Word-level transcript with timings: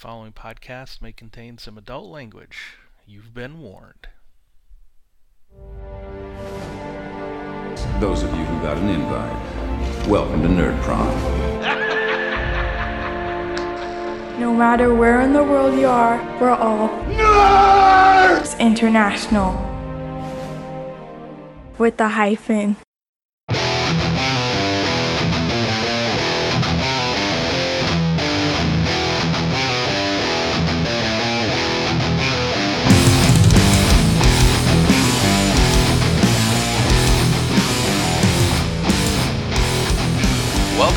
following 0.00 0.32
podcast 0.32 1.02
may 1.02 1.12
contain 1.12 1.58
some 1.58 1.76
adult 1.76 2.06
language. 2.06 2.78
You've 3.06 3.34
been 3.34 3.60
warned. 3.60 4.08
Those 8.00 8.22
of 8.22 8.30
you 8.30 8.42
who 8.46 8.62
got 8.62 8.78
an 8.78 8.88
invite, 8.88 10.08
welcome 10.08 10.40
to 10.40 10.48
Nerd 10.48 10.80
Prom. 10.80 11.06
No 14.40 14.54
matter 14.54 14.94
where 14.94 15.20
in 15.20 15.34
the 15.34 15.44
world 15.44 15.78
you 15.78 15.86
are, 15.86 16.16
we're 16.40 16.48
all 16.48 16.88
Nerds 17.04 18.58
International. 18.58 19.52
With 21.76 21.98
the 21.98 22.08
hyphen. 22.08 22.76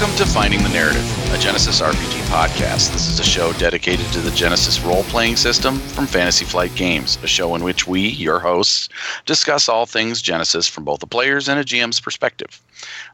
Welcome 0.03 0.25
to 0.25 0.34
Finding 0.34 0.62
the 0.63 0.70
Narrative, 0.70 1.02
a 1.34 1.38
Genesys 1.38 1.81
RPG 1.81 2.23
podcast. 2.23 2.91
This 2.91 3.07
is 3.07 3.21
a 3.21 3.23
show 3.23 3.53
dedicated 3.53 4.05
to 4.07 4.20
the 4.20 4.31
Genesys 4.31 4.85
role 4.85 5.03
playing 5.03 5.38
system 5.38 5.80
from 5.80 6.07
Fantasy 6.07 6.44
Flight 6.44 6.75
Games, 6.75 7.17
a 7.23 7.27
show 7.27 7.55
in 7.55 7.63
which 7.63 7.88
we, 7.88 8.09
your 8.09 8.38
hosts, 8.38 8.89
discuss 9.25 9.70
all 9.70 9.85
things 9.85 10.21
Genesys 10.21 10.70
from 10.70 10.84
both 10.84 11.02
a 11.03 11.08
player's 11.08 11.47
and 11.47 11.58
a 11.58 11.63
GM's 11.63 12.02
perspective. 12.02 12.61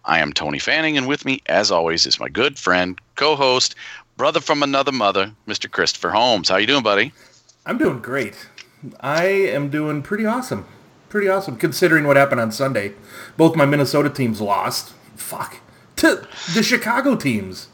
I 0.05 0.17
am 0.17 0.33
Tony 0.33 0.57
Fanning, 0.57 0.97
and 0.97 1.07
with 1.07 1.25
me, 1.25 1.44
as 1.45 1.70
always, 1.70 2.07
is 2.07 2.20
my 2.20 2.27
good 2.27 2.57
friend, 2.57 2.99
co 3.16 3.35
host, 3.35 3.75
brother 4.17 4.39
from 4.39 4.63
another 4.63 4.91
mother, 4.91 5.31
Mr. 5.47 5.69
Christopher 5.69 6.09
Holmes. 6.09 6.49
How 6.49 6.58
you 6.58 6.66
doing, 6.66 6.81
buddy? 6.81 7.13
I'm 7.67 7.77
doing 7.77 7.99
great. 7.99 8.50
I 9.00 9.25
am 9.25 9.69
doing 9.69 10.02
pretty 10.02 10.25
awesome. 10.25 10.66
Pretty 11.08 11.28
awesome 11.28 11.56
considering 11.56 12.08
what 12.08 12.17
happened 12.17 12.41
on 12.41 12.52
Sunday. 12.52 12.94
Both 13.38 13.56
my 13.56 13.67
Minnesota 13.67 14.09
teams 14.09 14.41
lost. 14.41 14.94
Fuck. 15.16 15.59
To 16.00 16.28
the 16.53 16.64
Chicago 16.64 17.16
teams. 17.16 17.67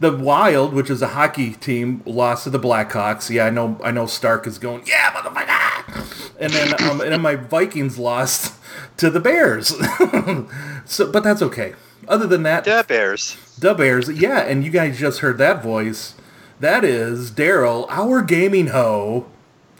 The 0.00 0.14
Wild, 0.14 0.74
which 0.74 0.90
is 0.90 1.00
a 1.02 1.08
hockey 1.08 1.52
team, 1.52 2.02
lost 2.04 2.44
to 2.44 2.50
the 2.50 2.58
Blackhawks. 2.58 3.30
Yeah, 3.30 3.46
I 3.46 3.50
know 3.50 3.80
I 3.82 3.90
know 3.90 4.06
Stark 4.06 4.46
is 4.46 4.58
going, 4.58 4.82
yeah, 4.86 5.12
motherfucker. 5.12 6.32
And 6.40 6.52
then 6.52 6.74
um, 6.82 7.00
and 7.00 7.12
then 7.12 7.20
my 7.22 7.36
Vikings 7.36 7.96
lost 7.98 8.54
to 8.98 9.08
the 9.08 9.20
Bears. 9.20 9.68
so 10.84 11.10
but 11.10 11.22
that's 11.24 11.40
okay. 11.42 11.74
Other 12.08 12.26
than 12.26 12.42
that, 12.42 12.64
The 12.64 12.84
Bears. 12.86 13.36
the 13.58 13.72
Bears, 13.72 14.10
yeah, 14.10 14.40
and 14.40 14.62
you 14.64 14.70
guys 14.70 14.98
just 14.98 15.20
heard 15.20 15.38
that 15.38 15.62
voice. 15.62 16.14
That 16.60 16.84
is 16.84 17.30
Daryl, 17.30 17.86
our 17.88 18.20
gaming 18.20 18.66
hoe, 18.68 19.26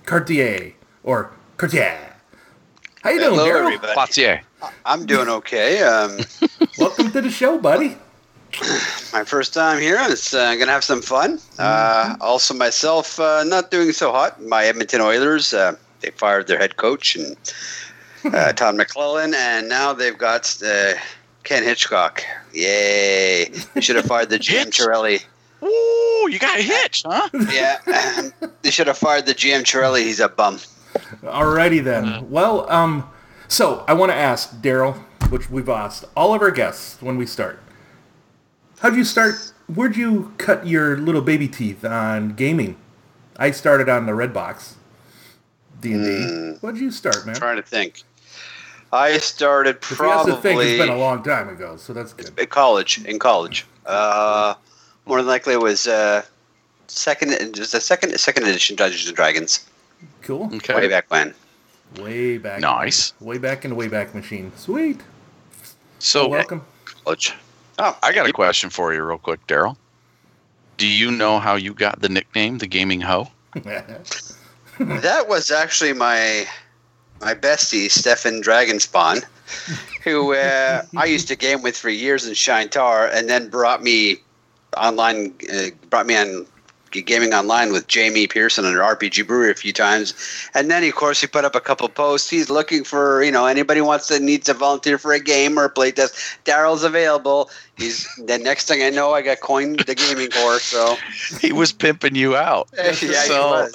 Cartier 0.07 0.73
or 1.03 1.33
Cartier. 1.59 2.15
How 3.03 3.11
you 3.11 3.19
doing, 3.21 3.33
Hello, 3.35 3.47
Daryl? 3.47 3.67
everybody. 3.75 4.41
Poitier. 4.67 4.73
I'm 4.85 5.07
doing 5.07 5.29
okay. 5.29 5.83
Um, 5.83 6.19
Welcome 6.79 7.11
to 7.13 7.21
the 7.21 7.31
show, 7.31 7.59
buddy. 7.59 7.97
my 9.13 9.25
first 9.25 9.53
time 9.55 9.81
here. 9.81 9.99
It's 10.01 10.33
uh, 10.35 10.55
gonna 10.57 10.73
have 10.73 10.85
some 10.85 11.03
fun. 11.03 11.41
Uh, 11.59 12.17
also, 12.21 12.55
myself 12.55 13.19
uh, 13.19 13.45
not 13.45 13.71
doing 13.71 13.93
so 13.93 14.13
hot. 14.13 14.43
My 14.43 14.65
Edmonton 14.65 15.01
Oilers. 15.01 15.53
Uh, 15.55 15.77
they 16.01 16.11
fired 16.11 16.47
their 16.47 16.59
head 16.59 16.77
coach 16.77 17.17
and 17.17 17.37
uh, 18.27 18.53
Todd 18.61 18.77
McLellan, 18.77 19.35
and 19.35 19.69
now 19.69 19.93
they've 19.93 20.17
got 20.19 20.57
uh, 20.65 20.93
Ken 21.45 21.63
Hitchcock. 21.63 22.23
Yay! 22.53 23.47
They 23.75 23.81
should 23.81 23.97
have 23.97 24.05
fired 24.15 24.29
the 24.31 24.39
GM 24.39 24.67
Hitch? 24.67 24.79
Chiarelli. 24.79 25.23
Ooh, 25.63 26.29
you 26.31 26.39
got 26.39 26.61
hitched, 26.61 27.07
huh? 27.09 27.29
Yeah, 27.51 27.79
they 28.63 28.71
should 28.71 28.87
have 28.87 28.99
fired 28.99 29.25
the 29.27 29.35
GM 29.35 29.63
Chiarelli. 29.63 30.03
He's 30.03 30.21
a 30.21 30.29
bum. 30.29 30.59
Alrighty 31.23 31.83
then. 31.83 32.29
Well, 32.31 32.71
um, 32.71 33.09
so 33.55 33.85
I 33.87 33.93
want 33.95 34.11
to 34.11 34.17
ask 34.17 34.61
Daryl, 34.61 34.97
which 35.31 35.49
we've 35.49 35.69
asked 35.69 36.05
all 36.17 36.35
of 36.35 36.43
our 36.43 36.51
guests 36.51 37.01
when 37.01 37.17
we 37.17 37.25
start. 37.25 37.61
How'd 38.81 38.97
you 38.97 39.05
start? 39.05 39.35
Where'd 39.73 39.97
you 39.97 40.35
cut 40.39 40.67
your 40.67 40.97
little 40.99 41.23
baby 41.23 41.47
teeth 41.47 41.85
on 41.85 42.31
gaming? 42.35 42.77
I 43.37 43.53
started 43.53 43.89
on 43.89 44.07
the 44.07 44.15
red 44.15 44.35
box. 44.35 44.77
D 45.81 45.93
and 45.93 46.05
D. 46.05 46.59
What'd 46.61 46.81
you 46.81 46.91
start, 46.91 47.27
man? 47.27 47.37
I'm 47.37 47.41
trying 47.41 47.57
to 47.57 47.63
think. 47.63 48.03
I 48.93 49.19
started 49.19 49.77
If 49.83 49.99
you 49.99 50.05
have 50.05 50.27
to 50.27 50.33
think, 50.33 50.43
probably 50.43 50.69
it's 50.73 50.85
been 50.85 50.95
a 50.95 50.99
long 50.99 51.23
time 51.23 51.49
ago, 51.49 51.77
so 51.77 51.93
that's 51.93 52.13
good. 52.13 52.37
in 52.39 52.47
college. 52.47 53.05
In 53.05 53.19
college, 53.19 53.67
uh, 53.87 54.55
more 55.07 55.19
than 55.19 55.27
likely 55.27 55.55
it 55.55 55.61
was 55.61 55.87
uh, 55.87 56.23
second. 56.89 57.33
It 57.33 57.59
was 57.59 57.71
the 57.73 57.81
second 57.81 58.19
second 58.19 58.45
edition 58.45 58.77
Dungeons 58.77 59.07
and 59.07 59.17
Dragons 59.17 59.69
Cool. 60.23 60.51
Okay. 60.55 60.75
way 60.75 60.89
back 60.89 61.11
when. 61.11 61.35
Way 62.01 62.39
back. 62.39 62.61
Nice. 62.61 63.13
Way 63.21 63.39
back 63.39 63.65
in 63.65 63.71
the 63.71 63.77
Wayback 63.77 64.15
Machine. 64.15 64.53
Sweet. 64.57 65.01
So, 65.99 66.29
Welcome. 66.29 66.63
college. 67.05 67.35
Oh, 67.79 67.97
I 68.03 68.13
got 68.13 68.29
a 68.29 68.33
question 68.33 68.71
for 68.71 68.93
you, 68.93 69.03
real 69.03 69.19
quick, 69.19 69.47
Daryl. 69.47 69.77
Do 70.77 70.87
you 70.87 71.11
know 71.11 71.39
how 71.39 71.55
you 71.55 71.73
got 71.73 72.01
the 72.01 72.09
nickname, 72.09 72.59
the 72.59 72.67
Gaming 72.67 73.01
Hoe? 73.01 73.29
That 74.79 75.29
was 75.29 75.53
actually 75.53 75.93
my 75.93 76.47
my 77.21 77.33
bestie 77.33 77.89
Stefan 77.89 78.43
Dragonspawn, 78.43 79.25
who 80.03 80.35
uh, 80.35 80.83
I 80.97 81.05
used 81.05 81.29
to 81.29 81.37
game 81.37 81.63
with 81.63 81.77
for 81.77 81.91
years 81.91 82.27
in 82.27 82.35
Shine 82.35 82.69
Tar, 82.69 83.07
and 83.07 83.29
then 83.29 83.49
brought 83.49 83.85
me 83.85 84.17
online, 84.77 85.33
uh, 85.53 85.67
brought 85.91 86.07
me 86.07 86.17
on 86.17 86.47
gaming 87.03 87.35
online 87.35 87.73
with 87.73 87.87
Jamie 87.89 88.27
Pearson 88.27 88.65
under 88.65 88.81
RPG 88.81 89.27
Brewery 89.27 89.51
a 89.51 89.55
few 89.55 89.73
times, 89.73 90.15
and 90.55 90.71
then 90.71 90.85
of 90.85 90.95
course 90.95 91.21
he 91.21 91.27
put 91.27 91.45
up 91.45 91.55
a 91.55 91.61
couple 91.61 91.89
posts. 91.89 92.29
He's 92.31 92.51
looking 92.51 92.85
for 92.85 93.23
you 93.23 93.31
know 93.33 93.47
anybody 93.47 93.81
wants 93.81 94.07
to 94.09 94.19
needs 94.21 94.47
to 94.47 94.55
volunteer 94.55 94.99
for 94.99 95.13
a 95.13 95.21
game 95.21 95.59
or 95.59 95.65
a 95.65 95.71
play 95.71 95.93
test. 95.93 96.15
Daryl's 96.45 96.85
available. 96.85 97.51
He's 97.77 98.07
the 98.25 98.39
next 98.39 98.69
thing 98.69 98.83
I 98.85 98.91
know, 98.91 99.13
I 99.15 99.23
got 99.23 99.41
coined 99.41 99.81
the 99.81 99.97
gaming 99.97 100.29
whore. 100.29 100.61
So 100.61 100.97
He 101.41 101.53
was 101.53 101.73
pimping 101.73 102.15
you 102.15 102.37
out. 102.37 102.69
yeah, 102.77 102.93
he 102.93 103.07
So- 103.09 103.51
was. 103.51 103.73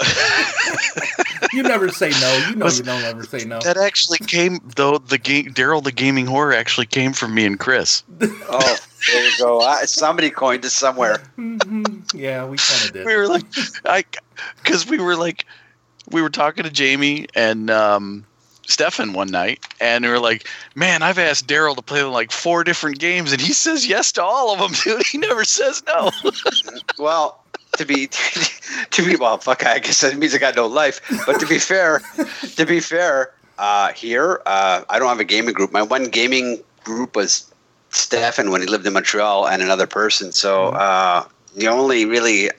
you 1.53 1.63
never 1.63 1.90
say 1.90 2.09
no. 2.12 2.46
You 2.50 2.56
know 2.56 2.66
Was- 2.66 2.78
you 2.80 2.86
don't 2.86 3.03
ever 3.03 3.24
say 3.25 3.44
no. 3.46 3.59
That 3.59 3.75
actually 3.78 4.19
came 4.19 4.59
though. 4.75 5.00
The 5.00 5.18
game, 5.18 5.53
Daryl, 5.53 5.84
the 5.84 5.91
gaming 5.91 6.25
horror, 6.28 6.53
actually 6.53 6.86
came 6.86 7.12
from 7.13 7.34
me 7.34 7.46
and 7.46 7.59
Chris. 7.59 8.03
Oh, 8.22 8.78
there 9.07 9.25
you 9.25 9.31
go. 9.37 9.61
I, 9.61 9.85
somebody 9.85 10.29
coined 10.29 10.65
it 10.65 10.69
somewhere. 10.69 11.21
Mhm. 11.37 12.13
yeah, 12.13 12.45
we 12.45 12.57
kind 12.57 12.85
of 12.85 12.93
did. 12.93 13.05
We 13.05 13.15
were 13.15 13.27
like, 13.27 13.45
I, 13.85 14.03
because 14.63 14.87
we 14.87 14.99
were 14.99 15.15
like, 15.15 15.45
we 16.11 16.21
were 16.21 16.29
talking 16.29 16.63
to 16.63 16.69
Jamie 16.69 17.27
and 17.35 17.69
um, 17.69 18.25
Stefan 18.67 19.13
one 19.13 19.29
night, 19.29 19.65
and 19.79 20.03
we 20.05 20.11
were 20.11 20.19
like, 20.19 20.47
man, 20.75 21.01
I've 21.01 21.19
asked 21.19 21.47
Daryl 21.47 21.75
to 21.75 21.81
play 21.81 22.03
like 22.03 22.31
four 22.31 22.63
different 22.63 22.99
games, 22.99 23.31
and 23.31 23.41
he 23.41 23.53
says 23.53 23.88
yes 23.88 24.11
to 24.13 24.23
all 24.23 24.53
of 24.53 24.59
them, 24.59 24.71
dude. 24.83 25.05
He 25.05 25.17
never 25.17 25.43
says 25.43 25.83
no. 25.88 26.11
Well, 26.99 27.41
to 27.77 27.85
be 27.85 28.07
to 28.91 29.05
be 29.05 29.15
well, 29.15 29.38
fuck. 29.38 29.65
I 29.65 29.79
guess 29.79 30.01
that 30.01 30.17
means 30.17 30.35
I 30.35 30.38
got 30.38 30.55
no 30.55 30.67
life. 30.67 30.99
But 31.25 31.39
to 31.39 31.47
be 31.47 31.59
fair, 31.59 32.01
to 32.57 32.65
be 32.65 32.81
fair, 32.81 33.31
uh, 33.57 33.93
here 33.93 34.41
uh, 34.45 34.83
I 34.89 34.99
don't 34.99 35.07
have 35.07 35.19
a 35.19 35.23
gaming 35.25 35.53
group. 35.53 35.71
My 35.71 35.81
one 35.81 36.05
gaming 36.09 36.61
group 36.83 37.15
was 37.15 37.48
Stefan 37.89 38.51
when 38.51 38.61
he 38.61 38.67
lived 38.67 38.85
in 38.85 38.94
Montreal, 38.94 39.47
and 39.47 39.61
another 39.61 39.88
person. 39.88 40.31
So 40.31 40.69
uh, 40.69 41.25
the 41.55 41.67
only 41.67 42.05
really, 42.05 42.50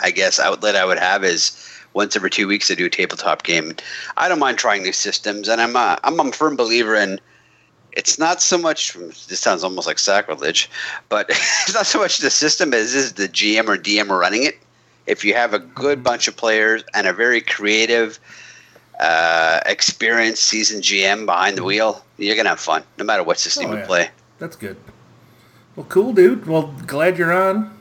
I 0.00 0.10
guess, 0.10 0.38
outlet 0.38 0.76
I 0.76 0.84
would 0.84 0.98
have 0.98 1.24
is 1.24 1.52
once 1.94 2.14
every 2.14 2.30
two 2.30 2.46
weeks 2.46 2.66
to 2.68 2.76
do 2.76 2.86
a 2.86 2.90
tabletop 2.90 3.42
game. 3.42 3.74
I 4.16 4.28
don't 4.28 4.38
mind 4.38 4.58
trying 4.58 4.82
new 4.82 4.92
systems, 4.92 5.48
and 5.48 5.60
I'm 5.60 5.74
a, 5.76 5.98
I'm 6.04 6.20
a 6.20 6.32
firm 6.32 6.56
believer 6.56 6.94
in. 6.94 7.20
It's 7.92 8.18
not 8.18 8.42
so 8.42 8.58
much. 8.58 8.92
This 8.92 9.40
sounds 9.40 9.64
almost 9.64 9.86
like 9.86 9.98
sacrilege, 9.98 10.68
but 11.08 11.26
it's 11.30 11.74
not 11.74 11.86
so 11.86 11.98
much 11.98 12.18
the 12.18 12.30
system 12.30 12.74
as 12.74 12.94
is 12.94 13.14
the 13.14 13.28
GM 13.28 13.68
or 13.68 13.78
DM 13.78 14.10
running 14.10 14.42
it. 14.42 14.58
If 15.06 15.24
you 15.24 15.32
have 15.34 15.54
a 15.54 15.58
good 15.60 16.02
bunch 16.02 16.28
of 16.28 16.36
players 16.36 16.84
and 16.92 17.06
a 17.06 17.12
very 17.14 17.40
creative, 17.40 18.18
uh, 19.00 19.60
experienced, 19.64 20.42
seasoned 20.42 20.82
GM 20.82 21.24
behind 21.24 21.56
the 21.56 21.64
wheel, 21.64 22.04
you're 22.18 22.36
gonna 22.36 22.50
have 22.50 22.60
fun, 22.60 22.82
no 22.98 23.04
matter 23.04 23.22
what 23.22 23.38
system 23.38 23.70
Oh, 23.70 23.72
you 23.72 23.78
yeah. 23.78 23.86
play. 23.86 24.10
That's 24.38 24.56
good. 24.56 24.76
Well, 25.74 25.86
cool, 25.88 26.12
dude. 26.12 26.46
Well, 26.46 26.74
glad 26.86 27.18
you're 27.18 27.32
on. 27.32 27.76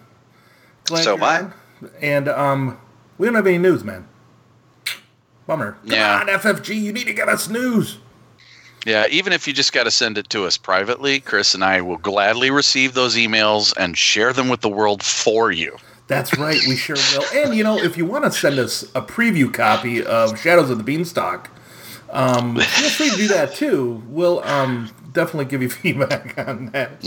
Glad 0.86 1.04
So 1.04 1.16
you're 1.16 1.24
am 1.26 1.54
I. 1.84 1.88
And 2.02 2.28
um, 2.28 2.78
we 3.18 3.26
don't 3.28 3.36
have 3.36 3.48
any 3.48 3.58
news, 3.58 3.84
man. 3.84 4.08
Bummer. 5.48 5.74
Come 5.84 5.92
Yeah. 5.92 6.20
on, 6.20 6.28
FFG, 6.28 6.76
you 6.76 6.92
need 6.92 7.06
to 7.08 7.14
get 7.14 7.30
us 7.30 7.50
news. 7.50 7.98
Yeah, 8.86 9.06
even 9.10 9.34
if 9.34 9.48
you 9.48 9.54
just 9.54 9.74
got 9.74 9.86
to 9.86 9.92
send 9.92 10.18
it 10.18 10.30
to 10.30 10.46
us 10.46 10.58
privately, 10.58 11.20
Chris 11.20 11.56
and 11.56 11.64
I 11.64 11.82
will 11.82 11.98
gladly 11.98 12.52
receive 12.52 12.94
those 12.94 13.16
emails 13.16 13.74
and 13.78 13.98
share 13.98 14.32
them 14.32 14.48
with 14.48 14.62
the 14.62 14.70
world 14.70 15.02
for 15.02 15.52
you. 15.52 15.76
That's 16.08 16.38
right, 16.38 16.60
we 16.68 16.76
sure 16.76 16.96
will. 17.14 17.26
And 17.34 17.56
you 17.56 17.64
know, 17.64 17.80
if 17.80 17.98
you 17.98 18.06
want 18.06 18.26
to 18.26 18.32
send 18.32 18.60
us 18.60 18.84
a 18.94 19.02
preview 19.02 19.52
copy 19.52 20.04
of 20.06 20.40
Shadows 20.40 20.70
of 20.70 20.78
the 20.78 20.84
Beanstalk, 20.84 21.50
um, 22.12 22.58
feel 22.58 22.90
free 22.92 23.10
to 23.10 23.16
do 23.16 23.28
that 23.30 23.56
too. 23.56 24.04
We'll 24.08 24.44
um, 24.44 24.92
definitely 25.16 25.46
give 25.46 25.62
you 25.62 25.70
feedback 25.82 26.38
on 26.38 26.68
that 26.68 26.92
if 27.02 27.06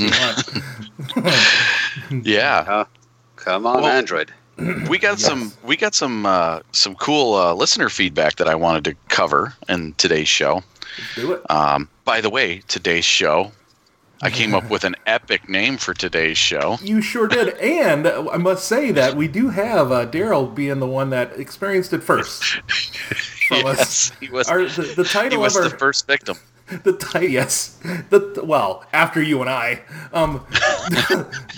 you 1.17 1.23
want. 1.23 1.35
Yeah. 2.27 2.85
Come 3.37 3.67
on, 3.67 3.83
Well- 3.83 3.87
Android. 3.87 4.33
we 4.89 4.99
got 4.99 5.21
some 5.21 5.53
we 5.63 5.77
got 5.77 5.95
some 5.95 6.27
uh, 6.27 6.61
some 6.73 6.97
cool 6.97 7.35
uh, 7.35 7.55
listener 7.55 7.89
feedback 7.89 8.37
that 8.37 8.49
I 8.49 8.57
wanted 8.57 8.85
to 8.87 8.95
cover 9.09 9.55
in 9.69 9.95
today's 9.95 10.27
show. 10.27 10.65
Let's 10.99 11.15
do 11.15 11.33
it. 11.35 11.49
Um, 11.49 11.89
by 12.05 12.21
the 12.21 12.29
way, 12.29 12.63
today's 12.67 13.05
show, 13.05 13.53
I 14.21 14.31
came 14.31 14.57
up 14.57 14.69
with 14.71 14.83
an 14.83 14.97
epic 15.07 15.49
name 15.49 15.77
for 15.77 15.95
today's 15.95 16.39
show. 16.39 16.77
You 16.83 17.01
sure 17.01 17.29
did. 17.29 17.57
And 17.59 18.09
I 18.09 18.37
must 18.37 18.65
say 18.67 18.91
that 18.91 19.15
we 19.15 19.29
do 19.29 19.49
have 19.51 19.93
uh, 19.93 20.07
Daryl 20.09 20.53
being 20.53 20.81
the 20.81 20.89
one 20.89 21.11
that 21.11 21.39
experienced 21.39 21.93
it 21.93 22.03
first. 22.03 22.43
From 23.49 23.65
us. 23.65 23.79
Yes, 23.79 24.13
he 24.21 24.29
was. 24.29 24.49
Our, 24.49 24.65
the, 24.65 24.83
the 24.97 25.05
He 25.05 25.09
title 25.09 25.41
was 25.41 25.55
of 25.57 25.63
our 25.63 25.69
the 25.69 25.77
first 25.79 26.07
victim. 26.09 26.37
the 26.85 26.93
ti- 26.97 27.27
yes 27.29 27.79
the 28.11 28.41
well 28.45 28.85
after 28.93 29.23
you 29.23 29.41
and 29.41 29.49
I 29.51 29.81
um 30.13 30.45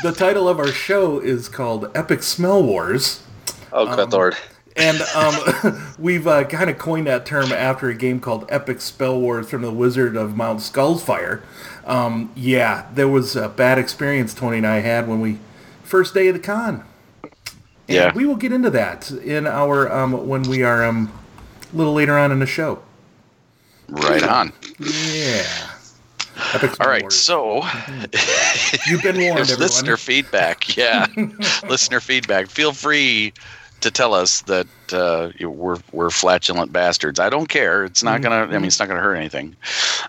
the 0.03 0.15
title 0.17 0.49
of 0.49 0.59
our 0.59 0.69
show 0.73 1.19
is 1.19 1.49
called 1.49 1.91
Epic 1.95 2.23
Smell 2.23 2.63
Wars 2.63 3.23
Oh, 3.73 3.95
good 3.95 4.13
lord. 4.13 4.37
and 4.77 5.01
um 5.15 5.35
we've 5.99 6.27
uh, 6.27 6.45
kind 6.45 6.71
of 6.71 6.79
coined 6.79 7.07
that 7.07 7.27
term 7.27 7.53
after 7.53 7.89
a 7.89 7.95
game 7.95 8.21
called 8.21 8.47
Epic 8.49 8.81
Spell 8.81 9.19
Wars 9.21 9.49
from 9.51 9.63
the 9.63 9.73
Wizard 9.73 10.17
of 10.17 10.37
Mount 10.37 10.61
Skullfire. 10.61 11.43
Um 11.85 12.31
yeah, 12.37 12.87
there 12.95 13.09
was 13.09 13.35
a 13.37 13.49
bad 13.49 13.79
experience 13.79 14.33
Tony 14.35 14.59
and 14.59 14.67
I 14.67 14.79
had 14.81 15.09
when 15.09 15.21
we 15.21 15.39
first 15.83 16.15
day 16.15 16.29
of 16.29 16.35
the 16.35 16.41
con. 16.41 16.85
And 17.23 17.33
Yeah. 17.89 18.13
we 18.15 18.27
will 18.27 18.37
get 18.37 18.53
into 18.53 18.71
that 18.71 19.11
in 19.11 19.47
our 19.49 19.91
um 19.93 20.29
when 20.29 20.43
we 20.43 20.63
are 20.63 20.85
um 20.85 21.13
a 21.73 21.77
little 21.77 21.95
later 21.95 22.17
on 22.19 22.31
in 22.33 22.39
the 22.39 22.47
show. 22.47 22.81
Right 23.91 24.23
on. 24.23 24.53
Yeah. 24.79 25.47
Epic 26.55 26.81
All 26.81 26.87
Smell 26.89 27.11
so 27.11 27.63
You've 28.87 29.03
been 29.03 29.19
warned, 29.19 29.37
There's 29.39 29.51
everyone. 29.51 29.61
listener 29.61 29.97
feedback. 29.97 30.77
Yeah, 30.77 31.07
listener 31.69 32.01
feedback. 32.01 32.47
Feel 32.49 32.73
free 32.73 33.33
to 33.81 33.91
tell 33.91 34.15
us 34.15 34.43
that 34.43 34.67
uh, 34.93 35.31
we're 35.41 35.79
we're 35.93 36.09
flatulent 36.11 36.73
bastards. 36.73 37.19
I 37.21 37.29
don't 37.31 37.49
care. 37.49 37.85
It's 37.85 38.03
not 38.03 38.23
gonna. 38.23 38.37
I 38.37 38.47
mean, 38.47 38.65
it's 38.65 38.79
not 38.79 38.89
gonna 38.89 39.01
hurt 39.01 39.17
anything. 39.17 39.55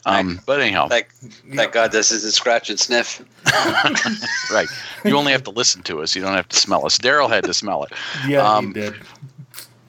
Um, 0.05 0.39
but 0.45 0.61
anyhow, 0.61 0.87
Thank, 0.87 1.09
thank 1.53 1.73
God 1.73 1.91
this 1.91 2.11
isn't 2.11 2.33
scratch 2.33 2.69
and 2.69 2.79
sniff. 2.79 3.21
right. 4.51 4.67
You 5.03 5.17
only 5.17 5.31
have 5.33 5.43
to 5.43 5.51
listen 5.51 5.83
to 5.83 6.01
us. 6.01 6.15
You 6.15 6.21
don't 6.21 6.35
have 6.35 6.49
to 6.49 6.57
smell 6.57 6.85
us. 6.85 6.97
Daryl 6.97 7.29
had 7.29 7.43
to 7.45 7.53
smell 7.53 7.83
it. 7.83 7.91
Yeah, 8.27 8.47
Um, 8.47 8.67
he 8.67 8.73
did. 8.73 8.95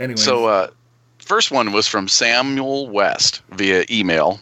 Anyway, 0.00 0.16
So, 0.16 0.46
uh, 0.46 0.68
first 1.24 1.50
one 1.50 1.72
was 1.72 1.86
from 1.88 2.08
Samuel 2.08 2.88
West 2.88 3.42
via 3.50 3.84
email. 3.90 4.40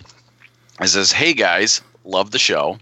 It 0.81 0.89
says, 0.89 1.13
"Hey 1.13 1.33
guys, 1.35 1.81
love 2.05 2.31
the 2.31 2.39
show, 2.39 2.79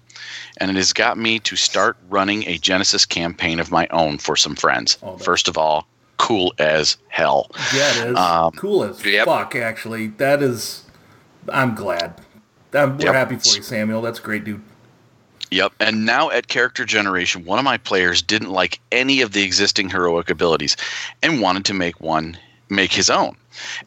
and 0.58 0.70
it 0.70 0.76
has 0.76 0.92
got 0.92 1.18
me 1.18 1.38
to 1.40 1.56
start 1.56 1.96
running 2.08 2.44
a 2.44 2.58
Genesys 2.58 3.08
campaign 3.08 3.58
of 3.60 3.70
my 3.70 3.86
own 3.90 4.18
for 4.18 4.36
some 4.36 4.54
friends. 4.54 4.98
Oh, 5.02 5.16
First 5.18 5.48
of 5.48 5.58
all, 5.58 5.86
cool 6.16 6.54
as 6.58 6.96
hell. 7.08 7.50
yeah, 7.74 7.90
it 7.90 8.10
is 8.12 8.16
um, 8.18 8.52
cool 8.52 8.84
as 8.84 9.04
Yep. 9.04 9.26
fuck. 9.26 9.54
Actually, 9.56 10.08
that 10.18 10.42
is. 10.42 10.84
I'm 11.48 11.74
glad. 11.74 12.14
I'm, 12.74 12.98
we're 12.98 13.06
Yep. 13.06 13.14
happy 13.14 13.36
for 13.36 13.56
you, 13.56 13.62
Samuel. 13.62 14.02
That's 14.02 14.20
great, 14.20 14.44
dude. 14.44 14.62
Yep. 15.50 15.72
And 15.80 16.04
now 16.04 16.28
at 16.30 16.48
character 16.48 16.84
generation, 16.84 17.44
one 17.46 17.58
of 17.58 17.64
my 17.64 17.78
players 17.78 18.20
didn't 18.20 18.50
like 18.50 18.80
any 18.92 19.22
of 19.22 19.32
the 19.32 19.42
existing 19.42 19.88
heroic 19.88 20.28
abilities 20.28 20.76
and 21.22 21.40
wanted 21.40 21.64
to 21.64 21.74
make 21.74 21.98
one 22.02 22.36
make 22.70 22.92
his 22.92 23.10
own. 23.10 23.36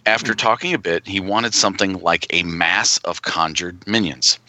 After 0.05 0.33
hmm. 0.33 0.37
talking 0.37 0.73
a 0.73 0.79
bit, 0.79 1.07
he 1.07 1.19
wanted 1.19 1.53
something 1.53 2.01
like 2.01 2.27
a 2.29 2.43
mass 2.43 2.97
of 2.99 3.21
conjured 3.21 3.85
minions. 3.87 4.39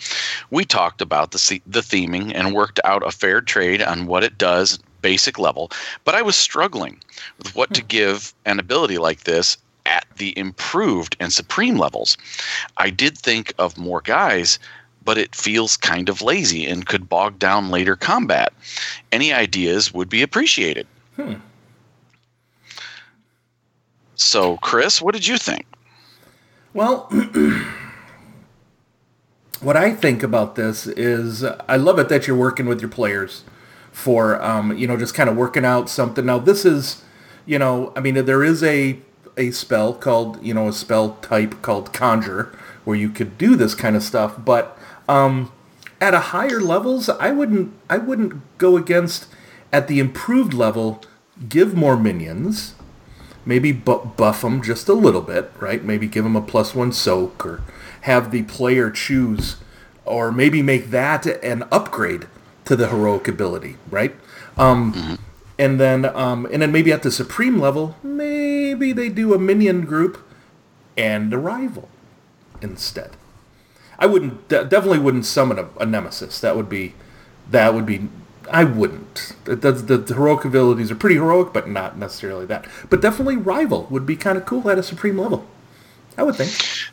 We 0.50 0.64
talked 0.64 1.00
about 1.00 1.30
the 1.30 1.60
the 1.66 1.80
theming 1.80 2.32
and 2.34 2.54
worked 2.54 2.80
out 2.84 3.06
a 3.06 3.10
fair 3.10 3.40
trade 3.40 3.82
on 3.82 4.06
what 4.06 4.24
it 4.24 4.38
does 4.38 4.78
basic 5.00 5.38
level, 5.38 5.70
but 6.04 6.14
I 6.14 6.22
was 6.22 6.36
struggling 6.36 7.00
with 7.38 7.54
what 7.54 7.74
to 7.74 7.82
hmm. 7.82 7.88
give 7.88 8.34
an 8.44 8.58
ability 8.58 8.98
like 8.98 9.24
this 9.24 9.56
at 9.84 10.06
the 10.16 10.36
improved 10.38 11.16
and 11.18 11.32
supreme 11.32 11.76
levels. 11.76 12.16
I 12.76 12.90
did 12.90 13.18
think 13.18 13.52
of 13.58 13.76
more 13.76 14.00
guys, 14.00 14.58
but 15.04 15.18
it 15.18 15.34
feels 15.34 15.76
kind 15.76 16.08
of 16.08 16.22
lazy 16.22 16.66
and 16.66 16.86
could 16.86 17.08
bog 17.08 17.38
down 17.38 17.70
later 17.70 17.96
combat. 17.96 18.52
Any 19.10 19.32
ideas 19.32 19.92
would 19.92 20.08
be 20.08 20.22
appreciated. 20.22 20.86
Hmm. 21.16 21.34
So, 24.22 24.56
Chris, 24.58 25.02
what 25.02 25.14
did 25.14 25.26
you 25.26 25.36
think? 25.36 25.66
Well, 26.72 27.08
what 29.60 29.76
I 29.76 29.92
think 29.94 30.22
about 30.22 30.54
this 30.54 30.86
is 30.86 31.44
I 31.44 31.76
love 31.76 31.98
it 31.98 32.08
that 32.08 32.26
you're 32.26 32.36
working 32.36 32.66
with 32.66 32.80
your 32.80 32.88
players 32.88 33.44
for, 33.90 34.40
um, 34.42 34.76
you 34.76 34.86
know, 34.86 34.96
just 34.96 35.14
kind 35.14 35.28
of 35.28 35.36
working 35.36 35.64
out 35.64 35.90
something. 35.90 36.24
Now, 36.24 36.38
this 36.38 36.64
is, 36.64 37.02
you 37.44 37.58
know, 37.58 37.92
I 37.96 38.00
mean, 38.00 38.14
there 38.24 38.42
is 38.44 38.62
a 38.62 38.98
a 39.36 39.50
spell 39.50 39.94
called, 39.94 40.42
you 40.42 40.54
know, 40.54 40.68
a 40.68 40.72
spell 40.72 41.14
type 41.22 41.60
called 41.62 41.92
Conjure 41.92 42.56
where 42.84 42.96
you 42.96 43.08
could 43.08 43.38
do 43.38 43.56
this 43.56 43.74
kind 43.74 43.96
of 43.96 44.02
stuff, 44.02 44.36
but 44.42 44.78
um, 45.08 45.50
at 46.00 46.14
a 46.14 46.20
higher 46.20 46.60
levels, 46.60 47.08
I 47.08 47.30
wouldn't 47.32 47.72
I 47.90 47.98
wouldn't 47.98 48.58
go 48.58 48.76
against 48.76 49.26
at 49.72 49.88
the 49.88 49.98
improved 49.98 50.54
level. 50.54 51.02
Give 51.48 51.74
more 51.74 51.96
minions 51.96 52.74
maybe 53.44 53.72
bu- 53.72 54.04
buff 54.16 54.42
them 54.42 54.62
just 54.62 54.88
a 54.88 54.94
little 54.94 55.20
bit, 55.22 55.52
right? 55.60 55.82
Maybe 55.84 56.06
give 56.06 56.24
them 56.24 56.36
a 56.36 56.40
plus 56.42 56.74
one 56.74 56.92
soak 56.92 57.44
or 57.46 57.62
have 58.02 58.30
the 58.30 58.42
player 58.44 58.90
choose 58.90 59.56
or 60.04 60.32
maybe 60.32 60.62
make 60.62 60.90
that 60.90 61.26
an 61.44 61.64
upgrade 61.70 62.26
to 62.64 62.76
the 62.76 62.88
heroic 62.88 63.28
ability, 63.28 63.76
right? 63.90 64.14
Um, 64.56 65.18
And 65.58 65.78
then, 65.78 66.04
um, 66.06 66.46
and 66.50 66.62
then 66.62 66.72
maybe 66.72 66.92
at 66.92 67.02
the 67.02 67.10
supreme 67.10 67.60
level, 67.60 67.96
maybe 68.02 68.92
they 68.92 69.08
do 69.08 69.32
a 69.34 69.38
minion 69.38 69.82
group 69.82 70.18
and 70.96 71.32
a 71.32 71.38
rival 71.38 71.88
instead. 72.60 73.10
I 73.98 74.06
wouldn't, 74.06 74.48
de- 74.48 74.64
definitely 74.64 74.98
wouldn't 74.98 75.26
summon 75.26 75.58
a, 75.58 75.68
a 75.78 75.86
nemesis. 75.86 76.40
That 76.40 76.56
would 76.56 76.68
be, 76.68 76.94
that 77.50 77.74
would 77.74 77.86
be, 77.86 78.08
I 78.50 78.64
wouldn't. 78.64 79.34
The, 79.44 79.54
the, 79.54 80.14
heroic 80.14 80.44
abilities 80.44 80.90
are 80.90 80.94
pretty 80.94 81.16
heroic, 81.16 81.52
but 81.52 81.68
not 81.68 81.98
necessarily 81.98 82.46
that. 82.46 82.66
But 82.90 83.00
definitely 83.00 83.36
rival 83.36 83.86
would 83.90 84.06
be 84.06 84.16
kind 84.16 84.38
of 84.38 84.46
cool 84.46 84.68
at 84.70 84.78
a 84.78 84.82
supreme 84.82 85.18
level. 85.18 85.46
I 86.16 86.22
would 86.22 86.36
think. 86.36 86.90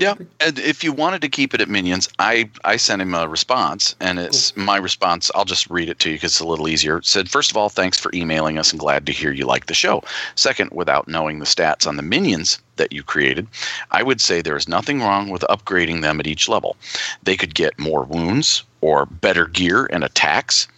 Yeah, 0.00 0.14
and 0.40 0.58
if 0.58 0.84
you 0.84 0.92
wanted 0.92 1.22
to 1.22 1.28
keep 1.28 1.54
it 1.54 1.60
at 1.60 1.68
minions, 1.68 2.08
I 2.18 2.50
I 2.64 2.76
sent 2.76 3.02
him 3.02 3.14
a 3.14 3.28
response, 3.28 3.96
and 4.00 4.18
it's 4.18 4.56
my 4.56 4.76
response. 4.76 5.30
I'll 5.34 5.44
just 5.44 5.68
read 5.70 5.88
it 5.88 5.98
to 6.00 6.10
you 6.10 6.16
because 6.16 6.32
it's 6.32 6.40
a 6.40 6.46
little 6.46 6.68
easier. 6.68 6.98
It 6.98 7.06
said, 7.06 7.28
first 7.28 7.50
of 7.50 7.56
all, 7.56 7.68
thanks 7.68 7.98
for 7.98 8.12
emailing 8.14 8.58
us, 8.58 8.70
and 8.70 8.78
glad 8.78 9.06
to 9.06 9.12
hear 9.12 9.32
you 9.32 9.44
like 9.44 9.66
the 9.66 9.74
show. 9.74 10.02
Second, 10.36 10.70
without 10.72 11.08
knowing 11.08 11.38
the 11.38 11.46
stats 11.46 11.86
on 11.86 11.96
the 11.96 12.02
minions 12.02 12.58
that 12.76 12.92
you 12.92 13.02
created, 13.02 13.48
I 13.90 14.02
would 14.02 14.20
say 14.20 14.40
there 14.40 14.56
is 14.56 14.68
nothing 14.68 15.00
wrong 15.00 15.30
with 15.30 15.42
upgrading 15.50 16.02
them 16.02 16.20
at 16.20 16.26
each 16.26 16.48
level. 16.48 16.76
They 17.24 17.36
could 17.36 17.54
get 17.54 17.78
more 17.78 18.04
wounds 18.04 18.62
or 18.80 19.06
better 19.06 19.46
gear 19.46 19.86
and 19.92 20.04
attacks, 20.04 20.68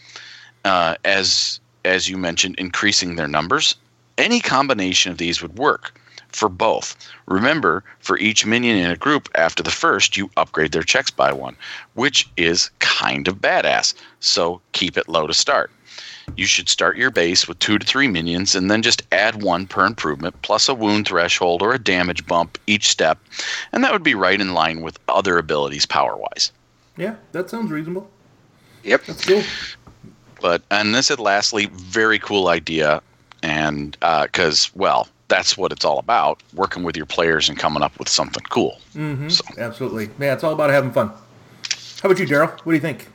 uh, 0.65 0.95
as 1.05 1.61
as 1.85 2.09
you 2.09 2.19
mentioned, 2.19 2.57
increasing 2.59 3.17
their 3.17 3.29
numbers. 3.29 3.75
Any 4.19 4.41
combination 4.41 5.11
of 5.11 5.19
these 5.19 5.41
would 5.41 5.57
work 5.57 5.99
for 6.29 6.49
both. 6.49 6.97
Remember, 7.27 7.83
for 8.01 8.19
each 8.19 8.47
minion 8.47 8.77
in 8.77 8.91
a 8.91 8.97
group 8.97 9.29
after 9.35 9.63
the 9.63 9.71
first, 9.71 10.17
you 10.17 10.31
upgrade 10.37 10.73
their 10.73 10.83
checks 10.83 11.11
by 11.11 11.33
one, 11.33 11.57
which 11.95 12.29
is 12.37 12.71
kind 12.79 13.29
of 13.29 13.41
badass. 13.41 13.95
So 14.21 14.61
keep 14.73 14.97
it 14.97 15.09
low 15.09 15.27
to 15.27 15.35
start. 15.35 15.71
You 16.37 16.47
should 16.47 16.69
start 16.69 16.97
your 16.97 17.11
base 17.11 17.49
with 17.49 17.59
two 17.59 17.79
to 17.79 17.87
three 17.87 18.07
minions 18.07 18.55
and 18.55 18.71
then 18.71 18.83
just 18.83 19.03
add 19.11 19.43
one 19.43 19.67
per 19.67 19.85
improvement, 19.85 20.41
plus 20.43 20.69
a 20.69 20.75
wound 20.75 21.09
threshold 21.09 21.63
or 21.63 21.73
a 21.73 21.79
damage 21.79 22.27
bump 22.27 22.59
each 22.67 22.89
step, 22.89 23.19
and 23.73 23.83
that 23.83 23.93
would 23.93 24.05
be 24.05 24.15
right 24.15 24.41
in 24.41 24.55
line 24.55 24.81
with 24.81 24.99
other 25.09 25.39
abilities 25.39 25.87
power 25.87 26.17
wise. 26.17 26.53
Yeah, 27.01 27.15
that 27.33 27.49
sounds 27.49 27.71
reasonable. 27.71 28.09
Yep. 28.85 29.05
That's 29.07 29.25
cool. 29.25 29.43
But 30.41 30.63
and 30.71 30.95
this 30.95 31.07
said 31.07 31.19
lastly, 31.19 31.67
very 31.73 32.19
cool 32.19 32.49
idea, 32.49 33.01
and 33.43 33.97
because 34.23 34.71
well, 34.75 35.09
that's 35.29 35.57
what 35.57 35.73
it's 35.73 35.85
all 35.85 35.99
about: 35.99 36.43
working 36.55 36.83
with 36.83 36.97
your 36.97 37.07
players 37.07 37.49
and 37.49 37.59
coming 37.59 37.83
up 37.83 37.99
with 37.99 38.09
something 38.09 38.43
cool. 38.51 38.79
So, 39.29 39.45
Absolutely. 39.59 40.11
Yeah, 40.19 40.35
it's 40.35 40.45
all 40.45 40.53
about 40.53 40.69
having 40.71 40.93
fun. 40.93 41.09
How 42.03 42.09
about 42.11 42.19
you, 42.19 42.27
Daryl? 42.27 42.51
What 42.51 42.65
do 42.67 42.75
you 42.75 42.81
think? 42.81 43.09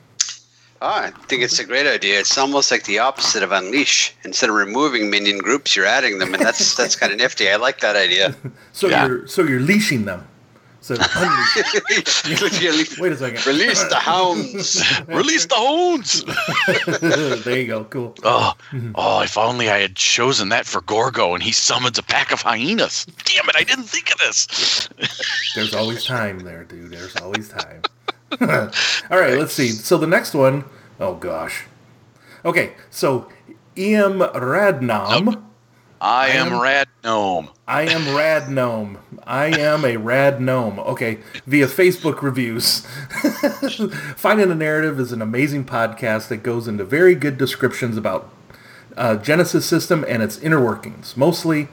Ah, 0.81 1.05
I 1.05 1.11
think 1.27 1.41
it's 1.41 1.57
a 1.59 1.63
great 1.65 1.87
idea. 1.87 2.19
It's 2.19 2.37
almost 2.37 2.69
like 2.69 2.83
the 2.85 2.99
opposite 2.99 3.41
of 3.43 3.51
unleash. 3.51 4.13
Instead 4.23 4.49
of 4.49 4.55
removing 4.55 5.09
minion 5.09 5.37
groups, 5.39 5.75
you're 5.75 5.85
adding 5.85 6.19
them, 6.19 6.33
and 6.33 6.43
that's 6.43 6.75
that's 6.75 6.95
kind 6.95 7.11
of 7.13 7.17
nifty. 7.19 7.49
I 7.49 7.55
like 7.57 7.81
that 7.81 7.95
idea. 7.95 8.35
So 8.73 8.87
Yeah. 8.87 9.05
you're 9.07 9.27
so 9.27 9.43
you're 9.43 9.61
leashing 9.61 10.05
them. 10.05 10.27
So 10.85 10.93
Wait 12.99 13.11
a 13.11 13.17
second. 13.17 13.47
Release 13.47 13.83
the 13.85 13.95
hounds. 13.95 14.83
release 15.07 15.47
the 15.47 15.55
hounds! 15.55 16.23
there 17.43 17.59
you 17.59 17.65
go. 17.65 17.85
Cool. 17.85 18.13
Oh, 18.21 18.53
mm-hmm. 18.69 18.91
oh! 18.93 19.21
If 19.21 19.35
only 19.35 19.71
I 19.71 19.79
had 19.79 19.95
chosen 19.95 20.49
that 20.49 20.67
for 20.67 20.81
Gorgo, 20.81 21.33
and 21.33 21.41
he 21.41 21.53
summons 21.53 21.97
a 21.97 22.03
pack 22.03 22.31
of 22.31 22.43
hyenas. 22.43 23.07
Damn 23.23 23.49
it! 23.49 23.55
I 23.55 23.63
didn't 23.63 23.85
think 23.85 24.11
of 24.13 24.19
this. 24.19 24.87
There's 25.55 25.73
always 25.73 26.05
time 26.05 26.41
there, 26.41 26.65
dude. 26.65 26.91
There's 26.91 27.15
always 27.15 27.49
time. 27.49 27.81
All 28.39 29.19
right, 29.19 29.39
let's 29.39 29.53
see. 29.53 29.69
So 29.69 29.97
the 29.97 30.05
next 30.05 30.35
one, 30.35 30.65
oh 30.99 31.15
gosh. 31.15 31.63
Okay, 32.45 32.73
so 32.91 33.27
Iam 33.75 34.19
Radnam. 34.19 35.33
Oh. 35.35 35.43
I, 36.05 36.25
I 36.25 36.27
am, 36.33 36.53
am- 36.53 36.61
Rad 36.61 36.87
Gnome. 37.03 37.49
I 37.67 37.81
am 37.81 38.15
Rad 38.15 38.47
Gnome. 38.47 38.99
I 39.23 39.47
am 39.47 39.83
a 39.83 39.97
Rad 39.97 40.39
Gnome. 40.39 40.77
Okay, 40.81 41.17
via 41.47 41.65
Facebook 41.65 42.21
reviews. 42.21 42.85
Finding 44.15 44.51
a 44.51 44.55
Narrative 44.55 44.99
is 44.99 45.11
an 45.11 45.23
amazing 45.23 45.65
podcast 45.65 46.27
that 46.27 46.43
goes 46.43 46.67
into 46.67 46.83
very 46.83 47.15
good 47.15 47.39
descriptions 47.39 47.97
about 47.97 48.31
uh, 48.95 49.17
Genesys 49.17 49.63
system 49.63 50.05
and 50.07 50.21
its 50.21 50.37
inner 50.37 50.63
workings. 50.63 51.17
Mostly, 51.17 51.69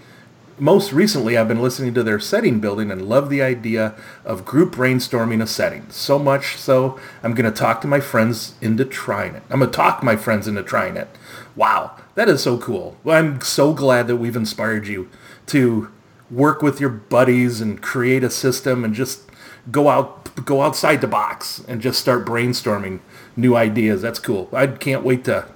most 0.59 0.95
recently, 0.95 1.37
I've 1.37 1.49
been 1.49 1.61
listening 1.61 1.93
to 1.93 2.03
their 2.03 2.19
setting 2.19 2.59
building 2.59 2.91
and 2.91 3.07
love 3.07 3.29
the 3.29 3.43
idea 3.43 3.95
of 4.25 4.47
group 4.47 4.75
brainstorming 4.77 5.43
a 5.43 5.47
setting. 5.47 5.91
So 5.91 6.19
much 6.19 6.57
so, 6.57 6.99
I'm 7.23 7.35
going 7.35 7.53
to 7.53 7.57
talk 7.57 7.83
to 7.83 7.87
my 7.87 8.01
friends 8.01 8.55
into 8.63 8.87
trying 8.87 9.35
it. 9.35 9.43
I'm 9.51 9.59
going 9.59 9.71
to 9.71 9.77
talk 9.77 10.03
my 10.03 10.17
friends 10.17 10.49
into 10.49 10.63
trying 10.63 10.97
it. 10.97 11.09
Wow, 11.55 11.97
that 12.15 12.29
is 12.29 12.43
so 12.43 12.59
cool. 12.59 12.97
I'm 13.07 13.41
so 13.41 13.75
glad 13.75 14.07
that 14.07 14.17
we've 14.17 14.37
inspired 14.37 14.87
you 14.87 15.09
to 15.47 15.91
work 16.31 16.63
with 16.63 16.81
your 16.81 16.89
buddies 16.89 17.61
and 17.61 17.83
create 17.83 18.25
a 18.25 18.31
system 18.31 18.85
and 18.85 18.95
just 18.95 19.23
go 19.71 19.89
out 19.89 20.35
go 20.47 20.63
outside 20.63 21.01
the 21.03 21.07
box 21.07 21.63
and 21.69 21.83
just 21.83 22.01
start 22.01 22.25
brainstorming 22.25 23.01
new 23.37 23.55
ideas. 23.55 24.01
That's 24.03 24.19
cool. 24.19 24.49
I 24.53 24.67
can't 24.67 25.05
wait 25.05 25.25
to 25.25 25.47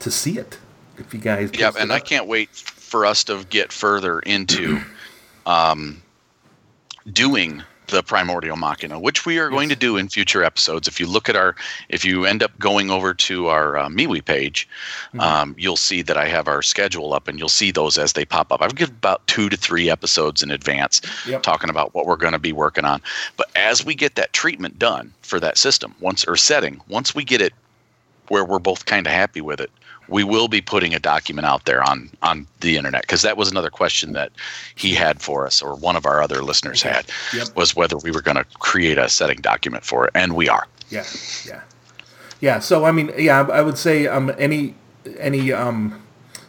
to 0.00 0.10
see 0.10 0.38
it. 0.38 0.58
If 0.98 1.12
you 1.12 1.20
guys 1.20 1.50
Yeah, 1.52 1.72
and 1.78 1.92
I 1.92 2.00
can't 2.00 2.26
wait 2.26 2.50
for 2.50 3.06
us 3.06 3.24
to 3.24 3.44
get 3.48 3.72
further 3.72 4.20
into 4.20 4.80
um, 5.46 6.02
doing 7.10 7.62
the 7.92 8.02
primordial 8.02 8.56
machina, 8.56 8.98
which 8.98 9.24
we 9.24 9.38
are 9.38 9.48
going 9.48 9.68
to 9.68 9.76
do 9.76 9.96
in 9.96 10.08
future 10.08 10.42
episodes. 10.42 10.88
If 10.88 10.98
you 10.98 11.06
look 11.06 11.28
at 11.28 11.36
our, 11.36 11.54
if 11.88 12.04
you 12.04 12.24
end 12.24 12.42
up 12.42 12.58
going 12.58 12.90
over 12.90 13.14
to 13.14 13.46
our 13.46 13.76
uh, 13.78 13.88
MeWe 13.88 14.24
page, 14.24 14.68
Mm-hmm. 15.12 15.20
um, 15.20 15.54
you'll 15.58 15.76
see 15.76 16.00
that 16.02 16.16
I 16.16 16.26
have 16.26 16.48
our 16.48 16.62
schedule 16.62 17.12
up, 17.12 17.28
and 17.28 17.38
you'll 17.38 17.50
see 17.50 17.70
those 17.70 17.98
as 17.98 18.14
they 18.14 18.24
pop 18.24 18.50
up. 18.50 18.62
I've 18.62 18.74
given 18.74 18.94
about 18.94 19.26
two 19.26 19.48
to 19.50 19.56
three 19.58 19.90
episodes 19.90 20.42
in 20.42 20.50
advance, 20.50 21.02
Yep. 21.26 21.42
talking 21.42 21.68
about 21.70 21.94
what 21.94 22.06
we're 22.06 22.16
going 22.16 22.32
to 22.32 22.38
be 22.38 22.52
working 22.52 22.86
on. 22.86 23.02
But 23.36 23.50
as 23.54 23.84
we 23.84 23.94
get 23.94 24.14
that 24.14 24.32
treatment 24.32 24.78
done 24.78 25.12
for 25.20 25.38
that 25.40 25.58
system, 25.58 25.94
once 26.00 26.24
or 26.24 26.36
setting, 26.36 26.80
once 26.88 27.14
we 27.14 27.24
get 27.24 27.42
it 27.42 27.52
where 28.28 28.44
we're 28.44 28.58
both 28.58 28.86
kind 28.86 29.06
of 29.06 29.12
happy 29.12 29.42
with 29.42 29.60
it, 29.60 29.70
we 30.12 30.22
will 30.24 30.46
be 30.46 30.60
putting 30.60 30.94
a 30.94 30.98
document 30.98 31.46
out 31.46 31.64
there 31.64 31.82
on 31.82 32.10
on 32.22 32.46
the 32.60 32.76
internet 32.76 33.02
because 33.02 33.22
that 33.22 33.36
was 33.36 33.50
another 33.50 33.70
question 33.70 34.12
that 34.12 34.30
he 34.74 34.94
had 34.94 35.20
for 35.20 35.46
us 35.46 35.62
or 35.62 35.74
one 35.74 35.96
of 35.96 36.04
our 36.06 36.22
other 36.22 36.42
listeners 36.42 36.82
had 36.82 37.04
Yep. 37.34 37.56
was 37.56 37.74
whether 37.74 37.96
we 37.96 38.10
were 38.10 38.22
going 38.22 38.36
to 38.36 38.44
create 38.58 38.98
a 38.98 39.08
setting 39.08 39.40
document 39.40 39.84
for 39.84 40.04
it 40.06 40.12
and 40.14 40.36
we 40.36 40.48
are 40.48 40.66
Yeah, 40.90 41.04
yeah, 41.46 41.62
yeah. 42.40 42.58
So 42.60 42.84
I 42.84 42.92
mean, 42.92 43.10
yeah, 43.16 43.40
I 43.40 43.62
would 43.62 43.78
say 43.78 44.06
um 44.06 44.32
any 44.38 44.74
any 45.18 45.52
um 45.52 46.00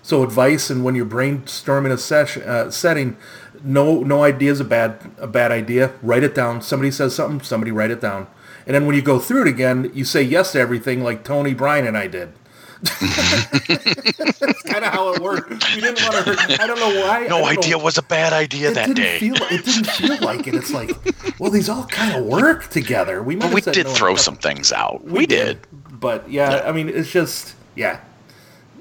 so 0.02 0.22
advice 0.24 0.70
and 0.70 0.84
when 0.84 0.96
you're 0.96 1.06
brainstorming 1.18 1.92
a 1.92 1.98
session 1.98 2.44
uh, 2.44 2.70
setting, 2.70 3.16
no 3.64 4.04
no 4.04 4.24
idea 4.24 4.52
is 4.52 4.60
a 4.60 4.66
bad 4.66 5.00
a 5.18 5.28
bad 5.28 5.52
idea. 5.52 5.94
Write 6.02 6.24
it 6.24 6.36
down. 6.36 6.62
Somebody 6.62 6.92
says 6.92 7.16
something, 7.16 7.42
somebody 7.42 7.72
write 7.72 7.92
it 7.92 8.02
down, 8.02 8.28
and 8.66 8.76
then 8.76 8.86
when 8.86 8.96
you 8.96 9.02
go 9.02 9.20
through 9.20 9.44
it 9.44 9.48
again, 9.48 9.90
you 9.94 10.04
say 10.04 10.22
yes 10.22 10.52
to 10.52 10.60
everything 10.60 11.04
like 11.04 11.24
Tony 11.24 11.54
Bryan 11.54 11.88
and 11.88 11.98
I 11.98 12.08
did. 12.08 12.34
That's 12.84 14.62
kind 14.64 14.84
of 14.84 14.92
how 14.92 15.14
it 15.14 15.22
worked. 15.22 15.50
We 15.76 15.82
didn't 15.82 16.04
want 16.04 16.16
to 16.16 16.34
hurt. 16.34 16.60
I 16.60 16.68
don't 16.68 16.80
know 16.80 17.02
why. 17.02 17.28
No 17.28 17.46
idea 17.46 17.78
know. 17.78 17.84
was 17.84 17.98
a 17.98 18.02
bad 18.02 18.34
idea 18.34 18.72
It 18.72 18.74
that 18.74 18.96
day 18.96 19.20
feel. 19.20 19.36
It 19.36 19.64
didn't 19.64 19.88
feel 19.88 20.18
like 20.20 20.48
it. 20.48 20.54
It's 20.54 20.72
like, 20.72 20.92
well, 21.40 21.50
these 21.50 21.70
all 21.70 21.86
kind 21.86 22.14
of 22.16 22.26
work 22.26 22.68
together. 22.70 23.24
We 23.24 23.38
might 23.38 23.54
we 23.54 23.62
did 23.62 23.86
no 23.86 23.94
throw 23.94 24.16
some 24.16 24.36
things 24.36 24.74
out 24.74 25.04
we, 25.06 25.26
did. 25.26 25.60
But 25.92 26.30
yeah, 26.30 26.64
I 26.66 26.74
mean, 26.74 26.90
it's 26.90 27.10
just 27.10 27.56
yeah, 27.76 28.02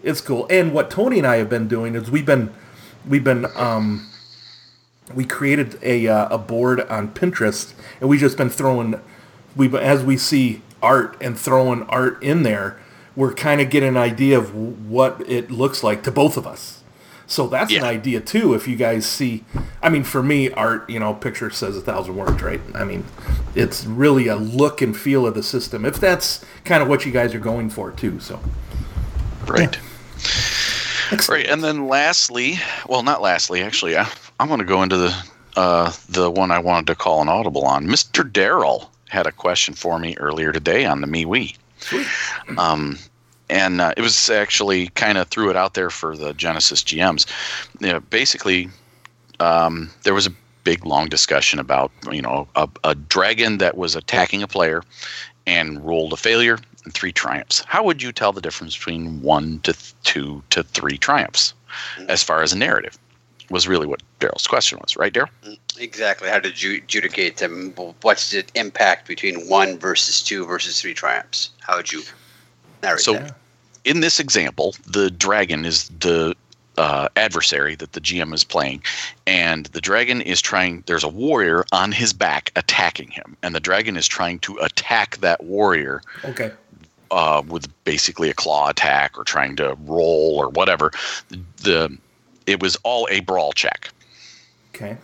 it's 0.02 0.20
cool. 0.20 0.48
And 0.50 0.72
what 0.72 0.90
Tony 0.90 1.18
and 1.18 1.26
I 1.26 1.36
have 1.36 1.48
been 1.48 1.68
doing 1.68 1.94
is 1.94 2.10
we've 2.10 2.26
been 2.26 2.52
we've 3.06 3.24
been 3.24 3.46
um 3.54 4.08
we 5.14 5.24
created 5.24 5.78
a 5.82 6.08
uh, 6.08 6.34
a 6.34 6.38
board 6.38 6.80
on 6.88 7.14
Pinterest 7.14 7.72
and 8.00 8.08
we've 8.08 8.20
just 8.20 8.36
been 8.36 8.50
throwing 8.50 9.00
we 9.54 9.72
as 9.78 10.02
we 10.02 10.16
see 10.16 10.62
art 10.82 11.16
and 11.20 11.38
throwing 11.38 11.84
art 11.84 12.20
in 12.22 12.42
there, 12.42 12.78
we're 13.16 13.34
kind 13.34 13.60
of 13.60 13.70
getting 13.70 13.90
an 13.90 13.96
idea 13.96 14.38
of 14.38 14.54
what 14.88 15.22
it 15.28 15.50
looks 15.50 15.82
like 15.82 16.02
to 16.04 16.10
both 16.10 16.36
of 16.36 16.46
us. 16.46 16.82
So 17.26 17.46
that's 17.46 17.72
an 17.72 17.84
idea 17.84 18.20
too. 18.20 18.52
If 18.52 18.68
you 18.68 18.76
guys 18.76 19.06
see, 19.06 19.44
I 19.82 19.88
mean, 19.88 20.04
for 20.04 20.22
me, 20.22 20.50
art, 20.50 20.88
you 20.90 21.00
know, 21.00 21.14
picture 21.14 21.48
says 21.50 21.76
a 21.78 21.80
thousand 21.80 22.16
words, 22.16 22.42
right? 22.42 22.60
I 22.74 22.84
mean, 22.84 23.06
it's 23.54 23.86
really 23.86 24.26
a 24.26 24.36
look 24.36 24.82
and 24.82 24.94
feel 24.94 25.26
of 25.26 25.34
the 25.34 25.42
system. 25.42 25.86
If 25.86 25.98
that's 25.98 26.44
kind 26.64 26.82
of 26.82 26.90
what 26.90 27.06
you 27.06 27.12
guys 27.12 27.34
are 27.34 27.38
going 27.38 27.70
for 27.70 27.90
too, 27.90 28.20
so 28.20 28.38
right 29.48 29.78
right 31.28 31.46
and 31.46 31.64
then 31.64 31.88
lastly 31.88 32.58
well 32.88 33.02
not 33.02 33.20
lastly 33.20 33.60
actually 33.60 33.96
I, 33.96 34.08
i'm 34.38 34.46
going 34.46 34.60
to 34.60 34.64
go 34.64 34.82
into 34.84 34.96
the 34.96 35.30
uh, 35.56 35.92
the 36.08 36.30
one 36.30 36.52
i 36.52 36.60
wanted 36.60 36.86
to 36.86 36.94
call 36.94 37.20
an 37.20 37.28
audible 37.28 37.64
on 37.64 37.86
mr 37.86 38.22
daryl 38.22 38.88
had 39.12 39.26
a 39.26 39.32
question 39.32 39.74
for 39.74 39.98
me 39.98 40.16
earlier 40.16 40.52
today 40.52 40.86
on 40.86 41.02
the 41.02 41.06
MeWe. 41.06 41.54
Um, 42.58 42.98
and 43.50 43.80
uh, 43.80 43.92
it 43.96 44.00
was 44.00 44.30
actually 44.30 44.88
kind 44.88 45.18
of 45.18 45.28
threw 45.28 45.50
it 45.50 45.56
out 45.56 45.74
there 45.74 45.90
for 45.90 46.16
the 46.16 46.32
Genesys 46.32 46.82
GMs. 46.82 47.26
You 47.80 47.92
know, 47.92 48.00
basically, 48.00 48.70
um, 49.40 49.90
there 50.04 50.14
was 50.14 50.26
a 50.26 50.32
big 50.64 50.86
long 50.86 51.08
discussion 51.08 51.58
about 51.58 51.90
you 52.10 52.22
know 52.22 52.48
a, 52.56 52.68
a 52.84 52.94
dragon 52.94 53.58
that 53.58 53.76
was 53.76 53.94
attacking 53.94 54.42
a 54.42 54.48
player 54.48 54.82
and 55.46 55.84
rolled 55.84 56.12
a 56.12 56.16
failure 56.16 56.58
and 56.84 56.94
three 56.94 57.12
triumphs. 57.12 57.62
How 57.66 57.84
would 57.84 58.02
you 58.02 58.12
tell 58.12 58.32
the 58.32 58.40
difference 58.40 58.76
between 58.76 59.22
one 59.22 59.60
to 59.60 59.72
th- 59.72 59.94
two 60.02 60.42
to 60.50 60.62
three 60.62 60.98
triumphs 60.98 61.54
as 62.08 62.22
far 62.22 62.42
as 62.42 62.52
a 62.52 62.58
narrative? 62.58 62.98
Was 63.52 63.68
really 63.68 63.86
what 63.86 64.02
Daryl's 64.18 64.46
question 64.46 64.78
was, 64.80 64.96
right, 64.96 65.12
Daryl? 65.12 65.28
Exactly. 65.78 66.28
How 66.30 66.38
to 66.38 66.50
ju- 66.50 66.80
adjudicate 66.82 67.36
them? 67.36 67.74
What's 68.00 68.30
the 68.30 68.44
impact 68.54 69.06
between 69.06 69.46
one 69.46 69.78
versus 69.78 70.22
two 70.22 70.46
versus 70.46 70.80
three 70.80 70.94
triumphs? 70.94 71.50
How 71.60 71.76
would 71.76 71.92
you 71.92 72.02
narrate 72.82 73.00
So, 73.00 73.12
that? 73.12 73.36
in 73.84 74.00
this 74.00 74.18
example, 74.18 74.74
the 74.86 75.10
dragon 75.10 75.66
is 75.66 75.90
the 76.00 76.34
uh, 76.78 77.08
adversary 77.16 77.74
that 77.74 77.92
the 77.92 78.00
GM 78.00 78.32
is 78.32 78.42
playing, 78.42 78.82
and 79.26 79.66
the 79.66 79.80
dragon 79.82 80.22
is 80.22 80.40
trying. 80.40 80.82
There's 80.86 81.04
a 81.04 81.08
warrior 81.08 81.66
on 81.72 81.92
his 81.92 82.14
back 82.14 82.50
attacking 82.56 83.10
him, 83.10 83.36
and 83.42 83.54
the 83.54 83.60
dragon 83.60 83.98
is 83.98 84.08
trying 84.08 84.38
to 84.40 84.56
attack 84.58 85.18
that 85.18 85.44
warrior 85.44 86.00
okay, 86.24 86.52
uh, 87.10 87.42
with 87.46 87.68
basically 87.84 88.30
a 88.30 88.34
claw 88.34 88.70
attack 88.70 89.18
or 89.18 89.24
trying 89.24 89.56
to 89.56 89.76
roll 89.84 90.38
or 90.38 90.48
whatever. 90.48 90.90
The 91.58 91.94
it 92.46 92.60
was 92.60 92.76
all 92.82 93.06
a 93.10 93.20
brawl 93.20 93.52
check. 93.52 93.90
okay, 94.74 94.96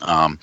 Um, 0.00 0.38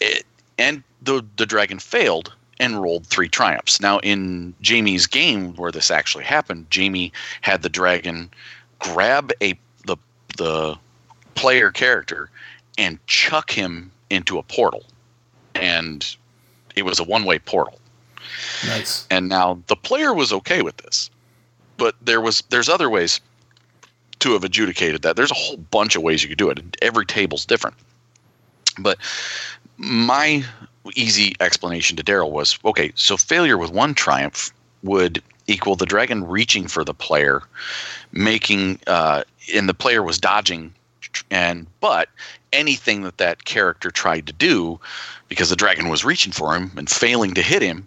it, 0.00 0.24
and 0.58 0.82
the 1.02 1.24
the 1.36 1.46
dragon 1.46 1.78
failed 1.78 2.32
and 2.60 2.80
rolled 2.80 3.06
three 3.06 3.28
triumphs. 3.28 3.80
Now 3.80 3.98
in 4.00 4.54
Jamie's 4.60 5.06
game 5.06 5.54
where 5.56 5.72
this 5.72 5.90
actually 5.90 6.24
happened, 6.24 6.66
Jamie 6.70 7.12
had 7.40 7.62
the 7.62 7.68
dragon 7.68 8.30
grab 8.78 9.32
a 9.42 9.58
the 9.86 9.96
the 10.36 10.76
player 11.34 11.70
character 11.70 12.30
and 12.78 13.04
chuck 13.06 13.50
him 13.50 13.90
into 14.10 14.38
a 14.38 14.42
portal. 14.42 14.84
And 15.54 16.16
it 16.76 16.84
was 16.84 16.98
a 16.98 17.04
one-way 17.04 17.38
portal. 17.38 17.78
nice. 18.66 19.06
And 19.10 19.28
now 19.28 19.60
the 19.68 19.76
player 19.76 20.12
was 20.12 20.32
okay 20.32 20.62
with 20.62 20.76
this. 20.78 21.10
But 21.76 21.94
there 22.02 22.20
was 22.20 22.42
there's 22.50 22.68
other 22.68 22.88
ways 22.90 23.20
to 24.24 24.32
have 24.32 24.42
adjudicated 24.42 25.02
that. 25.02 25.16
There's 25.16 25.30
a 25.30 25.34
whole 25.34 25.58
bunch 25.58 25.96
of 25.96 26.02
ways 26.02 26.22
you 26.22 26.30
could 26.30 26.38
do 26.38 26.48
it. 26.48 26.76
Every 26.80 27.04
table's 27.04 27.44
different. 27.44 27.76
But 28.78 28.96
my 29.76 30.42
easy 30.94 31.34
explanation 31.40 31.98
to 31.98 32.02
Daryl 32.02 32.30
was 32.30 32.58
okay, 32.64 32.90
so 32.94 33.18
failure 33.18 33.58
with 33.58 33.70
one 33.70 33.92
triumph 33.94 34.50
would 34.82 35.22
equal 35.46 35.76
the 35.76 35.84
dragon 35.84 36.26
reaching 36.26 36.66
for 36.68 36.84
the 36.84 36.94
player, 36.94 37.42
making 38.12 38.80
uh, 38.86 39.24
and 39.54 39.68
the 39.68 39.74
player 39.74 40.02
was 40.02 40.18
dodging 40.18 40.72
and 41.30 41.66
but 41.80 42.08
anything 42.52 43.02
that 43.02 43.18
that 43.18 43.44
character 43.44 43.90
tried 43.90 44.26
to 44.26 44.32
do 44.32 44.80
because 45.28 45.50
the 45.50 45.56
dragon 45.56 45.90
was 45.90 46.02
reaching 46.02 46.32
for 46.32 46.56
him 46.56 46.72
and 46.78 46.88
failing 46.88 47.34
to 47.34 47.42
hit 47.42 47.60
him 47.60 47.86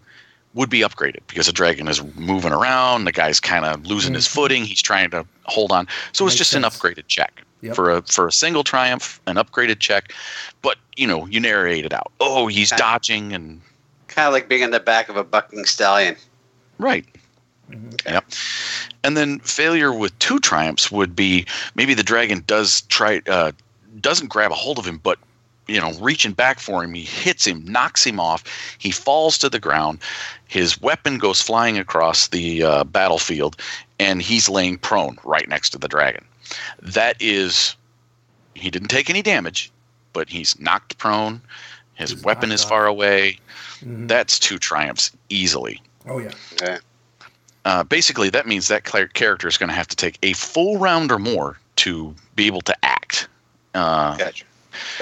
would 0.58 0.70
be 0.70 0.82
upgraded 0.82 1.20
because 1.28 1.46
the 1.46 1.54
dragon 1.54 1.88
is 1.88 2.04
moving 2.16 2.52
around 2.52 3.06
the 3.06 3.12
guy's 3.12 3.40
kind 3.40 3.64
of 3.64 3.86
losing 3.86 4.14
his 4.14 4.28
footing 4.28 4.66
he's 4.66 4.82
trying 4.82 5.10
to 5.10 5.26
hold 5.46 5.72
on 5.72 5.88
so 6.12 6.26
it's 6.26 6.34
Makes 6.34 6.52
just 6.52 6.54
an 6.56 6.64
upgraded 6.64 7.08
check 7.08 7.44
Yep. 7.62 7.76
for 7.76 7.90
a 7.90 8.02
for 8.04 8.28
a 8.28 8.32
single 8.32 8.64
triumph 8.64 9.20
an 9.26 9.36
upgraded 9.38 9.80
check 9.80 10.14
but 10.62 10.78
you 10.96 11.08
know 11.08 11.26
you 11.28 11.40
narrate 11.40 11.86
it 11.86 11.94
out 11.94 12.12
oh 12.20 12.46
he's 12.48 12.72
Okay. 12.74 12.80
dodging 12.80 13.34
and 13.34 13.62
Kind 14.10 14.28
of 14.28 14.34
like 14.34 14.48
being 14.50 14.64
on 14.64 14.72
the 14.72 14.80
back 14.80 15.10
of 15.10 15.18
a 15.18 15.24
bucking 15.24 15.66
stallion. 15.66 16.16
Right. 16.80 17.06
Yep. 18.08 18.26
And 19.04 19.16
then 19.18 19.40
failure 19.40 19.94
with 19.94 20.18
two 20.20 20.40
triumphs 20.40 20.92
would 20.92 21.16
be 21.16 21.46
maybe 21.76 21.94
the 21.94 22.04
dragon 22.04 22.44
does 22.48 22.82
try 22.84 23.22
uh, 23.28 23.52
doesn't 24.00 24.28
grab 24.30 24.52
a 24.52 24.56
hold 24.56 24.80
of 24.80 24.86
him, 24.86 24.98
but 25.04 25.20
you 25.68 25.80
know, 25.80 25.92
reaching 26.00 26.32
back 26.34 26.60
for 26.60 26.84
him, 26.84 26.94
he 26.94 27.04
hits 27.04 27.46
him, 27.46 27.64
knocks 27.66 28.06
him 28.06 28.20
off. 28.20 28.44
He 28.78 28.92
falls 28.92 29.38
to 29.40 29.50
the 29.50 29.60
ground. 29.60 30.00
His 30.48 30.80
weapon 30.82 31.18
goes 31.18 31.42
flying 31.42 31.78
across 31.78 32.28
the 32.30 32.64
uh, 32.64 32.84
battlefield, 32.86 33.58
and 34.00 34.22
he's 34.22 34.48
laying 34.50 34.78
prone 34.78 35.18
right 35.24 35.48
next 35.48 35.72
to 35.72 35.78
the 35.78 35.88
dragon. 35.88 36.24
That 36.82 37.18
is 37.22 37.76
he 38.54 38.70
didn't 38.70 38.88
take 38.88 39.10
any 39.10 39.22
damage, 39.22 39.72
but 40.14 40.30
he's 40.30 40.58
knocked 40.60 40.98
prone. 40.98 41.42
His 41.96 42.12
He's 42.12 42.24
weapon 42.24 42.50
knocked 42.50 42.60
is 42.60 42.64
off. 42.64 42.70
far 42.70 42.86
away. 42.86 43.40
Mhm. 43.82 44.08
That's 44.08 44.40
two 44.40 44.58
triumphs 44.58 45.12
easily. 45.30 45.82
Oh 46.08 46.20
yeah. 46.20 46.32
Okay. 46.54 46.78
Uh, 47.66 47.84
basically, 47.84 48.30
that 48.30 48.48
means 48.48 48.70
that 48.70 48.86
character 48.86 49.48
is 49.48 49.58
going 49.58 49.68
to 49.68 49.76
have 49.76 49.88
to 49.90 49.96
take 49.98 50.18
a 50.24 50.32
full 50.34 50.78
round 50.78 51.12
or 51.12 51.20
more 51.20 51.60
to 51.76 52.16
be 52.36 52.48
able 52.48 52.62
to 52.62 52.86
act. 52.86 53.28
Uh, 53.74 54.16
Gotcha. 54.16 54.46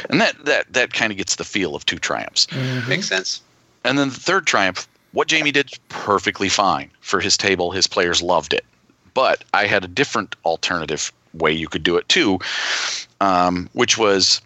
And 0.10 0.20
that 0.22 0.46
that 0.46 0.72
that 0.74 0.94
kind 0.94 1.12
of 1.12 1.18
gets 1.18 1.36
the 1.36 1.44
feel 1.44 1.76
of 1.76 1.86
two 1.86 1.98
triumphs. 1.98 2.48
Mhm. 2.48 2.88
Makes 2.88 3.08
sense. 3.08 3.42
And 3.84 3.98
then 3.98 4.10
the 4.10 4.20
third 4.20 4.48
triumph, 4.48 4.88
what 5.12 5.28
Jamie 5.28 5.52
did 5.52 5.72
perfectly 5.90 6.50
fine 6.50 6.90
for 7.02 7.20
his 7.20 7.38
table. 7.38 7.72
His 7.72 7.88
players 7.88 8.22
loved 8.22 8.54
it. 8.54 8.66
But 9.14 9.44
I 9.54 9.66
had 9.68 9.84
a 9.84 9.88
different 9.88 10.36
alternative 10.44 11.12
way 11.34 11.52
you 11.52 11.68
could 11.68 11.84
do 11.84 11.96
it 11.98 12.08
too, 12.10 12.40
um, 13.22 13.70
which 13.74 13.98
was 13.98 14.42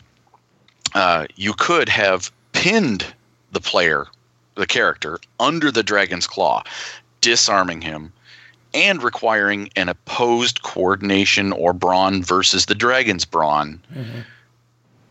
uh, 0.95 1.25
you 1.35 1.53
could 1.53 1.87
have 1.89 2.31
pinned 2.51 3.05
the 3.51 3.61
player, 3.61 4.07
the 4.55 4.65
character, 4.67 5.19
under 5.39 5.71
the 5.71 5.83
dragon's 5.83 6.27
claw, 6.27 6.63
disarming 7.21 7.81
him. 7.81 8.11
And 8.71 9.01
requiring 9.01 9.71
an 9.75 9.89
opposed 9.89 10.61
coordination 10.61 11.51
or 11.53 11.73
brawn 11.73 12.21
versus 12.23 12.67
the 12.67 12.75
dragon's 12.75 13.25
brawn, 13.25 13.81
Mhm. 13.95 14.25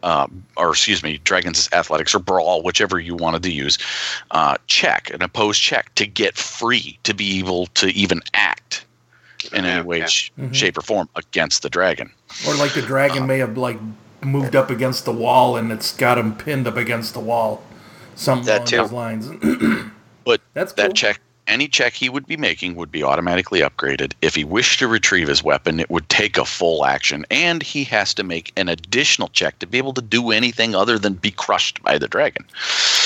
Uh, 0.03 0.27
or 0.57 0.71
excuse 0.71 1.03
me, 1.03 1.19
Dragons 1.25 1.69
Athletics 1.73 2.15
or 2.15 2.19
Brawl, 2.19 2.63
whichever 2.63 2.99
you 3.01 3.15
wanted 3.15 3.43
to 3.43 3.51
use, 3.51 3.79
uh, 4.31 4.57
check, 4.67 5.11
an 5.11 5.23
opposed 5.23 5.61
check 5.61 5.95
to 5.97 6.07
get 6.07 6.37
free, 6.37 6.99
to 7.05 7.15
be 7.15 7.39
able 7.39 7.67
to 7.69 7.89
even 7.89 8.21
act 8.35 8.85
in 9.53 9.65
any 9.65 9.83
way, 9.83 9.99
yeah. 10.01 10.07
sh- 10.07 10.31
Mhm. 10.39 10.55
shape, 10.55 10.77
or 10.79 10.83
form 10.83 11.09
against 11.17 11.63
the 11.63 11.71
dragon. 11.71 12.11
Or 12.47 12.55
like 12.55 12.75
the 12.75 12.83
dragon 12.83 13.27
may 13.27 13.39
have 13.39 13.57
like 13.57 13.79
moved 14.21 14.57
up 14.57 14.69
against 14.69 15.05
the 15.05 15.13
wall 15.13 15.57
and 15.57 15.71
it's 15.73 15.95
got 15.97 16.19
him 16.19 16.35
pinned 16.35 16.67
up 16.67 16.77
against 16.77 17.15
the 17.15 17.21
wall. 17.21 17.63
Something 18.17 18.47
That 18.47 18.57
along 18.57 18.67
too. 18.67 18.77
those 18.79 18.93
lines. 18.93 19.29
But 20.25 20.41
That's 20.55 20.73
that 20.75 20.95
check, 20.97 21.21
any 21.49 21.67
check 21.69 21.95
he 21.95 22.09
would 22.09 22.27
be 22.27 22.37
making 22.37 22.77
would 22.77 22.93
be 22.93 23.03
automatically 23.03 23.61
upgraded. 23.61 24.13
If 24.23 24.35
he 24.35 24.45
wished 24.45 24.79
to 24.79 24.89
retrieve 24.89 25.29
his 25.29 25.43
weapon, 25.43 25.81
it 25.81 25.91
would 25.91 26.09
take 26.09 26.39
a 26.39 26.45
full 26.45 26.85
action, 26.85 27.25
and 27.31 27.63
he 27.63 27.85
has 27.85 28.15
to 28.15 28.23
make 28.23 28.53
an 28.57 28.69
additional 28.69 29.29
check 29.29 29.59
to 29.59 29.67
be 29.67 29.79
able 29.79 29.95
to 29.95 30.03
do 30.03 30.31
anything 30.31 30.75
other 30.75 30.99
than 30.99 31.15
be 31.15 31.31
crushed 31.31 31.83
by 31.83 31.99
the 31.99 32.09
dragon. 32.09 32.45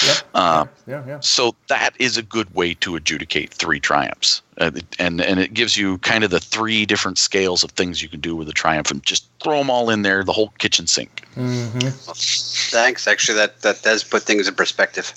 Yep. 0.04 0.16
Uh, 0.34 0.64
yeah, 0.86 1.02
yeah. 1.06 1.20
So 1.20 1.54
that 1.68 1.94
is 1.98 2.16
a 2.16 2.22
good 2.22 2.52
way 2.54 2.74
to 2.74 2.96
adjudicate 2.96 3.54
three 3.54 3.80
triumphs, 3.80 4.42
uh, 4.58 4.72
and 4.98 5.20
and 5.20 5.38
it 5.38 5.54
gives 5.54 5.76
you 5.76 5.98
kind 5.98 6.24
of 6.24 6.30
the 6.30 6.40
three 6.40 6.84
different 6.84 7.18
scales 7.18 7.62
of 7.62 7.70
things 7.70 8.02
you 8.02 8.08
can 8.08 8.20
do 8.20 8.34
with 8.34 8.48
a 8.48 8.52
triumph, 8.52 8.90
and 8.90 9.02
just 9.04 9.26
throw 9.42 9.58
them 9.58 9.70
all 9.70 9.90
in 9.90 10.02
there, 10.02 10.24
the 10.24 10.32
whole 10.32 10.52
kitchen 10.58 10.86
sink. 10.86 11.24
hmm 11.34 11.78
Thanks. 12.72 13.06
Actually, 13.06 13.38
that 13.38 13.62
that 13.62 13.82
does 13.82 14.02
put 14.02 14.22
things 14.22 14.48
in 14.48 14.54
perspective. 14.54 15.12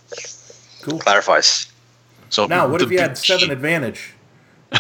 Cool. 0.82 1.00
Clarifies. 1.00 1.68
So 2.30 2.46
Now, 2.48 2.68
what 2.68 2.82
if 2.82 2.92
you 2.92 3.00
had 3.00 3.18
seven 3.18 3.52
advantage? 3.52 4.14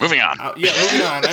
Moving 0.00 0.20
on, 0.20 0.38
Uh, 0.40 0.52
yeah, 0.56 0.70
moving 0.80 1.02
on. 1.02 1.24
I 1.26 1.32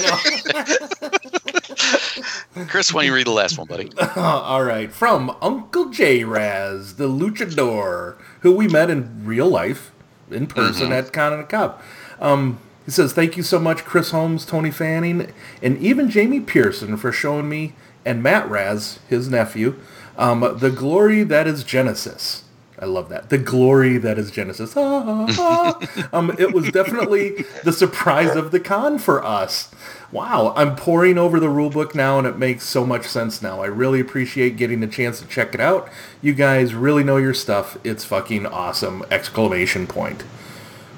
know. 2.55 2.65
Chris. 2.67 2.91
Why 2.91 3.01
don't 3.01 3.07
you 3.07 3.13
read 3.15 3.27
the 3.27 3.31
last 3.31 3.57
one, 3.59 3.67
buddy? 3.67 3.91
All 4.15 4.63
right, 4.63 4.91
from 4.91 5.35
Uncle 5.41 5.89
J 5.89 6.23
Raz, 6.23 6.95
the 6.95 7.07
luchador, 7.07 8.15
who 8.39 8.51
we 8.55 8.67
met 8.67 8.89
in 8.89 9.23
real 9.23 9.47
life, 9.47 9.91
in 10.31 10.47
person 10.47 10.91
at 10.91 11.13
Con 11.13 11.31
on 11.33 11.39
the 11.39 11.45
Cob. 11.45 11.79
Um, 12.19 12.57
he 12.85 12.91
says, 12.91 13.13
"Thank 13.13 13.37
you 13.37 13.43
so 13.43 13.59
much, 13.59 13.85
Chris 13.85 14.09
Holmes, 14.09 14.45
Tony 14.45 14.71
Fanning, 14.71 15.31
and 15.61 15.77
even 15.77 16.09
Jamie 16.09 16.39
Pearson 16.39 16.97
for 16.97 17.11
showing 17.11 17.47
me 17.47 17.73
and 18.03 18.23
Matt 18.23 18.49
Raz, 18.49 18.97
his 19.07 19.29
nephew, 19.29 19.75
um, 20.17 20.57
the 20.59 20.71
glory 20.71 21.21
that 21.23 21.45
is 21.45 21.63
Genesys." 21.63 22.41
I 22.77 22.85
love 22.85 23.07
that. 23.09 23.29
The 23.29 23.37
glory 23.37 23.97
that 23.99 24.17
is 24.19 24.31
Genesys. 24.31 24.73
Ah, 24.75 25.25
ah, 25.39 25.79
ah. 25.79 26.09
um, 26.11 26.35
it 26.37 26.53
was 26.53 26.69
definitely 26.71 27.45
the 27.63 27.71
surprise 27.71 28.35
of 28.35 28.51
the 28.51 28.59
con 28.59 28.99
for 28.99 29.23
us. 29.23 29.71
Wow, 30.11 30.53
I'm 30.57 30.75
poring 30.75 31.17
over 31.17 31.39
the 31.39 31.47
rulebook 31.47 31.95
now 31.95 32.17
and 32.19 32.27
it 32.27 32.37
makes 32.37 32.65
so 32.65 32.85
much 32.85 33.05
sense 33.05 33.41
now. 33.41 33.61
I 33.61 33.67
really 33.67 33.99
appreciate 34.01 34.57
getting 34.57 34.81
the 34.81 34.87
chance 34.87 35.19
to 35.21 35.27
check 35.27 35.53
it 35.53 35.61
out. 35.61 35.89
You 36.21 36.33
guys 36.33 36.73
really 36.73 37.03
know 37.03 37.17
your 37.17 37.33
stuff. 37.33 37.77
It's 37.85 38.03
fucking 38.03 38.45
awesome! 38.45 39.03
Exclamation 39.09 39.87
point. 39.87 40.23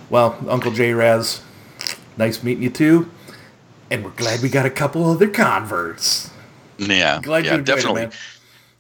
Well, 0.10 0.38
Uncle 0.48 0.72
J 0.72 0.94
Raz, 0.94 1.42
nice 2.18 2.42
meeting 2.44 2.64
you 2.64 2.70
too. 2.72 3.12
And 3.92 4.04
we're 4.04 4.12
glad 4.12 4.42
we 4.42 4.50
got 4.50 4.66
a 4.66 4.70
couple 4.72 5.04
other 5.10 5.30
converts. 5.30 6.32
Yeah, 6.78 7.20
Glad 7.22 7.46
yeah, 7.46 7.54
you 7.54 7.60
enjoyed 7.60 7.76
definitely. 7.78 8.02
it, 8.04 8.10
man. 8.10 8.18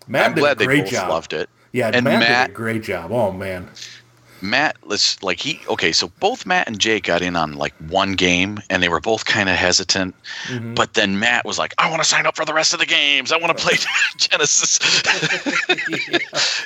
Matt 0.07 0.25
I'm 0.27 0.35
did 0.35 0.41
glad 0.41 0.55
a 0.57 0.59
they 0.59 0.65
great 0.65 0.83
both 0.83 0.91
job. 0.91 1.09
loved 1.09 1.33
it. 1.33 1.49
Yeah, 1.77 1.91
And 1.93 2.05
Matt, 2.05 2.19
Matt- 2.21 2.47
did 2.47 2.53
a 2.55 2.57
great 2.57 2.81
job. 2.83 3.11
Oh 3.11 3.31
man. 3.31 3.69
Matt, 4.39 4.77
let's 4.83 5.21
like 5.23 5.39
he 5.39 5.59
okay. 5.67 5.91
So 5.91 6.09
both 6.19 6.45
Matt 6.45 6.67
and 6.67 6.77
Jake 6.77 7.05
got 7.05 7.23
in 7.23 7.35
on 7.35 7.53
like 7.53 7.73
one 7.89 8.13
game, 8.13 8.59
and 8.69 8.83
they 8.83 8.89
were 8.89 8.99
both 8.99 9.25
kind 9.25 9.49
of 9.49 9.55
hesitant. 9.55 10.13
Mhm. 10.47 10.75
But 10.75 10.93
then 10.93 11.17
Matt 11.19 11.43
was 11.43 11.57
like, 11.57 11.73
"I 11.79 11.89
want 11.89 12.03
to 12.03 12.07
sign 12.07 12.27
up 12.27 12.35
for 12.35 12.45
the 12.45 12.53
rest 12.53 12.71
of 12.71 12.77
the 12.79 12.85
games. 12.85 13.31
I 13.31 13.37
want 13.37 13.57
to 13.57 13.63
play 13.63 13.73
Genesys." 14.17 14.77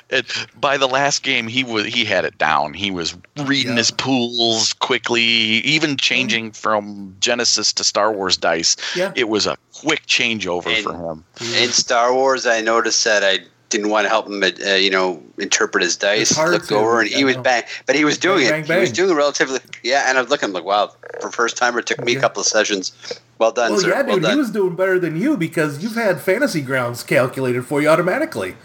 and 0.09 0.25
by 0.59 0.77
the 0.77 0.87
last 0.87 1.23
game, 1.23 1.47
he 1.47 1.63
was 1.63 1.85
he 1.85 2.03
had 2.03 2.25
it 2.25 2.37
down. 2.37 2.73
He 2.73 2.91
was 2.91 3.15
reading 3.45 3.71
Yeah. 3.73 3.77
his 3.77 3.91
pools 3.91 4.73
quickly, 4.73 5.23
even 5.23 5.95
changing 5.95 6.51
from 6.51 7.15
Genesys 7.21 7.73
to 7.75 7.83
Star 7.85 8.11
Wars 8.11 8.35
dice. 8.35 8.75
Yeah. 8.97 9.13
It 9.15 9.29
was 9.29 9.47
a 9.47 9.57
quick 9.73 10.05
changeover 10.07 10.75
And- 10.75 10.83
for 10.83 10.93
him. 10.93 11.23
In 11.61 11.71
Star 11.71 12.13
Wars, 12.13 12.45
I 12.45 12.59
noticed 12.59 13.03
that 13.05 13.23
I 13.23 13.39
didn't 13.71 13.89
want 13.89 14.05
to 14.05 14.09
help 14.09 14.27
him, 14.27 14.43
uh, 14.43 14.73
you 14.75 14.89
know, 14.91 15.21
interpret 15.39 15.83
his 15.83 15.95
dice. 15.97 16.37
Looked 16.37 16.67
to, 16.69 16.75
over, 16.75 16.99
and 17.01 17.09
he 17.09 17.23
was 17.23 17.37
know. 17.37 17.41
bang, 17.41 17.63
but 17.87 17.95
he 17.95 18.05
was 18.05 18.17
doing 18.17 18.47
Bang, 18.47 18.61
it. 18.63 18.67
bang, 18.67 18.77
He 18.77 18.81
was 18.81 18.91
doing 18.91 19.09
it 19.11 19.15
relatively, 19.15 19.59
yeah. 19.81 20.05
And 20.07 20.17
I 20.17 20.21
was 20.21 20.29
looking 20.29 20.51
like, 20.53 20.63
wow, 20.65 20.91
for 21.21 21.31
first 21.31 21.57
timer, 21.57 21.79
it 21.79 21.87
took 21.87 22.03
me 22.03 22.11
Yeah. 22.13 22.19
a 22.19 22.21
couple 22.21 22.41
of 22.41 22.47
sessions. 22.47 22.91
Well 23.39 23.51
done, 23.51 23.71
Well, 23.71 23.79
sir. 23.81 23.89
yeah, 23.89 24.01
well 24.03 24.19
dude, 24.19 24.29
he 24.29 24.35
was 24.35 24.51
doing 24.51 24.75
better 24.75 24.99
than 24.99 25.19
you 25.19 25.35
because 25.35 25.81
you've 25.81 25.95
had 25.95 26.21
fantasy 26.21 26.61
grounds 26.61 27.01
calculated 27.01 27.65
for 27.65 27.81
you 27.81 27.87
automatically. 27.87 28.55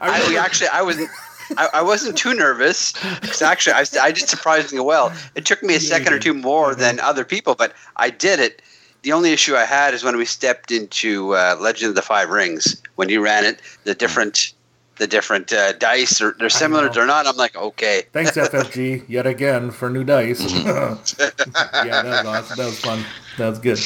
I 0.00 0.36
I, 0.36 0.44
actually, 0.44 0.68
I 0.68 0.82
wasn't. 0.82 1.08
I, 1.56 1.68
I 1.74 1.82
wasn't 1.82 2.18
too 2.18 2.34
nervous 2.34 2.92
because 3.22 3.40
actually 3.40 3.72
I, 3.72 3.84
I 4.02 4.12
did 4.12 4.28
surprisingly 4.28 4.84
well. 4.84 5.14
It 5.34 5.46
took 5.46 5.62
me 5.62 5.76
a 5.76 5.80
second 5.80 6.12
or 6.12 6.18
two 6.18 6.34
more 6.34 6.74
Mhm. 6.74 6.78
than 6.78 7.00
other 7.00 7.24
people, 7.24 7.54
but 7.54 7.72
I 7.96 8.10
did 8.10 8.38
it. 8.38 8.60
The 9.08 9.14
only 9.14 9.32
issue 9.32 9.56
I 9.56 9.64
had 9.64 9.94
is 9.94 10.04
when 10.04 10.18
we 10.18 10.26
stepped 10.26 10.70
into 10.70 11.34
uh, 11.34 11.56
Legend 11.58 11.88
of 11.88 11.94
the 11.94 12.02
Five 12.02 12.28
Rings. 12.28 12.82
When 12.96 13.08
you 13.08 13.24
ran 13.24 13.42
it, 13.42 13.62
the 13.84 13.94
different, 13.94 14.52
the 14.98 15.06
different 15.06 15.50
uh, 15.50 15.72
dice 15.72 16.20
are 16.20 16.36
they're 16.38 16.50
similar, 16.50 16.88
know. 16.88 16.92
they're 16.92 17.06
not. 17.06 17.26
I'm 17.26 17.38
like, 17.38 17.56
okay, 17.56 18.02
Thanks, 18.12 18.32
FFG, 18.32 19.08
yet 19.08 19.26
again 19.26 19.70
for 19.70 19.88
new 19.88 20.04
dice. 20.04 20.42
Mm-hmm. 20.42 21.86
yeah, 21.88 22.02
that 22.02 22.04
was 22.04 22.26
awesome. 22.26 22.56
That 22.58 22.66
was 22.66 22.80
fun. 22.80 23.04
That 23.38 23.48
was 23.48 23.58
good. 23.60 23.78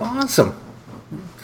Awesome. 0.00 0.56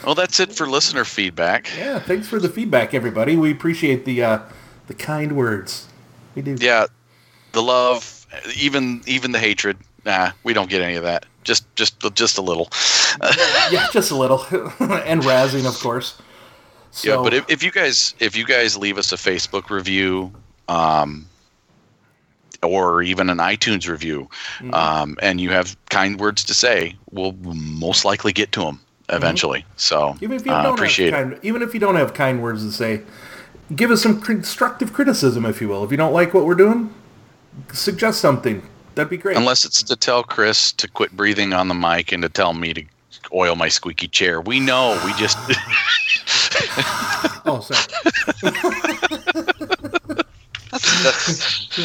Well, 0.05 0.15
that's 0.15 0.39
it 0.39 0.53
for 0.53 0.65
listener 0.65 1.03
feedback. 1.03 1.69
Yeah, 1.77 1.99
thanks 1.99 2.25
for 2.25 2.39
the 2.39 2.47
feedback, 2.47 2.93
everybody. 2.93 3.35
We 3.35 3.51
appreciate 3.51 4.05
the 4.05 4.23
uh, 4.23 4.39
the 4.87 4.93
kind 4.93 5.35
words. 5.35 5.89
We 6.35 6.41
do. 6.41 6.55
Yeah, 6.57 6.85
the 7.51 7.63
love, 7.63 8.25
even 8.55 9.01
even 9.07 9.33
the 9.33 9.39
hatred. 9.39 9.75
Nah, 10.05 10.31
we 10.43 10.53
don't 10.53 10.69
get 10.69 10.81
any 10.81 10.95
of 10.95 11.03
that. 11.03 11.25
Just 11.43 11.73
just 11.75 11.99
just 12.15 12.37
a 12.37 12.41
little. 12.41 12.69
Yeah, 13.71 13.87
just 13.91 14.11
a 14.11 14.15
little, 14.15 14.39
and 14.79 15.21
razzing, 15.23 15.67
of 15.67 15.77
course. 15.79 16.21
So, 16.91 17.09
yeah, 17.09 17.23
but 17.23 17.33
if, 17.33 17.49
if 17.49 17.63
you 17.63 17.71
guys 17.71 18.13
if 18.19 18.35
you 18.35 18.45
guys 18.45 18.77
leave 18.77 18.97
us 18.97 19.11
a 19.11 19.15
Facebook 19.15 19.69
review, 19.69 20.31
um, 20.67 21.27
or 22.63 23.01
even 23.01 23.29
an 23.29 23.37
iTunes 23.37 23.87
review, 23.89 24.29
Mm-hmm. 24.59 24.73
um, 24.73 25.17
and 25.21 25.39
you 25.41 25.49
have 25.49 25.75
kind 25.89 26.19
words 26.19 26.43
to 26.45 26.53
say, 26.53 26.95
we'll 27.11 27.33
most 27.33 28.05
likely 28.05 28.31
get 28.33 28.51
to 28.53 28.61
them 28.61 28.79
eventually. 29.09 29.65
So 29.75 30.15
even 30.21 30.37
if 30.37 30.45
you 30.45 30.51
uh, 30.51 30.63
don't 30.63 30.73
appreciate 30.75 31.13
have 31.13 31.27
it. 31.27 31.31
kind, 31.31 31.45
even 31.45 31.61
if 31.61 31.73
you 31.73 31.79
don't 31.79 31.95
have 31.95 32.13
kind 32.13 32.41
words 32.43 32.63
to 32.65 32.71
say, 32.71 33.01
give 33.75 33.91
us 33.91 34.01
some 34.03 34.21
constructive 34.21 34.93
criticism, 34.93 35.45
if 35.45 35.61
you 35.61 35.67
will. 35.69 35.83
If 35.83 35.91
you 35.91 35.97
don't 35.97 36.13
like 36.13 36.33
what 36.33 36.45
we're 36.45 36.55
doing, 36.55 36.93
suggest 37.73 38.19
something. 38.21 38.61
That'd 38.99 39.09
be 39.11 39.15
great. 39.15 39.37
Unless 39.37 39.63
it's 39.63 39.81
to 39.83 39.95
tell 39.95 40.23
Chris 40.23 40.73
to 40.73 40.85
quit 40.85 41.13
breathing 41.13 41.53
on 41.53 41.69
the 41.69 41.73
mic 41.73 42.11
and 42.11 42.21
to 42.21 42.27
tell 42.27 42.51
me 42.51 42.73
to 42.73 42.83
oil 43.33 43.55
my 43.55 43.69
squeaky 43.69 44.09
chair. 44.09 44.41
We 44.41 44.59
know. 44.59 45.01
We 45.05 45.13
just 45.13 45.37
oh, 47.45 47.61
sorry. 47.61 47.79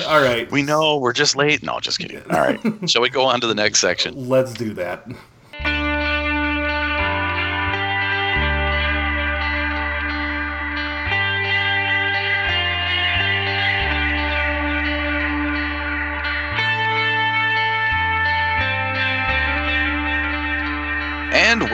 All 0.08 0.20
right, 0.20 0.50
we 0.50 0.62
know 0.62 0.96
we're 0.96 1.12
just 1.12 1.36
late. 1.36 1.62
No, 1.62 1.78
just 1.78 2.00
kidding. 2.00 2.20
All 2.32 2.40
right. 2.40 2.60
Shall 2.90 3.00
we 3.00 3.10
go 3.10 3.24
on 3.26 3.40
to 3.42 3.46
the 3.46 3.54
next 3.54 3.78
section? 3.78 4.28
let's 4.28 4.52
do 4.52 4.74
that. 4.74 5.06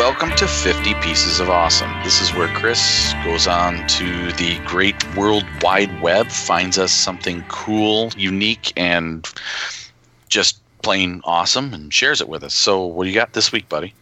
Welcome 0.01 0.31
to 0.35 0.49
50 0.49 0.95
Pieces 1.03 1.41
of 1.41 1.51
Awesome. 1.51 1.93
This 2.03 2.23
is 2.23 2.33
where 2.33 2.49
Chris 2.57 3.13
goes 3.23 3.47
on 3.47 3.87
to 3.89 4.33
the 4.33 4.59
great 4.65 4.97
world 5.15 5.45
wide 5.61 6.01
web, 6.01 6.29
finds 6.29 6.79
us 6.79 6.91
something 6.91 7.45
cool, 7.49 8.11
unique, 8.17 8.73
and 8.79 9.29
just 10.31 10.59
plain 10.81 11.21
awesome, 11.25 11.75
and 11.75 11.93
shares 11.93 12.23
it 12.23 12.31
with 12.31 12.43
us. 12.43 12.55
So, 12.55 12.83
what 12.83 13.05
do 13.05 13.11
you 13.11 13.15
got 13.15 13.35
this 13.35 13.53
week, 13.53 13.69
buddy? 13.69 13.93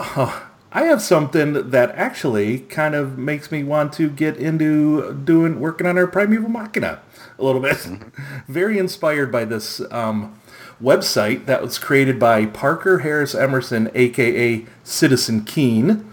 I 0.00 0.42
have 0.72 1.00
something 1.00 1.70
that 1.70 1.92
actually 1.92 2.58
kind 2.62 2.96
of 2.96 3.16
makes 3.16 3.52
me 3.52 3.62
want 3.62 3.92
to 3.92 4.10
get 4.10 4.36
into 4.36 5.14
doing 5.14 5.60
working 5.60 5.86
on 5.86 5.96
our 5.98 6.08
Primeval 6.08 6.48
Machina 6.48 7.00
a 7.38 7.44
little 7.44 7.60
bit. 7.60 7.76
Very 8.48 8.76
inspired 8.76 9.30
by 9.30 9.44
this 9.44 9.80
um, 9.92 10.40
website 10.82 11.46
that 11.46 11.62
was 11.62 11.78
created 11.78 12.18
by 12.18 12.46
Parker 12.46 12.98
Harris 12.98 13.34
Emerson, 13.34 13.90
aka 13.94 14.66
Citizen 14.84 15.44
Keen, 15.44 16.10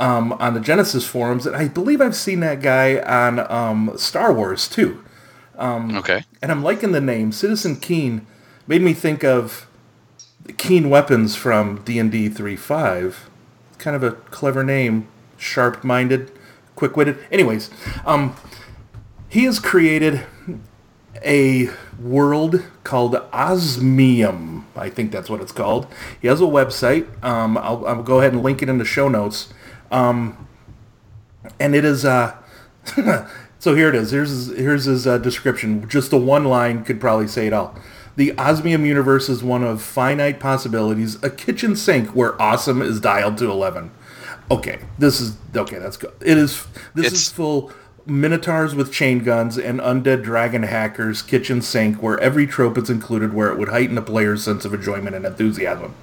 um, 0.00 0.32
on 0.34 0.54
the 0.54 0.60
Genesys 0.60 1.06
forums, 1.06 1.46
and 1.46 1.56
I 1.56 1.68
believe 1.68 2.00
I've 2.00 2.16
seen 2.16 2.40
that 2.40 2.60
guy 2.60 2.98
on 2.98 3.40
um, 3.50 3.92
Star 3.96 4.32
Wars 4.32 4.68
too. 4.68 5.02
Okay. 5.96 6.24
And 6.42 6.50
I'm 6.50 6.62
liking 6.62 6.92
the 6.92 7.00
name 7.00 7.32
Citizen 7.32 7.76
Keen. 7.76 8.26
Made 8.66 8.82
me 8.82 8.92
think 8.92 9.22
of 9.22 9.68
Keen 10.56 10.90
Weapons 10.90 11.36
from 11.36 11.82
D&D 11.82 12.28
3.5. 12.28 13.14
Kind 13.78 13.96
of 13.96 14.02
a 14.02 14.12
clever 14.12 14.64
name, 14.64 15.06
sharp-minded, 15.36 16.32
quick-witted. 16.74 17.18
Anyways, 17.30 17.70
um, 18.04 18.34
he 19.28 19.44
has 19.44 19.58
created 19.58 20.24
a 21.24 21.68
world 22.00 22.62
called 22.82 23.14
Osmium. 23.32 24.66
I 24.76 24.88
think 24.90 25.12
that's 25.12 25.30
what 25.30 25.40
it's 25.40 25.52
called. 25.52 25.86
He 26.20 26.28
has 26.28 26.40
a 26.40 26.44
website. 26.44 27.06
Um, 27.24 27.56
I'll, 27.58 27.86
I'll 27.86 28.02
go 28.02 28.20
ahead 28.20 28.32
and 28.32 28.42
link 28.42 28.62
it 28.62 28.68
in 28.68 28.78
the 28.78 28.84
show 28.84 29.08
notes. 29.08 29.52
Um, 29.90 30.46
and 31.60 31.74
it 31.74 31.84
is 31.84 32.04
uh, 32.04 32.34
so 33.58 33.74
here 33.74 33.88
it 33.88 33.94
is. 33.94 34.10
Here's 34.10 34.30
his, 34.30 34.48
here's 34.58 34.84
his 34.84 35.06
uh, 35.06 35.18
description. 35.18 35.88
Just 35.88 36.10
the 36.10 36.18
one 36.18 36.44
line 36.44 36.84
could 36.84 37.00
probably 37.00 37.28
say 37.28 37.46
it 37.46 37.52
all. 37.52 37.74
The 38.16 38.32
Osmium 38.38 38.86
universe 38.86 39.28
is 39.28 39.42
one 39.42 39.64
of 39.64 39.82
finite 39.82 40.38
possibilities, 40.38 41.20
a 41.24 41.30
kitchen 41.30 41.74
sink 41.74 42.10
where 42.10 42.40
awesome 42.40 42.80
is 42.80 43.00
dialed 43.00 43.38
to 43.38 43.50
11. 43.50 43.90
Okay, 44.50 44.78
this 44.98 45.20
is 45.20 45.36
okay. 45.56 45.78
That's 45.78 45.96
good. 45.96 46.12
It 46.20 46.36
is. 46.38 46.66
This 46.94 47.06
It's- 47.06 47.22
is 47.22 47.28
full 47.30 47.72
minotaurs 48.06 48.74
with 48.74 48.92
chain 48.92 49.20
guns 49.24 49.56
and 49.56 49.80
undead 49.80 50.22
dragon 50.22 50.62
hackers 50.64 51.22
kitchen 51.22 51.62
sink 51.62 52.02
where 52.02 52.18
every 52.20 52.46
trope 52.46 52.76
is 52.76 52.90
included 52.90 53.32
where 53.32 53.50
it 53.50 53.58
would 53.58 53.68
heighten 53.68 53.96
a 53.96 54.02
player's 54.02 54.44
sense 54.44 54.64
of 54.64 54.74
enjoyment 54.74 55.16
and 55.16 55.24
enthusiasm. 55.24 55.94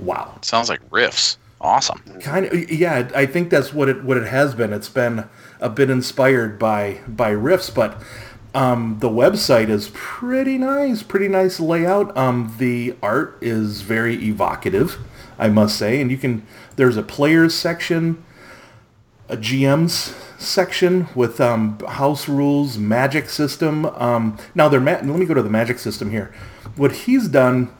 Wow 0.00 0.38
Sounds 0.42 0.68
like 0.68 0.80
Rifts. 0.90 1.38
Awesome. 1.60 2.00
kind 2.20 2.46
of 2.46 2.70
yeah 2.70 3.10
i 3.16 3.26
think 3.26 3.50
that's 3.50 3.74
what 3.74 3.88
it 3.88 4.04
what 4.04 4.16
it 4.16 4.28
has 4.28 4.54
been 4.54 4.72
it's 4.72 4.88
been 4.88 5.28
a 5.60 5.68
bit 5.68 5.90
inspired 5.90 6.56
by 6.56 7.00
by 7.08 7.30
Rifts 7.30 7.68
but 7.68 8.00
um 8.54 8.98
the 9.00 9.08
website 9.08 9.68
is 9.68 9.90
pretty 9.92 10.56
nice 10.56 11.02
pretty 11.02 11.26
nice 11.26 11.58
layout 11.58 12.16
um 12.16 12.54
the 12.58 12.94
art 13.02 13.36
is 13.40 13.80
very 13.82 14.14
evocative 14.24 14.98
i 15.36 15.48
must 15.48 15.76
say 15.76 16.00
and 16.00 16.12
you 16.12 16.16
can 16.16 16.46
there's 16.76 16.96
a 16.96 17.02
players 17.02 17.54
section 17.54 18.24
a 19.28 19.36
GM's 19.36 20.14
section 20.38 21.08
with 21.14 21.40
um, 21.40 21.78
house 21.80 22.28
rules, 22.28 22.78
magic 22.78 23.28
system. 23.28 23.86
Um, 23.86 24.38
now, 24.54 24.68
they're 24.68 24.80
ma- 24.80 24.92
let 24.92 25.06
me 25.06 25.26
go 25.26 25.34
to 25.34 25.42
the 25.42 25.50
magic 25.50 25.78
system 25.78 26.10
here. 26.10 26.32
What 26.76 26.92
he's 26.92 27.28
done, 27.28 27.70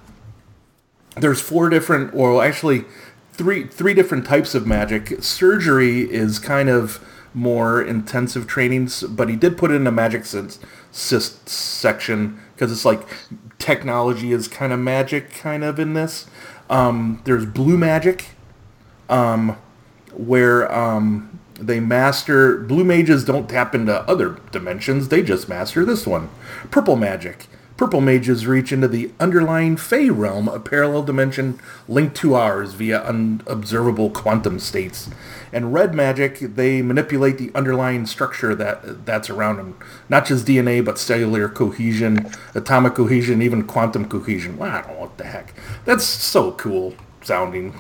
there's 1.17 1.41
four 1.41 1.69
different, 1.69 2.15
or 2.15 2.45
actually 2.45 2.85
three 3.33 3.67
three 3.67 3.95
different 3.95 4.27
types 4.27 4.55
of 4.55 4.67
magic. 4.67 5.23
Surgery 5.23 6.11
is 6.11 6.39
kind 6.39 6.69
of 6.69 7.05
more 7.35 7.83
intensive 7.83 8.47
trainings, 8.47 9.03
but 9.05 9.29
he 9.29 9.37
did 9.37 9.57
put 9.57 9.71
it 9.71 9.75
in 9.75 9.87
a 9.87 9.93
magic 9.93 10.25
sense, 10.27 10.59
section 10.91 12.41
because 12.55 12.73
it's 12.73 12.85
like 12.85 13.07
technology 13.59 14.33
is 14.33 14.49
kind 14.49 14.73
of 14.73 14.81
magic, 14.81 15.31
kind 15.33 15.63
of 15.65 15.79
in 15.79 15.95
this. 15.95 16.27
Um, 16.69 17.23
there's 17.25 17.47
blue 17.47 17.79
magic, 17.79 18.27
where 20.13 20.71
um, 20.75 21.38
they 21.59 21.81
master 21.81 22.59
blue 22.59 22.85
mages 22.85 23.25
don't 23.25 23.49
tap 23.49 23.75
into 23.75 24.01
other 24.03 24.39
dimensions 24.53 25.09
they 25.09 25.23
just 25.23 25.49
master 25.49 25.85
this 25.85 26.07
one. 26.07 26.29
Purple 26.71 26.97
magic. 26.97 27.47
Purple 27.77 28.01
mages 28.01 28.45
reach 28.45 28.73
into 28.73 28.89
the 28.89 29.13
underlying 29.21 29.77
fey 29.77 30.11
realm 30.11 30.49
a 30.49 30.59
parallel 30.59 31.05
dimension 31.05 31.61
linked 31.87 32.17
to 32.17 32.35
ours 32.35 32.75
via 32.75 33.01
unobservable 33.03 34.11
quantum 34.11 34.59
states. 34.59 35.09
And 35.53 35.73
red 35.73 35.95
magic 35.95 36.41
they 36.41 36.83
manipulate 36.83 37.39
the 37.39 37.53
underlying 37.55 38.07
structure 38.07 38.53
that 38.57 39.07
that's 39.07 39.31
around 39.31 39.59
them 39.59 39.77
not 40.09 40.27
just 40.27 40.45
dna 40.45 40.85
but 40.85 40.99
cellular 40.99 41.49
cohesion 41.49 42.31
atomic 42.55 42.95
cohesion 42.95 43.43
even 43.43 43.65
quantum 43.65 44.09
cohesion. 44.09 44.59
Wow, 44.59 44.79
i 44.79 44.81
don't 44.81 44.95
know 44.95 45.01
what 45.01 45.17
the 45.17 45.25
heck? 45.25 45.55
That's 45.85 46.05
so 46.05 46.53
cool 46.53 46.95
sounding. 47.23 47.75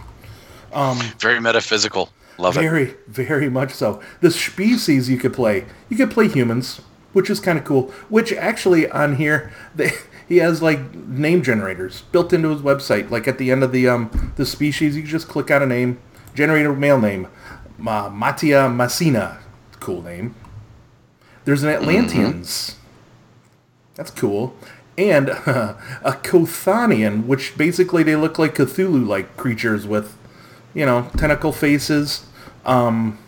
Um, 0.72 0.98
Very 1.18 1.40
metaphysical. 1.40 2.10
Love 2.38 2.56
it. 2.56 2.60
very, 2.60 2.94
very 3.08 3.50
much 3.50 3.72
so. 3.72 4.00
The 4.20 4.30
species 4.30 5.10
you 5.10 5.18
could 5.18 5.32
play, 5.34 5.66
you 5.88 5.96
could 5.96 6.10
play 6.10 6.28
humans, 6.28 6.80
which 7.12 7.28
is 7.30 7.40
kind 7.40 7.58
of 7.58 7.64
cool. 7.64 7.90
Which 8.08 8.32
actually 8.32 8.88
on 8.90 9.16
here, 9.16 9.52
they, 9.74 9.90
he 10.28 10.36
has 10.38 10.62
like 10.62 10.94
name 10.94 11.42
generators 11.42 12.02
built 12.12 12.32
into 12.32 12.50
his 12.50 12.60
website. 12.62 13.10
Like 13.10 13.26
at 13.26 13.38
the 13.38 13.50
end 13.50 13.62
of 13.64 13.72
the 13.72 13.88
um 13.88 14.32
the 14.36 14.46
species, 14.46 14.96
you 14.96 15.02
just 15.02 15.28
click 15.28 15.50
on 15.50 15.62
a 15.62 15.66
name, 15.66 15.98
generate 16.34 16.66
a 16.66 16.72
male 16.72 17.00
name, 17.00 17.28
Ma- 17.76 18.08
Matia 18.10 18.68
Massina, 18.70 19.38
cool 19.80 20.02
name. 20.02 20.34
There's 21.44 21.62
an 21.62 21.70
Atlanteans. 21.70 22.76
That's 23.94 24.10
cool. 24.10 24.54
And 24.96 25.28
a 25.30 25.76
Kothanian, 26.22 27.26
which 27.26 27.56
basically 27.56 28.02
they 28.02 28.16
look 28.16 28.38
like 28.38 28.54
Cthulhu-like 28.54 29.36
creatures 29.36 29.86
with, 29.86 30.16
you 30.74 30.84
know, 30.84 31.10
tentacle 31.16 31.52
faces. 31.52 32.26
Um, 32.68 33.18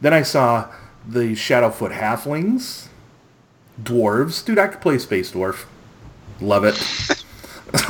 then 0.00 0.12
I 0.14 0.22
saw 0.22 0.68
the 1.06 1.32
Shadowfoot 1.34 1.92
halflings, 1.92 2.88
dwarves. 3.82 4.44
Dude, 4.44 4.58
I 4.58 4.68
could 4.68 4.80
play 4.80 4.98
Space 4.98 5.30
Dwarf. 5.32 5.64
Love 6.40 6.64
it. 6.64 7.24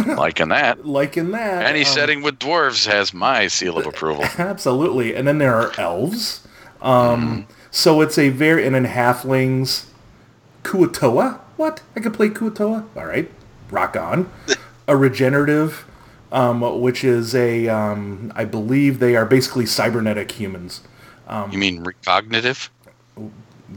Liking 0.16 0.48
that. 0.48 0.85
Liking 0.85 1.31
that. 1.31 1.64
Any 1.64 1.81
Um, 1.81 1.87
setting 1.87 2.22
with 2.22 2.38
dwarves 2.38 2.87
has 2.90 3.14
my 3.14 3.46
seal 3.46 3.79
of 3.79 3.87
approval. 3.87 4.24
Absolutely. 4.38 5.14
And 5.14 5.26
then 5.26 5.38
there 5.38 5.55
are 5.55 5.72
elves. 5.79 6.46
Um, 6.83 7.46
So 7.70 8.00
it's 8.00 8.18
a 8.18 8.31
very, 8.31 8.66
and 8.66 8.74
then 8.74 8.87
halflings. 8.87 9.85
Kuatoa? 10.64 11.38
What? 11.57 11.83
I 11.96 12.00
could 12.00 12.12
play 12.14 12.29
Kuatoa? 12.29 12.85
All 12.96 13.07
right. 13.07 13.31
Rock 13.70 13.96
on. 13.96 14.31
a 14.88 14.96
regenerative, 14.96 15.85
um, 16.33 16.61
which 16.81 17.05
is 17.05 17.35
a, 17.35 17.69
um, 17.69 18.33
I 18.37 18.45
believe 18.45 18.99
they 18.99 19.16
are 19.16 19.27
basically 19.27 19.66
cybernetic 19.66 20.33
humans. 20.33 20.81
you 21.51 21.59
mean 21.59 21.83
recognitive? 21.83 22.71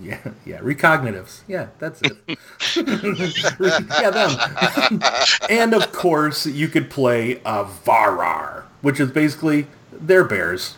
Yeah, 0.02 0.20
yeah, 0.46 0.58
recognitives. 0.60 1.42
Yeah, 1.48 1.68
that's 1.80 2.02
it. 2.02 2.18
yeah, 4.02 4.10
them. 4.10 5.00
and 5.50 5.74
of 5.74 5.92
course, 5.92 6.46
you 6.48 6.68
could 6.68 6.90
play 6.90 7.36
a 7.46 7.64
Varar, 7.64 8.64
which 8.82 9.00
is 9.00 9.12
basically 9.12 9.68
they're 9.92 10.24
bears. 10.24 10.78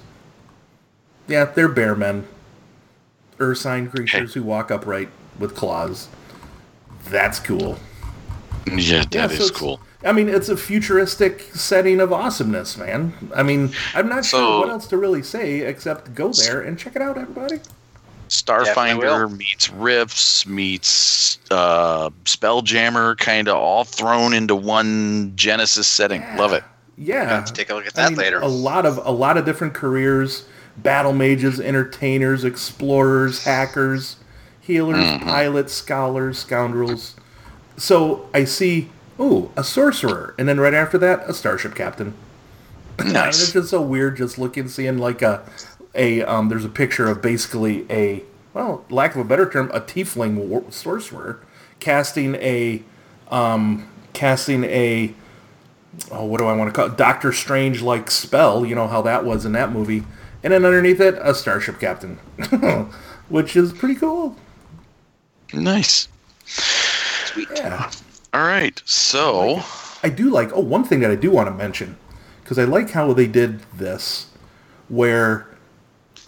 Yeah, 1.28 1.46
they're 1.46 1.70
bear 1.70 1.96
men. 1.96 2.28
Ursine 3.40 3.90
creatures 3.90 4.34
who 4.34 4.44
walk 4.44 4.70
upright 4.70 5.10
with 5.40 5.56
claws. 5.56 6.08
That's 7.06 7.40
cool. 7.40 7.78
Yeah, 8.68 9.04
that 9.12 9.16
is 9.16 9.16
Yeah, 9.16 9.28
so 9.28 9.34
it's- 9.34 9.52
cool. 9.52 9.80
I 10.06 10.12
mean, 10.12 10.30
it's 10.30 10.50
a 10.50 10.56
futuristic 10.58 11.42
setting 11.54 12.00
of 12.00 12.14
awesomeness, 12.14 12.78
man. 12.78 13.14
I 13.36 13.42
mean, 13.44 13.72
I'm 13.96 14.08
not 14.08 14.24
So- 14.26 14.38
sure 14.38 14.60
what 14.60 14.70
else 14.70 14.88
to 14.88 14.98
really 14.98 15.24
say 15.24 15.62
except 15.62 16.14
go 16.14 16.32
there 16.32 16.62
and 16.62 16.78
check 16.78 16.96
it 16.96 17.02
out, 17.02 17.18
everybody. 17.18 17.60
Starfinder 18.30 19.36
meets 19.38 19.70
Rifts 19.70 20.46
meets 20.48 21.38
uh, 21.52 22.10
Spelljammer, 22.26 23.18
kind 23.18 23.48
of 23.48 23.56
all 23.56 23.84
thrown 23.84 24.34
into 24.34 24.56
one 24.56 25.32
Genesys 25.36 25.86
setting. 25.86 26.24
Love 26.36 26.54
it. 26.54 26.64
Yeah, 26.98 27.30
have 27.30 27.46
to 27.46 27.54
take 27.54 27.70
a 27.70 27.76
look 27.76 27.86
at 27.86 27.94
that 27.96 28.16
later. 28.16 28.40
A 28.40 28.48
lot 28.48 28.86
of 28.86 28.98
a 29.06 29.12
lot 29.12 29.38
of 29.38 29.46
different 29.46 29.74
careers: 29.74 30.46
battle 30.78 31.14
mages, 31.14 31.60
entertainers, 31.60 32.44
explorers, 32.44 33.44
hackers, 33.44 34.16
healers, 34.62 34.98
Mm-hmm. 35.04 35.26
pilots, 35.30 35.74
scholars, 35.74 36.40
scoundrels. 36.40 37.16
So 37.78 38.28
I 38.34 38.46
see, 38.46 38.90
ooh, 39.20 39.52
a 39.56 39.64
sorcerer, 39.64 40.36
and 40.38 40.48
then 40.48 40.60
right 40.60 40.74
after 40.74 40.98
that, 40.98 41.28
a 41.30 41.34
starship 41.34 41.76
captain. 41.76 42.14
And 42.98 43.16
it's 43.16 43.52
just 43.52 43.70
so 43.70 43.82
weird, 43.82 44.16
just 44.18 44.38
looking, 44.38 44.70
seeing 44.70 44.98
like 44.98 45.22
a, 45.22 45.44
a 45.94 46.22
um. 46.24 46.48
There's 46.48 46.64
a 46.64 46.70
picture 46.70 47.08
of 47.08 47.22
basically 47.22 47.86
a, 47.90 48.24
well, 48.54 48.86
lack 48.90 49.16
of 49.16 49.22
a 49.22 49.26
better 49.26 49.50
term, 49.50 49.70
a 49.74 49.82
tiefling 49.82 50.36
war- 50.36 50.64
sorcerer, 50.70 51.42
casting 51.82 52.36
a, 52.36 52.84
um, 53.30 53.90
casting 54.14 54.64
a 54.64 55.14
oh, 56.12 56.26
what 56.26 56.40
do 56.40 56.46
I 56.46 56.54
want 56.54 56.74
to 56.74 56.76
call 56.76 56.92
it? 56.92 56.98
Doctor 56.98 57.32
Strange 57.32 57.82
like 57.82 58.12
spell. 58.12 58.66
You 58.66 58.76
know 58.76 58.88
how 58.88 59.02
that 59.04 59.26
was 59.26 59.46
in 59.46 59.52
that 59.54 59.72
movie. 59.72 60.04
And 60.44 60.54
then 60.54 60.64
underneath 60.64 61.00
it, 61.00 61.16
a 61.22 61.34
starship 61.34 61.80
captain, 61.80 62.18
which 63.30 63.56
is 63.56 63.74
pretty 63.74 63.96
cool. 63.96 64.36
Nice. 65.54 66.08
Sweet. 66.46 67.48
Yeah. 67.56 67.90
All 68.36 68.44
right. 68.44 68.82
So, 68.86 69.64
I 70.04 70.10
do 70.10 70.30
like. 70.30 70.52
Oh, 70.54 70.60
one 70.60 70.84
thing 70.84 71.00
that 71.00 71.10
I 71.10 71.16
do 71.16 71.32
want 71.32 71.48
to 71.48 71.54
mention 71.54 71.98
because 72.44 72.60
I 72.60 72.66
like 72.66 72.90
how 72.92 73.14
they 73.14 73.28
did 73.28 73.62
this, 73.74 74.28
where 74.90 75.48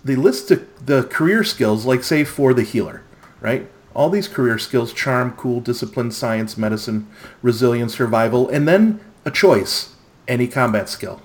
they 0.06 0.16
list 0.16 0.48
the, 0.48 0.66
the 0.84 1.04
career 1.04 1.44
skills, 1.44 1.86
like 1.86 2.04
say 2.06 2.24
for 2.24 2.54
the 2.54 2.64
healer, 2.64 3.04
right? 3.42 3.70
All 3.94 4.10
these 4.10 4.30
career 4.30 4.58
skills: 4.58 4.94
charm, 4.94 5.34
cool, 5.34 5.60
discipline, 5.60 6.12
science, 6.12 6.58
medicine, 6.58 7.08
resilience, 7.42 7.96
survival, 7.98 8.48
and 8.48 8.66
then 8.70 9.02
a 9.26 9.32
choice: 9.32 9.94
any 10.30 10.48
combat 10.48 10.88
skill. 10.88 11.22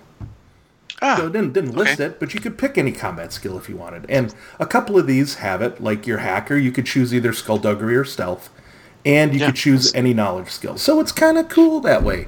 ah, 1.01 1.15
So 1.17 1.29
it 1.29 1.33
didn't, 1.33 1.53
didn't 1.53 1.77
list 1.77 2.01
okay. 2.01 2.07
it, 2.07 2.19
but 2.19 2.35
you 2.35 2.41
could 2.41 2.59
pick 2.59 2.77
any 2.77 2.91
combat 2.91 3.33
skill 3.33 3.57
if 3.57 3.69
you 3.69 3.77
wanted. 3.77 4.05
And 4.09 4.35
a 4.59 4.67
couple 4.67 4.99
of 4.99 5.07
these 5.07 5.37
have 5.37 5.63
it, 5.63 5.81
like 5.81 6.09
your 6.09 6.19
hacker, 6.19 6.57
you 6.57 6.73
could 6.73 6.87
choose 6.87 7.15
either 7.15 7.33
skullduggery 7.33 7.97
or 7.97 8.05
stealth, 8.05 8.51
and 9.05 9.33
you 9.35 9.41
Yeah. 9.41 9.47
could 9.47 9.57
choose 9.57 9.93
any 9.95 10.15
knowledge 10.15 10.51
skill. 10.51 10.79
So 10.79 11.01
it's 11.01 11.13
kind 11.13 11.39
of 11.39 11.49
cool 11.49 11.81
that 11.81 12.03
way. 12.03 12.27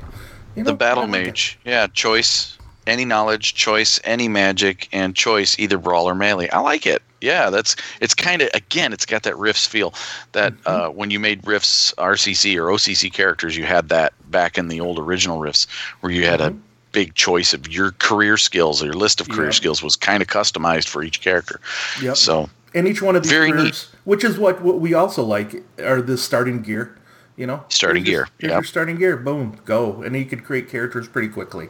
You 0.57 0.65
the 0.65 0.75
battle 0.75 1.05
it. 1.05 1.09
mage. 1.09 1.59
Yeah, 1.65 1.87
choice, 1.89 2.57
any 2.87 3.05
knowledge, 3.05 3.55
choice, 3.55 3.99
any 4.05 4.29
magic, 4.29 4.89
and 4.93 5.17
choice 5.17 5.59
either 5.59 5.79
brawl 5.79 6.09
or 6.09 6.15
melee. 6.15 6.49
I 6.51 6.61
like 6.61 6.87
it. 6.87 7.03
Yeah, 7.21 7.49
that's 7.51 7.75
it's 8.01 8.15
kind 8.15 8.43
of 8.43 8.51
again, 8.55 8.93
it's 8.93 9.07
got 9.07 9.23
that 9.23 9.37
Rifts 9.39 9.67
feel. 9.67 9.95
That 10.33 10.53
Mm-hmm. 10.53 10.69
uh, 10.69 10.91
when 10.91 11.11
you 11.11 11.19
made 11.19 11.47
Rifts 11.47 11.93
RCC 11.97 12.57
or 12.57 12.67
OCC 12.71 13.11
characters, 13.13 13.57
you 13.57 13.65
had 13.65 13.89
that 13.89 14.13
back 14.31 14.59
in 14.59 14.69
the 14.69 14.81
old 14.81 14.99
original 14.99 15.39
Rifts, 15.39 15.67
where 16.01 16.13
you 16.13 16.25
had 16.27 16.41
a 16.43 16.55
big 16.93 17.15
choice 17.15 17.53
of 17.55 17.67
your 17.73 17.91
career 17.93 18.37
skills. 18.37 18.83
Or 18.83 18.85
your 18.87 18.95
list 18.95 19.21
of 19.21 19.29
career 19.29 19.39
Mm-hmm. 19.41 19.47
Yep. 19.47 19.55
skills 19.55 19.83
was 19.83 19.97
kind 19.97 20.23
of 20.23 20.29
customized 20.29 20.87
for 20.89 21.03
each 21.03 21.21
character. 21.23 21.61
Yep. 22.03 22.17
So 22.19 22.49
And 22.75 22.89
each 22.89 23.01
one 23.01 23.15
of 23.17 23.23
these 23.23 23.33
Very 23.33 23.53
neat. 23.53 23.57
careers, 23.59 23.89
which 24.05 24.25
is 24.25 24.39
what, 24.39 24.61
what 24.61 24.81
we 24.81 24.93
also 24.95 25.23
like, 25.23 25.63
are 25.79 26.03
the 26.03 26.19
starting 26.19 26.61
gear. 26.63 26.99
You 27.37 27.47
know, 27.49 27.65
Starting 27.69 28.05
Here's 28.05 28.27
gear, 28.27 28.29
Here's 28.39 28.51
yep. 28.51 28.57
your 28.59 28.65
starting 28.65 28.97
gear. 28.97 29.17
Boom, 29.17 29.59
go, 29.65 30.03
and 30.03 30.15
then 30.15 30.23
you 30.23 30.27
could 30.27 30.45
create 30.45 30.69
characters 30.69 31.09
pretty 31.09 31.29
quickly, 31.29 31.69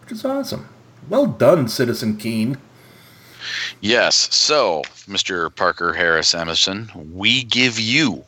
which 0.00 0.12
is 0.12 0.24
awesome. 0.24 0.68
Well 1.08 1.26
done, 1.26 1.68
Citizen 1.68 2.16
Keen. 2.16 2.56
Yes. 3.80 4.34
So, 4.34 4.82
Mr. 5.06 5.54
Parker 5.54 5.92
Harris 5.92 6.34
Emerson, 6.34 6.90
we 7.12 7.44
give 7.44 7.78
you 7.78 8.24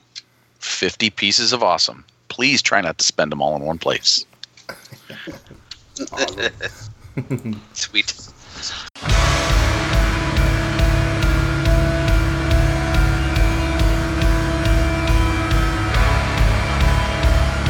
50 0.59 1.11
pieces 1.11 1.53
of 1.53 1.63
awesome. 1.63 2.05
Please 2.29 2.61
try 2.63 2.81
not 2.83 2.99
to 2.99 3.05
spend 3.05 3.33
them 3.33 3.41
all 3.41 3.57
in 3.57 3.63
one 3.63 3.79
place. 3.79 4.27
Sweet. 7.73 8.15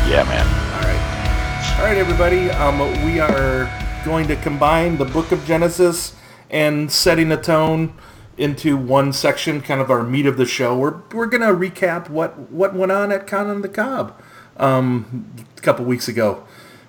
Yeah, 0.08 0.24
man. 0.24 0.46
All 0.72 0.88
right. 0.88 1.78
All 1.78 1.84
right, 1.84 1.98
everybody. 1.98 2.50
Um, 2.52 2.78
we 3.04 3.20
are 3.20 3.70
going 4.06 4.26
to 4.28 4.36
combine 4.36 4.96
the 4.96 5.04
Book 5.04 5.32
of 5.32 5.44
Genesis 5.44 6.14
and 6.48 6.90
setting 6.90 7.28
the 7.28 7.36
tone 7.36 7.92
into 8.38 8.78
one 8.78 9.12
section, 9.12 9.60
kind 9.60 9.82
of 9.82 9.90
our 9.90 10.02
meat 10.02 10.24
of 10.24 10.38
the 10.38 10.46
show. 10.46 10.74
We're, 10.74 11.02
we're 11.12 11.26
going 11.26 11.42
to 11.42 11.48
recap 11.48 12.08
what, 12.08 12.38
what 12.50 12.74
went 12.74 12.90
on 12.90 13.12
at 13.12 13.26
Con 13.26 13.48
on 13.48 13.60
the 13.60 13.68
Cob 13.68 14.18
um, 14.56 15.30
a 15.58 15.60
couple 15.60 15.84
weeks 15.84 16.08
ago. 16.08 16.42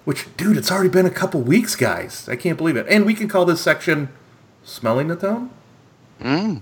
Which, 0.06 0.26
dude, 0.38 0.56
it's 0.56 0.72
already 0.72 0.88
been 0.88 1.06
a 1.06 1.12
couple 1.12 1.42
weeks, 1.42 1.76
guys. 1.76 2.30
I 2.30 2.38
can't 2.38 2.58
believe 2.58 2.78
it. 2.78 2.86
And 2.88 3.06
we 3.06 3.14
can 3.14 3.28
call 3.28 3.44
this 3.44 3.60
section 3.60 4.08
Smelling 4.64 5.10
the 5.10 5.18
Tone? 5.18 5.50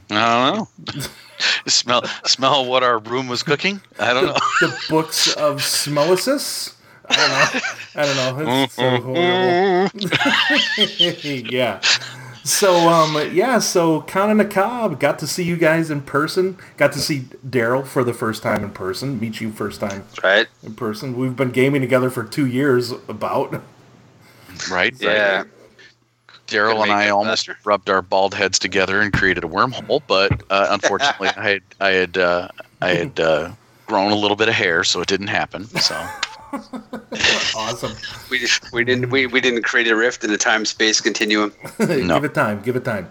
I 0.09 0.55
don't 0.55 0.57
know. 0.95 1.03
smell 1.67 2.03
smell 2.25 2.65
what 2.65 2.83
our 2.83 2.99
room 2.99 3.27
was 3.27 3.43
cooking? 3.43 3.81
I 3.99 4.13
don't 4.13 4.25
know. 4.25 4.37
The 4.61 4.77
Books 4.89 5.33
of 5.33 5.57
Smellicis? 5.61 6.73
I 7.09 7.15
don't 7.15 7.29
know. 7.29 7.61
I 7.95 8.05
don't 8.05 8.17
know. 8.45 8.63
It's 8.63 8.73
so 8.73 8.99
horrible. 8.99 9.89
yeah. 11.51 11.79
So 12.43 12.87
um 12.89 13.17
yeah, 13.33 13.59
so 13.59 14.01
Con 14.01 14.29
on 14.29 14.37
the 14.37 14.45
Cob 14.45 14.99
got 14.99 15.19
to 15.19 15.27
see 15.27 15.43
you 15.43 15.57
guys 15.57 15.89
in 15.91 16.01
person. 16.01 16.57
Got 16.77 16.93
to 16.93 16.99
see 16.99 17.21
Daryl 17.47 17.85
for 17.85 18.03
the 18.03 18.13
first 18.13 18.43
time 18.43 18.63
in 18.63 18.71
person. 18.71 19.19
Meet 19.19 19.41
you 19.41 19.51
first 19.51 19.79
time 19.79 20.05
Right? 20.23 20.47
in 20.63 20.73
person. 20.75 21.15
We've 21.17 21.35
been 21.35 21.51
gaming 21.51 21.81
together 21.81 22.09
for 22.09 22.23
two 22.23 22.45
years. 22.45 22.91
About 22.91 23.61
Right? 24.71 24.93
Yeah. 24.99 25.43
Daryl 26.47 26.81
and 26.81 26.91
I 26.91 27.09
almost 27.09 27.47
faster. 27.47 27.57
rubbed 27.65 27.89
our 27.89 28.01
bald 28.01 28.33
heads 28.33 28.57
together 28.59 29.01
and 29.01 29.13
created 29.13 29.43
a 29.43 29.47
wormhole, 29.47 30.01
but 30.07 30.41
uh, 30.49 30.67
unfortunately, 30.71 31.29
I 31.29 31.43
had 31.43 31.61
I 31.79 31.89
had 31.89 32.17
uh, 32.17 32.47
I 32.81 32.89
had 32.89 33.19
uh, 33.19 33.51
grown 33.85 34.11
a 34.11 34.15
little 34.15 34.37
bit 34.37 34.47
of 34.47 34.55
hair, 34.55 34.83
so 34.83 35.01
it 35.01 35.07
didn't 35.07 35.27
happen. 35.27 35.65
So 35.65 35.95
awesome. 37.55 37.93
We, 38.29 38.39
just, 38.39 38.71
we 38.71 38.83
didn't 38.83 39.09
we, 39.09 39.27
we 39.27 39.41
didn't 39.41 39.63
create 39.63 39.87
a 39.87 39.95
rift 39.95 40.23
in 40.23 40.31
the 40.31 40.37
time 40.37 40.65
space 40.65 41.01
continuum. 41.01 41.53
give 41.77 42.23
it 42.23 42.33
time. 42.33 42.61
Give 42.61 42.75
it 42.75 42.85
time. 42.85 43.09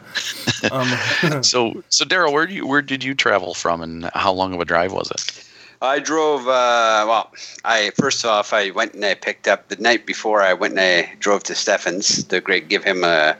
Um, 0.70 1.42
so 1.42 1.82
so 1.88 2.04
Daryl, 2.04 2.32
where 2.32 2.46
do 2.46 2.54
you 2.54 2.66
where 2.66 2.82
did 2.82 3.04
you 3.04 3.14
travel 3.14 3.54
from, 3.54 3.82
and 3.82 4.10
how 4.14 4.32
long 4.32 4.54
of 4.54 4.60
a 4.60 4.64
drive 4.64 4.92
was 4.92 5.10
it? 5.10 5.45
I 5.82 5.98
drove. 5.98 6.42
Uh, 6.48 7.04
well, 7.08 7.32
I 7.64 7.90
first 8.00 8.24
off, 8.24 8.52
I 8.52 8.70
went 8.70 8.94
and 8.94 9.04
I 9.04 9.14
picked 9.14 9.46
up 9.48 9.68
the 9.68 9.76
night 9.76 10.06
before. 10.06 10.42
I 10.42 10.52
went 10.54 10.72
and 10.78 10.80
I 10.80 11.14
drove 11.18 11.42
to 11.44 11.54
Stefan's 11.54 12.24
to 12.24 12.40
great 12.40 12.68
give 12.68 12.82
him 12.84 13.04
a 13.04 13.36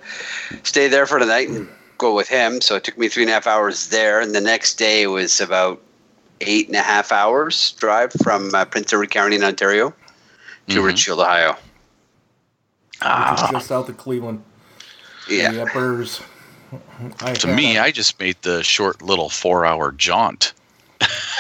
stay 0.62 0.88
there 0.88 1.06
for 1.06 1.18
the 1.18 1.26
night 1.26 1.48
and 1.48 1.68
go 1.98 2.14
with 2.14 2.28
him. 2.28 2.60
So 2.60 2.76
it 2.76 2.84
took 2.84 2.98
me 2.98 3.08
three 3.08 3.22
and 3.22 3.30
a 3.30 3.34
half 3.34 3.46
hours 3.46 3.88
there, 3.88 4.20
and 4.20 4.34
the 4.34 4.40
next 4.40 4.74
day 4.74 5.06
was 5.06 5.40
about 5.40 5.80
eight 6.42 6.66
and 6.68 6.76
a 6.76 6.82
half 6.82 7.10
hours 7.12 7.72
drive 7.72 8.12
from 8.22 8.54
uh, 8.54 8.64
Prince 8.66 8.92
Edward 8.92 9.10
County 9.10 9.36
in 9.36 9.44
Ontario 9.44 9.94
to 10.68 10.82
Richfield, 10.82 11.20
Ohio. 11.20 11.52
which 11.52 11.60
Ah. 13.02 13.44
is 13.46 13.50
just 13.50 13.68
south 13.68 13.88
of 13.88 13.96
Cleveland. 13.96 14.42
Yeah, 15.30 15.52
The 15.52 15.62
uppers. 15.62 16.20
I 17.20 17.32
To 17.34 17.46
had 17.48 17.56
me, 17.56 17.76
a- 17.78 17.82
I 17.84 17.90
just 17.92 18.18
made 18.20 18.36
the 18.42 18.62
short 18.62 19.00
little 19.00 19.28
four 19.30 19.64
hour 19.64 19.92
jaunt 19.92 20.52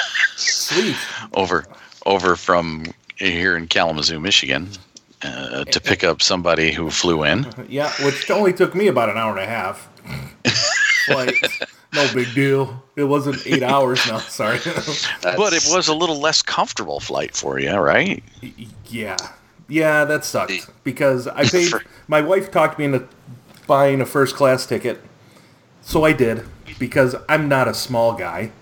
sweet. 0.68 0.96
over 1.34 1.64
over 2.04 2.36
from 2.36 2.86
here 3.16 3.56
in 3.56 3.66
Kalamazoo, 3.66 4.20
Michigan, 4.20 4.68
uh, 5.22 5.64
to 5.64 5.80
pick 5.80 6.04
up 6.04 6.22
somebody 6.22 6.72
who 6.72 6.90
flew 6.90 7.24
in. 7.24 7.46
Yeah, 7.68 7.90
which 8.04 8.30
only 8.30 8.52
took 8.52 8.74
me 8.74 8.86
about 8.88 9.08
an 9.08 9.16
hour 9.16 9.30
and 9.30 9.40
a 9.40 9.46
half. 9.46 9.88
like, 11.08 11.34
no 11.94 12.06
big 12.14 12.32
deal. 12.34 12.82
It 12.96 13.04
wasn't 13.04 13.44
eight 13.46 13.62
hours. 13.62 14.06
No, 14.06 14.18
sorry. 14.18 14.58
But 15.22 15.52
it 15.52 15.64
was 15.68 15.88
a 15.88 15.94
little 15.94 16.20
less 16.20 16.42
comfortable 16.42 17.00
flight 17.00 17.34
for 17.34 17.58
you, 17.58 17.74
right? 17.76 18.22
yeah, 18.86 19.16
yeah, 19.68 20.04
that 20.04 20.24
sucked 20.24 20.70
because 20.84 21.26
I 21.26 21.44
paid. 21.48 21.72
My 22.08 22.20
wife 22.20 22.50
talked 22.50 22.78
me 22.78 22.84
into 22.84 23.06
buying 23.66 24.00
a 24.00 24.06
first 24.06 24.36
class 24.36 24.66
ticket, 24.66 25.00
so 25.82 26.04
I 26.04 26.12
did 26.12 26.44
because 26.78 27.16
I'm 27.28 27.48
not 27.48 27.66
a 27.68 27.74
small 27.74 28.14
guy. 28.14 28.52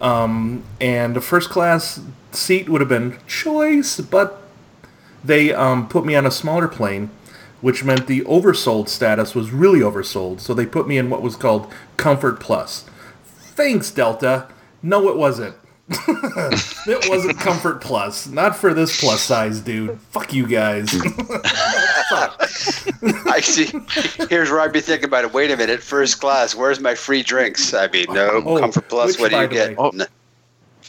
Um, 0.00 0.64
and 0.80 1.16
a 1.16 1.20
first 1.20 1.50
class 1.50 2.00
seat 2.32 2.68
would 2.68 2.80
have 2.80 2.88
been 2.88 3.18
choice, 3.26 4.00
but 4.00 4.42
they 5.22 5.52
um, 5.52 5.88
put 5.88 6.04
me 6.04 6.14
on 6.14 6.24
a 6.26 6.30
smaller 6.30 6.68
plane, 6.68 7.10
which 7.60 7.84
meant 7.84 8.06
the 8.06 8.22
oversold 8.22 8.88
status 8.88 9.34
was 9.34 9.50
really 9.50 9.80
oversold. 9.80 10.40
So 10.40 10.54
they 10.54 10.66
put 10.66 10.88
me 10.88 10.96
in 10.96 11.10
what 11.10 11.22
was 11.22 11.36
called 11.36 11.70
Comfort 11.96 12.40
Plus. 12.40 12.86
Thanks, 13.24 13.90
Delta. 13.90 14.48
No, 14.82 15.08
it 15.08 15.16
wasn't. 15.16 15.54
it 15.90 17.10
wasn't 17.10 17.38
Comfort 17.38 17.80
Plus. 17.80 18.26
Not 18.28 18.56
for 18.56 18.72
this 18.72 18.98
plus 19.00 19.20
size 19.22 19.60
dude. 19.60 20.00
Fuck 20.12 20.32
you 20.32 20.46
guys. 20.46 20.90
I 23.26 23.40
see. 23.40 23.70
Here's 24.28 24.50
where 24.50 24.60
I'd 24.60 24.72
be 24.72 24.80
thinking 24.80 25.06
about 25.06 25.24
it. 25.24 25.32
Wait 25.32 25.50
a 25.50 25.56
minute, 25.56 25.82
first 25.82 26.20
class. 26.20 26.54
Where's 26.54 26.80
my 26.80 26.94
free 26.94 27.22
drinks? 27.22 27.72
I 27.74 27.88
mean, 27.88 28.06
no 28.10 28.42
Oh, 28.44 28.58
Comfort 28.58 28.88
Plus. 28.88 29.12
which, 29.12 29.20
What 29.20 29.30
do 29.30 29.40
you 29.40 29.48
get? 29.48 29.78
way- 29.78 29.90
N- 29.94 30.06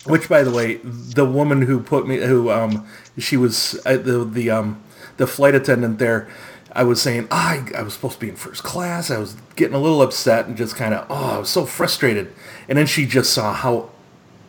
Which, 0.05 0.27
by 0.27 0.43
the 0.43 0.51
way, 0.51 0.75
the 0.83 1.25
woman 1.25 1.61
who 1.61 1.79
put 1.79 2.07
me, 2.07 2.17
who 2.17 2.49
um, 2.51 2.85
she 3.17 3.37
was 3.37 3.79
uh, 3.85 3.97
the 3.97 4.23
the 4.25 4.49
um, 4.49 4.81
the 5.17 5.27
flight 5.27 5.55
attendant 5.55 5.99
there. 5.99 6.27
I 6.73 6.83
was 6.83 7.01
saying, 7.01 7.27
ah, 7.31 7.49
I, 7.75 7.79
I 7.79 7.81
was 7.83 7.93
supposed 7.95 8.13
to 8.15 8.19
be 8.21 8.29
in 8.29 8.35
first 8.37 8.63
class. 8.63 9.11
I 9.11 9.17
was 9.17 9.35
getting 9.57 9.75
a 9.75 9.79
little 9.79 10.01
upset 10.01 10.47
and 10.47 10.55
just 10.55 10.75
kind 10.77 10.93
of, 10.93 11.05
oh, 11.09 11.35
I 11.35 11.37
was 11.39 11.49
so 11.49 11.65
frustrated. 11.65 12.33
And 12.69 12.77
then 12.77 12.87
she 12.87 13.05
just 13.05 13.33
saw 13.33 13.53
how 13.53 13.89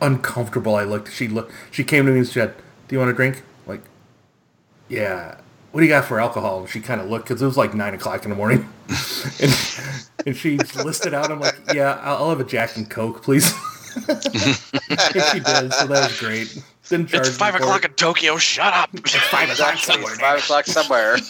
uncomfortable 0.01 0.77
I 0.77 0.85
looked. 0.85 1.13
She 1.13 1.27
looked. 1.27 1.53
She 1.73 1.83
came 1.83 2.07
to 2.07 2.13
me 2.13 2.19
and 2.19 2.27
said, 2.29 2.55
"Do 2.89 2.95
you 2.95 2.99
want 3.01 3.11
a 3.11 3.15
drink?" 3.15 3.43
Like, 3.67 3.83
yeah. 4.89 5.37
What 5.73 5.81
do 5.81 5.87
you 5.87 5.91
got 5.93 6.05
for 6.05 6.21
alcohol? 6.21 6.61
And 6.61 6.69
she 6.69 6.81
kind 6.81 7.01
of 7.01 7.09
looked 7.09 7.27
because 7.29 7.43
it 7.43 7.47
was 7.47 7.57
like 7.57 7.75
nine 7.75 7.95
o'clock 7.95 8.25
in 8.25 8.31
the 8.31 8.37
morning, 8.37 8.69
and, 9.41 9.53
and 10.27 10.37
she 10.37 10.59
listed 10.85 11.15
out. 11.15 11.31
I'm 11.31 11.41
like, 11.41 11.59
yeah, 11.75 11.99
I'll, 12.03 12.17
I'll 12.25 12.31
have 12.31 12.41
a 12.41 12.45
Jack 12.45 12.77
and 12.77 12.89
Coke, 12.89 13.23
please. 13.23 13.53
and 14.09 14.19
she 14.21 15.41
did, 15.41 15.73
so 15.73 15.87
that 15.87 16.09
was 16.09 16.21
great. 16.21 16.63
Didn't 16.89 17.09
charge 17.09 17.27
It's 17.27 17.37
five 17.37 17.55
o'clock 17.55 17.85
it. 17.85 17.91
in 17.93 17.95
Tokyo. 17.97 18.37
Shut 18.37 18.73
up. 18.75 18.91
It's 18.95 19.15
Five 19.15 19.51
o'clock 19.51 19.77
somewhere. 19.79 20.15
Five 20.17 20.39
o'clock 20.41 20.67
somewhere. 20.67 21.17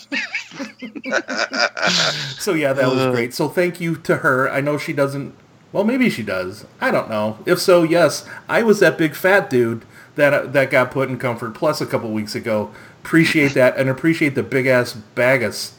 So 2.38 2.55
yeah, 2.55 2.72
that 2.72 2.85
Uh. 2.87 2.90
was 2.94 3.07
great. 3.14 3.35
So 3.35 3.48
thank 3.48 3.81
you 3.81 3.96
to 3.96 4.18
her. 4.18 4.50
I 4.50 4.61
know 4.61 4.78
she 4.78 4.92
doesn't. 4.92 5.35
Well, 5.72 5.85
maybe 5.85 6.11
she 6.11 6.22
does. 6.22 6.66
I 6.81 6.90
don't 6.90 7.09
know. 7.09 7.38
If 7.46 7.61
so, 7.61 7.83
yes, 7.83 8.28
I 8.48 8.62
was 8.62 8.81
that 8.81 8.98
big 8.98 9.14
fat 9.14 9.48
dude 9.48 9.85
that 10.16 10.52
that 10.52 10.70
got 10.70 10.90
put 10.90 11.09
in 11.09 11.18
Comfort 11.18 11.55
Plus 11.55 11.81
a 11.81 11.87
couple 11.87 12.11
weeks 12.11 12.35
ago. 12.35 12.70
Appreciate 13.04 13.54
that 13.54 13.76
and 13.76 13.88
appreciate 13.88 14.34
the 14.34 14.42
big 14.42 14.66
ass 14.66 14.92
bag 14.92 15.42
of 15.42 15.50
s- 15.52 15.74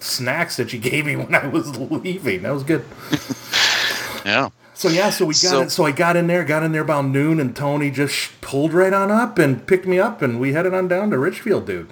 snacks 0.00 0.56
that 0.56 0.72
you 0.72 0.78
gave 0.78 1.06
me 1.06 1.16
when 1.16 1.34
I 1.34 1.46
was 1.46 1.76
leaving. 1.78 2.42
That 2.42 2.52
was 2.52 2.62
good. 2.64 2.84
yeah. 4.24 4.48
So 4.74 4.88
yeah, 4.88 5.08
so 5.10 5.24
we 5.24 5.32
got 5.34 5.38
So- 5.38 5.62
it. 5.62 5.70
So 5.70 5.84
I 5.86 5.92
got 5.92 6.16
in 6.16 6.26
there, 6.26 6.44
got 6.44 6.62
in 6.62 6.72
there 6.72 6.82
about 6.82 7.06
noon, 7.06 7.40
and 7.40 7.54
Tony 7.56 7.90
just 7.90 8.14
sh- 8.14 8.28
pulled 8.42 8.74
right 8.74 8.92
on 8.92 9.10
up 9.10 9.38
and 9.38 9.66
picked 9.66 9.86
me 9.86 9.98
up, 9.98 10.20
and 10.20 10.38
we 10.38 10.52
headed 10.52 10.74
on 10.74 10.88
down 10.88 11.10
to 11.10 11.18
Richfield, 11.18 11.66
dude. 11.66 11.88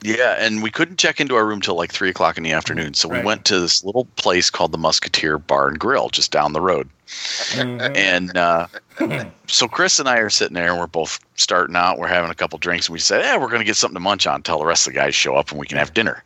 Yeah, 0.00 0.36
and 0.38 0.62
we 0.62 0.70
couldn't 0.70 0.98
check 0.98 1.18
into 1.20 1.34
our 1.34 1.44
room 1.44 1.60
till 1.60 1.74
like 1.74 1.90
three 1.90 2.08
o'clock 2.10 2.36
in 2.38 2.44
the 2.44 2.52
afternoon. 2.52 2.94
So 2.94 3.08
we 3.08 3.16
Right. 3.16 3.24
went 3.24 3.44
to 3.46 3.58
this 3.58 3.82
little 3.82 4.04
place 4.14 4.48
called 4.48 4.70
the 4.70 4.78
Musketeer 4.78 5.38
Bar 5.38 5.66
and 5.68 5.78
Grill 5.78 6.08
just 6.10 6.30
down 6.30 6.52
the 6.52 6.60
road. 6.60 6.88
And 7.56 8.36
uh, 8.36 8.68
so 9.46 9.68
Chris 9.68 9.98
and 9.98 10.08
I 10.08 10.18
are 10.18 10.30
sitting 10.30 10.54
there, 10.54 10.70
and 10.70 10.78
we're 10.78 10.86
both 10.86 11.18
starting 11.36 11.76
out. 11.76 11.98
We're 11.98 12.08
having 12.08 12.30
a 12.30 12.34
couple 12.34 12.58
drinks, 12.58 12.88
and 12.88 12.92
we 12.92 12.98
said, 12.98 13.22
"Yeah, 13.22 13.36
we're 13.36 13.48
going 13.48 13.60
to 13.60 13.64
get 13.64 13.76
something 13.76 13.94
to 13.94 14.00
munch 14.00 14.26
on 14.26 14.36
until 14.36 14.58
the 14.58 14.64
rest 14.66 14.86
of 14.86 14.92
the 14.92 14.98
guys 14.98 15.14
show 15.14 15.34
up, 15.36 15.50
and 15.50 15.60
we 15.60 15.66
can 15.66 15.78
have 15.78 15.94
dinner." 15.94 16.22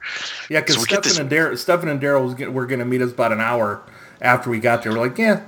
Yeah, 0.50 0.60
because 0.60 0.76
So 0.76 0.82
Stefan 0.82 1.02
this- 1.02 1.18
and 1.18 1.30
Daryl, 1.30 1.58
Stefan 1.58 1.88
and 1.88 2.00
Daryl 2.00 2.52
were 2.52 2.66
going 2.66 2.78
to 2.78 2.84
meet 2.84 3.02
us 3.02 3.12
about 3.12 3.32
an 3.32 3.40
hour 3.40 3.82
after 4.20 4.50
we 4.50 4.58
got 4.60 4.82
there. 4.82 4.92
We're 4.92 5.00
like, 5.00 5.18
yeah, 5.18 5.42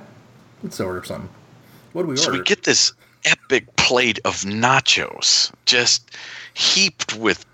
let's 0.63 0.79
order 0.79 1.03
something. 1.03 1.29
What 1.93 2.03
do 2.03 2.09
we 2.09 2.17
So 2.17 2.25
order? 2.27 2.37
So 2.37 2.39
we 2.39 2.43
get 2.43 2.63
this 2.63 2.93
epic 3.25 3.75
plate 3.77 4.19
of 4.25 4.35
nachos, 4.41 5.51
just 5.65 6.11
heaped 6.53 7.15
with 7.15 7.45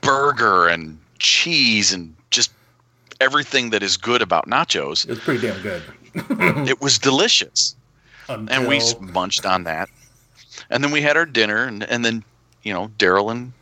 burger 0.00 0.68
and 0.68 0.98
cheese 1.18 1.92
and 1.92 2.14
just 2.30 2.50
everything 3.20 3.70
that 3.70 3.82
is 3.82 3.96
good 3.96 4.20
about 4.20 4.46
nachos. 4.48 5.04
it 5.04 5.10
was 5.10 5.20
pretty 5.20 5.46
damn 5.46 5.60
good. 5.62 5.82
It 6.68 6.80
was 6.80 6.98
delicious. 6.98 7.74
Until, 8.28 8.56
and 8.60 8.68
we 8.68 8.76
s- 8.78 8.94
munched 9.00 9.44
on 9.46 9.64
that. 9.64 9.88
And 10.70 10.82
then 10.82 10.90
we 10.90 11.00
had 11.02 11.16
our 11.16 11.26
dinner, 11.26 11.64
and, 11.64 11.82
and 11.84 12.04
then, 12.04 12.24
you 12.62 12.72
know, 12.72 12.88
Daryl 12.98 13.30
and 13.30 13.52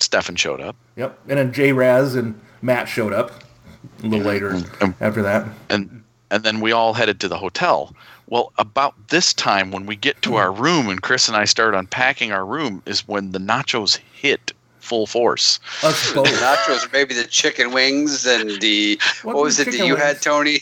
Stefan 0.00 0.36
showed 0.36 0.60
up. 0.60 0.76
yep, 0.96 1.18
and 1.28 1.38
then 1.38 1.52
J 1.52 1.72
Raz 1.72 2.14
and 2.14 2.38
Matt 2.62 2.88
showed 2.88 3.12
up 3.12 3.42
a 4.02 4.06
little 4.06 4.26
later 4.26 4.54
Um, 4.80 4.94
after 5.00 5.22
that. 5.22 5.46
and 5.70 6.02
and 6.30 6.42
then 6.42 6.60
we 6.60 6.72
all 6.72 6.92
headed 6.92 7.20
to 7.20 7.28
the 7.28 7.38
hotel. 7.38 7.94
Well, 8.28 8.52
about 8.58 8.94
this 9.08 9.32
time 9.32 9.70
when 9.70 9.86
we 9.86 9.94
get 9.94 10.20
to 10.22 10.34
our 10.34 10.50
room 10.52 10.88
and 10.88 11.00
Chris 11.00 11.28
and 11.28 11.36
I 11.36 11.44
start 11.44 11.74
unpacking 11.74 12.32
our 12.32 12.44
room 12.44 12.82
is 12.84 13.06
when 13.06 13.30
the 13.30 13.38
nachos 13.38 13.96
hit 14.12 14.52
full 14.80 15.06
force. 15.06 15.60
Us 15.84 16.12
both. 16.12 16.26
Nachos, 16.26 16.84
or 16.84 16.90
maybe 16.92 17.14
the 17.14 17.24
chicken 17.24 17.72
wings 17.72 18.26
and 18.26 18.60
the 18.60 18.98
What 19.22 19.36
what, 19.36 19.44
was 19.44 19.58
was 19.58 19.68
it 19.68 19.70
that 19.78 19.86
you 19.86 19.94
wings? 19.94 20.02
had, 20.04 20.20
Tony? 20.20 20.58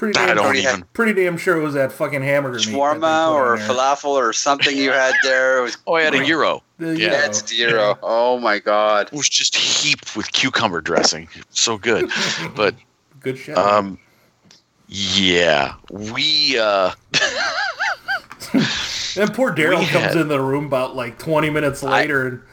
Pretty 0.00 0.18
I 0.18 0.28
damn, 0.28 0.36
don't 0.36 0.46
Tony 0.46 0.62
had 0.62 0.72
even. 0.78 0.84
pretty 0.94 1.12
damn 1.12 1.36
sure 1.36 1.58
it 1.58 1.62
was 1.62 1.74
that 1.74 1.92
fucking 1.92 2.22
hamburger 2.22 2.56
meat 2.56 2.64
that 2.64 2.72
shawarma 2.72 3.32
or 3.34 3.58
falafel 3.58 4.04
or 4.06 4.32
something 4.32 4.74
you 4.74 4.90
had 4.92 5.12
there. 5.22 5.58
It 5.58 5.62
was 5.62 5.76
Oh, 5.86 5.92
I 5.92 6.00
had 6.04 6.14
a 6.14 6.24
euro. 6.24 6.62
The 6.78 6.96
Yeah. 6.98 7.08
gyro. 7.10 7.20
that's 7.20 7.46
zero. 7.46 7.98
Oh 8.02 8.38
my 8.38 8.60
god. 8.60 9.08
It 9.12 9.16
was 9.18 9.28
just 9.28 9.54
heaped 9.54 10.16
with 10.16 10.32
cucumber 10.32 10.80
dressing. 10.80 11.28
So 11.50 11.76
good. 11.76 12.10
But 12.56 12.76
Good 13.20 13.36
shit. 13.36 13.58
um, 13.58 13.98
yeah, 14.88 15.74
we 15.90 16.58
uh, 16.58 16.92
and 18.54 19.34
poor 19.34 19.52
Daryl 19.54 19.86
comes 19.88 19.90
had- 20.06 20.16
in 20.16 20.28
the 20.28 20.40
room 20.40 20.64
about 20.64 20.96
like 20.96 21.18
20 21.18 21.50
minutes 21.50 21.82
later 21.82 22.26
and 22.26 22.38
L- 22.38 22.44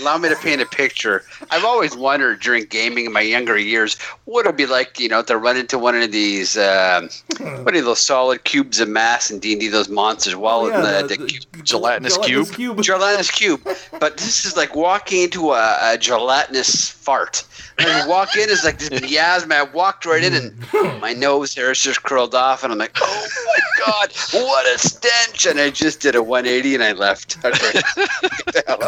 allow 0.00 0.18
me 0.18 0.28
to 0.28 0.36
paint 0.36 0.60
a 0.60 0.66
picture. 0.66 1.24
I've 1.50 1.64
always 1.64 1.96
wondered 1.96 2.40
during 2.40 2.64
gaming 2.64 3.06
in 3.06 3.12
my 3.12 3.20
younger 3.20 3.58
years 3.58 3.96
what 4.24 4.46
it'd 4.46 4.56
be 4.56 4.66
like, 4.66 4.98
you 4.98 5.08
know, 5.08 5.22
to 5.22 5.36
run 5.36 5.56
into 5.56 5.78
one 5.78 5.96
of 6.00 6.12
these, 6.12 6.56
um, 6.58 7.08
hmm. 7.36 7.64
what 7.64 7.74
are 7.74 7.80
those 7.82 8.00
solid 8.00 8.44
cubes 8.44 8.80
of 8.80 8.88
mass 8.88 9.30
in 9.30 9.38
D 9.38 9.52
and 9.52 9.60
D? 9.60 9.68
Those 9.68 9.88
monsters. 9.88 10.34
Well, 10.36 10.58
Oh, 10.58 10.68
yeah, 10.68 11.02
the, 11.02 11.08
the- 11.08 11.16
the, 11.16 11.46
the 11.52 11.62
gelatinous 11.62 12.14
gelatinous 12.16 12.48
cube? 12.50 12.56
cube. 12.56 12.82
gelatinous 12.82 13.30
cube. 13.30 13.60
But 14.00 14.16
this 14.16 14.44
is 14.44 14.56
like 14.56 14.74
walking 14.74 15.22
into 15.22 15.52
a, 15.52 15.78
a 15.82 15.98
gelatinous 15.98 16.90
fart. 16.90 17.44
And 17.78 17.88
I 17.88 18.06
walk 18.08 18.34
in, 18.36 18.50
it's 18.50 18.64
like 18.64 18.78
this 18.78 18.90
miasma. 19.00 19.54
I 19.54 19.62
walked 19.62 20.04
right 20.04 20.22
in, 20.24 20.34
and 20.34 20.52
hmm. 20.64 20.88
Hmm. 20.88 21.00
my 21.00 21.12
nose 21.12 21.54
hairs 21.54 21.80
just 21.80 22.02
curled 22.02 22.34
off, 22.34 22.62
and 22.64 22.72
I'm 22.72 22.78
like, 22.78 22.96
"Oh 23.00 23.28
my 23.46 23.84
god, 23.86 24.12
what 24.32 24.66
a 24.74 24.78
stench!" 24.78 25.46
And 25.46 25.60
I 25.60 25.70
just 25.70 26.00
did 26.00 26.14
a 26.14 26.22
180, 26.22 26.74
and 26.74 26.82
I 26.84 26.92
left. 26.92 27.36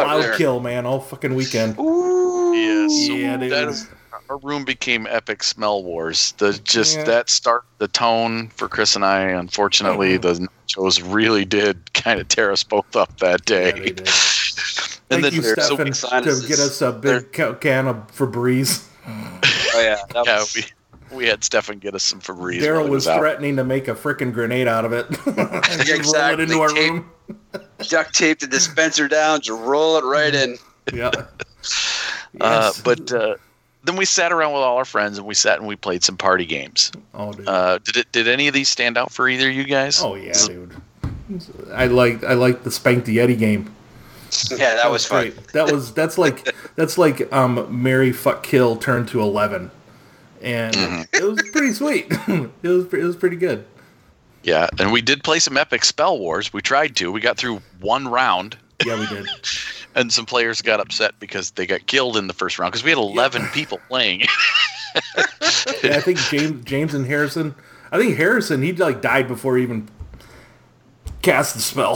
I 0.06 0.14
was 0.16 0.16
like, 0.16 0.16
"Get 0.16 0.16
the 0.16 0.16
hell 0.16 0.16
out 0.16 0.16
of 0.16 0.22
Cloud 0.22 0.22
there." 0.22 0.36
kill, 0.36 0.60
man, 0.60 0.86
all 0.86 1.00
fucking 1.00 1.34
weekend. 1.34 1.76
yeah, 1.76 2.88
so 2.88 3.12
Yeah, 3.14 3.36
dude. 3.36 3.52
that, 3.52 3.86
our 4.28 4.38
room 4.38 4.64
became 4.64 5.06
epic 5.08 5.42
smell 5.42 5.82
wars. 5.82 6.34
The 6.38 6.52
just 6.64 6.98
Yeah. 6.98 7.04
that 7.04 7.30
start 7.30 7.64
the 7.78 7.88
tone 7.88 8.48
for 8.54 8.68
Chris 8.68 8.94
and 8.96 9.04
I. 9.04 9.22
Unfortunately, 9.22 10.18
Mm-hmm. 10.18 10.44
the 10.44 10.48
nachos 10.68 11.02
really 11.12 11.44
did 11.44 11.92
kind 11.94 12.20
of 12.20 12.28
tear 12.28 12.52
us 12.52 12.62
both 12.62 12.94
up 12.96 13.18
that 13.18 13.44
day. 13.44 13.66
Yeah, 13.66 13.72
they 13.72 13.90
did. 13.90 13.98
and 14.08 14.08
Thank 15.08 15.22
then 15.24 15.34
you, 15.34 15.42
so 15.42 15.54
Stefan, 15.54 15.84
big 15.86 15.94
to 15.94 16.46
get 16.48 16.58
us 16.60 16.80
a 16.82 16.92
big 16.92 17.32
ca- 17.32 17.54
can 17.54 17.88
of 17.88 17.96
Febreze. 18.16 18.86
Oh 19.06 19.80
yeah, 19.80 19.96
that 20.14 20.22
yeah, 20.26 20.38
was- 20.38 20.72
we 21.10 21.16
we 21.16 21.26
had 21.26 21.42
Stefan 21.44 21.78
get 21.78 21.94
us 21.94 22.02
some 22.04 22.20
Febreze. 22.20 22.60
Daryl 22.60 22.82
while 22.82 22.88
was 22.90 23.04
threatening 23.06 23.56
to 23.56 23.64
make 23.64 23.88
a 23.88 23.94
frickin' 23.94 24.32
grenade 24.32 24.68
out 24.68 24.84
of 24.84 24.92
it. 24.92 25.06
and 25.08 25.16
just 25.26 25.26
roll 25.26 25.88
it 25.88 25.96
exactly. 25.96 26.42
into 26.44 26.60
our 26.60 26.68
Tape- 26.68 26.90
room. 26.92 27.10
duct 27.88 28.14
tape 28.14 28.38
the 28.40 28.46
dispenser 28.46 29.08
down, 29.08 29.40
just 29.40 29.60
roll 29.60 29.96
it 29.98 30.04
right 30.04 30.34
in. 30.34 30.56
Yeah. 30.92 31.10
Uh, 32.40 32.72
but 32.84 33.12
uh, 33.12 33.36
then 33.84 33.96
we 33.96 34.04
sat 34.04 34.32
around 34.32 34.52
with 34.54 34.62
all 34.62 34.76
our 34.76 34.84
friends 34.84 35.18
and 35.18 35.26
we 35.26 35.34
sat 35.34 35.58
and 35.58 35.68
we 35.68 35.76
played 35.76 36.02
some 36.02 36.16
party 36.16 36.46
games. 36.46 36.90
oh, 37.14 37.32
dude. 37.32 37.46
Uh, 37.48 37.78
did 37.78 37.96
it? 37.96 38.12
Did 38.12 38.26
any 38.28 38.48
of 38.48 38.54
these 38.54 38.68
stand 38.68 38.96
out 38.96 39.12
for 39.12 39.28
either 39.28 39.48
of 39.48 39.54
you 39.54 39.64
guys? 39.64 40.02
oh 40.02 40.14
yeah, 40.16 40.32
dude. 40.46 40.74
I 41.72 41.86
like 41.86 42.24
I 42.24 42.34
like 42.34 42.64
the 42.64 42.70
Spank 42.70 43.04
the 43.04 43.18
Yeti 43.18 43.38
game. 43.38 43.72
Yeah, 44.50 44.74
that 44.76 44.90
was 44.90 45.06
fun. 45.06 45.30
great. 45.30 45.48
That 45.48 45.70
was 45.72 45.92
that's 45.92 46.18
like 46.18 46.54
that's 46.76 46.98
like 46.98 47.32
um 47.32 47.82
Mary 47.82 48.12
fuck 48.12 48.42
kill 48.42 48.76
turned 48.76 49.08
to 49.08 49.20
eleven, 49.20 49.70
and 50.42 50.74
Mm-hmm. 50.74 51.02
it 51.16 51.22
was 51.24 51.42
pretty 51.52 51.72
sweet. 51.72 52.06
it 52.10 52.68
was 52.68 52.92
it 52.92 53.02
was 53.04 53.16
pretty 53.16 53.36
good. 53.36 53.64
Yeah, 54.42 54.68
and 54.78 54.90
we 54.92 55.02
did 55.02 55.22
play 55.22 55.38
some 55.38 55.56
epic 55.58 55.84
spell 55.84 56.18
wars. 56.18 56.52
We 56.52 56.62
tried 56.62 56.96
to. 56.96 57.12
We 57.12 57.20
got 57.20 57.36
through 57.36 57.60
one 57.80 58.08
round, 58.08 58.56
Yeah, 58.86 58.98
we 58.98 59.06
did. 59.06 59.26
and 59.94 60.10
some 60.12 60.24
players 60.24 60.62
got 60.62 60.80
upset 60.80 61.12
because 61.20 61.50
they 61.52 61.66
got 61.66 61.86
killed 61.86 62.16
in 62.16 62.26
the 62.26 62.32
first 62.32 62.58
round 62.58 62.72
because 62.72 62.82
we 62.82 62.90
had 62.90 62.98
eleven 62.98 63.46
people 63.48 63.78
playing. 63.88 64.22
Yeah, 65.84 65.96
I 65.96 66.00
think 66.00 66.18
James 66.18 66.64
James 66.64 66.94
and 66.94 67.06
Harrison. 67.06 67.54
I 67.92 67.98
think 67.98 68.16
Harrison 68.16 68.60
he 68.60 68.72
like 68.72 69.00
died 69.00 69.28
before 69.28 69.56
he 69.56 69.62
even 69.62 69.88
cast 71.22 71.54
the 71.54 71.60
spell. 71.60 71.94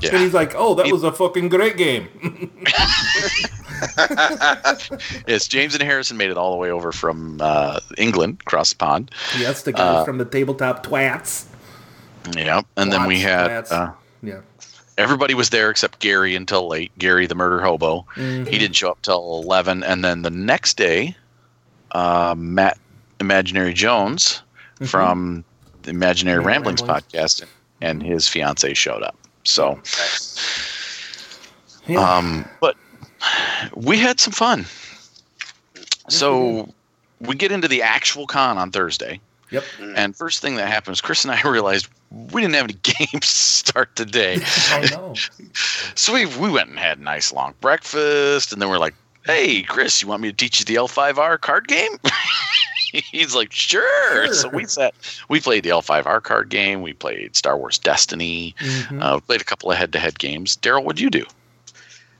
yeah, 0.00 0.10
and 0.12 0.20
he's 0.20 0.34
like, 0.34 0.54
"Oh, 0.56 0.74
that 0.74 0.90
was 0.90 1.04
a 1.04 1.12
fucking 1.12 1.48
great 1.48 1.76
game." 1.76 2.08
yes. 5.26 5.48
James 5.48 5.74
and 5.74 5.82
Harrison 5.82 6.16
made 6.16 6.30
it 6.30 6.36
all 6.36 6.50
the 6.52 6.56
way 6.56 6.70
over 6.70 6.92
from 6.92 7.40
uh, 7.40 7.80
England, 7.98 8.38
across 8.46 8.70
the 8.70 8.76
pond. 8.76 9.10
yes, 9.38 9.62
the 9.62 9.72
guys 9.72 9.80
Uh, 10.02 10.04
from 10.04 10.18
the 10.18 10.24
tabletop 10.24 10.84
twats. 10.86 11.46
Yeah, 12.36 12.62
and 12.76 12.92
then 12.92 13.06
we 13.06 13.20
had 13.20 13.48
uh, 13.70 13.92
yeah. 14.22 14.40
everybody 14.98 15.34
was 15.34 15.50
there 15.50 15.70
except 15.70 16.00
Gary 16.00 16.34
until 16.34 16.66
late. 16.66 16.90
Gary, 16.98 17.26
the 17.26 17.34
murder 17.36 17.60
hobo, 17.60 18.04
Mm-hmm. 18.16 18.44
he 18.50 18.58
didn't 18.58 18.74
show 18.76 18.90
up 18.90 19.00
till 19.02 19.42
eleven, 19.44 19.84
and 19.84 20.04
then 20.04 20.22
the 20.22 20.30
next 20.30 20.76
day, 20.76 21.14
uh, 21.92 22.34
Matt 22.36 22.78
Imaginary 23.20 23.72
Jones 23.74 24.42
from 24.84 25.44
the 25.82 25.90
Imaginary 25.90 26.42
Yeah, 26.42 26.48
Ramblings, 26.48 26.82
Mm-hmm. 26.82 26.90
Ramblings. 26.90 27.40
podcast 27.40 27.44
and 27.80 28.02
his 28.02 28.26
fiance 28.26 28.74
showed 28.74 29.02
up. 29.02 29.16
So, 29.44 29.78
Yeah. 31.86 32.00
um, 32.00 32.44
but 32.60 32.74
we 33.74 33.98
had 33.98 34.20
some 34.20 34.32
fun. 34.32 34.66
So 36.08 36.68
we 37.20 37.34
get 37.34 37.50
into 37.52 37.68
the 37.68 37.82
actual 37.82 38.26
con 38.26 38.58
on 38.58 38.70
Thursday. 38.70 39.20
yep. 39.50 39.64
And 39.96 40.14
first 40.14 40.40
thing 40.40 40.56
that 40.56 40.68
happens, 40.68 41.00
Chris 41.00 41.24
and 41.24 41.32
I 41.32 41.40
realized 41.48 41.88
we 42.32 42.40
didn't 42.40 42.54
have 42.54 42.64
any 42.64 42.74
games 42.82 43.08
to 43.10 43.26
start 43.26 43.96
the 43.96 44.04
day. 44.06 44.38
I 44.70 44.88
know. 44.90 45.14
So 45.94 46.12
we 46.14 46.26
we 46.26 46.50
went 46.50 46.68
and 46.70 46.78
had 46.78 46.98
a 46.98 47.02
nice 47.02 47.32
long 47.32 47.54
breakfast, 47.60 48.52
and 48.52 48.62
then 48.62 48.68
we're 48.68 48.78
like, 48.78 48.94
"Hey, 49.24 49.62
Chris, 49.62 50.00
you 50.02 50.08
want 50.08 50.22
me 50.22 50.30
to 50.30 50.36
teach 50.36 50.60
you 50.60 50.64
the 50.64 50.74
L5R 50.76 51.40
card 51.40 51.66
game?" 51.68 51.92
He's 52.92 53.34
like, 53.34 53.52
sure. 53.52 54.32
So 54.32 54.48
we 54.48 54.64
sat, 54.64 54.94
we 55.28 55.38
played 55.40 55.64
the 55.64 55.70
L5R 55.70 56.22
card 56.22 56.48
game. 56.48 56.80
We 56.80 56.94
played 56.94 57.36
Star 57.36 57.58
Wars 57.58 57.76
Destiny. 57.76 58.54
Mhm. 58.58 59.02
Uh, 59.02 59.20
played 59.20 59.40
a 59.42 59.44
couple 59.44 59.70
of 59.70 59.76
head-to-head 59.76 60.18
games. 60.18 60.56
Daryl, 60.56 60.82
what'd 60.82 61.00
you 61.00 61.10
do? 61.10 61.26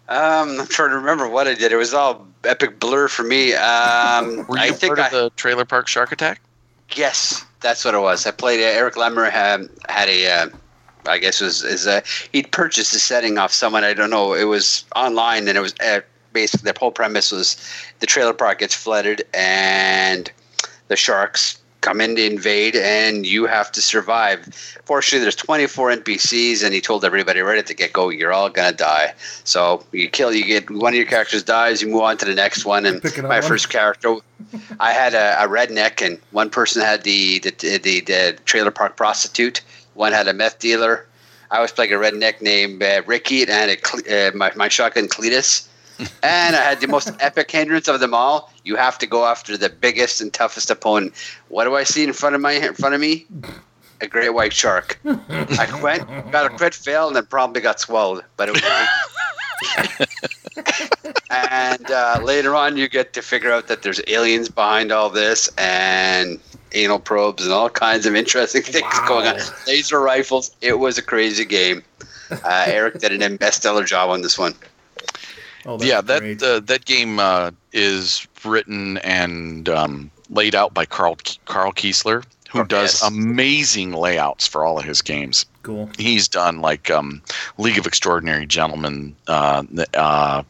Um, 0.08 0.60
I'm 0.60 0.66
trying 0.68 0.90
to 0.90 0.96
remember 0.96 1.28
what 1.28 1.48
I 1.48 1.54
did. 1.54 1.72
It 1.72 1.76
was 1.76 1.92
all 1.92 2.26
epic 2.44 2.78
blur 2.78 3.08
for 3.08 3.24
me. 3.24 3.54
Um, 3.54 4.46
Were 4.48 4.56
you 4.56 4.62
I 4.62 4.66
a 4.66 4.72
think 4.72 4.96
part 4.96 5.12
I, 5.12 5.16
of 5.16 5.22
the 5.24 5.30
Trailer 5.36 5.64
Park 5.64 5.88
Shark 5.88 6.12
Attack? 6.12 6.40
yes, 6.94 7.44
that's 7.60 7.84
what 7.84 7.94
it 7.94 8.00
was. 8.00 8.26
I 8.26 8.30
played. 8.30 8.60
Uh, 8.60 8.66
Eric 8.66 8.94
Lemmer 8.94 9.30
had 9.30 9.68
had 9.88 10.08
a 10.08 10.30
uh, 10.30 10.48
I 11.06 11.18
guess 11.18 11.40
was 11.40 11.62
is 11.64 11.86
uh, 11.86 12.02
he'd 12.32 12.52
purchased 12.52 12.92
the 12.92 12.98
setting 12.98 13.38
off 13.38 13.52
someone 13.52 13.84
I 13.84 13.94
don't 13.94 14.10
know. 14.10 14.34
It 14.34 14.44
was 14.44 14.84
online, 14.94 15.48
and 15.48 15.58
it 15.58 15.60
was 15.60 15.74
uh, 15.84 16.00
basically 16.32 16.70
the 16.70 16.78
whole 16.78 16.92
premise 16.92 17.32
was 17.32 17.56
the 18.00 18.06
trailer 18.06 18.32
park 18.34 18.60
gets 18.60 18.74
flooded, 18.74 19.24
and 19.34 20.30
the 20.88 20.96
sharks 20.96 21.58
come 21.80 22.00
in 22.00 22.16
to 22.16 22.24
invade, 22.24 22.76
and 22.76 23.26
you 23.26 23.46
have 23.46 23.70
to 23.72 23.82
survive. 23.82 24.44
Fortunately, 24.84 25.22
there's 25.22 25.36
24 25.36 25.90
NPCs, 25.90 26.64
and 26.64 26.74
he 26.74 26.80
told 26.80 27.04
everybody 27.04 27.40
right 27.40 27.58
at 27.58 27.66
the 27.66 27.74
get 27.74 27.92
go, 27.92 28.08
"You're 28.08 28.32
all 28.32 28.50
gonna 28.50 28.72
die." 28.72 29.14
So 29.44 29.84
you 29.92 30.08
kill, 30.08 30.32
you 30.32 30.44
get 30.44 30.70
one 30.70 30.92
of 30.92 30.96
your 30.96 31.06
characters 31.06 31.42
dies, 31.42 31.82
you 31.82 31.88
move 31.88 32.02
on 32.02 32.18
to 32.18 32.24
the 32.24 32.34
next 32.34 32.64
one, 32.64 32.86
and 32.86 33.02
my 33.22 33.40
first 33.40 33.68
character. 33.68 34.16
I 34.80 34.92
had 34.92 35.14
a, 35.14 35.44
a 35.44 35.48
redneck, 35.48 36.04
and 36.04 36.18
one 36.32 36.50
person 36.50 36.82
had 36.82 37.04
the 37.04 37.38
the, 37.40 37.78
the 37.78 38.00
the 38.00 38.38
trailer 38.44 38.70
park 38.70 38.96
prostitute. 38.96 39.60
One 39.94 40.12
had 40.12 40.28
a 40.28 40.32
meth 40.32 40.58
dealer. 40.58 41.06
I 41.50 41.60
was 41.60 41.70
playing 41.72 41.92
a 41.92 41.96
redneck 41.96 42.42
named 42.42 42.82
uh, 42.82 43.02
Ricky, 43.06 43.42
and 43.42 43.50
I 43.52 43.54
had 43.54 43.70
a, 43.70 44.28
uh, 44.28 44.30
my 44.34 44.52
my 44.56 44.68
shotgun 44.68 45.08
Cletus. 45.08 45.68
And 46.22 46.56
I 46.56 46.62
had 46.62 46.80
the 46.80 46.88
most 46.88 47.10
epic 47.20 47.50
hindrance 47.50 47.88
of 47.88 48.00
them 48.00 48.14
all. 48.14 48.52
You 48.64 48.76
have 48.76 48.98
to 48.98 49.06
go 49.06 49.24
after 49.26 49.56
the 49.56 49.68
biggest 49.70 50.20
and 50.20 50.32
toughest 50.32 50.70
opponent. 50.70 51.14
What 51.48 51.64
do 51.64 51.74
I 51.76 51.84
see 51.84 52.04
in 52.04 52.12
front 52.12 52.34
of 52.34 52.40
my 52.40 52.52
in 52.52 52.74
front 52.74 52.94
of 52.94 53.00
me? 53.00 53.26
A 54.00 54.06
great 54.06 54.34
white 54.34 54.52
shark. 54.52 54.98
I 55.06 55.66
quit, 55.70 56.04
got 56.30 56.46
a 56.46 56.50
crit 56.50 56.74
fail, 56.74 57.06
and 57.06 57.16
then 57.16 57.24
probably 57.26 57.62
got 57.62 57.80
swallowed. 57.80 58.24
But 58.36 58.50
it 58.50 58.52
was 58.52 58.62
and 61.30 61.90
uh, 61.90 62.20
later 62.22 62.54
on, 62.54 62.76
you 62.76 62.88
get 62.88 63.12
to 63.14 63.22
figure 63.22 63.52
out 63.52 63.68
that 63.68 63.82
there's 63.82 64.00
aliens 64.06 64.48
behind 64.48 64.92
all 64.92 65.10
this 65.10 65.48
and 65.56 66.38
anal 66.72 66.98
probes 66.98 67.44
and 67.44 67.52
all 67.52 67.70
kinds 67.70 68.06
of 68.06 68.14
interesting 68.14 68.62
things 68.62 68.82
Wow. 68.92 69.04
going 69.08 69.26
on. 69.28 69.36
Laser 69.66 70.00
rifles. 70.00 70.54
It 70.60 70.78
was 70.78 70.98
a 70.98 71.02
crazy 71.02 71.44
game. 71.44 71.82
Uh, 72.30 72.64
Eric 72.66 72.98
did 72.98 73.20
an 73.22 73.38
stellar 73.52 73.84
job 73.84 74.10
on 74.10 74.22
this 74.22 74.38
one. 74.38 74.54
Oh, 75.66 75.78
yeah, 75.82 76.00
that 76.00 76.42
uh, 76.42 76.60
that 76.60 76.84
game 76.84 77.18
uh, 77.18 77.50
is 77.72 78.26
written 78.44 78.98
and 78.98 79.68
um, 79.68 80.10
laid 80.30 80.54
out 80.54 80.72
by 80.74 80.86
Carl 80.86 81.16
Carl 81.46 81.72
Kiesler, 81.72 82.24
who 82.50 82.60
Oh, 82.60 82.64
does 82.64 82.94
yes. 82.94 83.02
amazing 83.02 83.92
layouts 83.92 84.46
for 84.46 84.64
all 84.64 84.78
of 84.78 84.84
his 84.84 85.02
games. 85.02 85.44
cool. 85.62 85.90
He's 85.98 86.28
done 86.28 86.60
like 86.60 86.90
um, 86.90 87.20
League 87.58 87.78
of 87.78 87.86
Extraordinary 87.86 88.46
Gentlemen, 88.46 89.14
uh, 89.26 89.64
the, 89.70 89.86
uh, 89.98 90.42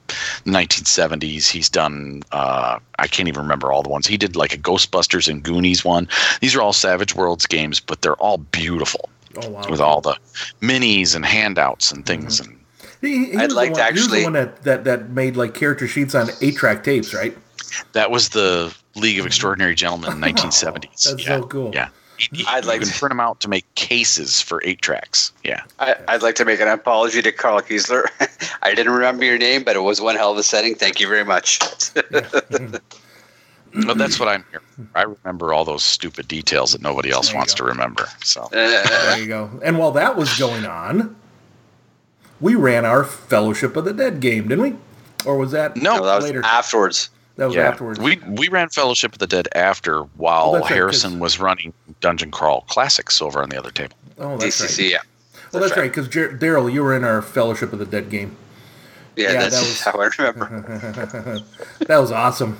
1970s. 0.45 1.49
He's 1.49 1.69
done 1.69 2.23
uh, 2.33 2.79
I 2.99 3.07
can't 3.07 3.29
even 3.29 3.43
remember 3.43 3.73
all 3.73 3.83
the 3.83 3.89
ones. 3.89 4.07
He 4.07 4.17
did 4.17 4.37
like 4.37 4.53
a 4.55 4.59
Ghostbusters 4.59 5.29
and 5.29 5.43
Goonies 5.43 5.85
one. 5.85 6.09
These 6.41 6.55
are 6.55 6.63
all 6.63 6.73
Savage 6.73 7.15
Worlds 7.15 7.47
games, 7.47 7.81
but 7.81 8.03
they're 8.03 8.15
all 8.17 8.39
beautiful 8.39 9.09
Oh 9.43 9.51
wow. 9.51 9.63
with 9.69 9.81
all 9.81 10.01
the 10.01 10.17
minis 10.63 11.15
and 11.15 11.25
handouts 11.25 11.93
and 11.93 12.07
things. 12.07 12.41
Mm-hmm. 12.41 12.51
And 12.53 12.61
He, 13.01 13.33
he 13.33 13.37
I'd 13.37 13.53
like 13.53 13.75
the 13.75 13.77
to 13.77 13.83
one, 13.83 13.95
he 13.95 14.01
was 14.01 14.09
the 14.11 14.25
one 14.25 14.33
that, 14.35 14.63
that 14.65 14.85
that 14.85 15.11
made 15.11 15.37
like 15.37 15.55
character 15.55 15.87
sheets 15.87 16.15
on 16.15 16.29
eight 16.41 16.57
track 16.57 16.85
tapes, 16.85 17.15
right? 17.15 17.37
That 17.93 18.11
was 18.11 18.31
the 18.31 18.75
League 18.95 19.19
of 19.19 19.23
mm-hmm. 19.23 19.27
Extraordinary 19.29 19.75
Gentlemen 19.75 20.13
in 20.13 20.21
the 20.21 20.27
1970s. 20.27 21.11
That's 21.11 21.27
yeah. 21.27 21.41
so 21.41 21.47
cool. 21.47 21.71
Yeah. 21.75 21.89
I'd 22.49 22.65
like 22.65 22.81
to- 22.81 22.99
print 22.99 23.11
them 23.11 23.21
out 23.21 23.41
to 23.41 23.49
make 23.49 23.73
cases 23.75 24.41
for 24.41 24.63
eight 24.65 24.81
tracks. 24.81 25.33
Yeah. 25.45 25.63
I, 25.79 25.97
I'd 26.09 26.23
like 26.23 26.35
to 26.37 26.45
make 26.47 26.61
an 26.61 26.69
apology 26.69 27.21
to 27.21 27.31
Carl 27.33 27.61
Kiesler. 27.61 28.07
I 28.63 28.75
didn't 28.75 28.93
remember 28.93 29.25
your 29.25 29.37
name, 29.37 29.65
but 29.65 29.77
it 29.77 29.81
was 29.81 30.01
one 30.01 30.17
hell 30.17 30.33
of 30.33 30.39
a 30.39 30.43
setting. 30.43 30.75
Thank 30.75 30.99
you 30.99 31.09
very 31.09 31.25
much. 31.25 31.61
Well, 33.85 33.95
that's 33.95 34.19
what 34.19 34.29
I'm 34.29 34.45
here. 34.51 34.61
for. 34.61 34.87
I 34.95 35.03
remember 35.03 35.53
all 35.53 35.65
those 35.65 35.85
stupid 35.85 36.29
details 36.29 36.73
that 36.73 36.81
nobody 36.81 37.11
else 37.11 37.29
There 37.29 37.37
wants 37.37 37.55
go. 37.55 37.65
to 37.65 37.71
remember. 37.71 38.09
So 38.23 38.49
There 38.53 39.19
you 39.19 39.27
go. 39.27 39.51
And 39.63 39.79
while 39.79 39.91
that 39.93 40.17
was 40.17 40.39
going 40.39 40.65
on, 40.65 41.15
we 42.41 42.55
ran 42.55 42.85
our 42.85 43.05
Fellowship 43.05 43.77
of 43.77 43.85
the 43.85 43.93
Dead 43.93 44.21
game, 44.21 44.49
didn't 44.49 44.63
we? 44.65 44.75
Or 45.25 45.37
was 45.37 45.53
that 45.53 45.77
No, 45.77 45.97
no, 45.99 46.05
that 46.05 46.17
was 46.17 46.25
later? 46.25 46.43
afterwards. 46.45 47.11
that 47.37 47.47
was 47.47 47.55
yeah, 47.55 47.69
afterwards? 47.69 47.99
we 47.99 48.17
we 48.29 48.49
ran 48.49 48.69
Fellowship 48.69 49.13
of 49.13 49.19
the 49.19 49.27
Dead 49.27 49.49
after 49.55 50.01
while 50.17 50.47
Oh, 50.51 50.53
that's 50.53 50.63
right, 50.63 50.69
'cause- 50.69 50.77
Harrison 50.77 51.19
was 51.19 51.39
running 51.41 51.73
Dungeon 52.01 52.31
Crawl 52.31 52.63
Classics 52.69 53.21
over 53.21 53.43
on 53.43 53.49
the 53.49 53.59
other 53.59 53.71
table. 53.71 53.97
oh, 54.19 54.37
that's 54.37 54.61
DCC, 54.61 54.83
right. 54.85 54.91
yeah. 54.93 54.99
Well, 55.53 55.63
that's 55.63 55.77
right, 55.77 55.91
because 55.93 56.09
Daryl, 56.09 56.71
you 56.73 56.83
were 56.83 56.95
in 56.95 57.05
our 57.05 57.23
Fellowship 57.23 57.73
of 57.73 57.79
the 57.79 57.87
Dead 57.87 58.11
game. 58.11 58.37
Yeah, 59.17 59.33
Yeah, 59.33 59.41
that's 59.49 59.85
that 59.85 59.97
was- 59.97 60.17
how 60.19 60.25
I 60.25 60.27
remember. 60.29 61.43
That 61.87 61.99
was 61.99 62.13
awesome. 62.13 62.59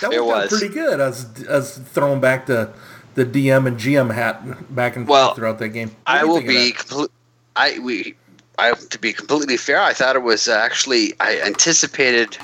That 0.00 0.12
It 0.12 0.24
was. 0.24 0.48
pretty 0.50 0.68
good. 0.72 1.00
I 1.00 1.08
was, 1.08 1.26
I 1.48 1.56
was 1.56 1.78
throwing 1.78 2.20
back 2.20 2.46
the 2.46 2.70
the 3.14 3.24
DM 3.24 3.66
and 3.66 3.78
GM 3.78 4.12
hat 4.14 4.74
back 4.74 4.94
and 4.96 5.08
Well, 5.08 5.28
forth 5.28 5.36
throughout 5.36 5.58
that 5.60 5.70
game. 5.70 5.88
What 5.88 5.96
I 6.06 6.24
will 6.24 6.40
be 6.42 6.70
that? 6.72 6.78
complete. 6.78 7.10
I 7.56 7.78
we. 7.78 8.14
I 8.58 8.72
to 8.74 8.98
be 8.98 9.12
completely 9.12 9.56
fair. 9.56 9.80
I 9.80 9.92
thought 9.92 10.16
it 10.16 10.22
was 10.22 10.48
uh, 10.48 10.58
actually. 10.62 11.14
I 11.20 11.40
anticipated 11.40 12.38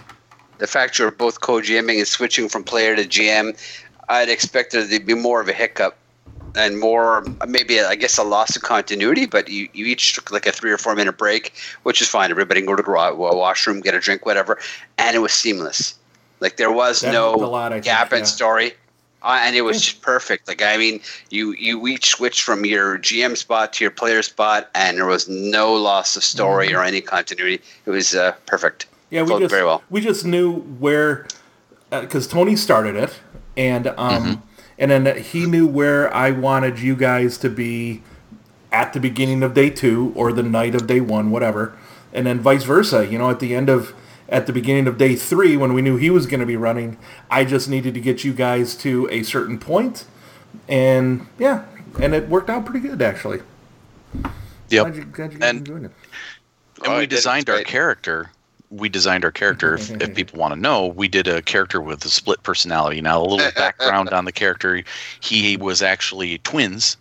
the 0.59 0.67
fact 0.67 0.99
you 0.99 1.05
were 1.05 1.11
both 1.11 1.41
co-GMing 1.41 1.99
and 1.99 2.07
switching 2.07 2.49
from 2.49 2.65
player 2.65 2.95
to 2.97 3.05
GM. 3.05 3.59
I'd 4.09 4.29
expected 4.29 4.89
there 4.91 4.99
to 4.99 5.05
be 5.05 5.15
more 5.15 5.41
of 5.41 5.49
a 5.49 5.53
hiccup 5.53 5.97
and 6.55 6.79
more 6.79 7.25
maybe 7.47 7.81
I 7.81 7.95
guess 7.95 8.19
a 8.19 8.23
loss 8.25 8.57
of 8.57 8.63
continuity. 8.63 9.27
But 9.27 9.49
you, 9.49 9.69
you 9.73 9.87
each 9.87 10.13
took 10.15 10.31
like 10.31 10.47
a 10.47 10.53
three 10.53 10.71
or 10.71 10.79
four 10.79 10.95
minute 10.95 11.17
break, 11.17 11.55
which 11.85 12.03
is 12.03 12.09
fine. 12.09 12.31
Everybody 12.31 12.61
can 12.61 12.67
go 12.67 12.77
to 12.77 12.83
the 12.83 12.91
wa- 12.91 13.15
wa- 13.15 13.35
washroom, 13.35 13.81
get 13.81 13.95
a 13.95 14.01
drink, 14.01 14.27
whatever, 14.27 14.59
and 14.99 15.17
it 15.17 15.21
was 15.21 15.33
seamless. 15.33 15.95
Like 16.41 16.57
there 16.57 16.73
was 16.73 17.01
That 17.01 17.13
no 17.13 17.35
a 17.35 17.47
lot, 17.47 17.73
I 17.73 17.77
think, 17.77 17.85
gap 17.87 18.13
in 18.13 18.21
yeah. 18.21 18.25
story. 18.25 18.73
Uh, 19.23 19.39
and 19.43 19.55
it 19.55 19.63
was 19.63 19.81
just 19.81 20.03
perfect. 20.03 20.49
Like 20.49 20.63
I 20.63 20.77
mean, 20.77 21.01
you 21.31 21.53
you 21.53 21.87
each 21.87 22.07
switched 22.07 22.43
from 22.43 22.65
your 22.65 22.99
GM 22.99 23.37
spot 23.37 23.73
to 23.75 23.85
your 23.85 23.91
player 23.91 24.23
spot, 24.23 24.71
and 24.75 24.99
there 24.99 25.07
was 25.07 25.29
no 25.29 25.75
loss 25.75 26.17
of 26.17 26.25
story 26.25 26.75
or 26.75 26.83
any 26.83 27.01
continuity. 27.01 27.61
It 27.87 27.91
was 27.91 28.15
uh, 28.15 28.33
perfect. 28.47 28.87
Mm-hmm. 28.87 29.15
Yeah, 29.15 29.23
we 29.23 29.39
just 29.41 29.51
very 29.51 29.65
well. 29.65 29.83
we 29.91 30.01
just 30.01 30.25
knew 30.25 30.55
where 30.61 31.27
because 31.91 32.27
Tony 32.27 32.57
started 32.57 32.97
it, 32.97 33.21
and 33.57 33.89
um, 33.97 34.43
and 34.79 34.91
then 34.91 35.23
he 35.23 35.47
knew 35.47 35.67
where 35.67 36.13
I 36.15 36.31
wanted 36.31 36.81
you 36.81 36.97
guys 36.97 37.39
to 37.39 37.51
be 37.51 38.03
at 38.73 38.93
the 38.95 39.01
beginning 39.01 39.43
of 39.43 39.55
day 39.55 39.71
two 39.71 40.13
or 40.17 40.33
the 40.33 40.43
night 40.43 40.75
of 40.75 40.87
day 40.87 41.01
one, 41.01 41.31
whatever, 41.31 41.77
and 42.13 42.27
then 42.27 42.41
vice 42.41 42.65
versa. 42.65 43.07
You 43.07 43.19
know, 43.19 43.31
at 43.31 43.39
the 43.39 43.55
end 43.55 43.69
of 43.69 43.95
at 44.33 44.47
the 44.47 44.53
beginning 44.53 44.89
of 44.89 44.99
day 44.99 45.15
three 45.15 45.57
when 45.57 45.73
we 45.75 45.83
knew 45.83 45.97
he 45.97 46.11
was 46.11 46.27
going 46.27 46.41
to 46.41 46.47
be 46.47 46.57
running, 46.57 46.97
I 47.31 47.45
just 47.45 47.69
needed 47.69 47.95
to 47.95 48.01
get 48.01 48.25
you 48.25 48.33
guys 48.33 48.75
to 48.77 49.09
a 49.11 49.23
certain 49.23 49.59
point, 49.59 50.07
and 50.69 51.27
yeah, 51.39 51.65
and 52.01 52.15
it 52.15 52.29
worked 52.29 52.51
out 52.51 52.65
pretty 52.65 52.81
good 52.89 53.01
actually. 53.03 53.43
Yep. 54.71 54.85
Glad 54.87 54.97
you, 54.97 55.05
glad 55.05 55.33
you 55.35 55.39
guys 55.39 55.49
And- 55.51 55.59
enjoyed 55.59 55.85
it. 55.85 55.93
and 56.83 56.87
Oh, 56.93 56.97
we 56.99 57.05
it 57.05 57.11
designed 57.11 57.49
our 57.51 57.63
character. 57.63 58.31
We 58.71 58.89
designed 58.89 59.25
our 59.25 59.31
character. 59.31 59.75
If, 59.75 59.91
if 60.03 60.15
people 60.17 60.41
want 60.41 60.55
to 60.55 60.59
know, 60.59 60.87
we 60.87 61.07
did 61.07 61.29
a 61.29 61.43
character 61.43 61.81
with 61.81 62.05
a 62.07 62.09
split 62.09 62.43
personality. 62.43 63.01
Now, 63.03 63.21
a 63.21 63.27
little 63.27 63.51
background 63.55 64.09
on 64.15 64.25
the 64.25 64.33
character: 64.33 64.83
he 65.21 65.57
was 65.59 65.83
actually 65.83 66.39
twins 66.39 66.97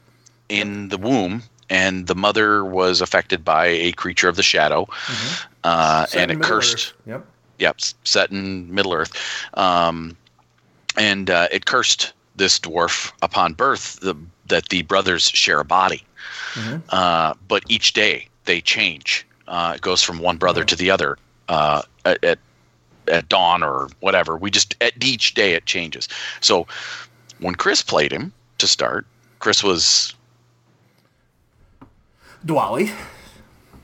in 0.49 0.89
the 0.89 0.97
womb, 0.97 1.43
and 1.69 2.07
the 2.07 2.15
mother 2.15 2.65
was 2.65 2.99
affected 2.99 3.45
by 3.45 3.67
a 3.67 3.93
creature 3.93 4.27
of 4.27 4.35
the 4.35 4.43
shadow, 4.43 4.83
mm-hmm. 4.85 5.50
Uh, 5.63 6.05
and 6.15 6.31
it 6.31 6.37
Middle 6.37 6.49
cursed. 6.49 6.73
Earth. 6.75 6.93
Yep. 7.07 7.25
Yep, 7.59 7.79
set 8.05 8.31
in 8.31 8.73
Middle 8.73 8.93
Earth, 8.93 9.15
um, 9.53 10.17
and 10.97 11.29
uh, 11.29 11.47
it 11.51 11.65
cursed 11.65 12.13
this 12.35 12.59
dwarf 12.59 13.11
upon 13.21 13.53
birth 13.53 13.99
the, 13.99 14.15
that 14.47 14.69
the 14.69 14.81
brothers 14.81 15.29
share 15.29 15.59
a 15.59 15.63
body, 15.63 16.03
uh, 16.89 17.35
but 17.47 17.63
each 17.69 17.93
day 17.93 18.27
they 18.45 18.61
change. 18.61 19.27
Uh, 19.47 19.73
it 19.75 19.81
goes 19.81 20.01
from 20.01 20.17
one 20.17 20.37
brother 20.37 20.63
to 20.63 20.75
the 20.75 20.89
other 20.89 21.19
uh, 21.49 21.83
at, 22.05 22.23
at 22.23 22.39
at 23.07 23.29
dawn 23.29 23.61
or 23.61 23.89
whatever. 23.99 24.37
We 24.37 24.49
just 24.49 24.75
at 24.81 24.93
each 25.03 25.33
day 25.33 25.53
it 25.53 25.65
changes. 25.65 26.07
So 26.39 26.65
when 27.39 27.55
Chris 27.55 27.83
played 27.83 28.11
him 28.11 28.33
to 28.57 28.67
start, 28.67 29.05
Chris 29.39 29.63
was 29.63 30.15
Dwali. 32.45 32.91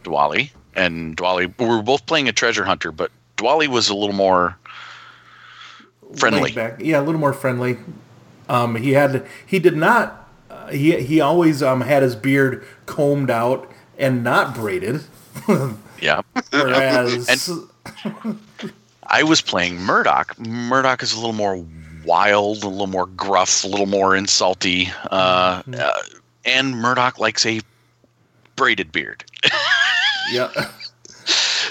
Dwally, 0.04 0.52
and 0.78 1.18
Dwally. 1.18 1.54
We 1.60 1.66
were 1.66 1.82
both 1.82 2.06
playing 2.06 2.30
a 2.30 2.34
treasure 2.34 2.64
hunter, 2.64 2.92
but 2.92 3.12
Dwally 3.36 3.68
was 3.68 3.90
a 3.90 3.96
little 3.96 4.16
more 4.16 4.58
friendly. 6.16 6.52
back. 6.54 6.80
Yeah, 6.80 7.00
a 7.00 7.04
little 7.04 7.20
more 7.20 7.34
friendly. 7.34 7.78
Um, 8.48 8.76
he 8.76 8.92
had 8.92 9.26
he 9.46 9.60
did 9.60 9.76
not. 9.76 10.30
Uh, 10.50 10.68
he 10.68 11.02
he 11.02 11.20
always 11.20 11.62
um, 11.62 11.82
had 11.82 12.04
his 12.04 12.16
beard 12.16 12.66
combed 12.86 13.30
out 13.30 13.70
and 13.98 14.24
not 14.24 14.56
braided. 14.56 15.02
Yeah. 16.00 16.22
Whereas 16.52 17.58
I 19.08 19.24
was 19.24 19.42
playing 19.42 19.80
Murdoch. 19.80 20.38
Murdoch 20.40 21.02
is 21.02 21.14
a 21.14 21.16
little 21.16 21.34
more 21.34 21.66
wild, 22.06 22.64
a 22.64 22.68
little 22.68 22.88
more 22.88 23.08
gruff, 23.08 23.64
a 23.64 23.68
little 23.68 23.86
more 23.88 24.12
insulty, 24.12 24.92
uh, 25.12 25.64
uh, 25.76 25.92
and 26.46 26.76
Murdoch 26.78 27.20
likes 27.20 27.46
a 27.46 27.62
braided 28.56 28.92
beard. 28.92 29.24
yeah, 30.32 30.52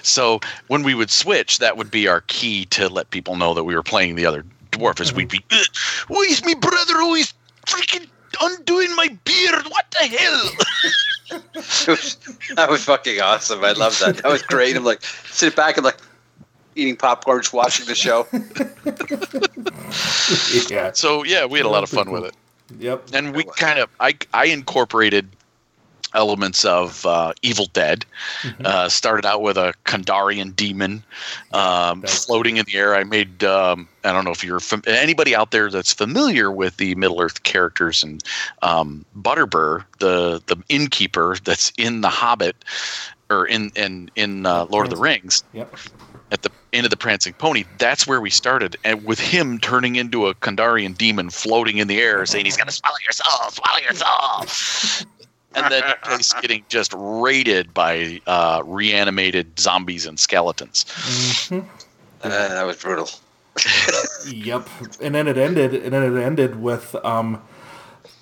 So 0.03 0.41
when 0.69 0.83
we 0.83 0.95
would 0.95 1.11
switch, 1.11 1.59
that 1.59 1.77
would 1.77 1.91
be 1.91 2.09
our 2.09 2.21
key 2.23 2.65
to 2.67 2.89
let 2.89 3.11
people 3.11 3.37
know 3.37 3.55
that 3.55 3.65
we 3.65 3.75
were 3.75 3.83
playing 3.83 4.15
the 4.15 4.27
other 4.27 4.45
dwarf. 4.71 5.01
Is 5.01 5.13
we'd 5.13 5.29
be, 5.29 5.41
"Uh, 5.51 5.63
why 6.09 6.23
is 6.23 6.45
me 6.45 6.55
brother 6.55 7.01
always 7.01 7.35
freaking 7.67 8.07
undoing 8.41 8.95
my 8.95 9.09
beard? 9.25 9.65
What 9.69 9.85
the 9.91 10.07
hell? 10.07 11.43
Was, 11.89 12.17
that 12.55 12.71
was 12.71 12.85
fucking 12.85 13.21
awesome. 13.21 13.65
I 13.65 13.73
love 13.73 13.99
that. 13.99 14.19
That 14.19 14.31
was 14.31 14.43
great. 14.43 14.77
I'm 14.77 14.85
like 14.85 15.03
sitting 15.03 15.57
back 15.57 15.77
and 15.77 15.85
like 15.85 15.97
eating 16.77 16.97
popcorn, 16.97 17.43
just 17.43 17.53
watching 17.53 17.87
the 17.87 17.95
show. 17.95 18.27
yeah. 20.71 20.93
So 20.93 21.25
yeah, 21.25 21.47
we 21.47 21.59
had 21.59 21.67
a 21.67 21.71
lot 21.71 21.83
of 21.83 21.91
fun 21.91 22.11
with 22.11 22.25
it. 22.25 22.35
Yep. 22.79 23.11
and 23.13 23.35
we 23.35 23.45
kind 23.57 23.79
of 23.79 23.89
I 24.01 24.15
I 24.35 24.47
incorporated 24.47 25.29
elements 26.15 26.65
of 26.65 27.05
uh, 27.07 27.33
Evil 27.43 27.67
Dead. 27.73 28.05
Uh, 28.65 28.89
started 28.89 29.27
out 29.27 29.43
with 29.43 29.57
a 29.57 29.75
Kandarian 29.85 30.55
demon 30.55 31.03
um, 31.53 32.03
floating 32.03 32.57
in 32.57 32.65
the 32.67 32.77
air. 32.77 32.95
I 32.95 33.05
made 33.05 33.45
um, 33.45 33.89
I 34.05 34.13
don't 34.13 34.25
know 34.25 34.31
if 34.31 34.43
you're 34.45 34.61
fam- 34.61 34.83
anybody 34.87 35.35
out 35.35 35.51
there 35.51 35.71
that's 35.71 35.93
familiar 35.93 36.51
with 36.51 36.77
the 36.77 36.95
Middle 36.95 37.21
Earth 37.21 37.43
characters 37.43 38.03
and 38.03 38.23
um, 38.63 39.05
Butterbur, 39.17 39.85
the 39.99 40.43
the 40.47 40.57
innkeeper 40.69 41.37
that's 41.45 41.73
in 41.77 42.01
The 42.01 42.09
Hobbit 42.09 42.57
or 43.31 43.47
in 43.47 43.71
in 43.75 44.11
in 44.17 44.47
uh, 44.47 44.67
Lord 44.71 44.87
of 44.87 44.91
the 44.91 44.97
Rings 44.97 45.43
Yep. 45.53 45.75
at 46.31 46.43
the 46.43 46.51
end 46.73 46.85
of 46.85 46.91
the 46.91 46.97
prancing 46.97 47.33
pony 47.35 47.65
that's 47.79 48.07
where 48.07 48.21
we 48.21 48.29
started 48.29 48.77
and 48.85 49.03
with 49.05 49.19
him 49.19 49.59
turning 49.59 49.97
into 49.97 50.27
a 50.27 50.35
kandarian 50.35 50.97
demon 50.97 51.31
floating 51.31 51.79
in 51.79 51.89
the 51.89 51.99
air 52.01 52.27
saying 52.27 52.45
he's 52.45 52.57
going 52.57 52.67
to 52.67 52.73
swallow 52.73 52.97
your 53.03 53.13
soul 53.13 53.51
swallow 53.51 53.79
your 53.79 53.95
soul 53.95 55.07
and 55.57 55.73
then 55.73 55.83
place 56.03 56.33
getting 56.43 56.65
just 56.69 56.95
raided 56.97 57.75
by 57.75 58.21
uh, 58.27 58.63
reanimated 58.65 59.59
zombies 59.59 60.07
and 60.07 60.19
skeletons 60.21 60.85
hmm 61.49 61.61
Uh, 62.23 62.29
that 62.29 62.65
was 62.67 62.77
brutal. 62.77 63.09
Yep. 64.27 64.69
And 65.01 65.15
then 65.15 65.29
it 65.29 65.39
ended. 65.39 65.73
And 65.75 65.93
then 65.93 66.03
it 66.17 66.21
ended 66.21 66.61
with 66.61 66.95
um, 67.05 67.41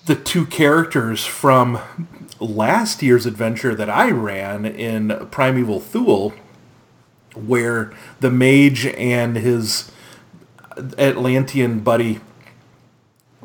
the 0.05 0.15
two 0.15 0.45
characters 0.45 1.25
from 1.25 1.79
last 2.39 3.01
year's 3.01 3.25
adventure 3.25 3.73
that 3.75 3.89
I 3.89 4.11
ran 4.11 4.65
in 4.65 5.27
Primeval 5.31 5.79
Thule, 5.79 6.33
where 7.33 7.91
the 8.19 8.29
mage 8.31 8.85
and 8.85 9.35
his 9.35 9.91
Atlantean 10.97 11.79
buddy 11.79 12.19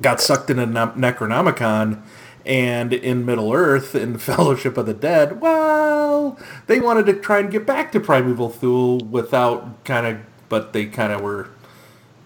got 0.01 0.21
sucked 0.21 0.51
into 0.51 0.67
Ne- 0.67 0.95
Necronomicon. 1.11 2.03
And 2.47 2.93
in 2.93 3.25
Middle 3.25 3.53
Earth, 3.53 3.95
in 3.95 4.19
Fellowship 4.19 4.77
of 4.77 4.87
the 4.87 4.95
Dead, 4.95 5.41
well, 5.41 6.39
they 6.67 6.81
wanted 6.81 7.07
to 7.07 7.15
try 7.15 7.39
and 7.39 7.51
get 7.51 7.67
back 7.67 7.93
to 7.93 8.01
Primeval 8.01 8.49
Thule 8.49 8.99
without 8.99 9.85
kind 9.85 10.07
of, 10.07 10.19
but 10.49 10.73
they 10.73 10.87
kind 10.87 11.13
of 11.13 11.21
were 11.21 11.51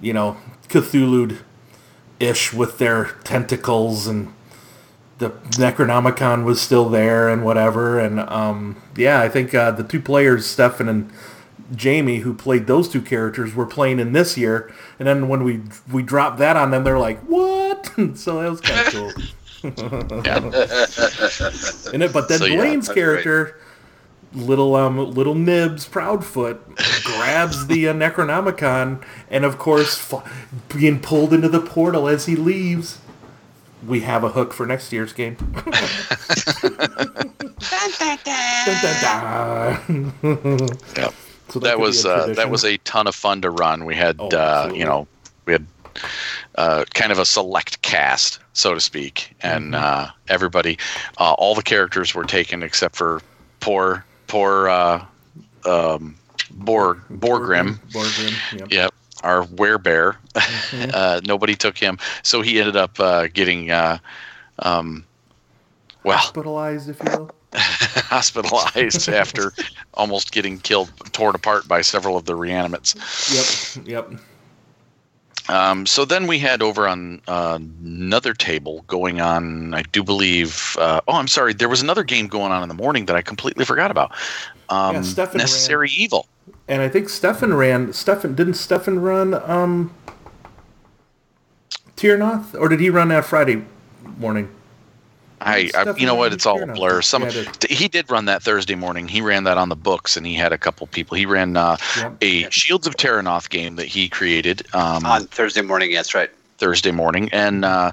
you 0.04 0.12
know, 0.12 0.36
Cthulhu'd 0.68 1.38
ish 2.20 2.52
with 2.52 2.78
their 2.78 3.06
tentacles 3.24 4.06
and 4.06 4.32
the 5.18 5.30
Necronomicon 5.30 6.44
was 6.44 6.60
still 6.60 6.88
there 6.88 7.28
and 7.28 7.44
whatever. 7.44 7.98
And 7.98 8.20
um, 8.20 8.82
yeah, 8.96 9.20
I 9.20 9.28
think 9.28 9.54
uh, 9.54 9.70
the 9.70 9.82
two 9.82 10.00
players, 10.00 10.46
Stefan 10.46 10.88
and 10.88 11.10
Jamie, 11.74 12.18
who 12.18 12.34
played 12.34 12.66
those 12.66 12.88
two 12.88 13.00
characters, 13.00 13.54
were 13.54 13.66
playing 13.66 13.98
in 13.98 14.12
this 14.12 14.36
year. 14.36 14.72
And 14.98 15.08
then 15.08 15.28
when 15.28 15.42
we 15.42 15.62
we 15.90 16.02
dropped 16.02 16.38
that 16.38 16.56
on 16.56 16.70
them, 16.70 16.84
they're 16.84 16.98
like, 16.98 17.20
"What?" 17.22 17.86
so 18.14 18.42
that 18.42 18.50
was 18.50 18.60
kind 18.60 18.86
of 18.86 18.92
cool. 18.92 19.12
yeah 19.64 20.38
And 21.92 22.02
it, 22.02 22.12
but 22.12 22.28
then 22.28 22.38
So, 22.38 22.44
yeah, 22.46 22.56
Blaine's 22.56 22.86
great. 22.88 22.94
character, 22.96 23.58
little 24.34 24.74
um 24.76 24.98
little 25.12 25.34
Nibs 25.34 25.86
Proudfoot, 25.88 26.58
grabs 27.04 27.66
the 27.66 27.88
uh, 27.88 27.92
Necronomicon, 27.94 29.02
and 29.30 29.44
of 29.44 29.58
course, 29.58 30.12
f- 30.12 30.48
being 30.74 31.00
pulled 31.00 31.32
into 31.32 31.48
the 31.48 31.60
portal 31.60 32.08
as 32.08 32.26
he 32.26 32.36
leaves. 32.36 32.98
We 33.86 34.00
have 34.00 34.24
a 34.24 34.30
hook 34.30 34.52
for 34.54 34.64
next 34.66 34.92
year's 34.92 35.12
game. 35.12 35.36
Dun, 38.64 38.76
dun, 38.82 38.96
dun. 39.02 40.68
yeah 40.96 41.10
So 41.50 41.58
that 41.60 41.74
could 41.76 41.80
was 41.80 42.04
a 42.04 42.10
uh, 42.10 42.26
that 42.34 42.50
was 42.50 42.64
a 42.64 42.78
ton 42.78 43.06
of 43.06 43.14
fun 43.14 43.42
to 43.42 43.50
run 43.50 43.84
we 43.84 43.94
had 43.94 44.16
Oh, 44.18 44.28
uh, 44.28 44.70
you 44.74 44.84
know 44.84 45.06
we 45.46 45.52
had 45.52 45.66
uh, 46.56 46.84
kind 46.94 47.12
of 47.12 47.18
a 47.18 47.24
select 47.24 47.80
cast 47.82 48.38
so 48.52 48.74
to 48.74 48.80
speak 48.80 49.34
and 49.42 49.74
Mm-hmm. 49.74 49.84
uh, 49.84 50.08
everybody 50.28 50.78
uh, 51.18 51.32
all 51.34 51.54
the 51.54 51.62
characters 51.62 52.14
were 52.14 52.24
taken 52.24 52.62
except 52.62 52.96
for 52.96 53.20
poor 53.60 54.04
poor 54.26 54.68
uh, 54.68 55.04
um, 55.66 56.16
Borg 56.50 56.98
Borgrim 57.10 57.78
Borgrim. 57.92 58.32
Yep. 58.58 58.72
Yep, 58.72 58.94
our 59.22 59.44
werebear. 59.44 60.16
uh, 60.94 61.20
nobody 61.24 61.54
took 61.54 61.78
him, 61.78 61.98
so 62.22 62.42
he 62.42 62.58
ended 62.60 62.76
up 62.76 62.98
uh, 63.00 63.28
getting, 63.28 63.70
uh, 63.70 63.98
um, 64.60 65.04
well, 66.04 66.18
Hospitalized, 66.18 66.88
if 66.88 67.02
you 67.02 67.10
will. 67.10 67.30
hospitalized 67.54 69.08
after 69.08 69.52
almost 69.94 70.32
getting 70.32 70.58
killed, 70.58 70.90
torn 71.12 71.34
apart 71.34 71.66
by 71.68 71.80
several 71.80 72.16
of 72.16 72.24
the 72.24 72.34
reanimates. 72.34 72.94
Yep. 73.76 73.86
Yep. 73.86 74.20
Um, 75.48 75.84
so 75.84 76.04
then 76.04 76.26
we 76.26 76.38
had 76.38 76.62
over 76.62 76.88
on 76.88 77.20
uh, 77.28 77.58
another 77.82 78.32
table 78.32 78.82
going 78.86 79.20
on. 79.20 79.74
I 79.74 79.82
do 79.82 80.02
believe. 80.02 80.76
Uh, 80.78 81.00
oh, 81.06 81.14
I'm 81.14 81.28
sorry. 81.28 81.52
There 81.52 81.68
was 81.68 81.82
another 81.82 82.02
game 82.02 82.28
going 82.28 82.50
on 82.50 82.62
in 82.62 82.68
the 82.68 82.74
morning 82.74 83.06
that 83.06 83.16
I 83.16 83.22
completely 83.22 83.64
forgot 83.64 83.90
about. 83.90 84.12
Um, 84.70 84.96
Yeah, 84.96 85.02
Stefan 85.02 85.32
ran- 85.34 85.38
Necessary 85.44 85.90
Evil. 85.90 86.26
And 86.66 86.80
I 86.80 86.88
think 86.88 87.10
Stefan 87.10 87.52
ran. 87.54 87.92
Stefan 87.92 88.34
didn't 88.34 88.54
Stefan 88.54 89.00
run 89.00 89.34
um 89.34 89.92
Terrinoth, 91.96 92.54
or 92.58 92.68
did 92.68 92.80
he 92.80 92.90
run 92.90 93.08
that 93.08 93.24
Friday 93.24 93.64
morning? 94.18 94.48
I, 95.40 95.70
I 95.74 95.94
you 95.96 96.06
know 96.06 96.14
what? 96.14 96.32
It's 96.32 96.46
all 96.46 96.62
a 96.62 96.66
blur. 96.66 97.02
Some 97.02 97.22
Yeah, 97.22 97.28
it 97.28 97.36
is. 97.36 97.48
t- 97.58 97.74
he 97.74 97.88
did 97.88 98.10
run 98.10 98.24
that 98.26 98.42
Thursday 98.42 98.74
morning. 98.74 99.08
He 99.08 99.20
ran 99.20 99.44
that 99.44 99.58
on 99.58 99.68
the 99.68 99.76
books, 99.76 100.16
and 100.16 100.26
he 100.26 100.34
had 100.34 100.52
a 100.52 100.58
couple 100.58 100.86
people. 100.86 101.16
He 101.16 101.26
ran 101.26 101.56
uh, 101.56 101.76
Yep. 101.98 102.16
a 102.22 102.50
Shields 102.50 102.86
of 102.86 102.96
Terrinoth 102.96 103.50
game 103.50 103.76
that 103.76 103.86
he 103.86 104.08
created 104.08 104.66
um, 104.74 105.04
On 105.04 105.26
Thursday 105.26 105.62
morning, 105.62 105.90
yeah, 105.90 105.98
that's 105.98 106.14
right. 106.14 106.30
Thursday 106.58 106.90
morning, 106.92 107.28
and 107.32 107.64
uh, 107.64 107.92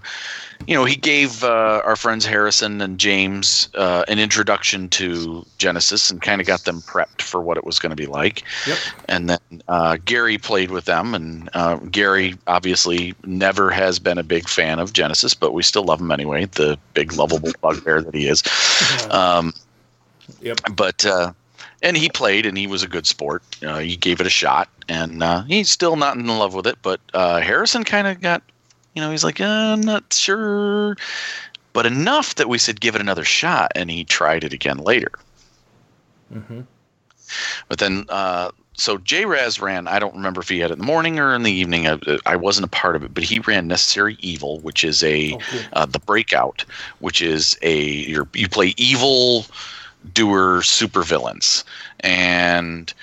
you 0.68 0.76
know 0.76 0.86
he 0.86 0.95
gave 0.95 1.43
uh, 1.43 1.82
our 1.86 1.95
friends 1.95 2.26
Harrison 2.26 2.82
and 2.82 2.97
James 2.97 3.70
uh, 3.76 4.03
an 4.07 4.20
introduction 4.20 4.88
to 4.89 5.45
Genesys 5.57 6.12
and 6.12 6.22
kind 6.22 6.41
of 6.41 6.47
got 6.47 6.66
them 6.66 6.82
prepped 6.82 7.22
for 7.22 7.41
what 7.41 7.57
it 7.57 7.64
was 7.66 7.80
going 7.80 7.89
to 7.89 7.95
be 7.95 8.05
like. 8.05 8.43
Yep. 8.68 8.78
And 9.07 9.30
then 9.30 9.64
uh, 9.68 9.97
Gary 10.05 10.38
played 10.38 10.72
with 10.72 10.86
them, 10.86 11.14
and 11.16 11.49
uh, 11.53 11.78
Gary 11.78 12.36
obviously 12.47 13.16
never 13.26 13.70
has 13.72 13.99
been 13.99 14.18
a 14.18 14.24
big 14.24 14.47
fan 14.47 14.80
of 14.80 14.93
Genesys, 14.93 15.38
but 15.38 15.53
we 15.53 15.64
still 15.64 15.84
love 15.84 15.99
him 15.99 16.12
anyway. 16.12 16.45
The 16.45 16.78
big 16.93 17.14
lovable 17.14 17.51
bugbear 17.62 18.01
that 18.01 18.14
he 18.16 18.28
is. 18.28 18.43
Um, 19.09 19.53
Yep. 20.41 20.59
but 20.76 21.05
uh, 21.05 21.34
and 21.82 21.97
he 21.97 22.09
played 22.09 22.45
and 22.45 22.57
he 22.57 22.67
was 22.67 22.84
a 22.84 22.88
good 22.88 23.05
sport. 23.07 23.43
Uh, 23.65 23.79
he 23.79 23.95
gave 23.95 24.19
it 24.21 24.27
a 24.27 24.32
shot, 24.32 24.69
and 24.88 25.21
uh, 25.23 25.43
he's 25.43 25.69
still 25.69 25.95
not 25.95 26.15
in 26.17 26.27
love 26.27 26.53
with 26.53 26.67
it. 26.67 26.77
But 26.82 26.99
uh, 27.13 27.39
Harrison 27.39 27.84
kind 27.84 28.07
of 28.07 28.21
got, 28.21 28.41
you 28.95 29.01
know, 29.01 29.11
he's 29.11 29.23
like, 29.23 29.41
uh, 29.41 29.45
I'm 29.45 29.82
not 29.82 30.13
sure, 30.13 30.95
but 31.73 31.86
enough 31.86 32.36
that 32.36 32.49
we 32.49 32.57
said 32.57 32.82
give 32.82 32.95
it 32.95 33.01
another 33.01 33.23
shot, 33.23 33.71
and 33.75 33.89
he 33.89 34.03
tried 34.03 34.43
it 34.43 34.53
again 34.53 34.77
later. 34.77 35.11
Mhm. 36.34 36.65
But 37.67 37.79
then, 37.79 38.05
uh, 38.09 38.51
so 38.73 38.97
J 38.97 39.25
Raz 39.25 39.59
ran. 39.61 39.88
I 39.88 39.99
don't 39.99 40.15
remember 40.15 40.41
if 40.41 40.49
he 40.49 40.59
had 40.59 40.71
it 40.71 40.73
in 40.73 40.79
the 40.79 40.86
morning 40.86 41.19
or 41.19 41.34
in 41.36 41.43
the 41.43 41.51
evening. 41.51 41.88
I, 41.88 41.99
I 42.25 42.36
wasn't 42.36 42.65
a 42.65 42.69
part 42.69 42.95
of 42.95 43.03
it, 43.03 43.13
but 43.13 43.23
he 43.23 43.39
ran 43.39 43.67
Necessary 43.67 44.17
Evil, 44.21 44.59
which 44.59 44.84
is 44.84 45.03
a 45.03 45.34
Oh, 45.34 45.38
cool. 45.39 45.59
uh, 45.73 45.86
the 45.86 45.99
Breakout, 45.99 46.65
which 46.99 47.21
is 47.21 47.57
a 47.61 47.79
you're, 47.79 48.27
you 48.34 48.47
play 48.49 48.73
evil 48.77 49.45
doer 50.14 50.62
supervillains, 50.62 51.64
and 52.02 52.93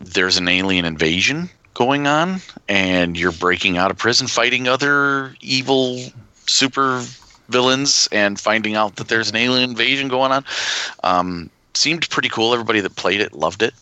there's 0.00 0.36
an 0.36 0.48
alien 0.48 0.84
invasion 0.84 1.48
going 1.74 2.06
on, 2.06 2.40
and 2.68 3.16
you're 3.16 3.32
breaking 3.32 3.76
out 3.78 3.90
of 3.90 3.96
prison, 3.96 4.26
fighting 4.26 4.66
other 4.68 5.34
evil 5.40 6.00
super 6.46 7.02
villains, 7.48 8.08
and 8.12 8.38
finding 8.38 8.74
out 8.74 8.96
that 8.96 9.08
there's 9.08 9.30
an 9.30 9.36
alien 9.36 9.70
invasion 9.70 10.08
going 10.08 10.32
on. 10.32 10.44
Um, 11.04 11.50
seemed 11.74 12.08
pretty 12.10 12.28
cool. 12.28 12.52
Everybody 12.52 12.80
that 12.80 12.96
played 12.96 13.20
it 13.20 13.32
loved 13.32 13.62
it. 13.62 13.74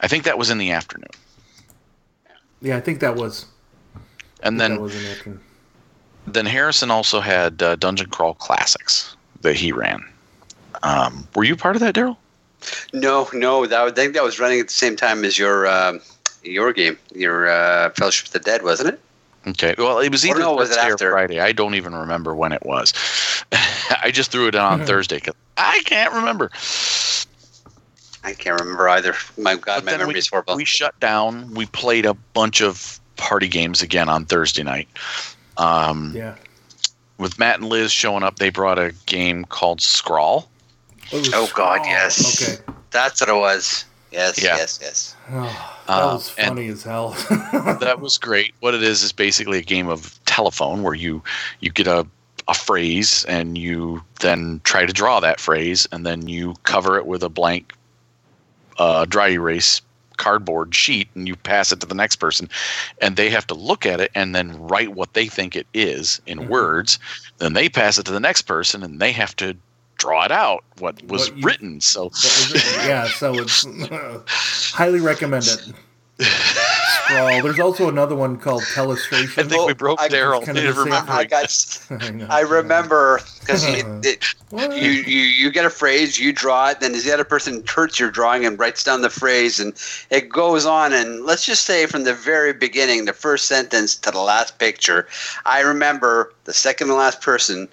I 0.00 0.08
think 0.08 0.24
that 0.24 0.38
was 0.38 0.50
in 0.50 0.58
the 0.58 0.70
afternoon, 0.70 1.08
Yeah, 2.60 2.76
I 2.76 2.80
think 2.80 3.00
that 3.00 3.16
was. 3.16 3.46
and 4.42 4.60
then 4.60 4.78
then 6.26 6.46
Harrison 6.46 6.90
also 6.90 7.20
had 7.20 7.62
uh, 7.62 7.76
Dungeon 7.76 8.10
Crawl 8.10 8.34
Classics 8.34 9.16
that 9.40 9.56
he 9.56 9.72
ran. 9.72 10.04
Um, 10.86 11.26
were 11.34 11.44
you 11.44 11.56
part 11.56 11.76
of 11.76 11.80
that, 11.80 11.94
Daryl? 11.94 12.16
No, 12.92 13.28
no, 13.32 13.66
that, 13.66 13.80
I 13.80 13.90
think 13.90 14.14
that 14.14 14.22
was 14.22 14.38
running 14.38 14.60
at 14.60 14.68
the 14.68 14.72
same 14.72 14.96
time 14.96 15.24
as 15.24 15.38
your 15.38 15.66
um, 15.66 16.00
your 16.42 16.72
game, 16.72 16.98
your 17.14 17.50
uh, 17.50 17.90
Fellowship 17.90 18.26
of 18.28 18.32
the 18.32 18.38
Dead, 18.40 18.62
wasn't 18.62 18.90
it? 18.90 19.00
Okay. 19.48 19.74
Well, 19.78 19.98
it 20.00 20.10
was 20.10 20.24
Or 20.24 20.28
either 20.28 20.40
no, 20.40 20.54
was 20.54 20.70
it 20.70 20.74
Thursday 20.74 20.88
or 20.88 20.92
after? 20.94 21.10
Friday. 21.12 21.40
I 21.40 21.52
don't 21.52 21.74
even 21.74 21.94
remember 21.94 22.34
when 22.34 22.52
it 22.52 22.64
was. 22.64 22.92
I 24.02 24.10
just 24.12 24.30
threw 24.32 24.48
it 24.48 24.54
on 24.54 24.84
Thursday 24.86 25.16
because 25.16 25.34
I 25.56 25.82
can't 25.84 26.12
remember. 26.12 26.50
I 28.24 28.32
can't 28.34 28.60
remember 28.60 28.88
either. 28.88 29.14
My 29.38 29.54
God, 29.54 29.64
But 29.64 29.84
my 29.84 29.90
then 29.92 30.00
memory 30.00 30.14
we, 30.14 30.18
is 30.18 30.28
horrible. 30.28 30.56
we 30.56 30.64
shut 30.64 30.98
down. 30.98 31.54
We 31.54 31.66
played 31.66 32.06
a 32.06 32.14
bunch 32.14 32.60
of 32.60 32.98
party 33.16 33.46
games 33.48 33.82
again 33.82 34.08
on 34.08 34.24
Thursday 34.24 34.62
night. 34.64 34.88
Um, 35.56 36.12
Yeah. 36.14 36.34
With 37.18 37.38
Matt 37.38 37.60
and 37.60 37.68
Liz 37.70 37.92
showing 37.92 38.22
up, 38.22 38.38
they 38.40 38.50
brought 38.50 38.78
a 38.78 38.92
game 39.06 39.44
called 39.46 39.80
Scrawl. 39.80 40.50
Oof. 41.12 41.30
Oh 41.34 41.48
God, 41.54 41.80
yes. 41.84 42.42
Okay. 42.42 42.62
That's 42.90 43.20
what 43.20 43.28
it 43.30 43.34
was. 43.36 43.84
Yes, 44.12 44.42
Yeah. 44.42 44.56
yes, 44.56 44.78
yes. 44.80 45.16
Oh, 45.30 45.42
that 45.86 45.92
Uh, 45.92 46.14
was 46.14 46.28
funny 46.30 46.68
as 46.68 46.82
hell. 46.82 47.10
that 47.80 48.00
was 48.00 48.18
great. 48.18 48.54
What 48.60 48.74
it 48.74 48.82
is 48.82 49.02
is 49.02 49.12
basically 49.12 49.58
a 49.58 49.62
game 49.62 49.88
of 49.88 50.18
telephone 50.24 50.82
where 50.82 50.94
you 50.94 51.22
you 51.60 51.70
get 51.70 51.86
a 51.86 52.06
a 52.48 52.54
phrase 52.54 53.24
and 53.28 53.58
you 53.58 54.02
then 54.20 54.60
try 54.62 54.86
to 54.86 54.92
draw 54.92 55.18
that 55.18 55.40
phrase 55.40 55.88
and 55.90 56.06
then 56.06 56.28
you 56.28 56.54
cover 56.62 56.96
it 56.96 57.04
with 57.06 57.24
a 57.24 57.28
blank 57.28 57.72
uh, 58.78 59.04
dry 59.06 59.30
erase 59.30 59.82
cardboard 60.16 60.72
sheet 60.74 61.08
and 61.16 61.26
you 61.26 61.34
pass 61.34 61.72
it 61.72 61.80
to 61.80 61.86
the 61.86 61.94
next 61.94 62.16
person 62.16 62.48
and 63.02 63.16
they 63.16 63.28
have 63.28 63.46
to 63.48 63.54
look 63.54 63.84
at 63.84 64.00
it 64.00 64.10
and 64.14 64.32
then 64.34 64.56
write 64.68 64.94
what 64.94 65.12
they 65.14 65.26
think 65.26 65.56
it 65.56 65.66
is 65.74 66.20
in 66.26 66.38
Mhm. 66.38 66.46
words 66.48 66.98
then 67.38 67.52
they 67.54 67.68
pass 67.68 67.98
it 67.98 68.06
to 68.06 68.12
the 68.12 68.20
next 68.20 68.42
person 68.42 68.82
and 68.82 69.00
they 69.00 69.10
have 69.12 69.34
to 69.36 69.54
draw 69.98 70.24
it 70.24 70.32
out 70.32 70.64
what 70.78 71.02
was 71.04 71.30
What 71.30 71.38
you- 71.38 71.44
written 71.44 71.80
so 71.80 72.04
What 72.04 72.12
was 72.12 72.52
it? 72.54 72.86
yeah, 72.86 73.08
so 73.08 73.34
it's 73.38 73.66
highly 74.74 75.00
recommended. 75.00 75.74
Sprawl. 76.18 77.42
There's 77.42 77.60
also 77.60 77.88
another 77.90 78.14
one 78.16 78.38
called 78.38 78.62
Telestration. 78.62 79.44
I 79.44 79.48
think 79.48 79.66
we 79.66 79.74
broke 79.74 80.00
I- 80.00 80.08
Daryl 80.08 80.44
kind 80.44 80.56
of 80.56 80.76
the 80.76 81.04
I 81.08 81.24
got. 81.24 81.78
I 82.00 82.10
know. 82.10 82.26
I 82.30 82.40
remember 82.40 83.20
because 83.40 83.68
you, 83.68 83.82
uh-huh. 83.84 84.72
you 84.72 84.90
you 84.90 85.20
you 85.20 85.50
get 85.50 85.66
a 85.66 85.70
phrase, 85.70 86.18
you 86.18 86.32
draw 86.32 86.70
it, 86.70 86.80
then 86.80 86.92
the 86.92 87.12
other 87.12 87.24
person 87.24 87.56
interprets 87.56 88.00
your 88.00 88.10
drawing 88.10 88.46
and 88.46 88.58
writes 88.58 88.82
down 88.82 89.02
the 89.02 89.10
phrase, 89.10 89.60
and 89.60 89.74
it 90.10 90.30
goes 90.30 90.64
on. 90.64 90.92
And 90.94 91.24
let's 91.26 91.44
just 91.44 91.64
say 91.66 91.84
from 91.86 92.04
the 92.04 92.14
very 92.14 92.54
beginning, 92.54 93.04
the 93.04 93.12
first 93.12 93.46
sentence 93.46 93.94
to 93.96 94.10
the 94.10 94.20
last 94.20 94.58
picture, 94.58 95.06
I 95.44 95.60
remember 95.60 96.32
the 96.44 96.54
second 96.54 96.88
to 96.88 96.94
last 96.94 97.20
person. 97.20 97.68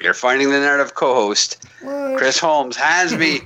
You're 0.00 0.14
finding 0.14 0.50
the 0.50 0.60
narrative 0.60 0.94
co-host, 0.94 1.64
What? 1.82 2.18
Chris 2.18 2.38
Holmes, 2.38 2.76
hands 2.76 3.14
me. 3.16 3.40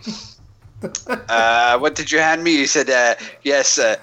uh, 1.09 1.79
what 1.79 1.95
did 1.95 2.11
you 2.11 2.19
hand 2.19 2.45
me? 2.45 2.59
You 2.59 2.67
said 2.67 2.91
uh, 2.91 3.15
yes. 3.43 3.79
Uh, 3.79 3.97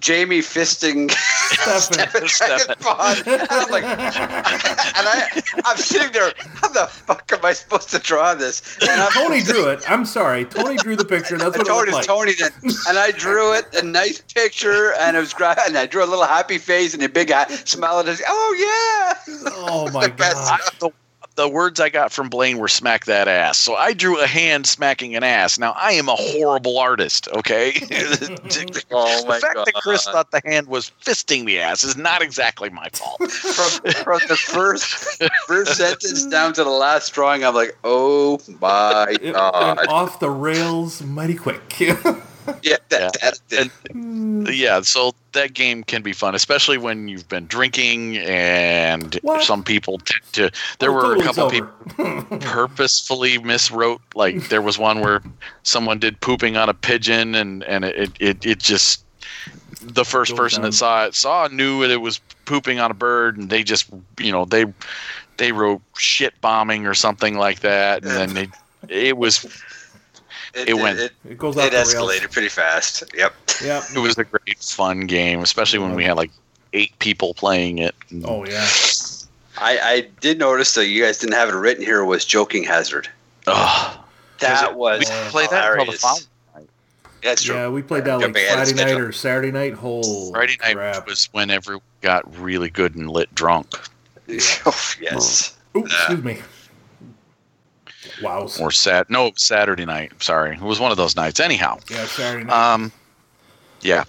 Jamie 0.00 0.40
fisting 0.40 1.10
Stefan. 1.10 2.28
Stefan 2.28 2.76
Dragonbond. 2.76 3.26
And 3.26 3.48
I'm 3.50 3.70
like, 3.70 3.82
and 3.84 3.98
I, 3.98 5.42
I'm 5.64 5.76
sitting 5.76 6.12
there. 6.12 6.32
How 6.38 6.68
the 6.68 6.86
fuck 6.86 7.32
am 7.32 7.44
I 7.44 7.52
supposed 7.52 7.90
to 7.90 7.98
draw 7.98 8.34
this? 8.34 8.78
And 8.80 9.10
Tony 9.12 9.42
drew 9.42 9.68
it. 9.68 9.90
I'm 9.90 10.04
sorry. 10.04 10.44
Tony 10.44 10.76
drew 10.76 10.94
the 10.94 11.04
picture. 11.04 11.36
That's 11.36 11.56
what 11.56 11.66
it 11.66 11.70
Tony, 11.70 11.90
looked 11.90 11.92
like. 11.92 12.06
Tony 12.06 12.32
then, 12.34 12.52
and 12.88 12.98
I 12.98 13.10
drew 13.12 13.54
it 13.54 13.66
a 13.74 13.82
nice 13.82 14.20
picture, 14.20 14.92
and 15.00 15.16
it 15.16 15.20
was 15.20 15.34
great. 15.34 15.56
And 15.66 15.76
I 15.76 15.86
drew 15.86 16.04
a 16.04 16.06
little 16.06 16.26
happy 16.26 16.58
face 16.58 16.94
and 16.94 17.02
a 17.02 17.08
big 17.08 17.32
eye, 17.32 17.46
smile 17.48 17.98
at 17.98 18.08
us. 18.08 18.22
Oh 18.28 19.14
yeah! 19.26 19.52
Oh 19.56 19.90
my 19.90 20.08
god. 20.08 20.60
I, 21.38 21.44
the, 21.44 21.48
the 21.48 21.54
words 21.54 21.80
I 21.80 21.88
got 21.88 22.12
from 22.12 22.28
Blaine 22.28 22.58
were 22.58 22.68
smack 22.68 23.04
that 23.06 23.28
ass. 23.28 23.58
So 23.58 23.74
I 23.74 23.92
drew 23.92 24.20
a 24.20 24.26
hand 24.26 24.66
smacking 24.66 25.16
an 25.16 25.22
ass. 25.22 25.58
Now 25.58 25.74
I 25.76 25.92
am 25.92 26.08
a 26.08 26.16
horrible 26.16 26.78
artist, 26.78 27.28
okay? 27.36 27.72
Oh 27.80 27.86
the 27.86 28.84
Oh 28.90 29.26
my 29.26 29.38
fact 29.38 29.56
that 29.56 29.74
Chris 29.74 30.04
thought 30.04 30.30
the 30.30 30.40
hand 30.44 30.68
was 30.68 30.90
fisting 31.04 31.46
the 31.46 31.60
ass 31.60 31.84
is 31.84 31.96
not 31.96 32.22
exactly 32.22 32.70
my 32.70 32.88
fault. 32.90 33.18
From, 33.30 33.92
from 33.92 34.20
the 34.28 34.36
first 34.36 34.84
first 35.46 35.76
sentence 35.76 36.26
down 36.26 36.52
to 36.54 36.64
the 36.64 36.70
last 36.70 37.12
drawing, 37.12 37.44
I'm 37.44 37.54
like, 37.54 37.76
oh 37.84 38.40
my 38.60 39.08
It 39.20 39.22
went 39.22 39.34
god! 39.34 39.86
off 39.88 40.20
the 40.20 40.30
rails 40.30 41.02
mighty 41.02 41.34
quick. 41.34 41.62
Yeah, 42.62 42.76
that, 42.88 43.00
Yeah. 43.00 43.10
that, 43.22 43.40
that, 43.50 43.70
hmm. 43.92 44.46
yeah, 44.52 44.80
so 44.80 45.12
that 45.32 45.54
game 45.54 45.84
can 45.84 46.02
be 46.02 46.12
fun, 46.12 46.34
especially 46.34 46.78
when 46.78 47.08
you've 47.08 47.28
been 47.28 47.46
drinking 47.46 48.16
and 48.18 49.14
What? 49.22 49.42
some 49.44 49.62
people 49.62 49.98
tend 49.98 50.22
to. 50.32 50.50
There 50.78 50.90
Oh, 50.90 50.94
were 50.94 51.16
a 51.16 51.22
couple 51.22 51.50
sober. 51.50 51.66
people 51.96 52.38
purposefully 52.40 53.38
miswrote. 53.38 54.00
Like 54.14 54.48
there 54.48 54.62
was 54.62 54.78
one 54.78 55.00
where 55.00 55.22
someone 55.62 55.98
did 55.98 56.20
pooping 56.20 56.56
on 56.56 56.68
a 56.68 56.74
pigeon, 56.74 57.34
and 57.34 57.62
and 57.64 57.84
it 57.84 58.12
it, 58.20 58.44
it 58.44 58.58
just 58.58 59.04
the 59.82 60.04
first 60.04 60.34
person 60.34 60.62
down. 60.62 60.70
that 60.70 60.76
saw 60.76 61.04
it 61.06 61.14
saw 61.14 61.46
knew 61.48 61.82
that 61.82 61.90
it 61.90 62.00
was 62.00 62.18
pooping 62.46 62.80
on 62.80 62.90
a 62.90 62.94
bird, 62.94 63.36
and 63.36 63.50
they 63.50 63.62
just 63.62 63.88
you 64.18 64.32
know 64.32 64.44
they 64.44 64.64
they 65.36 65.52
wrote 65.52 65.80
shit 65.96 66.38
bombing 66.40 66.86
or 66.86 66.94
something 66.94 67.36
like 67.38 67.60
that, 67.60 68.02
and 68.04 68.10
then 68.12 68.34
they 68.34 68.48
it 69.06 69.16
was 69.16 69.46
it, 70.54 70.68
It 70.70 70.74
went- 70.74 70.98
It, 70.98 71.12
It 71.28 71.38
goes 71.38 71.56
it, 71.56 71.60
off 71.60 71.66
it 71.66 71.72
rails. 71.74 71.94
escalated 71.94 72.32
pretty 72.32 72.48
fast. 72.48 73.04
Yep. 73.14 73.34
Yeah. 73.64 73.82
it 73.94 73.98
was 73.98 74.16
a 74.18 74.24
great 74.24 74.58
fun 74.58 75.00
game, 75.06 75.40
especially 75.40 75.78
when 75.80 75.94
we 75.94 76.04
had 76.04 76.16
like 76.16 76.30
eight 76.72 76.98
people 76.98 77.34
playing 77.34 77.78
it. 77.78 77.94
Oh 78.24 78.44
yeah. 78.46 78.66
I, 79.60 79.78
I 79.80 80.08
did 80.20 80.38
notice 80.38 80.74
that 80.74 80.86
you 80.86 81.02
guys 81.02 81.18
didn't 81.18 81.34
have 81.34 81.48
it 81.48 81.54
written 81.56 81.84
here 81.84 82.04
was 82.04 82.24
joking 82.24 82.62
hazard. 82.62 83.08
Oh, 83.48 84.04
That 84.38 84.72
we 84.74 84.76
was 84.78 85.10
played 85.30 85.50
that 85.50 85.64
until 85.72 85.86
the 85.86 85.92
hilarious. 85.98 86.00
following 86.00 86.68
That's 87.24 87.42
true. 87.42 87.56
Yeah, 87.56 87.68
we 87.68 87.82
played 87.82 88.04
that 88.04 88.14
like 88.16 88.26
Jumping 88.26 88.44
ahead 88.44 88.58
of 88.60 88.64
Friday 88.68 88.74
night 88.76 88.88
schedule. 88.90 89.06
or 89.08 89.12
Saturday 89.12 89.50
night. 89.50 89.74
Whole 89.74 90.30
Friday 90.32 90.56
night 90.62 90.74
crap. 90.76 91.06
was 91.08 91.28
when 91.32 91.50
everyone 91.50 91.82
got 92.02 92.38
really 92.38 92.70
good 92.70 92.94
and 92.94 93.10
lit 93.10 93.34
drunk. 93.34 93.68
Oh, 94.30 94.92
yes. 95.00 95.56
Ooh, 95.76 95.84
excuse 95.86 96.22
me. 96.22 96.38
Wow. 98.22 98.48
Or 98.60 98.70
sat 98.70 99.08
no 99.10 99.32
Saturday 99.36 99.84
night. 99.84 100.12
Sorry, 100.22 100.54
it 100.54 100.60
was 100.60 100.80
one 100.80 100.90
of 100.90 100.96
those 100.96 101.14
nights. 101.16 101.40
Anyhow, 101.40 101.78
Yeah, 101.90 102.06
Saturday 102.06 102.44
night. 102.44 102.72
um, 102.74 102.92
yeah. 103.80 104.04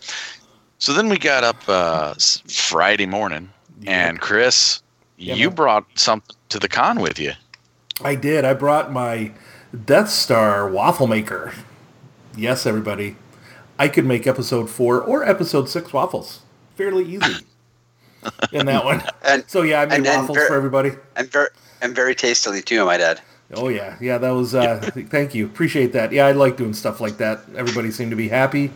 So 0.79 0.93
then 0.93 1.09
we 1.09 1.17
got 1.17 1.43
up 1.43 1.57
uh, 1.67 2.13
Friday 2.47 3.05
morning, 3.05 3.49
and 3.85 4.19
Chris, 4.19 4.81
Yeah, 5.17 5.35
you 5.35 5.47
man. 5.49 5.55
brought 5.55 5.85
something 5.95 6.35
to 6.49 6.59
the 6.59 6.67
con 6.69 6.99
with 7.01 7.19
you. 7.19 7.33
I 8.03 8.15
did. 8.15 8.45
I 8.45 8.53
brought 8.53 8.91
my 8.91 9.31
Death 9.85 10.09
Star 10.09 10.69
waffle 10.69 11.07
maker. 11.07 11.53
Yes, 12.35 12.65
everybody. 12.65 13.17
I 13.77 13.87
could 13.89 14.05
make 14.05 14.25
episode 14.27 14.69
four 14.69 15.01
or 15.01 15.23
episode 15.27 15.69
six 15.69 15.91
waffles 15.93 16.39
fairly 16.75 17.03
easy 17.05 17.45
in 18.53 18.65
that 18.67 18.83
one. 18.85 19.03
And 19.23 19.43
So 19.47 19.61
yeah, 19.63 19.81
I 19.81 19.85
made 19.85 19.95
and 19.97 20.05
then 20.05 20.19
waffles 20.21 20.37
ver- 20.37 20.47
for 20.47 20.55
everybody. 20.55 20.91
and 21.15 21.29
very 21.31 21.47
and 21.81 21.93
very 21.95 22.15
tastily 22.15 22.61
too, 22.61 22.85
my 22.85 22.97
dad. 22.97 23.21
Oh 23.53 23.69
yeah, 23.69 23.97
yeah. 23.99 24.17
That 24.17 24.31
was. 24.31 24.53
Uh, 24.53 24.79
thank 25.09 25.33
you. 25.33 25.45
Appreciate 25.45 25.93
that. 25.93 26.11
Yeah, 26.11 26.27
I 26.27 26.33
like 26.33 26.57
doing 26.57 26.73
stuff 26.73 27.01
like 27.01 27.17
that. 27.17 27.41
Everybody 27.55 27.91
seemed 27.91 28.11
to 28.11 28.17
be 28.17 28.27
happy, 28.27 28.71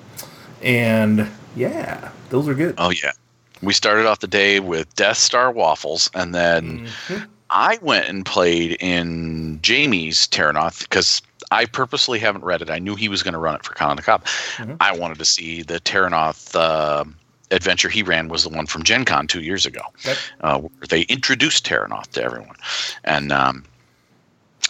and 0.62 1.28
yeah, 1.56 2.12
those 2.30 2.48
are 2.48 2.54
good. 2.54 2.76
Oh 2.78 2.90
yeah, 2.90 3.12
we 3.62 3.74
started 3.74 4.06
off 4.06 4.20
the 4.20 4.28
day 4.28 4.60
with 4.60 4.94
Death 4.96 5.18
Star 5.18 5.52
waffles, 5.52 6.10
and 6.14 6.34
then 6.34 6.88
I 7.50 7.78
went 7.82 8.10
and 8.10 8.26
played 8.26 8.78
in 8.80 9.60
Jamie's 9.62 10.28
Terrinoth 10.28 10.80
because 10.82 11.22
I 11.52 11.66
purposely 11.66 12.18
haven't 12.18 12.44
read 12.44 12.64
it. 12.64 12.70
I 12.72 12.80
knew 12.80 12.96
he 12.96 13.10
was 13.10 13.22
going 13.22 13.34
to 13.34 13.40
run 13.40 13.56
it 13.56 13.64
for 13.64 13.74
Con 13.74 13.92
on 13.92 13.96
the 13.96 14.02
Cob. 14.02 14.26
I 14.80 14.96
wanted 14.98 15.20
to 15.20 15.26
see 15.26 15.62
the 15.62 15.80
Terrinoth 15.80 16.56
uh, 16.56 17.04
adventure 17.52 17.90
he 17.90 18.02
ran 18.02 18.28
was 18.28 18.44
the 18.44 18.50
one 18.50 18.66
from 18.66 18.82
Gen 18.82 19.06
Con 19.06 19.28
two 19.28 19.42
years 19.42 19.68
ago. 19.68 19.82
Yep. 20.04 20.18
Uh, 20.42 20.60
where 20.60 20.88
they 20.90 21.02
introduced 21.04 21.64
Terrinoth 21.64 22.12
to 22.14 22.24
everyone, 22.24 22.56
and 23.04 23.32
um, 23.32 23.64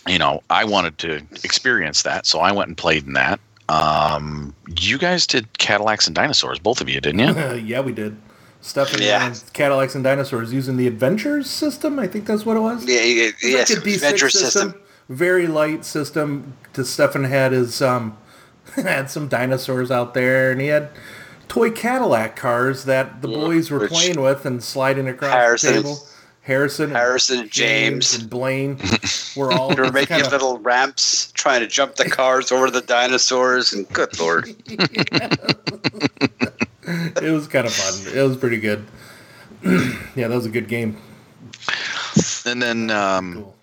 you 0.07 0.17
know 0.17 0.41
I 0.49 0.63
wanted 0.65 0.97
to 0.99 1.15
experience 1.43 2.03
that, 2.03 2.25
so 2.25 2.39
I 2.39 2.51
went 2.51 2.67
and 2.67 2.77
played 2.77 3.05
in 3.05 3.13
that. 3.13 3.39
Um, 3.69 4.53
you 4.79 4.97
guys 4.97 5.25
did 5.25 5.57
Cadillacs 5.57 6.05
and 6.07 6.15
Dinosaurs, 6.15 6.59
both 6.59 6.81
of 6.81 6.89
you, 6.89 6.99
didn't 7.01 7.19
you? 7.19 7.27
Uh, 7.41 7.53
yeah, 7.63 7.79
we 7.79 7.91
did. 7.91 8.17
Stephanie 8.61 9.05
Yeah. 9.05 9.27
yeah. 9.27 9.35
Cadillacs 9.53 9.95
and 9.95 10.03
Dinosaurs 10.03 10.53
using 10.53 10.77
the 10.77 10.87
Adventures 10.87 11.49
system. 11.49 11.99
I 11.99 12.07
think 12.07 12.25
that's 12.25 12.45
what 12.45 12.55
it 12.55 12.61
was. 12.61 12.85
Yeah, 12.85 13.01
yeah, 13.01 13.29
It's 13.29 13.43
yes, 13.43 13.69
like 13.69 13.79
a 13.79 13.81
D6 13.81 13.95
adventure 13.95 14.29
system. 14.29 14.47
system. 14.71 14.81
Very 15.09 15.47
light 15.47 15.83
system. 15.85 16.55
To 16.73 16.85
Stefan 16.85 17.25
had 17.25 17.51
his 17.51 17.81
um 17.81 18.17
had 18.75 19.09
some 19.09 19.27
dinosaurs 19.27 19.91
out 19.91 20.13
there, 20.13 20.51
and 20.51 20.61
he 20.61 20.67
had 20.67 20.89
toy 21.47 21.71
Cadillac 21.71 22.35
cars 22.35 22.85
that 22.85 23.21
the 23.21 23.27
boys 23.27 23.69
were 23.69 23.87
playing 23.87 24.19
with 24.21 24.45
and 24.45 24.63
sliding 24.63 25.07
across 25.07 25.31
Harrison- 25.33 25.73
the 25.75 25.81
table. 25.83 26.07
Harrison, 26.43 26.91
Harrison, 26.91 27.47
James. 27.49 28.13
and 28.15 28.29
Blaine 28.29 28.77
were 29.35 29.51
all 29.53 29.73
They 29.73 29.81
were 29.81 29.91
making 29.91 30.17
kinda- 30.17 30.29
little 30.29 30.59
ramps, 30.59 31.31
trying 31.31 31.61
to 31.61 31.67
jump 31.67 31.95
the 31.95 32.05
cars 32.09 32.51
over 32.51 32.69
the 32.69 32.81
dinosaurs, 32.81 33.71
and 33.73 33.87
good 33.89 34.19
lord. 34.19 34.53
It 36.85 37.31
was 37.31 37.47
kind 37.47 37.65
of 37.65 37.73
fun. 37.73 38.13
It 38.13 38.21
was 38.27 38.35
pretty 38.35 38.57
good. 38.59 38.85
yeah, 39.63 40.27
that 40.27 40.31
was 40.35 40.45
a 40.45 40.49
good 40.49 40.67
game. 40.67 40.97
And 42.45 42.61
then, 42.61 42.91
um, 42.91 43.35
Cool. 43.35 43.55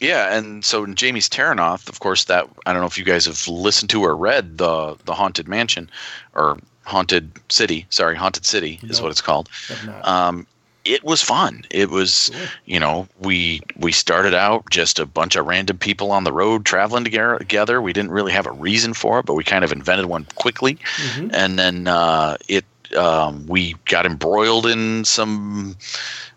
yeah, 0.00 0.34
and 0.36 0.64
so 0.64 0.82
in 0.84 0.94
Jamie's 0.94 1.28
Terrinoth, 1.28 1.90
of 1.90 2.00
course, 2.00 2.24
that 2.24 2.48
I 2.64 2.72
don't 2.72 2.80
know 2.80 2.86
if 2.86 2.96
you 2.96 3.04
guys 3.04 3.26
have 3.26 3.46
listened 3.46 3.90
to 3.90 4.02
or 4.02 4.16
read 4.16 4.56
the 4.56 4.96
the 5.04 5.12
Haunted 5.12 5.46
Mansion 5.46 5.90
or 6.34 6.58
Haunted 6.84 7.30
City. 7.50 7.84
Sorry, 7.90 8.16
Haunted 8.16 8.46
City 8.46 8.80
is 8.84 8.98
No. 8.98 9.04
what 9.04 9.10
it's 9.12 9.20
called. 9.20 9.50
Have 9.68 9.86
not. 9.86 10.08
Um, 10.08 10.46
it 10.86 11.04
was 11.04 11.20
fun. 11.22 11.64
It 11.70 11.90
was, 11.90 12.30
Cool. 12.32 12.46
you 12.66 12.80
know, 12.80 13.08
we 13.20 13.60
we 13.76 13.92
started 13.92 14.34
out 14.34 14.68
just 14.70 14.98
a 14.98 15.06
bunch 15.06 15.36
of 15.36 15.46
random 15.46 15.78
people 15.78 16.10
on 16.12 16.24
the 16.24 16.32
road 16.32 16.64
traveling 16.64 17.04
together. 17.04 17.82
We 17.82 17.92
didn't 17.92 18.10
really 18.12 18.32
have 18.32 18.46
a 18.46 18.52
reason 18.52 18.94
for 18.94 19.18
it, 19.18 19.26
but 19.26 19.34
we 19.34 19.44
kind 19.44 19.64
of 19.64 19.72
invented 19.72 20.06
one 20.06 20.26
quickly, 20.36 20.78
Mhm. 20.96 21.30
and 21.34 21.58
then 21.58 21.88
uh, 21.88 22.36
it 22.48 22.64
um, 22.96 23.46
we 23.46 23.74
got 23.86 24.06
embroiled 24.06 24.66
in 24.66 25.04
some. 25.04 25.76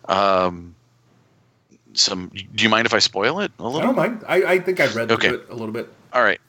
Um, 0.06 0.74
some. 1.94 2.30
Do 2.54 2.62
you 2.64 2.68
mind 2.68 2.86
if 2.86 2.94
I 2.94 2.98
spoil 2.98 3.40
it 3.40 3.52
a 3.58 3.62
little? 3.64 3.80
I 3.80 3.84
don't 3.84 3.96
mind. 3.96 4.24
I, 4.28 4.42
I 4.44 4.58
think 4.60 4.80
I've 4.80 4.94
read 4.96 5.10
Okay. 5.12 5.28
it 5.28 5.46
a 5.50 5.54
little 5.54 5.72
bit. 5.72 5.88
All 6.12 6.22
right. 6.22 6.40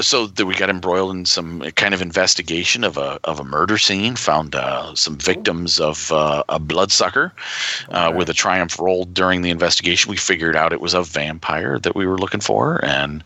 So 0.00 0.26
that 0.26 0.46
we 0.46 0.54
got 0.54 0.70
embroiled 0.70 1.14
in 1.14 1.26
some 1.26 1.60
kind 1.72 1.92
of 1.92 2.00
investigation 2.00 2.84
of 2.84 2.96
a 2.96 3.20
of 3.24 3.38
a 3.38 3.44
murder 3.44 3.76
scene. 3.78 4.16
Found 4.16 4.54
uh, 4.54 4.94
some 4.94 5.16
victims 5.16 5.78
of 5.78 6.10
uh, 6.10 6.42
a 6.48 6.58
bloodsucker. 6.58 7.32
Uh, 7.90 8.12
With 8.16 8.28
a 8.30 8.34
triumph 8.34 8.78
roll 8.78 9.04
during 9.04 9.42
the 9.42 9.50
investigation, 9.50 10.10
we 10.10 10.16
figured 10.16 10.56
out 10.56 10.72
it 10.72 10.80
was 10.80 10.94
a 10.94 11.02
vampire 11.02 11.78
that 11.78 11.94
we 11.94 12.06
were 12.06 12.18
looking 12.18 12.40
for, 12.40 12.84
and 12.84 13.22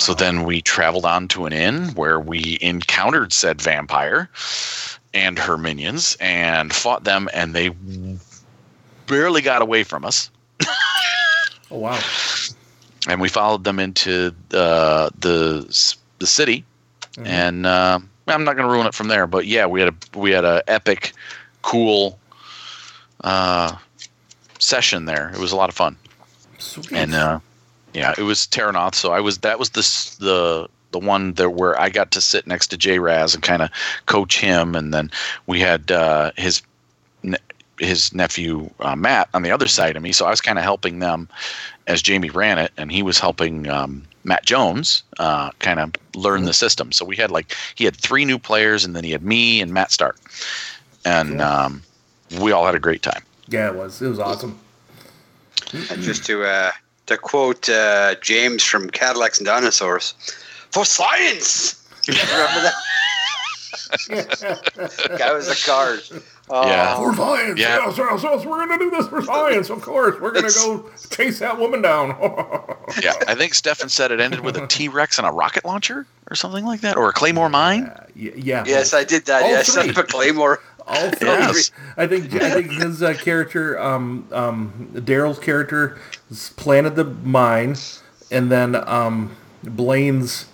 so 0.00 0.14
then 0.14 0.44
we 0.44 0.62
traveled 0.62 1.04
on 1.04 1.28
to 1.28 1.46
an 1.46 1.52
inn 1.52 1.88
where 1.94 2.20
we 2.20 2.58
encountered 2.60 3.32
said 3.32 3.60
vampire 3.60 4.30
and 5.12 5.38
her 5.38 5.56
minions 5.58 6.16
and 6.20 6.72
fought 6.72 7.04
them, 7.04 7.28
and 7.32 7.54
they 7.54 7.70
barely 9.06 9.40
got 9.42 9.62
away 9.62 9.82
from 9.82 10.04
us. 10.04 10.30
Oh 11.68 11.78
wow. 11.78 11.98
And 13.08 13.20
we 13.20 13.28
followed 13.28 13.64
them 13.64 13.78
into 13.78 14.34
uh, 14.52 15.10
the 15.18 15.96
the 16.18 16.26
city, 16.26 16.64
and 17.24 17.66
uh, 17.66 17.98
I'm 18.26 18.44
not 18.44 18.56
going 18.56 18.68
to 18.68 18.72
ruin 18.72 18.86
it 18.86 18.94
from 18.94 19.08
there. 19.08 19.26
But 19.26 19.46
yeah, 19.46 19.66
we 19.66 19.80
had 19.80 19.90
a 19.90 20.18
we 20.18 20.32
had 20.32 20.44
a 20.44 20.62
epic, 20.66 21.12
cool 21.62 22.18
uh, 23.22 23.76
session 24.58 25.04
there. 25.04 25.30
It 25.30 25.38
was 25.38 25.52
a 25.52 25.56
lot 25.56 25.68
of 25.68 25.74
fun, 25.76 25.96
Sweet. 26.58 26.92
and 26.92 27.14
uh, 27.14 27.38
yeah, 27.94 28.14
it 28.18 28.22
was 28.22 28.46
Terrinoth. 28.46 28.94
So 28.94 29.12
I 29.12 29.20
was 29.20 29.38
that 29.38 29.58
was 29.58 29.70
the 29.70 29.82
the 30.24 30.68
the 30.92 30.98
one 30.98 31.34
there 31.34 31.50
where 31.50 31.78
I 31.80 31.88
got 31.90 32.10
to 32.12 32.20
sit 32.20 32.46
next 32.46 32.68
to 32.68 32.76
J 32.76 32.98
Raz 32.98 33.34
and 33.34 33.42
kind 33.42 33.62
of 33.62 33.70
coach 34.06 34.40
him, 34.40 34.74
and 34.74 34.92
then 34.92 35.10
we 35.46 35.60
had 35.60 35.92
uh, 35.92 36.32
his 36.36 36.62
his 37.78 38.14
nephew 38.14 38.70
uh, 38.80 38.96
Matt 38.96 39.28
on 39.34 39.42
the 39.42 39.50
other 39.50 39.68
side 39.68 39.96
of 39.96 40.02
me. 40.02 40.12
So 40.12 40.26
I 40.26 40.30
was 40.30 40.40
kind 40.40 40.58
of 40.58 40.64
helping 40.64 40.98
them 40.98 41.28
as 41.86 42.02
Jamie 42.02 42.30
ran 42.30 42.58
it, 42.58 42.72
and 42.76 42.90
he 42.90 43.02
was 43.02 43.18
helping 43.18 43.68
um, 43.68 44.02
Matt 44.24 44.44
Jones 44.44 45.02
uh, 45.18 45.50
kind 45.60 45.80
of 45.80 45.92
learn 46.14 46.44
the 46.44 46.52
system. 46.52 46.92
So 46.92 47.04
we 47.04 47.16
had 47.16 47.30
like 47.30 47.54
he 47.74 47.84
had 47.84 47.96
three 47.96 48.24
new 48.24 48.38
players, 48.38 48.84
and 48.84 48.96
then 48.96 49.04
he 49.04 49.12
had 49.12 49.22
me 49.22 49.60
and 49.60 49.72
Matt 49.72 49.92
Stark, 49.92 50.18
and 51.04 51.40
um, 51.40 51.82
we 52.40 52.52
all 52.52 52.66
had 52.66 52.74
a 52.74 52.80
great 52.80 53.02
time. 53.02 53.22
yeah, 53.48 53.68
it 53.68 53.74
was. 53.74 54.02
It 54.02 54.08
was 54.08 54.18
awesome. 54.18 54.58
And 55.72 56.02
just 56.02 56.24
to 56.26 56.44
uh, 56.44 56.70
to 57.06 57.16
quote 57.16 57.68
uh, 57.68 58.16
James 58.20 58.62
from 58.62 58.90
Cadillacs 58.90 59.38
and 59.38 59.46
Dinosaurs, 59.46 60.14
for 60.70 60.84
science. 60.84 61.82
Remember 62.08 62.62
that? 62.62 62.74
Guy 65.18 65.32
was 65.32 65.48
a 65.48 65.66
card. 65.66 66.00
Oh, 66.48 66.66
Yeah. 66.66 66.96
For 66.96 67.14
science. 67.14 67.58
Yeah. 67.58 67.86
Yes, 67.86 67.98
yes, 67.98 68.22
yes. 68.22 68.44
We're 68.46 68.66
gonna 68.66 68.78
do 68.78 68.90
this 68.90 69.08
for 69.08 69.20
science. 69.22 69.68
Of 69.70 69.82
course. 69.82 70.20
We're 70.20 70.30
gonna 70.32 70.48
go 70.52 70.88
chase 71.10 71.40
that 71.40 71.58
woman 71.58 71.82
down. 71.82 72.16
Yeah, 73.02 73.14
I 73.26 73.34
think 73.34 73.52
Stefan 73.54 73.88
said 73.88 74.12
it 74.12 74.20
ended 74.20 74.40
with 74.40 74.56
a 74.56 74.64
T 74.68 74.86
Rex 74.88 75.18
and 75.18 75.26
a 75.26 75.30
rocket 75.32 75.64
launcher 75.64 76.06
or 76.30 76.36
something 76.36 76.64
like 76.64 76.82
that, 76.82 76.96
or 76.96 77.08
a 77.08 77.12
Claymore 77.12 77.48
mine. 77.48 77.90
yeah. 78.14 78.30
yeah. 78.36 78.64
Yes, 78.64 78.94
I 78.94 79.02
did 79.02 79.24
that. 79.26 79.42
All 79.42 79.48
yes, 79.50 79.66
three. 79.66 79.82
son 79.82 79.90
of 79.90 79.98
a 79.98 80.04
Claymore. 80.04 80.60
All 80.86 81.10
three. 81.10 81.28
Yes. 81.28 81.72
I 81.96 82.06
think 82.06 82.32
I 82.34 82.50
think 82.50 82.70
his 82.70 83.02
uh, 83.02 83.14
character, 83.14 83.76
um, 83.80 84.28
um, 84.30 84.88
Daryl's 84.94 85.40
character, 85.40 85.98
planted 86.56 86.94
the 86.94 87.04
mine, 87.04 87.74
and 88.30 88.52
then 88.52 88.76
um, 88.88 89.34
Blaine's 89.64 90.46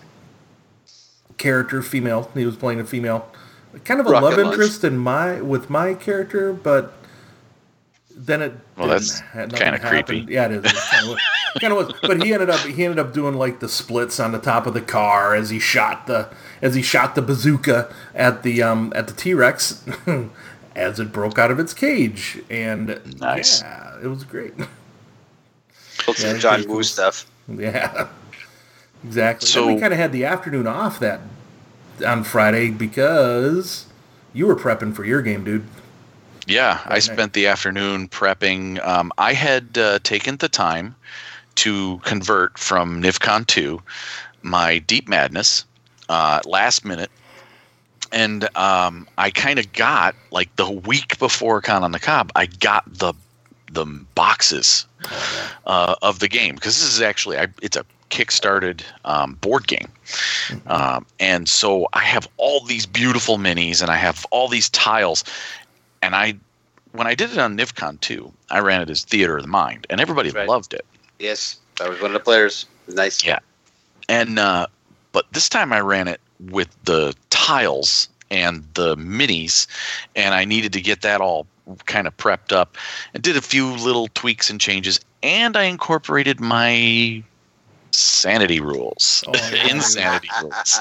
character, 1.37 1.83
female, 1.83 2.31
he 2.35 2.47
was 2.47 2.57
playing 2.57 2.81
a 2.81 2.85
female, 2.85 3.29
kind 3.85 4.01
of 4.01 4.07
a 4.07 4.11
Rocket 4.11 4.25
love 4.25 4.39
interest 4.39 4.85
in 4.85 4.97
my 4.99 5.41
with 5.41 5.71
my 5.71 5.95
character, 5.95 6.53
but 6.53 6.93
then 8.15 8.43
it 8.43 8.53
Well, 8.77 8.89
that's 8.89 9.21
kinda 9.33 9.79
creepy. 9.81 10.27
Yeah, 10.29 10.47
it 10.47 10.65
is. 10.65 10.73
Kind 11.61 11.73
of, 11.73 11.87
was, 11.87 11.95
but 12.03 12.23
he 12.23 12.33
ended 12.33 12.51
up 12.51 12.61
he 12.61 12.85
ended 12.85 12.99
up 12.99 13.13
doing 13.13 13.35
like 13.35 13.61
the 13.61 13.69
splits 13.69 14.19
on 14.21 14.33
the 14.33 14.39
top 14.39 14.67
of 14.67 14.75
the 14.75 14.81
car 14.81 15.35
as 15.35 15.51
he 15.51 15.59
shot 15.59 16.07
the 16.07 16.29
as 16.61 16.75
he 16.75 16.83
shot 16.83 17.15
the 17.15 17.23
bazooka 17.23 17.93
at 18.15 18.43
the 18.43 18.63
um 18.63 18.93
at 18.95 19.07
the 19.07 19.13
T 19.15 19.35
Rex 19.35 19.83
as 20.77 20.99
it 21.01 21.13
broke 21.13 21.39
out 21.39 21.51
of 21.51 21.59
its 21.59 21.75
cage, 21.75 22.39
and 22.51 23.01
Nice. 23.21 23.61
yeah, 23.63 23.99
it 24.03 24.07
was 24.07 24.25
great. 24.25 24.55
Pulled 25.99 26.19
Yeah, 26.19 26.39
John 26.39 26.61
Woo 26.63 26.67
cool. 26.67 26.83
stuff. 26.85 27.27
Yeah, 27.49 28.09
exactly. 29.05 29.49
So- 29.49 29.67
then 29.67 29.75
we 29.75 29.81
kind 29.81 29.93
of 29.93 29.99
had 29.99 30.13
the 30.13 30.25
afternoon 30.25 30.67
off 30.67 31.01
that 31.01 31.21
on 32.05 32.25
Friday 32.25 32.71
because 32.71 33.87
you 34.33 34.47
were 34.47 34.57
prepping 34.57 34.95
for 34.95 35.05
your 35.05 35.23
game, 35.23 35.45
dude. 35.45 35.65
Yeah, 36.47 36.81
I 36.87 36.99
spent 36.99 37.35
the 37.35 37.47
afternoon 37.47 38.09
prepping. 38.09 38.85
Um, 38.85 39.13
I 39.17 39.33
had 39.33 39.79
uh, 39.79 40.01
taken 40.03 40.37
the 40.39 40.49
time 40.49 40.97
to 41.57 41.99
convert 41.99 42.59
from 42.59 43.03
NivCon 43.03 43.47
2 43.47 43.81
my 44.43 44.79
Deep 44.79 45.09
Madness 45.09 45.65
uh, 46.09 46.41
last 46.45 46.85
minute. 46.85 47.11
And 48.11 48.45
um, 48.57 49.09
I 49.17 49.31
kind 49.31 49.59
of 49.59 49.73
got, 49.73 50.15
like 50.31 50.55
the 50.57 50.71
week 50.71 51.19
before 51.19 51.63
Con 51.63 51.83
on 51.83 51.93
the 51.93 51.99
Cob, 51.99 52.31
I 52.37 52.47
got 52.47 52.85
the 52.87 53.15
the 53.73 53.87
boxes 54.15 54.87
uh, 55.67 55.95
of 56.03 56.19
the 56.19 56.29
game 56.29 56.55
because 56.55 56.79
this 56.81 56.93
is 56.95 57.01
actually 57.01 57.39
I, 57.39 57.49
it's 57.63 57.77
a 57.77 57.85
kickstarted 58.11 58.83
um, 59.07 59.35
board 59.41 59.67
game 59.67 59.89
um, 60.67 61.07
and 61.19 61.49
so 61.49 61.89
i 61.95 62.01
have 62.01 62.29
all 62.37 62.61
these 62.65 62.85
beautiful 62.85 63.39
minis 63.39 63.81
and 63.81 63.91
i 63.91 63.97
have 63.97 64.27
all 64.31 64.49
these 64.49 64.69
tiles 64.69 65.25
and 66.03 66.15
i 66.15 66.35
when 66.93 67.07
i 67.07 67.15
did 67.15 67.31
it 67.33 67.39
on 67.39 67.57
nivcon 67.57 67.99
2 68.01 68.31
i 68.51 68.59
ran 68.61 68.83
it 68.83 68.91
as 68.91 69.05
theater 69.05 69.37
of 69.39 69.43
the 69.43 69.49
mind 69.49 69.87
and 69.89 69.99
everybody 70.01 70.29
Right. 70.31 70.47
loved 70.49 70.75
it 70.75 70.85
Yes, 71.19 71.59
I 71.81 71.89
was 71.89 72.01
one 72.01 72.11
of 72.11 72.15
the 72.15 72.21
players. 72.21 72.67
Nice. 72.89 73.25
Yeah. 73.25 73.39
and 74.09 74.39
uh, 74.39 74.67
but 75.13 75.25
this 75.33 75.49
time 75.49 75.73
i 75.73 75.81
ran 75.81 76.07
it 76.09 76.21
with 76.51 76.69
the 76.85 77.15
tiles 77.31 78.09
and 78.31 78.63
the 78.75 78.95
minis 78.97 79.67
and 80.17 80.35
i 80.35 80.45
needed 80.45 80.73
to 80.75 80.81
get 80.83 81.01
that 81.03 81.21
all 81.23 81.47
kind 81.87 82.07
of 82.07 82.17
prepped 82.17 82.53
up 82.53 82.77
and 83.15 83.23
did 83.23 83.37
a 83.37 83.41
few 83.43 83.69
little 83.77 84.09
tweaks 84.15 84.51
and 84.51 84.61
changes 84.61 84.99
and 85.23 85.57
i 85.57 85.63
incorporated 85.65 86.41
my 86.41 87.23
sanity 87.93 88.61
rules 88.61 89.23
Oh, 89.29 89.33
yeah. 89.35 89.67
insanity 89.71 90.29
rules 90.43 90.79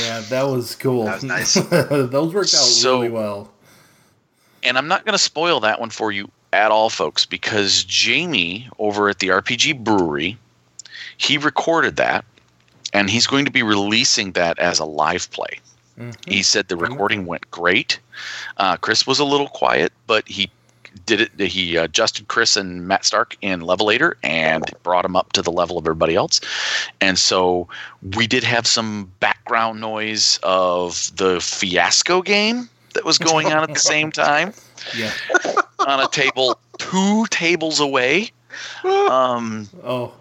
Yeah, 0.00 0.20
that 0.30 0.42
was 0.42 0.74
cool. 0.76 1.04
That 1.04 1.14
was 1.16 1.24
nice. 1.24 1.54
Those 1.70 2.34
worked 2.34 2.54
out 2.54 2.60
So- 2.60 2.96
really 3.00 3.08
well. 3.10 3.50
and 4.62 4.76
I'm 4.76 4.88
not 4.88 5.04
going 5.04 5.12
to 5.14 5.18
spoil 5.18 5.60
that 5.60 5.78
one 5.80 5.90
for 5.90 6.10
you 6.12 6.30
at 6.52 6.70
all, 6.70 6.88
folks, 6.90 7.24
because 7.26 7.82
Jamie 7.84 8.68
over 8.78 9.08
at 9.08 9.18
the 9.18 9.28
RPG 9.28 9.82
Brewery, 9.84 10.36
he 11.18 11.36
recorded 11.38 11.96
that, 11.96 12.24
and 12.92 13.10
he's 13.10 13.26
going 13.26 13.44
to 13.44 13.50
be 13.50 13.62
releasing 13.64 14.32
that 14.32 14.58
as 14.60 14.78
a 14.78 14.84
live 14.84 15.28
play. 15.32 15.58
He 16.26 16.42
said 16.42 16.68
the 16.68 16.76
recording 16.76 17.26
went 17.26 17.50
great. 17.50 18.00
Uh, 18.56 18.76
Chris 18.76 19.06
was 19.06 19.18
a 19.18 19.24
little 19.24 19.48
quiet, 19.48 19.92
but 20.06 20.26
he 20.28 20.50
did 21.06 21.20
it. 21.20 21.40
He 21.40 21.76
adjusted 21.76 22.28
Chris 22.28 22.56
and 22.56 22.86
Matt 22.86 23.04
Stark 23.04 23.36
in 23.42 23.60
Levelator 23.60 24.14
and 24.22 24.64
brought 24.82 25.04
him 25.04 25.16
up 25.16 25.32
to 25.32 25.42
the 25.42 25.50
level 25.52 25.76
of 25.78 25.84
everybody 25.86 26.14
else. 26.14 26.40
And 27.00 27.18
so 27.18 27.68
we 28.16 28.26
did 28.26 28.44
have 28.44 28.66
some 28.66 29.10
background 29.20 29.80
noise 29.80 30.38
of 30.42 31.10
the 31.16 31.40
fiasco 31.40 32.22
game 32.22 32.68
that 32.94 33.04
was 33.04 33.18
going 33.18 33.48
on 33.48 33.62
at 33.64 33.72
the 33.74 33.80
same 33.80 34.10
time 34.12 34.52
Yeah. 34.96 35.12
on 35.86 36.00
a 36.00 36.08
table 36.08 36.58
two 36.78 37.26
tables 37.30 37.80
away. 37.80 38.30
Um, 38.84 39.68
Oh, 39.82 40.12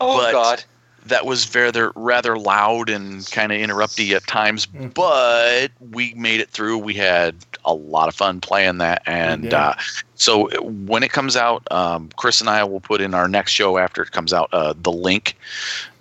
Oh 0.00 0.16
But- 0.18 0.32
God. 0.32 0.64
That 1.08 1.26
was 1.26 1.54
rather 1.54 1.92
rather 1.94 2.38
loud 2.38 2.88
and 2.90 3.28
kind 3.30 3.52
of 3.52 3.58
interrupty 3.58 4.14
at 4.14 4.26
times, 4.26 4.66
but 4.66 5.70
we 5.90 6.14
made 6.14 6.40
it 6.40 6.50
through. 6.50 6.78
We 6.78 6.94
had 6.94 7.36
a 7.64 7.74
lot 7.74 8.08
of 8.08 8.14
fun 8.14 8.40
playing 8.40 8.78
that, 8.78 9.02
and 9.06 9.52
uh, 9.52 9.74
so 10.14 10.48
when 10.62 11.02
it 11.02 11.12
comes 11.12 11.36
out, 11.36 11.66
um, 11.70 12.10
Chris 12.16 12.40
and 12.40 12.50
I 12.50 12.64
will 12.64 12.80
put 12.80 13.00
in 13.00 13.14
our 13.14 13.28
next 13.28 13.52
show 13.52 13.78
after 13.78 14.02
it 14.02 14.10
comes 14.12 14.32
out 14.32 14.48
uh, 14.52 14.74
the 14.76 14.92
link. 14.92 15.36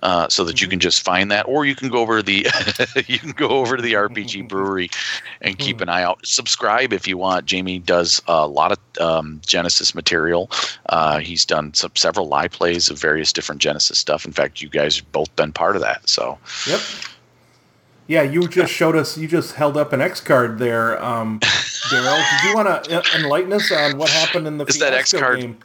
Uh, 0.06 0.30
so 0.30 0.44
that 0.44 0.62
you 0.62 0.68
can 0.68 0.80
just 0.80 1.04
find 1.04 1.32
that, 1.32 1.48
or 1.48 1.66
you 1.66 1.74
can 1.74 1.90
go 1.90 1.98
over 1.98 2.18
to 2.18 2.24
the 2.24 2.46
you 3.08 3.18
can 3.18 3.32
go 3.32 3.48
over 3.48 3.76
to 3.76 3.82
the 3.82 3.94
RPG 3.94 4.48
Brewery 4.48 4.88
and 5.42 5.58
keep 5.58 5.82
an 5.82 5.90
eye 5.90 6.04
out. 6.04 6.24
Subscribe 6.24 6.94
if 6.94 7.08
you 7.08 7.18
want. 7.18 7.48
Jamie 7.48 7.80
does 7.80 8.22
a 8.28 8.48
lot 8.48 8.72
of 8.72 8.78
um, 9.02 9.42
Genesys 9.48 9.96
material. 9.96 10.52
Uh, 10.90 11.18
he's 11.18 11.44
done 11.44 11.74
some 11.74 11.90
several 11.96 12.28
live 12.28 12.52
plays 12.52 12.92
of 12.92 13.00
various 13.00 13.34
different 13.34 13.60
Genesys 13.60 13.96
stuff. 13.96 14.26
In 14.26 14.32
fact, 14.32 14.62
you 14.62 14.70
guys 14.70 14.98
have 14.98 15.12
both 15.12 15.36
been 15.36 15.52
part 15.52 15.76
of 15.76 15.82
that. 15.82 16.08
So 16.08 16.38
yep. 16.68 16.82
Yeah, 18.08 18.22
you 18.22 18.48
just 18.48 18.72
showed 18.72 18.96
us. 18.96 19.18
You 19.18 19.28
just 19.28 19.56
held 19.56 19.78
up 19.78 19.92
an 19.92 20.00
X 20.00 20.22
card 20.22 20.60
there, 20.60 21.04
um, 21.04 21.40
Daryl. 21.40 22.24
Did 22.42 22.50
you 22.50 22.56
want 22.56 22.84
to 22.86 23.04
enlighten 23.20 23.52
us 23.54 23.72
on 23.72 23.98
what 23.98 24.10
happened 24.10 24.46
in 24.46 24.58
the 24.60 24.66
Is 24.66 24.78
that 24.78 24.94
X 24.94 25.10
Fiasco 25.12 25.26
card- 25.26 25.40
game? 25.40 25.58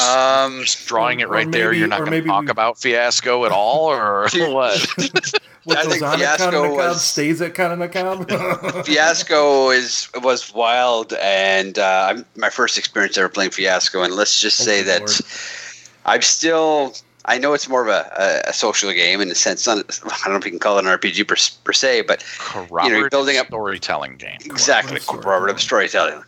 Um, 0.00 0.60
just 0.62 0.86
drawing 0.86 1.18
it 1.20 1.24
or 1.24 1.30
right 1.30 1.50
there. 1.50 1.72
You're 1.72 1.88
not 1.88 1.98
going 2.04 2.12
to 2.12 2.22
talk 2.22 2.44
we- 2.44 2.50
about 2.50 2.78
Fiasco 2.78 3.44
at 3.46 3.50
all, 3.52 3.90
or 3.90 4.28
what? 4.32 4.86
What 5.64 5.78
I 5.78 5.82
goes 5.84 5.92
think 5.92 6.02
on 6.04 6.14
at 6.14 6.18
Fiasco 6.40 6.44
Con 6.50 6.54
on 6.56 6.62
the 6.62 6.68
Cob 6.76 6.88
was- 6.88 7.02
stays 7.04 7.40
at 7.40 7.54
Con 7.54 7.70
on 7.70 7.78
the 7.78 7.88
Cob? 7.88 8.84
Fiasco 8.86 9.70
is 9.70 10.08
was 10.20 10.52
wild, 10.52 11.12
and 11.22 11.78
uh, 11.78 12.06
I'm, 12.10 12.24
my 12.36 12.50
first 12.50 12.78
experience 12.78 13.16
ever 13.16 13.28
playing 13.28 13.52
Fiasco. 13.52 14.02
And 14.02 14.12
let's 14.14 14.40
just 14.40 14.60
Oh, 14.60 14.64
say 14.64 14.82
good 14.82 15.06
that 15.06 15.20
I'm 16.04 16.20
still 16.22 16.94
I 17.26 17.38
know 17.38 17.52
it's 17.52 17.68
more 17.68 17.82
of 17.82 17.88
a, 17.88 18.42
a, 18.46 18.50
a 18.50 18.52
social 18.52 18.92
game 18.92 19.20
in 19.20 19.30
a 19.30 19.34
sense. 19.34 19.66
Not, 19.66 19.78
I 20.04 20.24
don't 20.24 20.32
know 20.32 20.38
if 20.38 20.44
you 20.44 20.50
can 20.50 20.58
call 20.58 20.78
it 20.78 20.84
an 20.84 20.90
RPG 20.98 21.28
per, 21.28 21.36
per 21.64 21.72
se, 21.72 22.02
but 22.02 22.24
Corroborative 22.38 23.10
building 23.10 23.38
up- 23.38 23.46
storytelling 23.46 24.16
game. 24.16 24.38
exactly 24.44 24.98
storytelling. 25.00 25.22
corroborative 25.22 25.60
storytelling. 25.60 26.22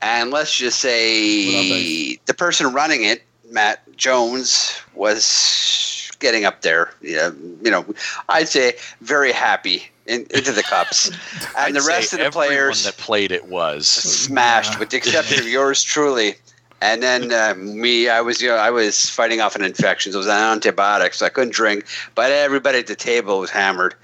And 0.00 0.30
let's 0.30 0.56
just 0.56 0.80
say 0.80 2.16
the 2.26 2.34
person 2.34 2.72
running 2.72 3.04
it, 3.04 3.22
Matt 3.50 3.80
Jones, 3.96 4.80
was 4.94 6.10
getting 6.18 6.44
up 6.44 6.62
there. 6.62 6.92
Yeah, 7.02 7.30
you 7.62 7.70
know, 7.70 7.84
I'd 8.28 8.48
say 8.48 8.74
very 9.00 9.32
happy 9.32 9.84
in, 10.06 10.26
into 10.30 10.50
the 10.52 10.62
cups, 10.62 11.08
and 11.10 11.16
I'd 11.56 11.74
the 11.74 11.80
say 11.82 11.92
rest 11.92 12.12
of 12.14 12.18
the 12.20 12.30
players 12.30 12.84
that 12.84 12.96
played 12.96 13.30
it 13.32 13.46
was. 13.48 13.86
smashed, 13.86 14.78
with 14.80 14.90
the 14.90 14.96
exception 14.96 15.38
of 15.38 15.46
yours 15.48 15.82
truly. 15.82 16.34
And 16.82 17.00
then 17.00 17.32
uh, 17.32 17.54
me, 17.54 18.08
I 18.08 18.20
was 18.20 18.42
you 18.42 18.48
know 18.48 18.56
I 18.56 18.70
was 18.70 19.08
fighting 19.08 19.40
off 19.40 19.54
an 19.54 19.62
infection. 19.62 20.10
So 20.10 20.18
I 20.18 20.20
was 20.20 20.26
on 20.26 20.52
antibiotics, 20.54 21.18
so 21.18 21.26
I 21.26 21.28
couldn't 21.28 21.54
drink. 21.54 21.86
But 22.16 22.32
everybody 22.32 22.78
at 22.78 22.88
the 22.88 22.96
table 22.96 23.38
was 23.38 23.50
hammered, 23.50 23.94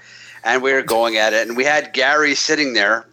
and 0.45 0.63
we 0.63 0.71
were 0.71 0.81
going 0.81 1.17
at 1.17 1.33
it. 1.33 1.45
And 1.45 1.57
we 1.57 1.65
had 1.65 1.91
Gary 1.91 2.35
sitting 2.35 2.71
there, 2.71 3.05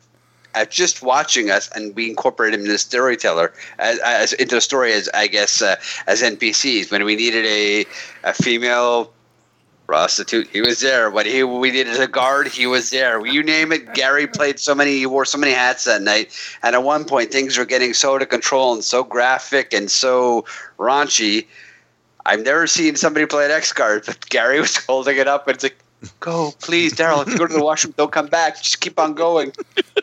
uh, 0.55 0.67
just 0.67 1.03
watching 1.03 1.51
us, 1.51 1.69
and 1.75 1.97
we 1.97 2.09
incorporated 2.09 2.55
him 2.55 2.61
into 2.61 2.75
the 2.75 2.79
storyteller 2.79 3.53
as, 3.81 3.99
as 4.05 4.33
into 4.35 4.55
the 4.55 4.61
story 4.61 4.93
as 4.93 5.09
I 5.13 5.27
guess 5.27 5.61
uh, 5.61 5.75
as 6.07 6.23
NPCs. 6.23 6.93
When 6.93 7.05
we 7.05 7.17
needed 7.17 7.45
a 7.45 7.87
a 8.23 8.35
female 8.35 9.11
prostitute. 9.87 10.49
He 10.49 10.61
was 10.61 10.81
there. 10.81 11.11
When 11.11 11.27
he 11.27 11.43
we 11.43 11.71
needed 11.71 12.01
a 12.01 12.07
guard, 12.07 12.49
he 12.49 12.67
was 12.67 12.91
there. 12.91 13.25
You 13.27 13.43
name 13.43 13.73
it. 13.73 13.95
Gary 13.95 14.27
played 14.27 14.59
so 14.59 14.75
many. 14.75 14.99
He 14.99 15.07
wore 15.07 15.25
so 15.25 15.39
many 15.39 15.53
hats 15.53 15.85
that 15.85 16.03
night. 16.03 16.33
And 16.63 16.75
at 16.75 16.83
one 16.83 17.05
point, 17.05 17.31
things 17.31 17.57
were 17.57 17.65
getting 17.65 17.95
so 17.95 18.15
out 18.15 18.23
of 18.23 18.29
control 18.29 18.75
and 18.75 18.85
so 18.85 19.05
graphic 19.05 19.73
and 19.73 19.91
so 19.91 20.45
raunchy. 20.79 21.47
I've 22.27 22.45
never 22.45 22.67
seen 22.67 22.97
somebody 22.97 23.25
play 23.27 23.45
an 23.45 23.53
X 23.53 23.73
card, 23.73 24.05
but 24.05 24.29
Gary 24.29 24.61
was 24.67 24.77
holding 24.85 25.17
it 25.17 25.29
up 25.29 25.47
and 25.47 25.55
it's 25.55 25.65
like, 25.65 25.79
"Go, 26.21 26.53
please, 26.61 26.93
Daryl. 26.95 27.23
If 27.27 27.33
you 27.33 27.39
go 27.39 27.47
to 27.47 27.53
the 27.55 27.63
washroom, 27.63 27.95
don't 27.97 28.13
come 28.13 28.27
back. 28.27 28.57
Just 28.63 28.81
keep 28.81 28.99
on 28.99 29.15
going. 29.15 29.53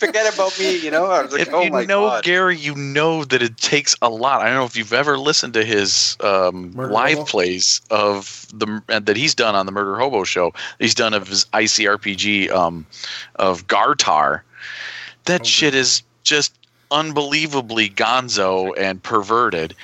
Forget 0.00 0.34
about 0.34 0.58
me." 0.58 0.76
You 0.76 0.90
know. 0.90 1.06
I 1.06 1.22
was 1.22 1.32
like, 1.32 1.42
If 1.42 1.54
"Oh 1.54 1.62
you 1.62 1.70
my 1.70 1.84
know 1.84 2.06
god." 2.08 2.24
Gary, 2.24 2.56
you 2.56 2.74
know 2.74 3.24
that 3.24 3.42
it 3.42 3.56
takes 3.56 3.94
a 4.02 4.08
lot. 4.08 4.40
I 4.42 4.46
don't 4.46 4.54
know 4.56 4.64
if 4.64 4.76
you've 4.76 4.92
ever 4.92 5.18
listened 5.18 5.54
to 5.54 5.64
his 5.64 6.16
um, 6.20 6.72
live 6.72 7.18
Hobo? 7.18 7.30
plays 7.30 7.80
of 7.90 8.46
the 8.54 8.82
uh, 8.88 9.00
that 9.00 9.16
he's 9.16 9.34
done 9.34 9.54
on 9.54 9.66
the 9.66 9.72
Murder 9.72 9.96
Hobo 9.98 10.24
show. 10.24 10.52
He's 10.78 10.94
done 10.94 11.14
of 11.14 11.28
his 11.28 11.44
ICRPG 11.46 12.50
um, 12.50 12.86
of 13.36 13.66
Gartar. 13.66 14.42
That 15.26 15.42
Okay. 15.42 15.48
shit 15.50 15.74
is 15.74 16.02
just 16.24 16.54
unbelievably 16.90 17.90
gonzo 17.90 18.72
and 18.78 19.02
perverted. 19.02 19.74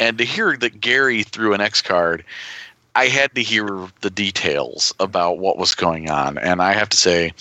And 0.00 0.18
to 0.18 0.24
hear 0.24 0.56
that 0.56 0.80
Gary 0.80 1.22
threw 1.22 1.52
an 1.54 1.60
X 1.60 1.80
card, 1.82 2.24
I 2.94 3.06
had 3.08 3.34
to 3.34 3.42
hear 3.42 3.88
the 4.02 4.10
details 4.10 4.94
about 5.00 5.38
what 5.38 5.58
was 5.58 5.74
going 5.74 6.10
on. 6.10 6.38
And 6.38 6.62
I 6.62 6.72
have 6.72 6.88
to 6.90 6.96
say, 6.96 7.32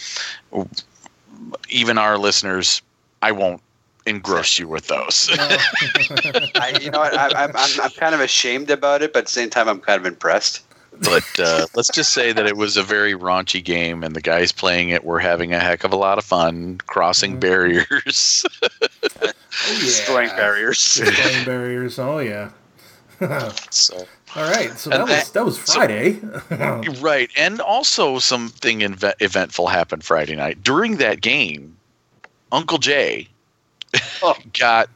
even 1.70 1.98
our 1.98 2.18
listeners, 2.18 2.82
I 3.22 3.32
won't 3.32 3.62
engross 4.06 4.60
you 4.60 4.68
with 4.68 4.88
those. 4.88 5.30
I, 5.40 6.78
you 6.82 6.92
know 6.92 7.00
what? 7.00 7.18
I, 7.18 7.44
I'm, 7.44 7.52
I'm 7.56 7.82
I'm 7.82 7.92
kind 7.92 8.14
of 8.16 8.22
ashamed 8.22 8.70
about 8.70 9.02
it, 9.02 9.14
but 9.14 9.20
at 9.20 9.26
the 9.26 9.32
same 9.32 9.50
time, 9.50 9.70
I'm 9.70 9.80
kind 9.80 10.00
of 10.00 10.06
impressed. 10.06 10.62
but 11.00 11.40
uh, 11.40 11.66
let's 11.76 11.90
just 11.90 12.14
say 12.14 12.34
that 12.34 12.46
it 12.46 12.58
was 12.58 12.78
a 12.78 12.84
very 12.84 13.14
raunchy 13.14 13.64
game, 13.64 14.04
and 14.04 14.16
the 14.16 14.22
guys 14.22 14.52
playing 14.52 14.90
it 14.90 15.04
were 15.04 15.20
having 15.20 15.54
a 15.54 15.60
heck 15.60 15.84
of 15.84 15.94
a 15.94 15.96
lot 15.96 16.18
of 16.18 16.24
fun 16.26 16.80
crossing 16.88 17.40
barriers. 17.40 18.46
Oh, 18.62 18.68
Destroying 19.80 20.30
barriers. 20.30 20.96
Destroying 20.96 21.46
barriers. 21.46 22.00
Oh 22.00 22.20
yeah. 22.20 22.50
so 23.70 24.06
All 24.36 24.44
right. 24.50 24.72
So 24.78 24.90
that 24.90 25.02
And 25.02 25.10
was 25.10 25.32
that 25.32 25.46
was 25.46 25.62
so- 25.62 25.74
Friday. 25.74 26.20
right, 27.02 27.30
and 27.38 27.62
also 27.62 28.20
something 28.20 28.80
inve- 28.80 29.14
eventful 29.20 29.68
happened 29.68 30.04
Friday 30.04 30.36
night 30.36 30.64
during 30.64 30.98
that 30.98 31.22
game. 31.22 31.78
Uncle 32.52 32.78
Jay 32.78 33.28
Oh. 34.24 34.36
got 34.60 34.90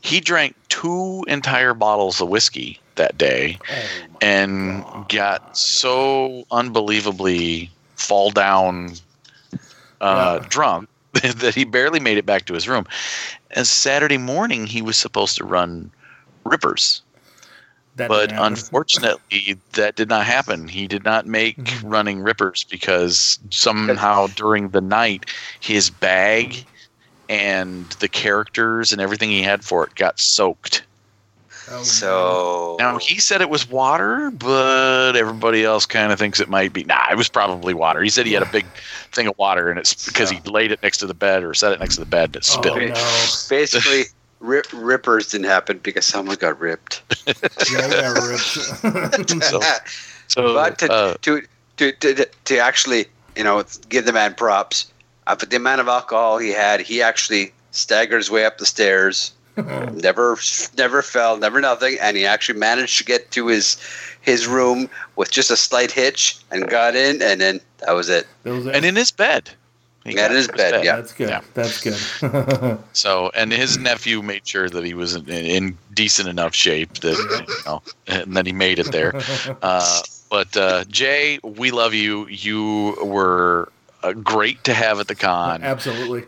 he 0.00 0.20
drank 0.20 0.54
two 0.68 1.24
entire 1.28 1.74
bottles 1.74 2.20
of 2.20 2.28
whiskey 2.28 2.80
that 2.96 3.18
day 3.18 3.58
Oh, 3.70 4.16
and 4.22 4.82
God. 4.84 5.08
got 5.08 5.56
so 5.58 6.44
unbelievably 6.50 7.70
fall 7.96 8.30
down 8.30 8.92
uh, 10.00 10.38
Yeah. 10.40 10.46
drunk 10.48 10.88
that 11.12 11.54
he 11.54 11.64
barely 11.64 11.98
made 12.00 12.16
it 12.18 12.26
back 12.26 12.44
to 12.46 12.54
his 12.54 12.68
room. 12.68 12.86
And 13.52 13.66
Saturday 13.66 14.18
morning, 14.18 14.66
he 14.66 14.82
was 14.82 14.96
supposed 14.96 15.36
to 15.38 15.44
run 15.44 15.90
rippers, 16.44 17.02
That 17.98 18.08
but 18.08 18.32
unfortunately, 18.32 19.58
that 19.72 19.96
did 19.96 20.08
not 20.08 20.24
happen. 20.24 20.68
He 20.68 20.86
did 20.86 21.04
not 21.04 21.26
make 21.26 21.56
Mhm. 21.56 21.80
running 21.90 22.20
rippers 22.20 22.64
because 22.64 23.38
somehow 23.50 24.28
during 24.28 24.68
the 24.70 24.80
night, 24.80 25.26
his 25.60 25.90
bag 25.90 26.64
and 27.28 27.88
the 27.98 28.08
characters 28.08 28.92
and 28.92 29.00
everything 29.00 29.30
he 29.30 29.42
had 29.42 29.64
for 29.64 29.84
it 29.84 29.94
got 29.96 30.18
soaked. 30.20 30.82
Oh, 31.70 31.82
So 31.82 32.76
Now 32.78 32.96
he 32.98 33.18
said 33.20 33.42
it 33.42 33.50
was 33.50 33.68
water, 33.68 34.30
but 34.30 35.16
everybody 35.16 35.64
else 35.64 35.84
kind 35.84 36.12
of 36.12 36.18
thinks 36.18 36.40
it 36.40 36.48
might 36.48 36.72
be. 36.72 36.84
Nah, 36.84 37.10
it 37.10 37.16
was 37.16 37.28
probably 37.28 37.74
water. 37.74 38.00
He 38.00 38.08
said 38.08 38.24
he 38.26 38.32
had 38.32 38.42
a 38.42 38.46
big 38.46 38.64
thing 39.12 39.26
of 39.26 39.36
water, 39.36 39.68
and 39.68 39.78
it's 39.78 40.06
because 40.06 40.30
he 40.30 40.40
laid 40.46 40.72
it 40.72 40.82
next 40.82 40.98
to 40.98 41.06
the 41.06 41.12
bed 41.14 41.42
or 41.44 41.52
set 41.52 41.72
it 41.72 41.80
next 41.80 41.96
to 41.96 42.00
the 42.00 42.06
bed 42.06 42.26
and 42.26 42.36
it 42.36 42.48
Oh, 42.48 42.60
spilled. 42.60 42.78
no. 42.78 43.26
basically, 43.50 44.04
rip, 44.40 44.66
rippers 44.72 45.30
didn't 45.30 45.46
happen 45.46 45.78
because 45.78 46.04
someone 46.06 46.36
got 46.36 46.58
ripped. 46.58 47.02
Yeah, 47.70 47.86
I 47.86 47.90
got 47.90 48.28
ripped. 48.28 49.44
So, 49.44 49.60
so 50.28 50.54
but 50.54 50.78
to, 50.78 50.92
uh, 50.92 51.14
to, 51.22 51.42
to, 51.76 51.92
to, 51.92 52.28
to 52.44 52.58
actually, 52.58 53.06
you 53.36 53.44
know, 53.44 53.62
give 53.88 54.06
the 54.06 54.12
man 54.12 54.34
props. 54.34 54.90
Uh, 55.26 55.36
but 55.36 55.50
the 55.50 55.56
amount 55.56 55.80
of 55.80 55.88
alcohol 55.88 56.38
he 56.38 56.50
had, 56.50 56.80
he 56.80 57.02
actually 57.02 57.52
staggered 57.70 58.18
his 58.18 58.30
way 58.30 58.44
up 58.44 58.58
the 58.58 58.66
stairs. 58.66 59.32
never, 59.56 60.38
never 60.76 61.02
fell, 61.02 61.36
never 61.36 61.60
nothing, 61.60 61.98
and 62.00 62.16
he 62.16 62.24
actually 62.24 62.58
managed 62.58 62.96
to 62.98 63.04
get 63.04 63.30
to 63.32 63.48
his 63.48 63.76
his 64.20 64.46
room 64.46 64.88
with 65.16 65.30
just 65.30 65.50
a 65.50 65.56
slight 65.56 65.90
hitch 65.90 66.38
and 66.50 66.68
got 66.68 66.94
in, 66.94 67.20
and 67.22 67.40
then 67.40 67.60
that 67.78 67.92
was 67.92 68.08
it. 68.08 68.26
That 68.44 68.52
was 68.52 68.66
it. 68.66 68.74
and 68.74 68.84
in 68.84 68.94
his 68.94 69.10
bed. 69.10 69.50
He 70.08 70.16
Yeah, 70.16 70.28
got 70.28 70.36
in 70.36 70.46
bed, 70.56 70.84
yeah. 70.84 70.96
That's 70.96 71.12
good. 71.12 71.28
Yeah. 71.28 71.40
That's 71.54 71.82
good. 71.82 72.78
So, 72.92 73.30
and 73.34 73.52
his 73.52 73.78
nephew 73.78 74.22
made 74.22 74.46
sure 74.46 74.68
that 74.68 74.84
he 74.84 74.94
was 74.94 75.14
in, 75.14 75.28
in 75.28 75.78
decent 75.94 76.28
enough 76.28 76.54
shape 76.54 76.94
that 76.94 77.16
you 77.48 77.54
know, 77.64 77.82
and 78.06 78.36
then 78.36 78.44
he 78.46 78.52
made 78.52 78.78
it 78.78 78.90
there. 78.90 79.14
Uh, 79.62 80.02
but 80.30 80.56
uh, 80.56 80.84
Jay, 80.84 81.38
we 81.42 81.70
love 81.70 81.94
you. 81.94 82.26
You 82.28 82.96
were 83.04 83.70
uh, 84.02 84.12
great 84.12 84.62
to 84.64 84.74
have 84.74 84.98
at 85.00 85.08
the 85.08 85.14
con. 85.14 85.62
Absolutely. 85.62 86.24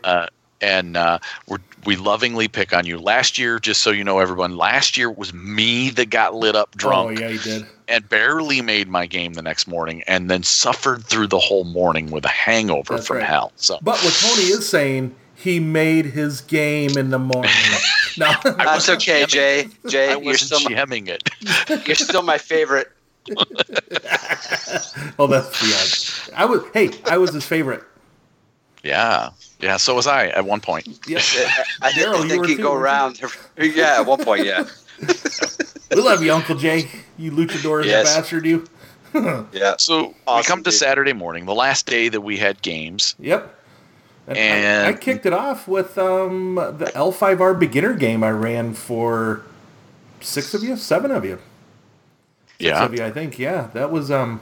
And 0.61 0.95
uh, 0.97 1.19
we're, 1.47 1.57
we 1.85 1.95
lovingly 1.95 2.47
pick 2.47 2.73
on 2.73 2.85
you. 2.85 2.99
Last 2.99 3.37
year, 3.37 3.59
just 3.59 3.81
so 3.81 3.91
you 3.91 4.03
know, 4.03 4.19
everyone, 4.19 4.55
last 4.57 4.97
year 4.97 5.09
was 5.09 5.33
me 5.33 5.89
that 5.91 6.09
got 6.09 6.35
lit 6.35 6.55
up 6.55 6.75
drunk 6.77 7.17
Oh 7.17 7.21
yeah, 7.21 7.29
he 7.29 7.37
did. 7.37 7.65
and 7.87 8.07
barely 8.07 8.61
made 8.61 8.87
my 8.87 9.05
game 9.05 9.33
the 9.33 9.41
next 9.41 9.67
morning, 9.67 10.03
and 10.07 10.29
then 10.29 10.43
suffered 10.43 11.03
through 11.03 11.27
the 11.27 11.39
whole 11.39 11.63
morning 11.63 12.11
with 12.11 12.23
a 12.25 12.29
hangover 12.29 12.95
That's 12.95 13.07
from 13.07 13.17
right. 13.17 13.25
hell. 13.25 13.51
So 13.55 13.79
But 13.81 13.99
what 14.03 14.13
Tony 14.13 14.43
is 14.43 14.67
saying, 14.69 15.15
he 15.35 15.59
made 15.59 16.05
his 16.05 16.41
game 16.41 16.97
in 16.97 17.09
the 17.09 17.17
morning. 17.19 17.51
no, 18.17 18.31
That's 18.43 18.87
okay, 18.89 19.25
Jay. 19.25 19.67
Jay, 19.87 20.09
I 20.09 20.11
you're 20.11 20.19
wasn't 20.19 20.41
still, 20.51 20.59
my, 20.69 20.69
jamming 20.75 21.07
it. 21.07 21.27
you're 21.87 21.95
still 21.95 22.21
my 22.21 22.37
favorite. 22.37 22.91
oh, 25.19 25.27
that's 25.27 26.27
yeah. 26.29 26.35
I 26.37 26.45
was. 26.45 26.63
Hey, 26.73 26.91
I 27.05 27.17
was 27.17 27.33
his 27.33 27.45
favorite. 27.45 27.83
Yeah, 28.83 29.29
yeah. 29.59 29.77
So 29.77 29.95
was 29.95 30.07
I 30.07 30.27
at 30.27 30.45
one 30.45 30.59
point. 30.61 30.87
Yeah. 31.07 31.19
I, 31.81 31.91
Daryl, 31.91 32.15
I 32.15 32.23
you 32.23 32.29
think 32.29 32.41
were 32.41 32.47
you 32.49 32.57
too, 32.57 32.63
go 32.63 32.73
around. 32.73 33.21
Yeah, 33.57 33.99
at 33.99 34.05
one 34.05 34.23
point, 34.23 34.45
yeah. 34.45 34.65
We 35.93 36.01
love 36.01 36.23
you, 36.23 36.31
Uncle 36.33 36.55
Jay. 36.55 36.87
You 37.17 37.31
luchador 37.33 37.83
Yes. 37.83 38.15
bastard, 38.15 38.45
you. 38.45 38.65
Yeah. 39.51 39.75
So 39.77 40.07
we 40.07 40.15
Awesome, 40.25 40.49
come 40.49 40.63
to 40.63 40.69
dude. 40.69 40.79
Saturday 40.79 41.11
morning, 41.11 41.45
the 41.45 41.53
last 41.53 41.85
day 41.85 42.07
that 42.07 42.21
we 42.21 42.37
had 42.37 42.61
games. 42.61 43.13
Yep. 43.19 43.57
And, 44.27 44.87
I- 44.87 44.89
I, 44.91 44.93
kicked 44.93 45.25
it 45.25 45.33
off 45.33 45.67
with 45.67 45.97
um, 45.97 46.55
the 46.55 46.85
L5R 46.95 47.59
beginner 47.59 47.93
game 47.93 48.23
I 48.23 48.31
ran 48.31 48.73
for 48.73 49.41
six 50.21 50.53
of 50.53 50.63
you, 50.63 50.77
seven 50.77 51.11
of 51.11 51.25
you. 51.25 51.39
Six 52.51 52.59
Yeah, 52.69 52.85
of 52.85 52.93
you, 52.93 53.03
I 53.03 53.11
think. 53.11 53.37
Yeah, 53.37 53.67
that 53.73 53.91
was 53.91 54.09
um, 54.11 54.39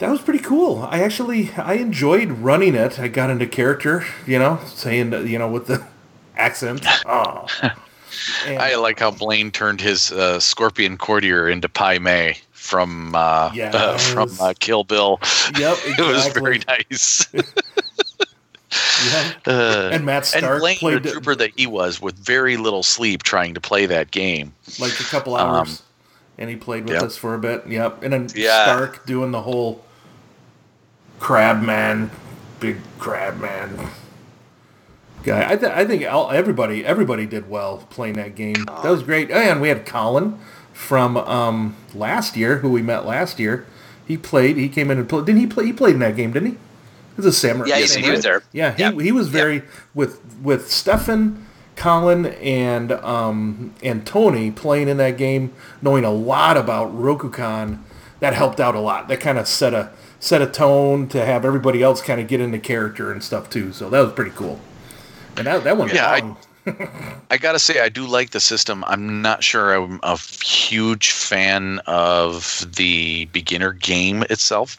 that 0.00 0.10
was 0.10 0.20
pretty 0.20 0.40
cool. 0.40 0.82
I 0.90 1.00
actually 1.02 1.52
I 1.56 1.74
enjoyed 1.74 2.30
running 2.30 2.74
it. 2.74 2.98
I 2.98 3.08
got 3.08 3.30
into 3.30 3.46
character, 3.46 4.04
you 4.26 4.38
know, 4.38 4.58
saying 4.66 5.12
you 5.28 5.38
know 5.38 5.48
with 5.48 5.66
the 5.68 5.86
accent. 6.36 6.84
Oh. 7.06 7.46
And- 8.44 8.58
I 8.58 8.74
like 8.74 8.98
how 8.98 9.12
Blaine 9.12 9.52
turned 9.52 9.80
his 9.80 10.10
uh, 10.10 10.40
scorpion 10.40 10.98
courtier 10.98 11.48
into 11.48 11.68
Pai 11.68 12.00
Mei 12.00 12.36
from 12.50 13.14
uh, 13.14 13.52
Yes. 13.54 13.72
uh, 13.72 13.96
from 14.12 14.30
uh, 14.40 14.52
Kill 14.58 14.82
Bill. 14.82 15.20
Yep, 15.56 15.78
it 15.84 16.00
was 16.00 16.26
very 16.34 16.60
nice. 16.66 17.28
yeah. 17.32 17.42
Uh, 19.46 19.90
And 19.92 20.04
Matt 20.04 20.26
Stark 20.26 20.42
and 20.44 20.60
Blaine, 20.80 21.02
the 21.02 21.12
trooper 21.12 21.36
that 21.36 21.52
he 21.56 21.68
was, 21.68 22.02
with 22.02 22.16
very 22.16 22.56
little 22.56 22.82
sleep, 22.82 23.22
trying 23.22 23.54
to 23.54 23.60
play 23.60 23.86
that 23.86 24.10
game. 24.10 24.52
like 24.80 24.98
a 25.00 25.04
couple 25.04 25.36
Um, 25.36 25.48
hours. 25.48 25.82
and 26.36 26.50
he 26.50 26.56
played 26.56 26.84
with 26.84 26.94
Yep. 26.94 27.02
us 27.04 27.16
for 27.16 27.34
a 27.34 27.38
bit. 27.38 27.62
Yep, 27.68 28.02
and 28.02 28.12
then 28.12 28.28
Yeah. 28.34 28.64
Stark 28.64 29.06
doing 29.06 29.30
the 29.30 29.40
whole 29.42 29.84
crab 31.20 31.62
man, 31.62 32.10
big 32.58 32.78
crab 32.98 33.40
man 33.40 33.78
guy. 35.22 35.52
I, 35.52 35.56
th- 35.56 35.72
I 35.72 35.84
think 35.84 36.04
all, 36.10 36.30
everybody 36.30 36.84
everybody 36.84 37.26
did 37.26 37.48
well 37.48 37.86
playing 37.90 38.14
that 38.14 38.34
game. 38.34 38.54
That 38.66 38.84
was 38.90 39.02
great. 39.02 39.30
Oh, 39.30 39.34
and 39.36 39.60
we 39.60 39.68
had 39.68 39.86
Colin 39.86 40.38
from 40.72 41.16
um, 41.16 41.76
last 41.94 42.36
year, 42.36 42.58
who 42.58 42.70
we 42.70 42.82
met 42.82 43.04
last 43.06 43.38
year. 43.38 43.66
He 44.06 44.16
played. 44.16 44.56
He 44.56 44.68
came 44.68 44.90
in 44.90 44.98
and 44.98 45.08
played. 45.08 45.26
Didn't 45.26 45.40
he 45.40 45.46
play? 45.46 45.66
He 45.66 45.72
played 45.72 45.94
in 45.94 46.00
that 46.00 46.16
game, 46.16 46.32
didn't 46.32 46.48
he? 46.50 46.54
It 46.54 47.16
was 47.16 47.26
a 47.26 47.32
samurai. 47.32 47.68
Yeah, 47.68 47.76
he- 47.84 48.02
he 48.02 48.10
was 48.10 48.22
there. 48.22 48.42
Yeah, 48.52 48.72
he, 48.72 48.82
Yep. 48.82 48.94
he 49.00 49.12
was 49.12 49.28
very 49.28 49.62
with 49.94 50.20
with 50.42 50.70
Stefan, 50.70 51.46
Colin, 51.76 52.26
and 52.26 52.92
um, 52.92 53.74
and 53.82 54.06
Tony 54.06 54.50
playing 54.50 54.88
in 54.88 54.96
that 54.96 55.16
game, 55.18 55.52
knowing 55.82 56.04
a 56.04 56.10
lot 56.10 56.56
about 56.56 56.92
Rokugan. 56.96 57.78
That 58.20 58.34
helped 58.34 58.60
out 58.60 58.74
a 58.74 58.80
lot. 58.80 59.08
That 59.08 59.20
kind 59.20 59.38
of 59.38 59.46
set 59.48 59.72
a 59.72 59.90
set 60.20 60.40
a 60.42 60.46
tone 60.46 61.08
to 61.08 61.24
have 61.24 61.44
everybody 61.44 61.82
else 61.82 62.00
kind 62.02 62.20
of 62.20 62.28
get 62.28 62.40
into 62.40 62.58
character 62.58 63.10
and 63.10 63.22
stuff 63.24 63.50
too. 63.50 63.72
So 63.72 63.90
that 63.90 64.00
was 64.00 64.12
pretty 64.12 64.30
cool. 64.32 64.60
And 65.36 65.46
that 65.46 65.64
that 65.64 65.76
went 65.76 65.92
Yeah, 65.92 66.08
I- 66.08 66.36
I 67.30 67.38
gotta 67.38 67.58
say, 67.58 67.80
I 67.80 67.88
do 67.88 68.06
like 68.06 68.30
the 68.30 68.38
system. 68.40 68.84
I'm 68.86 69.22
not 69.22 69.42
sure 69.42 69.72
I'm 69.74 69.98
a 70.02 70.18
huge 70.18 71.10
fan 71.10 71.80
of 71.86 72.66
the 72.76 73.24
beginner 73.32 73.72
game 73.72 74.22
itself, 74.28 74.78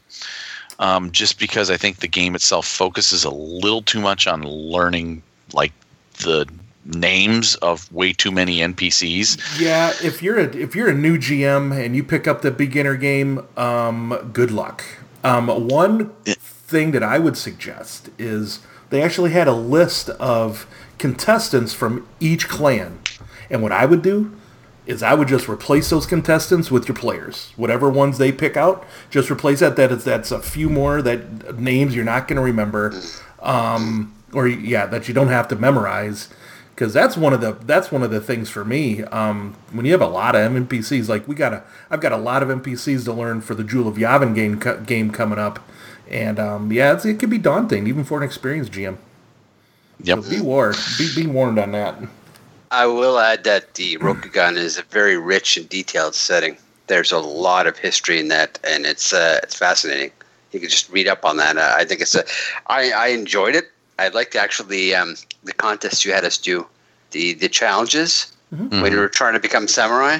um, 0.77 1.11
just 1.11 1.39
because 1.39 1.71
I 1.71 1.77
think 1.77 1.97
the 1.97 2.07
game 2.07 2.35
itself 2.35 2.67
focuses 2.67 3.23
a 3.23 3.31
little 3.31 3.81
too 3.81 3.99
much 3.99 4.27
on 4.27 4.43
learning 4.43 5.23
like 5.53 5.73
the 6.19 6.45
names 6.85 7.55
of 7.55 7.91
way 7.91 8.13
too 8.13 8.31
many 8.31 8.59
NPCs. 8.59 9.59
Yeah, 9.59 9.91
if 10.03 10.21
you're 10.21 10.37
a 10.39 10.55
if 10.55 10.75
you're 10.75 10.89
a 10.89 10.93
new 10.93 11.17
GM 11.17 11.73
and 11.83 11.95
you 11.95 12.03
pick 12.03 12.27
up 12.27 12.43
the 12.43 12.51
beginner 12.51 12.95
game, 12.95 13.43
um, 13.57 14.29
good 14.33 14.51
luck. 14.51 14.83
Um, 15.23 15.67
one 15.67 16.09
thing 16.25 16.91
that 16.91 17.03
I 17.03 17.19
would 17.19 17.37
suggest 17.37 18.09
is 18.17 18.59
they 18.89 19.01
actually 19.01 19.31
had 19.31 19.47
a 19.47 19.53
list 19.53 20.09
of 20.09 20.67
contestants 20.97 21.73
from 21.73 22.07
each 22.19 22.47
clan, 22.47 22.99
and 23.49 23.61
what 23.61 23.71
I 23.71 23.85
would 23.85 24.01
do 24.01 24.35
is 24.85 25.03
I 25.03 25.13
would 25.13 25.27
just 25.27 25.47
replace 25.47 25.89
those 25.89 26.05
contestants 26.05 26.71
with 26.71 26.87
your 26.87 26.95
players. 26.95 27.53
Whatever 27.55 27.89
ones 27.89 28.17
they 28.17 28.31
pick 28.31 28.57
out, 28.57 28.85
just 29.09 29.29
replace 29.29 29.59
that. 29.59 29.75
That 29.75 29.91
is 29.91 30.03
that's 30.03 30.31
a 30.31 30.41
few 30.41 30.69
more 30.69 31.01
that 31.01 31.59
names 31.59 31.95
you're 31.95 32.05
not 32.05 32.27
going 32.27 32.37
to 32.37 32.41
remember, 32.41 32.93
um, 33.41 34.13
or 34.33 34.47
yeah, 34.47 34.87
that 34.87 35.07
you 35.07 35.13
don't 35.13 35.27
have 35.27 35.47
to 35.49 35.55
memorize 35.55 36.29
because 36.75 36.93
that's 36.93 37.15
one 37.15 37.33
of 37.33 37.41
the 37.41 37.51
that's 37.51 37.91
one 37.91 38.03
of 38.03 38.11
the 38.11 38.21
things 38.21 38.49
for 38.49 38.65
me. 38.65 39.03
Um, 39.03 39.55
when 39.71 39.85
you 39.85 39.91
have 39.91 40.01
a 40.01 40.07
lot 40.07 40.35
of 40.35 40.51
NPCs, 40.51 41.07
like 41.07 41.27
we 41.27 41.35
got 41.35 41.53
a, 41.53 41.63
I've 41.89 42.01
got 42.01 42.11
a 42.11 42.17
lot 42.17 42.41
of 42.43 42.49
NPCs 42.49 43.05
to 43.05 43.13
learn 43.13 43.41
for 43.41 43.55
the 43.55 43.63
Jewel 43.63 43.87
of 43.87 43.97
Yavin 43.97 44.33
game 44.33 44.59
co- 44.59 44.79
game 44.79 45.11
coming 45.11 45.39
up, 45.39 45.59
and 46.09 46.39
um, 46.39 46.71
yeah, 46.71 46.93
it's, 46.93 47.05
it 47.05 47.19
can 47.19 47.29
be 47.29 47.37
daunting 47.37 47.87
even 47.87 48.03
for 48.03 48.17
an 48.17 48.23
experienced 48.23 48.71
GM. 48.71 48.97
Yep. 50.03 50.29
Be 50.29 50.41
warned, 50.41 50.77
be, 50.97 51.13
be 51.15 51.27
warned 51.27 51.59
on 51.59 51.73
that. 51.73 51.95
I 52.71 52.85
will 52.85 53.19
add 53.19 53.43
that 53.43 53.75
the 53.75 53.97
Rokugan 53.97 54.55
is 54.55 54.77
a 54.77 54.83
very 54.83 55.17
rich 55.17 55.57
and 55.57 55.67
detailed 55.67 56.15
setting. 56.15 56.57
There's 56.87 57.11
a 57.11 57.19
lot 57.19 57.67
of 57.67 57.77
history 57.77 58.19
in 58.19 58.29
that, 58.29 58.59
and 58.63 58.85
it's 58.85 59.13
uh, 59.13 59.39
it's 59.43 59.55
fascinating. 59.55 60.11
You 60.51 60.59
can 60.59 60.69
just 60.69 60.89
read 60.89 61.07
up 61.07 61.23
on 61.23 61.37
that. 61.37 61.57
Uh, 61.57 61.73
I 61.75 61.85
think 61.85 62.01
it's 62.01 62.15
a. 62.15 62.23
I 62.67 62.91
I 62.91 63.07
enjoyed 63.07 63.55
it. 63.55 63.70
I 63.99 64.09
liked 64.09 64.35
actually 64.35 64.95
um, 64.95 65.15
the 65.43 65.53
contest 65.53 66.05
you 66.05 66.13
had 66.13 66.25
us 66.25 66.37
do, 66.37 66.67
the 67.11 67.33
the 67.33 67.49
challenges 67.49 68.35
mm-hmm. 68.53 68.81
when 68.81 68.91
you 68.91 68.99
were 68.99 69.09
trying 69.09 69.33
to 69.33 69.39
become 69.39 69.67
samurai, 69.67 70.19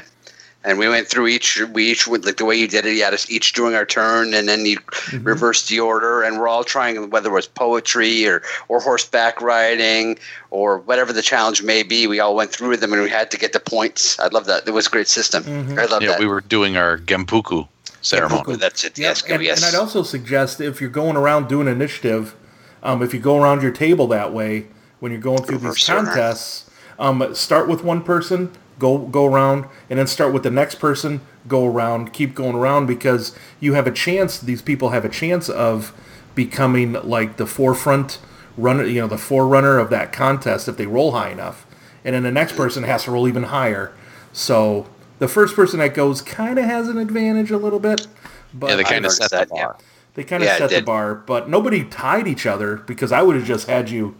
and 0.63 0.78
we 0.78 0.88
went 0.88 1.07
through 1.07 1.28
each. 1.28 1.61
We 1.74 1.91
each 1.91 2.07
went 2.07 2.26
like 2.26 2.38
the 2.38 2.45
way 2.45 2.55
you 2.55 2.67
did 2.67 2.86
it. 2.86 2.95
You 2.95 3.03
had 3.03 3.13
us 3.13 3.30
each 3.30 3.53
doing 3.53 3.74
our 3.76 3.86
turn, 3.86 4.34
and 4.34 4.47
then 4.47 4.65
you 4.65 4.78
mm-hmm. 4.78 5.24
reversed 5.24 5.69
the 5.69 5.80
order, 5.80 6.22
and 6.22 6.39
we're 6.39 6.47
all 6.47 6.63
trying 6.63 7.09
whether 7.09 7.30
it 7.30 7.34
was 7.34 7.47
poetry 7.47 8.28
or 8.28 8.43
or 8.67 8.80
horseback 8.80 9.41
riding 9.41 10.19
or 10.51 10.80
whatever 10.80 11.13
the 11.13 11.22
challenge 11.22 11.63
may 11.63 11.84
be. 11.84 12.07
We 12.07 12.19
all 12.19 12.36
went 12.36 12.51
through 12.51 12.78
them, 12.78 12.93
and 12.93 13.01
we 13.01 13.09
had 13.09 13.32
to 13.32 13.38
get 13.38 13.53
the 13.53 13.59
points. 13.59 14.19
I 14.19 14.28
love 14.28 14.45
that. 14.45 14.67
It 14.67 14.72
was 14.72 14.88
a 14.88 14.89
great 14.89 15.07
system. 15.07 15.43
Mm-hmm. 15.43 15.80
I 15.80 15.86
love 15.86 16.01
Yeah, 16.01 16.09
that. 16.09 16.19
we 16.19 16.28
were 16.28 16.41
doing 16.41 16.78
our 16.78 16.97
Gempukku 16.97 17.67
ceremony. 18.01 18.55
That's 18.57 18.84
it. 18.84 18.97
Yes, 18.97 19.24
and, 19.24 19.41
yes. 19.41 19.63
and 19.63 19.76
I'd 19.76 19.80
also 19.80 20.03
suggest 20.03 20.59
if 20.59 20.82
you're 20.82 20.89
going 20.89 21.15
around 21.15 21.47
doing 21.47 21.67
initiative, 21.67 22.36
um, 22.84 23.01
if 23.01 23.13
you 23.13 23.19
go 23.19 23.41
around 23.41 23.61
your 23.61 23.71
table 23.71 24.07
that 24.07 24.34
way 24.34 24.67
when 24.99 25.11
you're 25.11 25.21
going 25.21 25.43
through 25.43 25.57
these 25.57 25.89
order. 25.89 26.05
contests, 26.05 26.69
um, 26.99 27.34
start 27.34 27.67
with 27.67 27.84
one 27.84 28.03
person, 28.03 28.51
go 28.79 28.97
go 28.99 29.25
around, 29.25 29.65
and 29.89 29.99
then 29.99 30.07
start 30.07 30.34
with 30.34 30.43
the 30.43 30.51
next 30.51 30.75
person, 30.75 31.21
go 31.47 31.65
around, 31.65 32.13
keep 32.13 32.36
going 32.36 32.55
around 32.55 32.86
because 32.86 33.36
you 33.59 33.73
have 33.73 33.88
a 33.88 33.91
chance. 33.91 34.39
These 34.39 34.61
people 34.61 34.89
have 34.89 35.03
a 35.05 35.09
chance 35.09 35.49
of 35.49 35.93
becoming 36.36 36.93
like 36.93 37.38
the 37.38 37.47
forefront 37.47 38.19
runner, 38.57 38.86
you 38.86 39.01
know, 39.01 39.07
the 39.07 39.17
forerunner 39.17 39.79
of 39.79 39.89
that 39.89 40.13
contest 40.13 40.67
if 40.67 40.77
they 40.77 40.86
roll 40.86 41.11
high 41.11 41.29
enough, 41.29 41.65
and 42.05 42.15
then 42.15 42.23
the 42.23 42.32
next 42.32 42.55
person 42.55 42.84
has 42.84 43.05
to 43.05 43.11
roll 43.11 43.27
even 43.27 43.43
higher. 43.43 43.93
So 44.34 44.88
the 45.19 45.27
first 45.27 45.55
person 45.55 45.79
that 45.79 45.93
goes 45.93 46.21
kind 46.21 46.57
of 46.57 46.65
has 46.65 46.88
an 46.88 46.97
advantage 46.97 47.51
a 47.51 47.57
little 47.57 47.79
bit. 47.79 48.07
But 48.53 48.71
yeah, 48.71 48.75
they 48.77 48.84
kind 48.84 49.05
of 49.05 49.11
set 49.11 49.29
the 49.29 49.38
that, 49.38 49.49
bar. 49.49 49.77
yeah. 49.79 49.86
They 50.16 50.24
kind 50.24 50.43
of 50.43 50.47
Yeah, 50.47 50.57
set 50.57 50.70
the 50.70 50.82
bar, 50.82 51.16
but 51.16 51.49
nobody 51.49 51.84
tied 51.84 52.28
each 52.28 52.45
other 52.45 52.78
because 52.78 53.12
I 53.12 53.22
would 53.22 53.36
have 53.36 53.45
just 53.45 53.68
had 53.68 53.89
you 53.89 54.16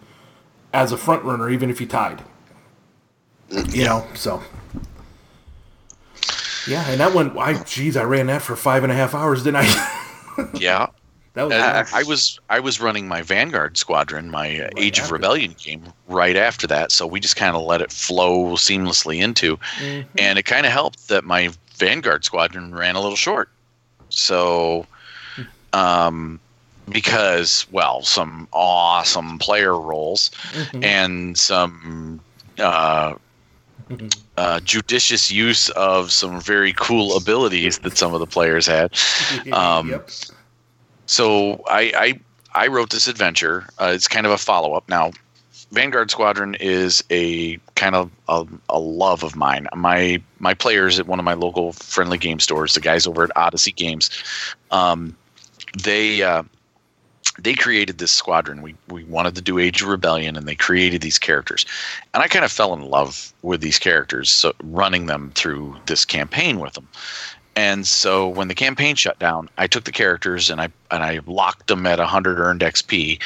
as 0.74 0.92
a 0.92 0.98
front 0.98 1.24
runner, 1.24 1.50
even 1.50 1.70
if 1.70 1.82
you 1.82 1.88
tied. 1.88 2.24
You 3.74 3.84
know, 3.84 4.08
so 4.14 4.42
yeah, 6.68 6.90
and 6.90 7.00
that 7.02 7.14
went. 7.14 7.38
I 7.38 7.62
geez, 7.64 7.98
I 7.98 8.04
ran 8.04 8.28
that 8.28 8.42
for 8.42 8.56
five 8.56 8.84
and 8.84 8.92
a 8.92 8.96
half 8.96 9.14
hours, 9.14 9.44
didn't 9.44 9.58
I? 9.66 9.98
Yeah. 10.54 10.88
that 11.34 11.44
was. 11.44 11.54
And 11.54 11.88
I 11.92 12.04
was 12.04 12.40
I 12.50 12.60
was 12.60 12.80
running 12.80 13.08
my 13.08 13.22
Vanguard 13.22 13.78
squadron, 13.78 14.32
my 14.32 14.62
uh, 14.62 14.70
Age 14.78 15.00
of. 15.00 15.12
Rebellion 15.12 15.54
game 15.62 15.84
right 16.08 16.36
after 16.38 16.68
that, 16.68 16.92
so 16.92 17.06
we 17.06 17.20
just 17.20 17.36
kind 17.36 17.56
of 17.56 17.64
let 17.64 17.82
it 17.82 17.92
flow 17.92 18.54
seamlessly 18.56 19.22
into, 19.22 19.58
Mm-hmm. 19.80 20.08
and 20.18 20.40
it 20.40 20.44
kind 20.44 20.66
of 20.66 20.72
helped 20.72 21.08
that 21.10 21.24
my 21.26 21.50
Vanguard 21.78 22.24
squadron 22.24 22.74
ran 22.74 22.96
a 22.96 23.02
little 23.02 23.18
short, 23.18 23.50
so, 24.10 24.86
um, 25.74 26.40
because 26.90 27.66
well, 27.72 28.02
some 28.04 28.48
awesome 28.54 29.38
player 29.40 29.78
roles 29.80 30.30
Mm-hmm. 30.54 30.84
and 30.84 31.38
some. 31.38 32.20
Uh, 32.60 33.16
uh, 34.38 34.60
judicious 34.62 35.30
use 35.32 35.70
of 35.72 36.12
some 36.12 36.40
very 36.40 36.74
cool 36.74 37.18
abilities 37.18 37.80
that 37.80 37.98
some 37.98 38.14
of 38.14 38.20
the 38.22 38.26
players 38.26 38.66
had. 38.66 38.94
um, 39.52 39.90
yep. 39.90 40.10
So 41.08 41.62
I 41.68 41.92
I, 42.54 42.64
I 42.64 42.68
wrote 42.68 42.90
this 42.92 43.08
adventure. 43.08 43.68
Uh, 43.80 43.92
it's 43.94 44.08
kind 44.08 44.26
of 44.26 44.32
a 44.32 44.38
follow 44.38 44.74
up. 44.74 44.88
Now, 44.88 45.12
Vanguard 45.72 46.10
Squadron 46.12 46.56
is 46.60 47.04
a 47.12 47.58
kind 47.76 47.96
of 47.96 48.10
a, 48.30 48.46
a 48.70 48.80
love 48.80 49.24
of 49.24 49.36
mine. 49.36 49.68
My 49.76 50.22
my 50.40 50.54
players 50.54 51.00
at 51.00 51.08
one 51.08 51.20
of 51.20 51.26
my 51.26 51.34
local 51.34 51.74
friendly 51.74 52.18
game 52.18 52.40
stores, 52.40 52.74
the 52.74 52.80
guys 52.82 53.06
over 53.06 53.24
at 53.24 53.32
Odyssey 53.36 53.72
Games, 53.74 54.10
um, 54.72 55.16
they 55.78 56.22
uh, 56.22 56.44
they 57.40 57.54
created 57.54 57.98
this 57.98 58.12
squadron. 58.12 58.62
We 58.62 58.76
we 58.90 59.04
wanted 59.06 59.36
to 59.36 59.42
do 59.42 59.60
Age 59.60 59.82
of 59.82 59.88
Rebellion, 59.88 60.36
and 60.36 60.48
they 60.48 60.56
created 60.56 61.02
these 61.02 61.18
characters, 61.18 61.66
and 62.14 62.24
I 62.24 62.28
kind 62.28 62.46
of 62.46 62.52
fell 62.52 62.74
in 62.74 62.82
love 62.82 63.34
with 63.42 63.62
these 63.62 63.80
characters. 63.80 64.30
So 64.30 64.54
running 64.64 65.06
them 65.06 65.32
through 65.36 65.78
this 65.86 66.06
campaign 66.06 66.60
with 66.60 66.74
them. 66.74 66.88
And 67.56 67.86
so 67.86 68.30
when 68.30 68.48
the 68.48 68.56
campaign 68.56 68.96
shut 68.96 69.20
down, 69.20 69.50
I 69.58 69.68
took 69.68 69.84
the 69.84 69.92
characters 69.92 70.50
and 70.50 70.62
I 70.62 70.70
and 70.90 71.04
I 71.04 71.20
locked 71.26 71.68
them 71.68 71.86
at 71.86 72.00
100 72.00 72.40
earned 72.40 72.62
XP 72.62 73.22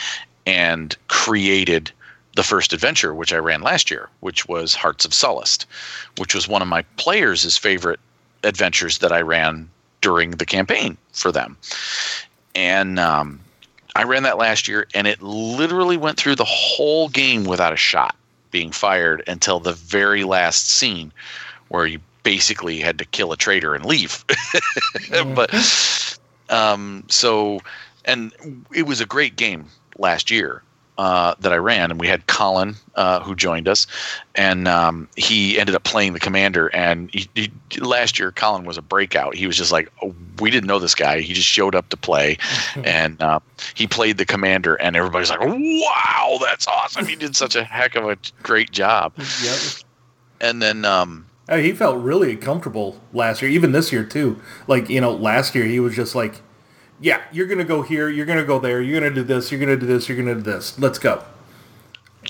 and 0.46 0.96
created 1.08 1.92
the 2.36 2.44
first 2.44 2.74
adventure 2.74 3.14
which 3.14 3.34
I 3.34 3.38
ran 3.38 3.62
last 3.62 3.90
year, 3.90 4.10
which 4.20 4.48
was 4.48 4.76
Hearts 4.76 5.06
of 5.06 5.12
Sullust, 5.12 5.66
which 6.18 6.36
was 6.36 6.48
one 6.48 6.62
of 6.62 6.68
my 6.68 6.82
players' 6.98 7.58
favorite 7.58 8.00
adventures 8.44 8.98
that 9.00 9.12
I 9.12 9.22
ran 9.22 9.70
during 10.02 10.32
the 10.32 10.46
campaign 10.46 10.98
for 11.14 11.32
them. 11.32 11.58
And 12.56 12.98
um, 12.98 13.42
I 13.96 14.04
ran 14.04 14.24
that 14.24 14.38
last 14.38 14.68
year, 14.68 14.88
and 14.94 15.08
it 15.08 15.22
literally 15.22 15.98
went 15.98 16.18
through 16.18 16.36
the 16.36 16.46
whole 16.46 17.10
game 17.10 17.44
without 17.44 17.74
a 17.74 17.78
shot 17.78 18.16
being 18.52 18.72
fired 18.72 19.22
until 19.28 19.60
the 19.60 19.74
very 19.74 20.24
last 20.24 20.70
scene, 20.70 21.12
where 21.68 21.86
you 21.86 22.00
basically 22.24 22.80
had 22.80 22.98
to 22.98 23.06
kill 23.06 23.32
a 23.32 23.38
traitor 23.38 23.76
and 23.76 23.86
leave. 23.86 24.24
but 25.36 26.18
um, 26.50 27.04
so, 27.10 27.60
and 28.06 28.34
it 28.74 28.84
was 28.84 29.02
a 29.02 29.06
great 29.06 29.36
game 29.36 29.68
last 29.98 30.32
year. 30.32 30.64
Uh, 30.98 31.36
that 31.42 31.52
I 31.52 31.58
ran, 31.58 31.92
and 31.92 32.00
we 32.00 32.08
had 32.08 32.26
Colin 32.28 32.74
uh, 32.96 33.20
who 33.20 33.36
joined 33.36 33.68
us, 33.68 33.86
and 34.34 34.66
um, 34.66 35.10
he 35.18 35.60
ended 35.60 35.76
up 35.76 35.84
playing 35.84 36.14
the 36.14 36.22
commander. 36.22 36.68
And 36.74 37.10
he, 37.14 37.28
he, 37.36 37.52
last 37.82 38.18
year, 38.18 38.32
Colin 38.32 38.64
was 38.64 38.78
a 38.78 38.82
breakout. 38.82 39.36
He 39.36 39.46
was 39.46 39.58
just 39.58 39.74
like, 39.74 39.92
oh, 40.02 40.16
we 40.40 40.50
didn't 40.50 40.68
know 40.68 40.80
this 40.80 40.96
guy. 40.96 41.20
He 41.20 41.34
just 41.34 41.50
showed 41.50 41.76
up 41.76 41.90
to 41.90 41.98
play, 41.98 42.38
and 42.86 43.22
uh, 43.22 43.42
he 43.74 43.88
played 43.88 44.18
the 44.18 44.26
commander. 44.26 44.76
And 44.76 44.96
everybody's 44.96 45.30
like, 45.30 45.42
wow, 45.42 46.38
that's 46.42 46.66
awesome. 46.66 47.06
He 47.06 47.18
did 47.18 47.36
such 47.36 47.58
a 47.58 47.66
heck 47.66 47.96
of 47.96 48.08
a 48.08 48.18
great 48.42 48.72
job 48.72 49.12
Yep. 49.44 49.58
and 50.40 50.62
then 50.62 50.86
um, 50.86 51.26
he 51.52 51.74
felt 51.74 51.98
really 52.02 52.36
comfortable 52.38 53.02
last 53.14 53.42
year, 53.42 53.52
even 53.52 53.72
this 53.74 53.92
year 53.92 54.04
too. 54.06 54.40
Like 54.68 54.90
you 54.90 55.02
know, 55.02 55.12
last 55.12 55.56
year 55.56 55.66
he 55.66 55.80
was 55.80 55.94
just 55.96 56.16
like, 56.16 56.42
"Yeah, 57.00 57.22
you're 57.32 57.48
gonna 57.48 57.64
go 57.64 57.82
here, 57.82 58.10
you're 58.10 58.26
gonna 58.26 58.44
go 58.46 58.60
there, 58.60 58.82
you're 58.82 59.00
gonna 59.00 59.14
do 59.14 59.24
this, 59.24 59.52
you're 59.52 59.60
gonna 59.60 59.78
do 59.78 59.86
this, 59.86 60.08
you're 60.10 60.18
gonna 60.18 60.36
do 60.36 60.42
this. 60.42 60.78
Let's 60.80 61.00
go." 61.00 61.24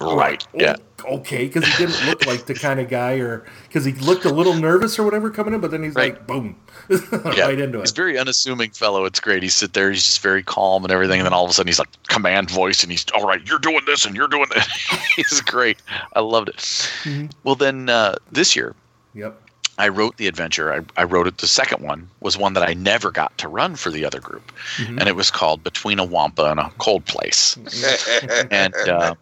Right. 0.02 0.46
Yeah. 0.54 0.76
Okay, 1.06 1.46
because 1.48 1.66
he 1.66 1.86
didn't 1.86 2.06
look 2.06 2.26
like 2.26 2.48
the 2.48 2.54
kind 2.54 2.80
of 2.82 2.90
guy, 2.90 3.14
or 3.14 3.46
because 3.68 3.86
he 3.86 3.94
looked 3.94 4.26
a 4.26 4.30
little 4.34 4.54
nervous 4.56 4.98
or 5.00 5.04
whatever 5.04 5.30
coming 5.30 5.54
in, 5.54 5.62
but 5.62 5.72
then 5.72 5.84
he's 5.84 5.94
Right. 5.96 6.16
like, 6.16 6.28
boom, 6.28 6.56
Yeah. 6.90 7.46
right 7.46 7.60
into 7.60 7.80
He's 7.80 7.92
it. 7.92 7.98
a 7.98 8.02
very 8.02 8.18
unassuming 8.18 8.72
fellow. 8.72 9.06
It's 9.06 9.20
great. 9.22 9.42
He's 9.44 9.56
sit 9.56 9.74
there. 9.74 9.90
He's 9.92 10.06
just 10.06 10.20
very 10.22 10.44
calm 10.44 10.84
and 10.84 10.92
everything. 10.92 11.20
And 11.20 11.26
then 11.26 11.34
all 11.34 11.46
of 11.46 11.52
a 11.52 11.54
sudden, 11.54 11.68
he's 11.68 11.80
like 11.80 11.90
command 12.10 12.50
voice, 12.50 12.82
and 12.84 12.92
he's 12.92 13.06
all 13.14 13.26
right. 13.26 13.40
You're 13.48 13.60
doing 13.60 13.82
this, 13.86 14.06
and 14.06 14.16
you're 14.16 14.28
doing 14.28 14.48
that. 14.54 14.68
he's 15.16 15.40
great. 15.42 15.78
I 16.14 16.20
loved 16.22 16.50
it. 16.50 16.58
Mm-hmm. 16.58 17.28
Well, 17.44 17.56
then 17.56 17.88
uh, 17.88 18.16
this 18.32 18.56
year, 18.56 18.76
Yep. 19.14 19.40
I 19.78 19.90
wrote 19.90 20.18
the 20.18 20.28
adventure. 20.28 20.72
I, 20.74 21.02
I 21.02 21.04
wrote 21.04 21.28
it. 21.28 21.40
The 21.40 21.48
second 21.48 21.84
one 21.84 22.10
was 22.22 22.38
one 22.38 22.54
that 22.54 22.68
I 22.68 22.74
never 22.74 23.12
got 23.12 23.38
to 23.40 23.48
run 23.50 23.76
for 23.76 23.90
the 23.90 24.06
other 24.06 24.20
group, 24.22 24.52
Mm-hmm. 24.78 25.00
and 25.00 25.10
it 25.10 25.16
was 25.16 25.30
called 25.32 25.64
Between 25.64 26.00
a 26.00 26.06
Wampa 26.06 26.46
and 26.46 26.60
a 26.60 26.72
Cold 26.78 27.06
Place. 27.06 27.58
and 28.52 28.74
uh, 28.76 29.16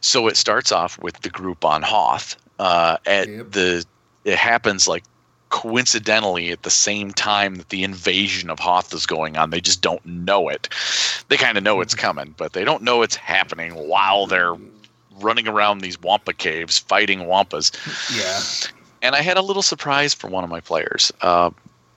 so 0.00 0.26
it 0.28 0.36
starts 0.36 0.72
off 0.72 0.98
with 1.00 1.20
the 1.20 1.28
group 1.30 1.64
on 1.64 1.82
Hoth. 1.82 2.36
Uh, 2.58 2.96
at 3.06 3.28
Yep. 3.28 3.50
the 3.52 3.84
it 4.24 4.36
happens 4.36 4.88
like 4.88 5.04
coincidentally 5.50 6.50
at 6.50 6.62
the 6.62 6.70
same 6.70 7.12
time 7.12 7.54
that 7.54 7.68
the 7.70 7.82
invasion 7.84 8.50
of 8.50 8.58
Hoth 8.58 8.92
is 8.92 9.06
going 9.06 9.36
on. 9.36 9.50
They 9.50 9.60
just 9.60 9.80
don't 9.80 10.04
know 10.04 10.48
it. 10.48 10.68
They 11.28 11.36
kind 11.36 11.56
of 11.56 11.64
know 11.64 11.80
it's 11.80 11.94
coming, 11.94 12.34
but 12.36 12.52
they 12.52 12.64
don't 12.64 12.82
know 12.82 13.02
it's 13.02 13.16
happening 13.16 13.72
while 13.74 14.26
they're 14.26 14.54
running 15.20 15.48
around 15.48 15.78
these 15.80 16.00
Wampa 16.00 16.32
caves 16.32 16.78
fighting 16.78 17.20
Wampas. 17.20 17.72
Yeah. 18.14 18.77
And 19.02 19.14
I 19.14 19.22
had 19.22 19.36
a 19.36 19.42
little 19.42 19.62
surprise 19.62 20.14
for 20.14 20.28
one 20.28 20.44
of 20.44 20.50
my 20.50 20.60
players. 20.60 21.12
Uh, 21.22 21.50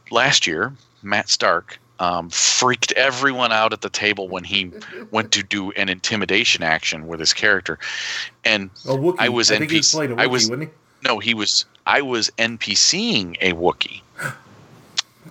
last 0.09 0.45
year, 0.45 0.73
Matt 1.01 1.29
Stark 1.29 1.79
um, 1.99 2.29
freaked 2.29 2.91
everyone 2.93 3.51
out 3.51 3.73
at 3.73 3.81
the 3.81 3.89
table 3.89 4.27
when 4.27 4.43
he 4.43 4.71
went 5.11 5.31
to 5.33 5.43
do 5.43 5.71
an 5.71 5.89
intimidation 5.89 6.63
action 6.63 7.07
with 7.07 7.19
his 7.19 7.33
character. 7.33 7.79
And. 8.43 8.69
I 9.19 9.29
was 9.29 9.51
I 9.51 9.57
think 9.57 9.71
he 9.71 9.79
NPC. 9.79 10.09
Wookiee, 10.09 10.19
I 10.19 10.27
was 10.27 10.49
wouldn't 10.49 10.71
no, 11.03 11.19
he 11.19 11.33
was. 11.33 11.65
I 11.85 12.01
was 12.01 12.29
NPCing 12.37 13.37
a 13.41 13.53
Wookiee 13.53 14.01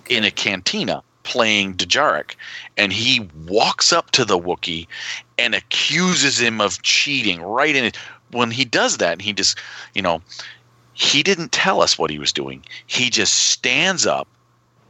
in 0.09 0.23
a 0.23 0.31
cantina 0.31 1.03
playing 1.23 1.75
dejarik, 1.75 2.35
and 2.77 2.91
he 2.91 3.29
walks 3.47 3.93
up 3.93 4.11
to 4.11 4.25
the 4.25 4.37
Wookiee 4.37 4.87
and 5.37 5.55
accuses 5.55 6.39
him 6.39 6.59
of 6.59 6.81
cheating 6.81 7.41
right 7.41 7.75
in 7.75 7.85
it. 7.85 7.97
When 8.31 8.51
he 8.51 8.63
does 8.63 8.97
that, 8.97 9.21
he 9.21 9.33
just, 9.33 9.57
you 9.93 10.01
know, 10.01 10.21
he 11.01 11.23
didn't 11.23 11.51
tell 11.51 11.81
us 11.81 11.97
what 11.97 12.09
he 12.11 12.19
was 12.19 12.31
doing. 12.31 12.63
He 12.87 13.09
just 13.09 13.33
stands 13.33 14.05
up. 14.05 14.27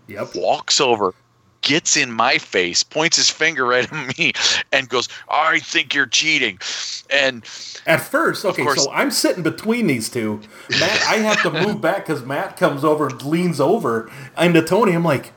Yep. 0.08 0.36
walks 0.36 0.82
over, 0.82 1.14
gets 1.62 1.96
in 1.96 2.12
my 2.12 2.38
face, 2.38 2.84
points 2.84 3.16
his 3.16 3.30
finger 3.30 3.66
right 3.66 3.90
at 3.90 4.18
me, 4.18 4.34
and 4.74 4.90
goes, 4.90 5.08
"I 5.30 5.60
think 5.60 5.94
you're 5.94 6.06
cheating." 6.06 6.60
And 7.10 7.44
At 7.88 8.02
first, 8.02 8.44
okay, 8.44 8.64
course. 8.64 8.84
so 8.84 8.92
I'm 8.92 9.10
sitting 9.12 9.42
between 9.44 9.88
these 9.88 10.10
two. 10.10 10.42
Matt, 10.70 11.02
I 11.08 11.16
have 11.18 11.42
to 11.44 11.52
move 11.52 11.80
back 11.80 12.06
because 12.08 12.26
Matt 12.26 12.58
comes 12.58 12.84
over 12.84 13.08
and 13.08 13.22
leans 13.24 13.62
over. 13.62 14.12
And 14.36 14.54
to 14.54 14.62
Tony, 14.62 14.94
I'm 14.94 15.04
like, 15.06 15.32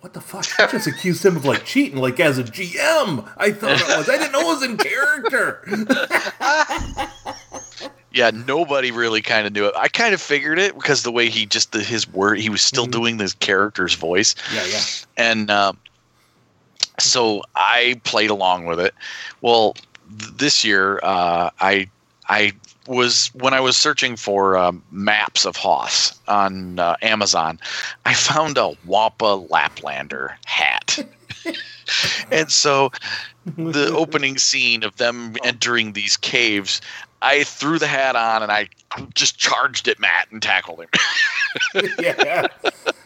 what 0.00 0.12
the 0.14 0.20
fuck? 0.20 0.46
I 0.58 0.66
just 0.66 0.86
accused 0.88 1.24
him 1.24 1.36
of 1.36 1.44
like 1.44 1.64
cheating, 1.64 1.98
like 2.00 2.18
as 2.18 2.38
a 2.38 2.44
GM. 2.44 3.28
I 3.36 3.52
thought 3.52 3.80
it 3.80 3.96
was. 3.96 4.08
I 4.08 4.16
didn't 4.18 4.32
know 4.32 4.40
it 4.40 4.46
was 4.46 4.62
in 4.64 4.76
character. 4.78 5.64
yeah, 8.16 8.30
nobody 8.30 8.90
really 8.90 9.20
kind 9.20 9.46
of 9.46 9.52
knew 9.52 9.66
it. 9.66 9.74
I 9.76 9.88
kind 9.88 10.14
of 10.14 10.22
figured 10.22 10.58
it 10.58 10.74
because 10.74 11.02
the 11.02 11.12
way 11.12 11.28
he 11.28 11.44
just 11.44 11.72
the, 11.72 11.82
his 11.82 12.08
word, 12.08 12.38
he 12.38 12.48
was 12.48 12.62
still 12.62 12.86
doing 12.86 13.18
this 13.18 13.34
character's 13.34 13.94
voice, 13.94 14.34
yeah, 14.54 14.64
yeah. 14.64 14.80
and 15.18 15.50
um, 15.50 15.76
so 16.98 17.42
I 17.54 18.00
played 18.04 18.30
along 18.30 18.64
with 18.64 18.80
it. 18.80 18.94
Well, 19.42 19.74
th- 20.18 20.32
this 20.38 20.64
year, 20.64 20.98
uh, 21.02 21.50
I 21.60 21.90
I 22.26 22.52
was 22.86 23.28
when 23.34 23.52
I 23.52 23.60
was 23.60 23.76
searching 23.76 24.16
for 24.16 24.56
um, 24.56 24.82
maps 24.90 25.44
of 25.44 25.56
Hoth 25.56 26.18
on 26.26 26.78
uh, 26.78 26.96
Amazon, 27.02 27.60
I 28.06 28.14
found 28.14 28.56
a 28.56 28.72
Wampa 28.86 29.46
Laplander 29.50 30.36
hat. 30.46 31.06
and 32.30 32.50
so 32.50 32.90
the 33.56 33.92
opening 33.96 34.38
scene 34.38 34.82
of 34.82 34.96
them 34.96 35.36
entering 35.44 35.92
these 35.92 36.16
caves, 36.16 36.80
I 37.22 37.44
threw 37.44 37.78
the 37.78 37.86
hat 37.86 38.16
on 38.16 38.42
and 38.42 38.52
I 38.52 38.68
just 39.14 39.38
charged 39.38 39.88
at 39.88 39.98
Matt 39.98 40.28
and 40.30 40.42
tackled 40.42 40.80
him. 40.80 40.88
yeah, 41.98 42.46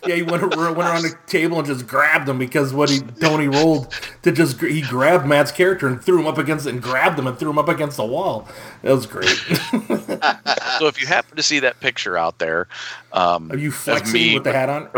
yeah. 0.07 0.15
He 0.15 0.23
went, 0.23 0.43
went 0.43 0.55
around 0.79 1.03
the 1.03 1.17
table 1.27 1.59
and 1.59 1.67
just 1.67 1.87
grabbed 1.87 2.29
him 2.29 2.39
because 2.39 2.73
what 2.73 2.91
he 2.91 3.01
Tony 3.21 3.49
rolled 3.49 3.93
to 4.23 4.33
just 4.33 4.61
he 4.61 4.81
grabbed 4.83 5.27
Matt's 5.27 5.53
character 5.53 5.87
and 5.87 6.03
threw 6.03 6.21
him 6.21 6.27
up 6.27 6.39
against 6.39 6.67
and 6.67 6.83
grabbed 6.83 7.19
him 7.19 7.27
and 7.27 7.39
threw 7.39 7.51
him 7.51 7.59
up 7.59 7.69
against 7.69 7.97
the 7.97 8.05
wall. 8.05 8.49
That 8.83 8.93
was 8.93 9.07
great. 9.07 9.29
so 10.79 10.87
if 10.87 11.01
you 11.01 11.07
happen 11.07 11.37
to 11.37 11.43
see 11.43 11.61
that 11.61 11.79
picture 11.81 12.17
out 12.17 12.39
there, 12.39 12.67
um, 13.13 13.53
Are 13.53 13.57
you 13.57 13.71
flexing 13.71 14.13
me 14.13 14.35
with 14.35 14.45
the 14.45 14.53
hat 14.53 14.69
on? 14.69 14.89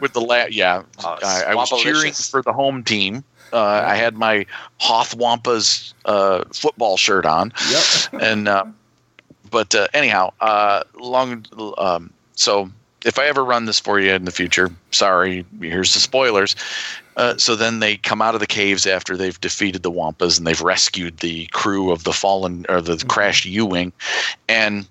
with 0.00 0.12
the 0.12 0.20
la- 0.20 0.46
yeah, 0.46 0.82
Oh, 1.04 1.18
I, 1.22 1.44
I 1.48 1.54
was 1.54 1.70
cheering 1.82 2.12
for 2.12 2.42
the 2.42 2.52
home 2.52 2.82
team. 2.82 3.22
Uh, 3.52 3.84
I 3.86 3.94
had 3.96 4.16
my 4.16 4.46
Hoth 4.78 5.16
Wampas 5.16 5.92
uh, 6.04 6.44
football 6.52 6.96
shirt 6.96 7.26
on, 7.26 7.52
Yep. 7.70 7.84
and 8.22 8.48
uh, 8.48 8.64
but 9.50 9.74
uh, 9.74 9.88
anyhow, 9.94 10.32
uh, 10.40 10.84
long. 10.98 11.44
Um, 11.78 12.12
so 12.34 12.70
if 13.04 13.18
I 13.18 13.26
ever 13.26 13.44
run 13.44 13.64
this 13.64 13.80
for 13.80 13.98
you 13.98 14.12
in 14.12 14.24
the 14.24 14.30
future, 14.30 14.70
sorry, 14.90 15.44
here's 15.60 15.94
the 15.94 16.00
spoilers. 16.00 16.56
Uh, 17.16 17.36
so 17.36 17.56
then 17.56 17.80
they 17.80 17.96
come 17.96 18.22
out 18.22 18.34
of 18.34 18.40
the 18.40 18.46
caves 18.46 18.86
after 18.86 19.16
they've 19.16 19.40
defeated 19.40 19.82
the 19.82 19.90
Wampas 19.90 20.38
and 20.38 20.46
they've 20.46 20.60
rescued 20.60 21.18
the 21.18 21.46
crew 21.46 21.90
of 21.90 22.04
the 22.04 22.12
fallen 22.12 22.64
or 22.68 22.80
the 22.80 23.02
crashed 23.08 23.44
U-wing, 23.44 23.92
and 24.48 24.86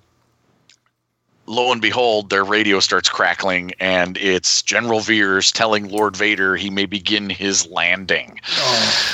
lo 1.47 1.71
and 1.71 1.81
behold, 1.81 2.29
their 2.29 2.43
radio 2.43 2.79
starts 2.79 3.09
crackling, 3.09 3.71
and 3.79 4.17
it's 4.17 4.61
General 4.61 4.99
Veers 4.99 5.51
telling 5.51 5.89
Lord 5.89 6.15
Vader 6.15 6.55
he 6.55 6.69
may 6.69 6.85
begin 6.85 7.29
his 7.29 7.65
landing. 7.67 8.39
Oh. 8.57 9.13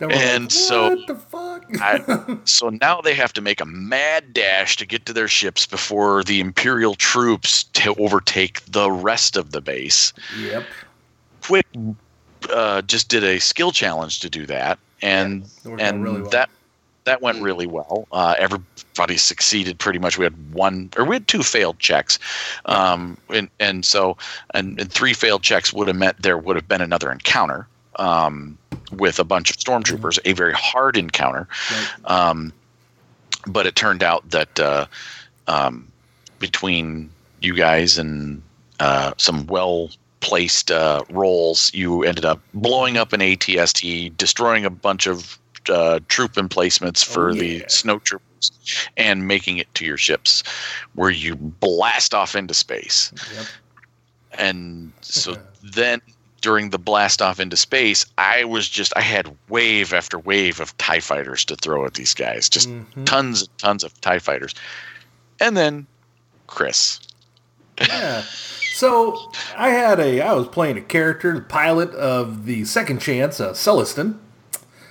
And 0.00 0.44
like, 0.44 0.50
so- 0.50 0.96
the 1.06 1.14
fuck? 1.14 1.66
I, 1.80 2.38
so 2.44 2.70
now 2.70 3.00
they 3.00 3.14
have 3.14 3.32
to 3.34 3.40
make 3.40 3.60
a 3.60 3.66
mad 3.66 4.32
dash 4.32 4.76
to 4.78 4.86
get 4.86 5.04
to 5.06 5.12
their 5.12 5.28
ships 5.28 5.66
before 5.66 6.24
the 6.24 6.40
Imperial 6.40 6.94
troops 6.94 7.64
to 7.64 7.94
overtake 7.96 8.64
the 8.64 8.90
rest 8.90 9.36
of 9.36 9.52
the 9.52 9.60
base. 9.60 10.12
yep. 10.38 10.64
Quick 11.42 11.66
uh, 12.48 12.82
just 12.82 13.08
did 13.08 13.24
a 13.24 13.38
skill 13.38 13.72
challenge 13.72 14.20
to 14.20 14.30
do 14.30 14.46
that, 14.46 14.78
and 15.02 15.44
out 15.66 15.80
and 15.80 16.02
really 16.02 16.22
well. 16.22 16.30
that 16.30 16.50
that 17.04 17.22
went 17.22 17.40
really 17.42 17.66
well. 17.66 18.06
Uh, 18.12 18.34
everybody 18.38 19.16
succeeded 19.16 19.78
pretty 19.78 19.98
much. 19.98 20.18
We 20.18 20.24
had 20.24 20.52
one 20.52 20.90
or 20.96 21.04
we 21.04 21.16
had 21.16 21.28
two 21.28 21.42
failed 21.42 21.78
checks, 21.78 22.18
um, 22.66 23.16
and 23.28 23.48
and 23.58 23.84
so 23.84 24.16
and, 24.54 24.80
and 24.80 24.92
three 24.92 25.14
failed 25.14 25.42
checks 25.42 25.72
would 25.72 25.88
have 25.88 25.96
meant 25.96 26.22
there 26.22 26.38
would 26.38 26.56
have 26.56 26.68
been 26.68 26.80
another 26.80 27.10
encounter 27.10 27.66
um, 27.96 28.58
with 28.92 29.18
a 29.18 29.24
bunch 29.24 29.50
of 29.50 29.56
stormtroopers, 29.56 30.18
a 30.24 30.32
very 30.32 30.54
hard 30.54 30.96
encounter. 30.96 31.48
Right. 31.70 31.88
Um, 32.04 32.52
but 33.46 33.66
it 33.66 33.74
turned 33.74 34.02
out 34.02 34.28
that 34.30 34.60
uh, 34.60 34.86
um, 35.46 35.90
between 36.38 37.10
you 37.40 37.54
guys 37.54 37.96
and 37.98 38.42
uh, 38.80 39.12
some 39.16 39.46
well 39.46 39.90
placed 40.20 40.70
uh, 40.70 41.02
roles, 41.10 41.72
you 41.72 42.02
ended 42.04 42.24
up 42.24 42.40
blowing 42.52 42.96
up 42.96 43.12
an 43.12 43.20
ATST, 43.20 44.16
destroying 44.16 44.64
a 44.64 44.70
bunch 44.70 45.06
of 45.06 45.38
uh, 45.70 46.00
troop 46.08 46.36
emplacements 46.36 47.02
for 47.02 47.30
Oh, 47.30 47.34
the 47.34 47.46
yeah. 47.58 47.64
snow 47.68 47.98
troopers, 48.00 48.50
and 48.96 49.26
making 49.28 49.58
it 49.58 49.72
to 49.74 49.84
your 49.84 49.96
ships, 49.96 50.42
where 50.94 51.10
you 51.10 51.36
blast 51.36 52.12
off 52.14 52.34
into 52.34 52.54
space. 52.54 53.12
Yep. 53.34 53.46
And 54.38 54.92
so 55.00 55.36
then 55.62 56.00
during 56.40 56.70
the 56.70 56.78
blast 56.78 57.20
off 57.20 57.38
into 57.38 57.56
space, 57.56 58.06
I 58.18 58.44
was 58.44 58.68
just 58.68 58.92
I 58.96 59.02
had 59.02 59.34
wave 59.48 59.92
after 59.92 60.18
wave 60.18 60.58
of 60.60 60.76
TIE 60.78 61.00
fighters 61.00 61.44
to 61.46 61.56
throw 61.56 61.84
at 61.84 61.94
these 61.94 62.14
guys. 62.14 62.48
Just 62.48 62.68
Mhm. 62.68 63.04
tons 63.04 63.42
and 63.42 63.58
tons 63.58 63.84
of 63.84 63.98
TIE 64.00 64.18
fighters. 64.18 64.54
And 65.38 65.56
then 65.56 65.86
Chris. 66.46 67.00
Yeah. 67.80 68.22
So 68.74 69.30
I 69.56 69.68
had 69.70 70.00
a 70.00 70.20
I 70.22 70.32
was 70.32 70.48
playing 70.48 70.78
a 70.78 70.82
character, 70.82 71.34
the 71.34 71.40
pilot 71.42 71.90
of 71.94 72.46
the 72.46 72.64
Second 72.64 73.00
Chance, 73.02 73.38
uh, 73.40 73.52
Celestin, 73.52 74.18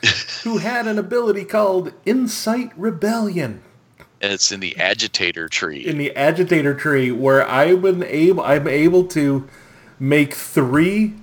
who 0.44 0.58
had 0.60 0.88
an 0.88 0.98
ability 1.00 1.46
called 1.46 1.94
Incite 2.06 2.72
Rebellion 2.78 3.64
And 4.22 4.34
it's 4.34 4.52
in 4.52 4.60
the 4.62 4.78
agitator 4.78 5.50
tree. 5.50 5.86
in 5.86 5.98
the 5.98 6.16
agitator 6.16 6.74
tree, 6.74 7.12
where 7.12 7.48
I've 7.50 7.82
been 7.82 8.04
able 8.04 8.44
I'm 8.44 8.68
able 8.68 9.06
to 9.10 9.48
make 10.00 10.34
three 10.34 11.16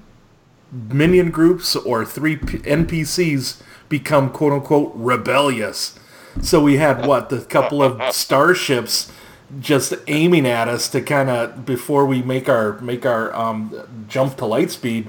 minion 0.73 1.31
groups 1.31 1.77
or 1.77 2.05
three 2.05 2.37
P- 2.37 2.59
NPCs 2.59 3.63
become 3.89 4.31
quote 4.31 4.53
unquote 4.53 4.93
rebellious. 4.95 5.99
So 6.43 6.63
we 6.63 6.77
had 6.79 7.07
what 7.07 7.31
the 7.31 7.41
couple 7.43 7.83
of 7.83 8.03
starships 8.15 9.13
just 9.61 9.95
aiming 10.09 10.47
at 10.47 10.69
us 10.69 10.89
to 10.91 11.01
kind 11.03 11.31
of 11.31 11.65
before 11.67 12.07
we 12.07 12.23
make 12.23 12.49
our 12.49 12.79
make 12.81 13.07
our 13.07 13.35
um, 13.35 13.75
jump 14.09 14.37
to 14.39 14.47
light 14.47 14.71
speed, 14.71 15.09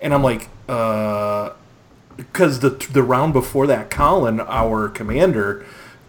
and 0.00 0.14
I'm 0.14 0.22
like, 0.22 0.48
because 2.16 2.60
the 2.60 2.70
the 2.70 3.02
round 3.02 3.32
before 3.32 3.66
that, 3.66 3.90
Colin, 3.90 4.40
our 4.40 4.88
commander, 4.88 5.64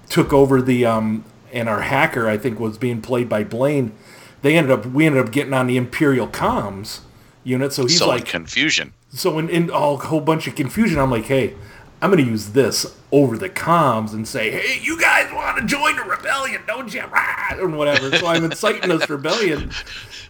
took 0.10 0.34
over 0.34 0.62
the 0.62 0.86
um, 0.86 1.24
and 1.52 1.70
our 1.70 1.82
hacker 1.82 2.28
I 2.28 2.38
think 2.38 2.60
was 2.60 2.78
being 2.78 3.02
played 3.02 3.30
by 3.30 3.44
Blaine. 3.44 3.94
They 4.42 4.58
ended 4.58 4.72
up 4.72 4.86
we 4.86 5.06
ended 5.06 5.26
up 5.26 5.32
getting 5.32 5.54
on 5.54 5.68
the 5.68 5.78
Imperial 5.78 6.28
comms 6.28 7.00
unit, 7.44 7.74
so 7.74 7.84
he's 7.84 7.98
so 8.00 8.08
like 8.08 8.26
confusion. 8.26 8.94
so 9.12 9.40
in, 9.40 9.50
in 9.50 9.70
all, 9.70 9.96
a 9.96 9.98
whole 9.98 10.22
bunch 10.22 10.48
of 10.48 10.56
confusion, 10.56 11.00
I'm 11.00 11.12
like, 11.12 11.26
hey, 11.26 11.56
I'm 12.02 12.12
going 12.12 12.24
to 12.24 12.30
use 12.30 12.50
this 12.50 12.98
over 13.12 13.38
the 13.38 13.50
comms 13.50 14.14
and 14.14 14.28
say, 14.28 14.52
hey, 14.52 14.80
you 14.82 15.00
guys 15.00 15.32
want 15.32 15.58
to 15.58 15.66
join 15.66 15.96
the 15.96 16.04
rebellion, 16.04 16.62
don't 16.68 16.94
you? 16.94 17.02
Rah! 17.12 17.52
And 17.52 17.78
whatever. 17.78 18.16
So 18.18 18.28
I'm 18.28 18.44
inciting 18.44 18.90
this 18.90 19.10
rebellion. 19.10 19.72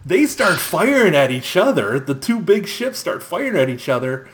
They 0.04 0.26
start 0.26 0.60
firing 0.60 1.16
at 1.16 1.30
each 1.30 1.56
other. 1.56 1.98
The 1.98 2.14
two 2.14 2.40
big 2.40 2.68
ships 2.68 2.98
start 2.98 3.22
firing 3.22 3.56
at 3.56 3.68
each 3.68 3.88
other. 3.88 4.28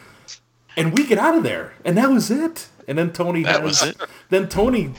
And 0.76 0.92
we 0.96 1.06
get 1.06 1.18
out 1.18 1.36
of 1.36 1.42
there. 1.42 1.72
And 1.84 1.96
that 1.96 2.10
was 2.10 2.30
it. 2.30 2.68
And 2.88 2.98
then 2.98 3.12
Tony 3.12 3.42
That 3.44 3.60
has- 3.60 3.62
was 3.62 3.82
it? 3.82 3.96
Then 4.30 4.48
Tony 4.48 4.94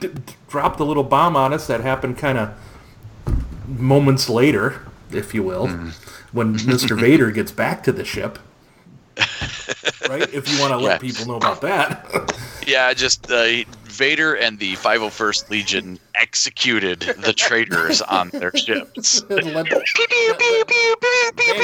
d- 0.00 0.08
d- 0.08 0.22
dropped 0.48 0.80
a 0.80 0.84
little 0.84 1.04
bomb 1.04 1.36
on 1.36 1.52
us 1.52 1.66
that 1.66 1.80
happened 1.82 2.18
kind 2.18 2.38
of 2.38 2.50
moments 3.66 4.28
later, 4.28 4.80
if 5.12 5.34
you 5.34 5.42
will, 5.42 5.68
Hmm. 5.68 5.88
when 6.32 6.54
Mr. 6.58 6.98
Vader 6.98 7.30
gets 7.30 7.52
back 7.52 7.82
to 7.84 7.92
the 7.92 8.04
ship. 8.04 8.38
right? 10.08 10.28
If 10.34 10.48
you 10.50 10.58
want 10.60 10.72
to 10.72 10.76
let 10.78 10.94
Yeah. 10.94 10.98
people 11.10 11.26
know 11.26 11.36
about 11.36 11.60
that. 11.62 12.34
Yeah, 12.66 12.94
just 12.94 13.30
uh, 13.30 13.44
Vader 13.84 14.32
and 14.36 14.58
the 14.58 14.74
501st 14.76 15.50
Legion 15.50 15.98
executed 16.14 17.00
the 17.18 17.34
traitors 17.34 18.00
on 18.00 18.30
their 18.30 18.56
ships. 18.56 19.22
Let 19.28 19.44
the 19.44 19.82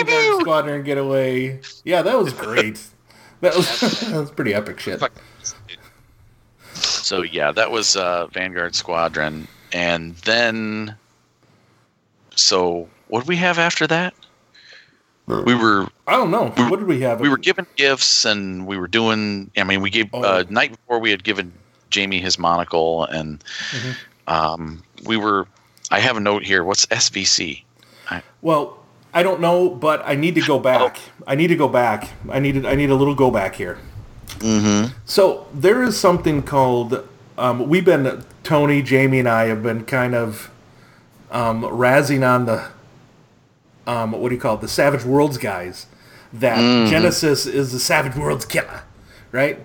Vanguard 0.04 0.40
Squadron 0.42 0.82
get 0.84 0.98
away. 0.98 1.60
Yeah, 1.84 2.02
that 2.02 2.18
was 2.18 2.34
great. 2.34 2.82
That 3.40 3.56
was, 3.56 3.80
that 4.00 4.12
was 4.20 4.30
pretty 4.30 4.54
epic 4.54 4.80
shit. 4.80 5.02
So 6.74 7.22
yeah, 7.22 7.52
that 7.52 7.70
was 7.70 7.96
uh, 7.96 8.26
Vanguard 8.28 8.74
Squadron, 8.74 9.48
and 9.72 10.14
then 10.18 10.94
so 12.36 12.88
what 13.08 13.20
did 13.20 13.28
we 13.28 13.36
have 13.36 13.58
after 13.58 13.86
that? 13.86 14.14
We 15.26 15.54
were 15.54 15.86
I 16.08 16.12
don't 16.16 16.30
know. 16.30 16.48
What 16.68 16.78
did 16.80 16.88
we 16.88 17.00
have? 17.02 17.20
we 17.20 17.28
were 17.28 17.38
given 17.38 17.66
gifts, 17.76 18.24
and 18.24 18.66
we 18.66 18.76
were 18.76 18.88
doing. 18.88 19.50
I 19.56 19.62
mean, 19.64 19.80
we 19.80 19.90
gave 19.90 20.08
Oh. 20.12 20.22
uh, 20.22 20.44
night 20.48 20.72
before 20.72 20.98
we 20.98 21.10
had 21.10 21.22
given 21.22 21.52
Jamie 21.90 22.20
his 22.20 22.38
monocle, 22.38 23.04
and 23.04 23.42
Mm-hmm. 23.70 23.90
um, 24.32 24.82
we 25.06 25.16
were. 25.16 25.46
I 25.92 26.00
have 26.00 26.16
a 26.16 26.20
note 26.20 26.42
here. 26.44 26.64
What's 26.64 26.86
SVC? 26.86 27.62
Well, 28.42 28.79
I 29.12 29.22
don't 29.22 29.40
know, 29.40 29.68
but 29.68 30.02
I 30.04 30.14
need 30.14 30.34
to 30.36 30.42
go 30.42 30.58
back. 30.70 30.98
I 31.26 31.34
need 31.34 31.48
to 31.48 31.56
go 31.56 31.68
back. 31.68 32.10
I 32.28 32.38
needed. 32.38 32.66
I 32.66 32.74
need 32.74 32.90
a 32.90 32.94
little 32.94 33.14
go 33.14 33.30
back 33.30 33.54
here. 33.54 33.78
Mm-hmm. 34.38 34.92
So 35.04 35.46
there 35.52 35.82
is 35.82 35.98
something 35.98 36.42
called. 36.42 37.06
Um, 37.36 37.68
we've 37.68 37.84
been 37.84 38.24
Tony, 38.42 38.82
Jamie, 38.82 39.20
and 39.20 39.28
I 39.28 39.46
have 39.46 39.62
been 39.62 39.84
kind 39.84 40.14
of 40.14 40.50
um, 41.30 41.62
razzing 41.62 42.28
on 42.28 42.46
the. 42.46 42.68
Um, 43.86 44.12
what 44.12 44.28
do 44.28 44.34
you 44.34 44.40
call 44.40 44.56
it? 44.56 44.60
The 44.60 44.68
Savage 44.68 45.04
Worlds 45.04 45.38
guys. 45.38 45.86
That 46.32 46.58
Genesys 46.58 47.52
is 47.52 47.72
the 47.72 47.80
Savage 47.80 48.14
Worlds 48.14 48.44
killer, 48.44 48.84
right? 49.32 49.58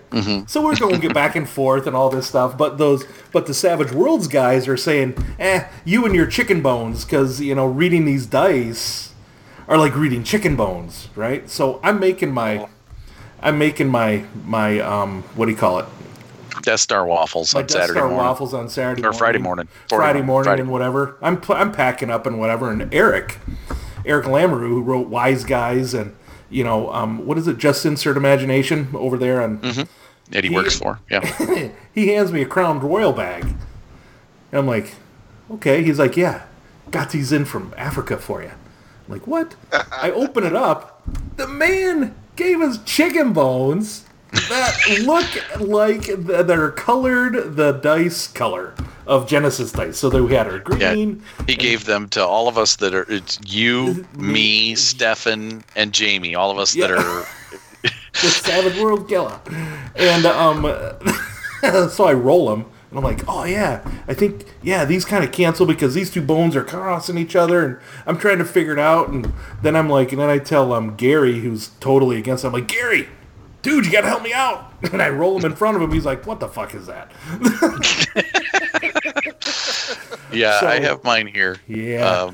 So 0.49 0.63
we're 0.63 0.75
going 0.75 0.95
to 0.95 1.01
get 1.01 1.13
back 1.13 1.35
and 1.35 1.47
forth 1.47 1.85
and 1.85 1.95
all 1.95 2.09
this 2.09 2.25
stuff, 2.25 2.57
but 2.57 2.79
those, 2.79 3.05
but 3.31 3.45
the 3.45 3.53
Savage 3.53 3.91
Worlds 3.91 4.27
guys 4.27 4.67
are 4.67 4.77
saying, 4.77 5.15
"Eh, 5.37 5.67
you 5.83 6.07
and 6.07 6.15
your 6.15 6.25
chicken 6.25 6.63
bones," 6.63 7.05
because 7.05 7.39
you 7.39 7.53
know, 7.53 7.67
reading 7.67 8.05
these 8.05 8.25
dice 8.25 9.13
are 9.67 9.77
like 9.77 9.95
reading 9.95 10.23
chicken 10.23 10.55
bones, 10.55 11.09
right? 11.15 11.49
So 11.49 11.79
I'm 11.83 11.99
making 11.99 12.31
my, 12.31 12.67
I'm 13.41 13.57
making 13.57 13.87
my 13.89 14.23
my 14.45 14.79
um, 14.79 15.23
what 15.35 15.45
do 15.45 15.51
you 15.51 15.57
call 15.57 15.79
it? 15.79 15.85
Death 16.61 16.79
Star 16.79 17.05
waffles 17.05 17.53
My 17.53 17.61
on 17.61 17.65
Death 17.67 17.71
Saturday 17.73 17.91
Star 17.93 18.07
morning. 18.07 18.17
waffles 18.17 18.53
on 18.53 18.69
Saturday 18.69 19.01
Or 19.01 19.05
morning. 19.05 19.17
Friday 19.19 19.39
morning. 19.39 19.67
Friday 19.89 20.21
morning 20.21 20.43
Friday. 20.45 20.61
and 20.63 20.71
whatever. 20.71 21.17
I'm 21.21 21.39
pl- 21.39 21.55
I'm 21.55 21.71
packing 21.71 22.09
up 22.09 22.25
and 22.25 22.39
whatever. 22.39 22.71
And 22.71 22.91
Eric, 22.93 23.39
Eric 24.05 24.25
Lamoureux, 24.25 24.69
who 24.69 24.81
wrote 24.81 25.07
Wise 25.07 25.43
Guys 25.43 25.93
and 25.93 26.15
you 26.49 26.63
know 26.63 26.91
um, 26.91 27.25
what 27.25 27.37
is 27.37 27.47
it? 27.47 27.57
Just 27.57 27.85
Insert 27.85 28.17
Imagination 28.17 28.89
over 28.93 29.17
there 29.17 29.41
on. 29.41 29.59
that 30.31 30.43
he 30.43 30.49
works 30.49 30.77
for. 30.79 30.99
Yeah. 31.11 31.69
he 31.93 32.07
hands 32.07 32.31
me 32.31 32.41
a 32.41 32.45
Crown 32.45 32.79
Royal 32.79 33.11
bag. 33.13 33.43
And 33.43 34.59
I'm 34.59 34.67
like, 34.67 34.95
okay. 35.51 35.83
He's 35.83 35.99
like, 35.99 36.15
yeah, 36.17 36.43
got 36.89 37.09
these 37.11 37.31
in 37.31 37.45
from 37.45 37.73
Africa 37.77 38.17
for 38.17 38.41
you. 38.41 38.51
I'm 39.07 39.13
like, 39.13 39.27
what? 39.27 39.55
I 39.91 40.11
open 40.11 40.43
it 40.43 40.55
up. 40.55 41.03
The 41.37 41.47
man 41.47 42.15
gave 42.35 42.61
us 42.61 42.79
chicken 42.83 43.33
bones 43.33 44.05
that 44.49 44.75
look 45.03 45.27
like 45.59 46.03
th- 46.03 46.45
they're 46.47 46.71
colored 46.71 47.55
the 47.55 47.73
dice 47.73 48.27
color 48.27 48.73
of 49.07 49.27
Genesys 49.27 49.75
dice. 49.75 49.97
So 49.97 50.09
that 50.09 50.23
we 50.23 50.33
had 50.33 50.47
our 50.47 50.59
green. 50.59 51.23
Yeah. 51.39 51.45
He 51.45 51.55
gave 51.55 51.85
them 51.85 52.09
to 52.09 52.25
all 52.25 52.47
of 52.47 52.57
us 52.57 52.77
that 52.77 52.93
are 52.93 53.05
it's 53.11 53.39
you, 53.45 54.05
me, 54.15 54.75
Stefan, 54.75 55.63
and 55.75 55.93
Jamie. 55.93 56.35
All 56.35 56.51
of 56.51 56.57
us 56.57 56.73
that 56.73 56.91
are 56.91 56.97
the 57.81 58.29
Savage 58.29 58.79
World 58.79 59.07
Killer. 59.07 59.39
And 59.95 60.25
um, 60.25 60.63
so 61.89 62.05
I 62.05 62.13
roll 62.13 62.49
them, 62.49 62.65
and 62.95 63.05
I'm 63.05 63.11
like, 63.11 63.27
oh 63.27 63.43
yeah, 63.43 63.81
I 64.07 64.13
think 64.13 64.45
yeah 64.63 64.85
these 64.85 65.03
kind 65.03 65.23
of 65.23 65.31
cancel 65.31 65.65
because 65.65 65.93
these 65.93 66.09
two 66.09 66.21
bones 66.21 66.55
are 66.55 66.63
crossing 66.63 67.17
each 67.17 67.35
other, 67.35 67.65
and 67.65 67.77
I'm 68.05 68.17
trying 68.17 68.37
to 68.37 68.45
figure 68.45 68.71
it 68.73 68.79
out. 68.79 69.09
And 69.09 69.33
then 69.61 69.75
I'm 69.75 69.89
like, 69.89 70.11
and 70.13 70.21
then 70.21 70.29
I 70.29 70.37
tell 70.39 70.71
um 70.73 70.95
Gary, 70.95 71.39
who's 71.41 71.69
totally 71.79 72.17
against. 72.17 72.43
it, 72.43 72.47
I'm 72.47 72.53
like, 72.53 72.67
Gary, 72.69 73.07
dude, 73.61 73.85
you 73.85 73.91
gotta 73.91 74.07
help 74.07 74.23
me 74.23 74.33
out. 74.33 74.71
And 74.93 75.01
I 75.01 75.09
roll 75.09 75.35
him 75.39 75.45
in 75.45 75.55
front 75.55 75.75
of 75.77 75.81
him. 75.83 75.91
He's 75.91 76.05
like, 76.05 76.27
what 76.27 76.39
the 76.39 76.47
fuck 76.47 76.75
is 76.75 76.85
that? 76.87 77.11
Yeah, 80.31 80.59
So- 80.59 80.67
I 80.67 80.79
have 80.79 81.03
mine 81.03 81.27
here. 81.27 81.57
Yeah. 81.67 82.29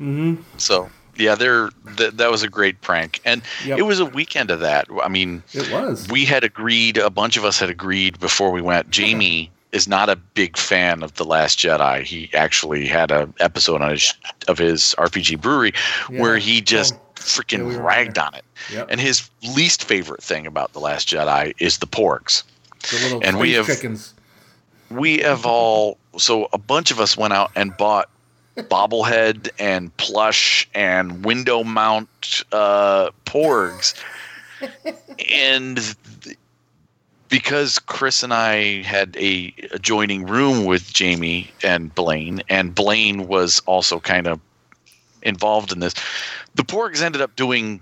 Um, 0.00 0.44
So 0.56 0.88
yeah, 1.16 1.34
they're 1.34 1.70
th- 1.96 2.12
that 2.14 2.30
was 2.30 2.42
a 2.42 2.48
great 2.48 2.80
prank, 2.80 3.20
and 3.24 3.42
Yep. 3.64 3.78
it 3.78 3.82
was 3.82 4.00
a 4.00 4.04
weekend 4.06 4.50
of 4.50 4.60
that. 4.60 4.86
I 5.02 5.08
mean, 5.08 5.42
It 5.52 5.70
was. 5.70 6.08
we 6.08 6.24
had 6.24 6.44
agreed. 6.44 6.96
A 6.96 7.10
bunch 7.10 7.36
of 7.36 7.44
us 7.44 7.58
had 7.58 7.70
agreed 7.70 8.18
before 8.20 8.50
we 8.50 8.60
went. 8.60 8.90
Jamie 8.90 9.50
is 9.74 9.86
not 9.88 10.08
a 10.08 10.16
big 10.16 10.56
fan 10.56 11.02
of 11.02 11.14
the 11.14 11.24
Last 11.24 11.58
Jedi. 11.58 12.02
He 12.04 12.30
actually 12.32 12.86
had 12.86 13.10
a 13.10 13.28
episode 13.40 13.82
on 13.82 13.90
his 13.90 14.14
of 14.48 14.56
his 14.58 14.94
RPG 14.98 15.40
brewery 15.40 15.72
where 16.08 16.38
he 16.38 16.60
just 16.60 16.94
Oh, 16.94 17.00
freaking 17.16 17.58
yeah, 17.58 17.64
we 17.64 17.76
ragged 17.76 18.14
there. 18.16 18.24
on 18.24 18.34
it. 18.34 18.44
Yep. 18.72 18.86
And 18.90 19.00
his 19.00 19.28
least 19.54 19.84
favorite 19.84 20.22
thing 20.22 20.46
about 20.46 20.72
the 20.74 20.78
Last 20.80 21.08
Jedi 21.08 21.54
is 21.58 21.78
the 21.78 21.86
porgs. 21.86 22.42
the 22.90 23.20
and 23.24 23.38
we 23.38 23.52
have- 23.52 23.66
chickens. 23.66 24.14
we 24.90 25.18
have 25.18 25.44
all 25.46 25.98
so 26.18 26.48
a 26.52 26.58
bunch 26.58 26.90
of 26.90 27.00
us 27.00 27.16
went 27.16 27.32
out 27.32 27.50
and 27.56 27.76
bought 27.76 28.08
bobblehead 28.56 29.48
and 29.58 29.94
plush 29.96 30.68
and 30.74 31.24
window 31.24 31.64
mount 31.64 32.44
uh, 32.52 33.10
porgs 33.26 33.94
and 35.32 35.96
because 37.28 37.78
chris 37.78 38.22
and 38.22 38.32
i 38.32 38.82
had 38.82 39.16
a 39.16 39.54
adjoining 39.72 40.26
room 40.26 40.64
with 40.64 40.92
jamie 40.92 41.50
and 41.62 41.94
blaine 41.94 42.42
and 42.48 42.74
blaine 42.74 43.26
was 43.26 43.60
also 43.66 43.98
kind 44.00 44.26
of 44.26 44.40
involved 45.22 45.72
in 45.72 45.80
this 45.80 45.94
the 46.54 46.62
porgs 46.62 47.02
ended 47.02 47.20
up 47.20 47.34
doing 47.34 47.80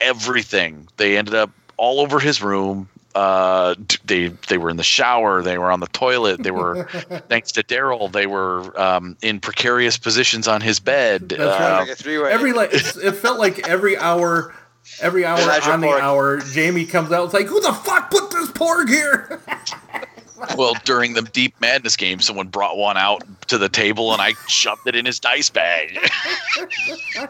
everything. 0.00 0.88
They 0.96 1.18
ended 1.18 1.34
up 1.34 1.50
all 1.76 2.00
over 2.00 2.18
his 2.18 2.42
room. 2.42 2.88
Uh 3.14 3.74
they 4.04 4.28
they 4.48 4.56
were 4.56 4.70
in 4.70 4.76
the 4.76 4.84
shower 4.84 5.42
they 5.42 5.58
were 5.58 5.72
on 5.72 5.80
the 5.80 5.88
toilet 5.88 6.40
they 6.44 6.52
were 6.52 6.84
thanks 7.28 7.50
to 7.50 7.64
daryl 7.64 8.10
they 8.12 8.26
were 8.26 8.80
um 8.80 9.16
in 9.20 9.40
precarious 9.40 9.98
positions 9.98 10.46
on 10.46 10.60
his 10.60 10.78
bed. 10.78 11.28
That's 11.28 11.40
right. 11.40 11.72
Uh, 11.72 11.80
Like 11.80 12.00
a 12.06 12.32
every 12.32 12.52
like 12.52 12.70
it 12.72 13.12
felt 13.16 13.40
like 13.40 13.68
every 13.68 13.96
hour 13.96 14.54
every 15.00 15.24
hour 15.24 15.38
Elijah 15.38 15.72
on 15.72 15.80
the 15.80 15.88
hour 15.88 16.40
jamie 16.40 16.84
comes 16.84 17.12
out 17.12 17.24
it's 17.24 17.34
like 17.34 17.46
who 17.46 17.60
the 17.60 17.72
fuck 17.72 18.10
put 18.10 18.30
this 18.30 18.50
porg 18.50 18.88
here 18.88 19.40
well 20.56 20.74
during 20.84 21.14
the 21.14 21.22
deep 21.22 21.54
madness 21.60 21.96
game 21.96 22.20
someone 22.20 22.48
brought 22.48 22.76
one 22.76 22.96
out 22.96 23.22
to 23.48 23.58
the 23.58 23.68
table 23.68 24.12
and 24.12 24.22
i 24.22 24.34
shoved 24.48 24.86
it 24.86 24.94
in 24.96 25.04
his 25.04 25.18
dice 25.20 25.50
bag 25.50 25.98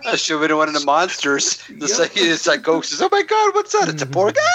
I 0.06 0.16
should 0.16 0.40
have 0.40 0.48
been 0.48 0.56
one 0.56 0.68
of 0.68 0.74
the 0.74 0.84
monsters. 0.84 1.58
The 1.68 1.86
Yep. 1.86 1.88
second 1.88 2.22
it's 2.26 2.46
like 2.46 2.62
Ghost 2.62 2.90
says, 2.90 3.02
"Oh 3.02 3.08
my 3.10 3.22
God, 3.22 3.54
what's 3.54 3.72
that? 3.72 3.88
It's 3.88 4.02
a 4.02 4.06
pork." 4.06 4.36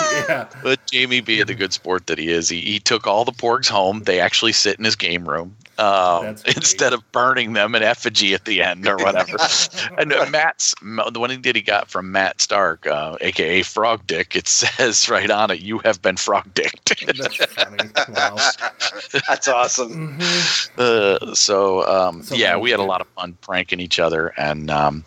Ah! 0.00 0.24
yeah 0.28 0.48
but 0.62 0.78
jamie 0.86 1.20
being 1.20 1.44
the 1.46 1.54
good 1.54 1.72
sport 1.72 2.06
that 2.06 2.18
he 2.18 2.28
is 2.28 2.48
he, 2.48 2.60
he 2.60 2.78
took 2.78 3.06
all 3.08 3.24
the 3.24 3.32
porgs 3.32 3.68
home 3.68 4.00
they 4.04 4.20
actually 4.20 4.52
sit 4.52 4.78
in 4.78 4.84
his 4.84 4.94
game 4.94 5.28
room 5.28 5.56
um, 5.78 6.26
instead 6.46 6.92
of 6.92 7.02
burning 7.10 7.52
them 7.52 7.74
in 7.74 7.82
effigy 7.82 8.32
at 8.34 8.44
the 8.44 8.62
end 8.62 8.86
or 8.86 8.96
whatever 8.96 9.36
and 9.98 10.12
uh, 10.12 10.26
Matt's 10.30 10.74
the 10.80 11.18
one 11.18 11.40
that 11.42 11.56
he 11.56 11.62
got 11.62 11.88
from 11.88 12.12
Matt 12.12 12.40
Stark, 12.40 12.86
uh, 12.86 13.16
aka 13.20 13.62
Frog 13.62 14.06
Dick, 14.06 14.34
it 14.36 14.46
says 14.48 15.08
right 15.08 15.30
on 15.30 15.50
it, 15.50 15.60
"You 15.60 15.78
have 15.78 16.02
been 16.02 16.16
frog 16.16 16.52
dicked." 16.54 16.94
that's 17.16 17.36
funny 17.36 17.78
wow 18.08 18.36
That's 19.28 19.48
awesome. 19.48 20.18
Mhm. 20.18 20.70
uh, 20.78 21.34
so 21.34 21.86
um, 21.86 22.22
So 22.22 22.34
yeah, 22.34 22.56
we 22.56 22.70
had 22.70 22.80
a 22.80 22.84
lot 22.84 23.00
of 23.00 23.06
fun 23.08 23.36
pranking 23.40 23.80
each 23.80 23.98
other, 23.98 24.28
and 24.36 24.70
um, 24.70 25.04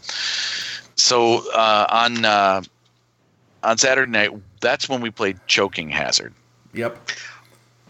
so 0.95 1.49
uh, 1.53 1.85
on 1.89 2.26
uh, 2.26 2.61
on 3.63 3.77
Saturday 3.77 4.11
night, 4.11 4.31
that's 4.59 4.89
when 4.89 5.01
we 5.01 5.09
played 5.11 5.39
Joking 5.47 5.89
Hazard. 5.89 6.34
Yep. 6.73 6.97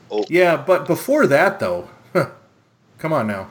Oh. 0.10 0.26
Yeah, 0.30 0.58
but 0.58 0.86
before 0.86 1.28
that 1.28 1.60
though, 1.60 1.88
come 2.98 3.14
on 3.14 3.28
now. 3.28 3.48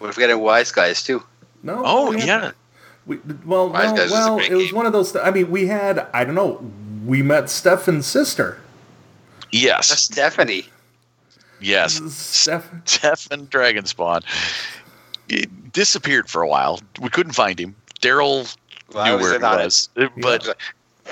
We're 0.00 0.12
forgetting 0.12 0.38
Wise 0.38 0.72
Guys 0.72 1.02
too. 1.02 1.22
No. 1.62 1.82
Oh 1.84 2.10
we 2.10 2.22
yeah, 2.22 2.52
We, 3.06 3.18
well, 3.44 3.68
Wise 3.70 3.90
no, 3.90 3.96
Guys 3.96 4.06
is 4.06 4.12
a 4.12 4.14
well, 4.14 4.36
great 4.36 4.50
it 4.52 4.54
was 4.54 4.66
game. 4.66 4.74
one 4.76 4.86
of 4.86 4.92
those. 4.92 5.14
I 5.16 5.30
mean, 5.30 5.50
we 5.50 5.66
had. 5.66 6.06
I 6.14 6.24
don't 6.24 6.34
know. 6.34 6.70
We 7.04 7.22
met 7.22 7.50
Stefan's 7.50 8.06
sister. 8.06 8.60
Yes, 9.52 9.88
Stephanie. 10.00 10.66
yes. 11.60 12.00
Steph. 12.12 12.68
Stefan 12.84 13.46
Dragonspawn 13.46 14.22
he 15.28 15.46
disappeared 15.72 16.30
for 16.30 16.42
a 16.42 16.48
while. 16.48 16.80
We 17.00 17.08
couldn't 17.08 17.32
find 17.32 17.58
him. 17.58 17.74
Daryl 18.00 18.54
Well, 18.94 19.04
knew 19.06 19.12
was 19.14 19.22
where 19.22 19.30
he 19.32 19.36
in 19.38 19.44
on 19.44 19.60
it. 19.60 19.64
was, 19.64 19.88
but 20.22 20.56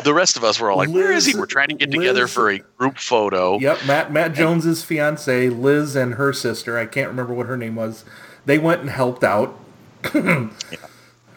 the 0.04 0.14
rest 0.14 0.36
of 0.36 0.44
us 0.44 0.60
were 0.60 0.70
all 0.70 0.76
like, 0.76 0.88
"Where 0.90 1.10
is 1.12 1.26
he?" 1.26 1.34
We're 1.34 1.46
trying 1.46 1.68
to 1.68 1.74
get 1.74 1.90
together 1.90 2.28
for 2.28 2.50
a 2.50 2.58
group 2.78 2.98
photo. 2.98 3.58
Yep, 3.58 3.84
Matt 3.86 4.12
Matt 4.12 4.34
Jones's 4.34 4.84
fiance, 4.84 5.48
Liz, 5.48 5.96
and 5.96 6.14
her 6.14 6.32
sister. 6.32 6.78
I 6.78 6.86
can't 6.86 7.08
remember 7.08 7.34
what 7.34 7.46
her 7.46 7.56
name 7.56 7.74
was. 7.74 8.04
They 8.46 8.58
went 8.58 8.82
and 8.82 8.90
helped 8.90 9.24
out. 9.24 9.58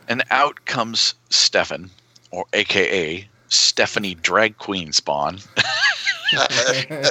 And 0.10 0.24
out 0.32 0.64
comes 0.66 1.16
Stefan, 1.30 1.90
or 2.32 2.46
AKA 2.54 3.28
Stephanie 3.50 4.16
Drag 4.16 4.58
Queen 4.58 4.94
Spawn, 4.94 5.40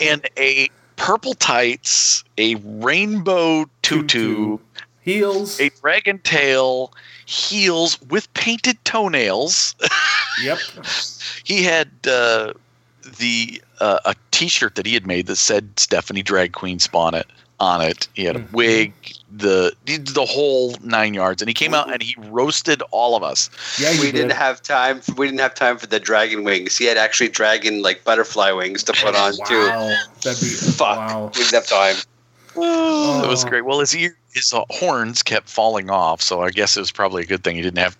in 0.00 0.22
a 0.36 0.68
purple 0.96 1.34
tights, 1.34 2.24
a 2.38 2.54
rainbow 2.56 3.66
tutu, 3.82 4.02
Tutu. 4.08 4.58
Heels. 5.02 5.60
a 5.60 5.68
dragon 5.80 6.18
tail, 6.20 6.92
heels 7.26 8.00
with 8.02 8.32
painted 8.34 8.82
toenails. 8.84 9.74
Yep. 10.42 10.58
he 11.44 11.62
had 11.62 11.90
uh, 12.08 12.52
the 13.18 13.62
uh, 13.80 14.00
a 14.04 14.14
T-shirt 14.32 14.74
that 14.74 14.86
he 14.86 14.94
had 14.94 15.06
made 15.06 15.26
that 15.26 15.36
said 15.36 15.78
Stephanie 15.78 16.22
Drag 16.22 16.52
Queen 16.52 16.78
Spawn 16.78 17.14
it 17.14 17.26
on 17.60 17.80
it. 17.82 18.08
He 18.14 18.24
had 18.24 18.36
a 18.36 18.40
Mhm. 18.40 18.52
wig, 18.52 18.92
the 19.36 19.72
the 19.86 20.24
whole 20.24 20.74
nine 20.82 21.12
yards, 21.14 21.42
and 21.42 21.48
he 21.48 21.54
came 21.54 21.74
out 21.74 21.92
and 21.92 22.02
he 22.02 22.14
roasted 22.30 22.82
all 22.90 23.16
of 23.16 23.22
us. 23.22 23.50
Yeah, 23.78 23.90
we 23.92 24.06
did. 24.06 24.12
didn't 24.12 24.32
have 24.32 24.62
time. 24.62 25.00
For, 25.00 25.12
we 25.14 25.26
didn't 25.26 25.40
have 25.40 25.54
time 25.54 25.76
for 25.78 25.86
the 25.86 26.00
dragon 26.00 26.42
wings. 26.44 26.76
He 26.78 26.84
had 26.86 26.96
actually 26.96 27.28
dragon 27.28 27.82
like 27.82 28.02
butterfly 28.04 28.50
wings 28.52 28.82
to 28.84 28.92
put 28.92 29.14
on 29.14 29.32
too. 29.46 29.66
Wow, 29.68 29.94
that'd 30.22 30.40
be 30.40 30.46
Fuck. 30.48 30.96
wow. 30.96 31.30
We 31.34 31.42
didn't 31.42 31.54
have 31.54 31.66
time. 31.66 31.96
Oh, 32.56 33.20
that 33.20 33.28
was 33.28 33.44
Oh. 33.44 33.48
great. 33.48 33.64
Well, 33.66 33.80
his 33.80 33.94
ear, 33.94 34.16
his 34.32 34.52
uh, 34.52 34.64
horns 34.70 35.22
kept 35.22 35.48
falling 35.48 35.90
off, 35.90 36.22
so 36.22 36.40
I 36.40 36.50
guess 36.50 36.76
it 36.76 36.80
was 36.80 36.90
probably 36.90 37.22
a 37.22 37.26
good 37.26 37.44
thing 37.44 37.56
he 37.56 37.62
didn't 37.62 37.78
have 37.78 37.96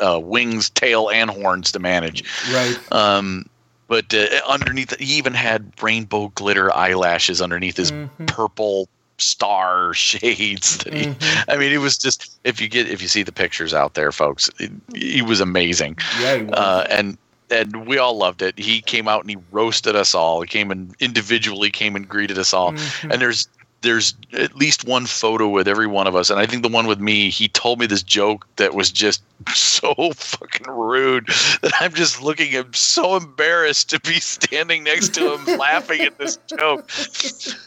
uh, 0.00 0.20
wings, 0.22 0.70
tail, 0.70 1.10
and 1.10 1.28
horns 1.28 1.72
to 1.72 1.80
manage. 1.80 2.22
Right. 2.52 2.78
Um, 2.92 3.46
but 3.88 4.14
uh, 4.14 4.26
underneath, 4.46 4.96
he 5.00 5.14
even 5.14 5.34
had 5.34 5.72
rainbow 5.82 6.28
glitter 6.36 6.72
eyelashes 6.72 7.42
underneath 7.42 7.76
his 7.76 7.90
Mhm. 7.90 8.26
purple 8.28 8.88
star 9.18 9.92
shades. 9.94 10.78
That 10.78 10.94
he, 10.94 11.06
Mhm. 11.06 11.44
I 11.48 11.56
mean, 11.56 11.72
it 11.72 11.78
was 11.78 11.98
just 11.98 12.38
if 12.44 12.60
you 12.60 12.68
get 12.68 12.88
if 12.88 13.02
you 13.02 13.08
see 13.08 13.22
the 13.22 13.32
pictures 13.32 13.74
out 13.74 13.94
there, 13.94 14.12
folks, 14.12 14.50
it, 14.58 14.70
he 14.94 15.22
was 15.22 15.40
amazing, 15.40 15.96
Yeah, 16.20 16.36
he 16.36 16.42
was. 16.44 16.52
uh, 16.58 16.86
and 16.90 17.18
and 17.50 17.86
we 17.86 17.96
all 17.98 18.16
loved 18.16 18.42
it. 18.42 18.58
He 18.58 18.82
came 18.82 19.08
out 19.08 19.22
and 19.22 19.30
he 19.30 19.36
roasted 19.52 19.96
us 19.96 20.14
all. 20.14 20.40
He 20.42 20.46
came 20.46 20.70
and 20.70 20.94
individually 21.00 21.70
came 21.70 21.96
and 21.96 22.06
greeted 22.06 22.38
us 22.38 22.52
all. 22.52 22.72
Mhm. 22.72 23.10
And 23.12 23.22
there's 23.22 23.48
there's 23.82 24.14
at 24.32 24.56
least 24.56 24.84
one 24.86 25.06
photo 25.06 25.48
with 25.48 25.68
every 25.68 25.86
one 25.86 26.06
of 26.06 26.16
us, 26.16 26.30
and 26.30 26.40
I 26.40 26.46
think 26.46 26.62
the 26.62 26.68
one 26.68 26.86
with 26.86 26.98
me, 27.00 27.30
he 27.30 27.48
told 27.48 27.78
me 27.78 27.86
this 27.86 28.02
joke 28.02 28.46
that 28.56 28.74
was 28.74 28.90
just 28.90 29.22
so 29.54 29.94
fucking 30.14 30.66
rude 30.66 31.26
that 31.62 31.72
I'm 31.80 31.94
just 31.94 32.20
looking. 32.22 32.54
I'm 32.56 32.74
so 32.74 33.16
embarrassed 33.16 33.90
to 33.90 34.00
be 34.00 34.20
standing 34.20 34.82
next 34.84 35.14
to 35.14 35.34
him 35.36 35.58
laughing 35.58 36.00
at 36.00 36.18
this 36.18 36.38
joke. 36.48 36.90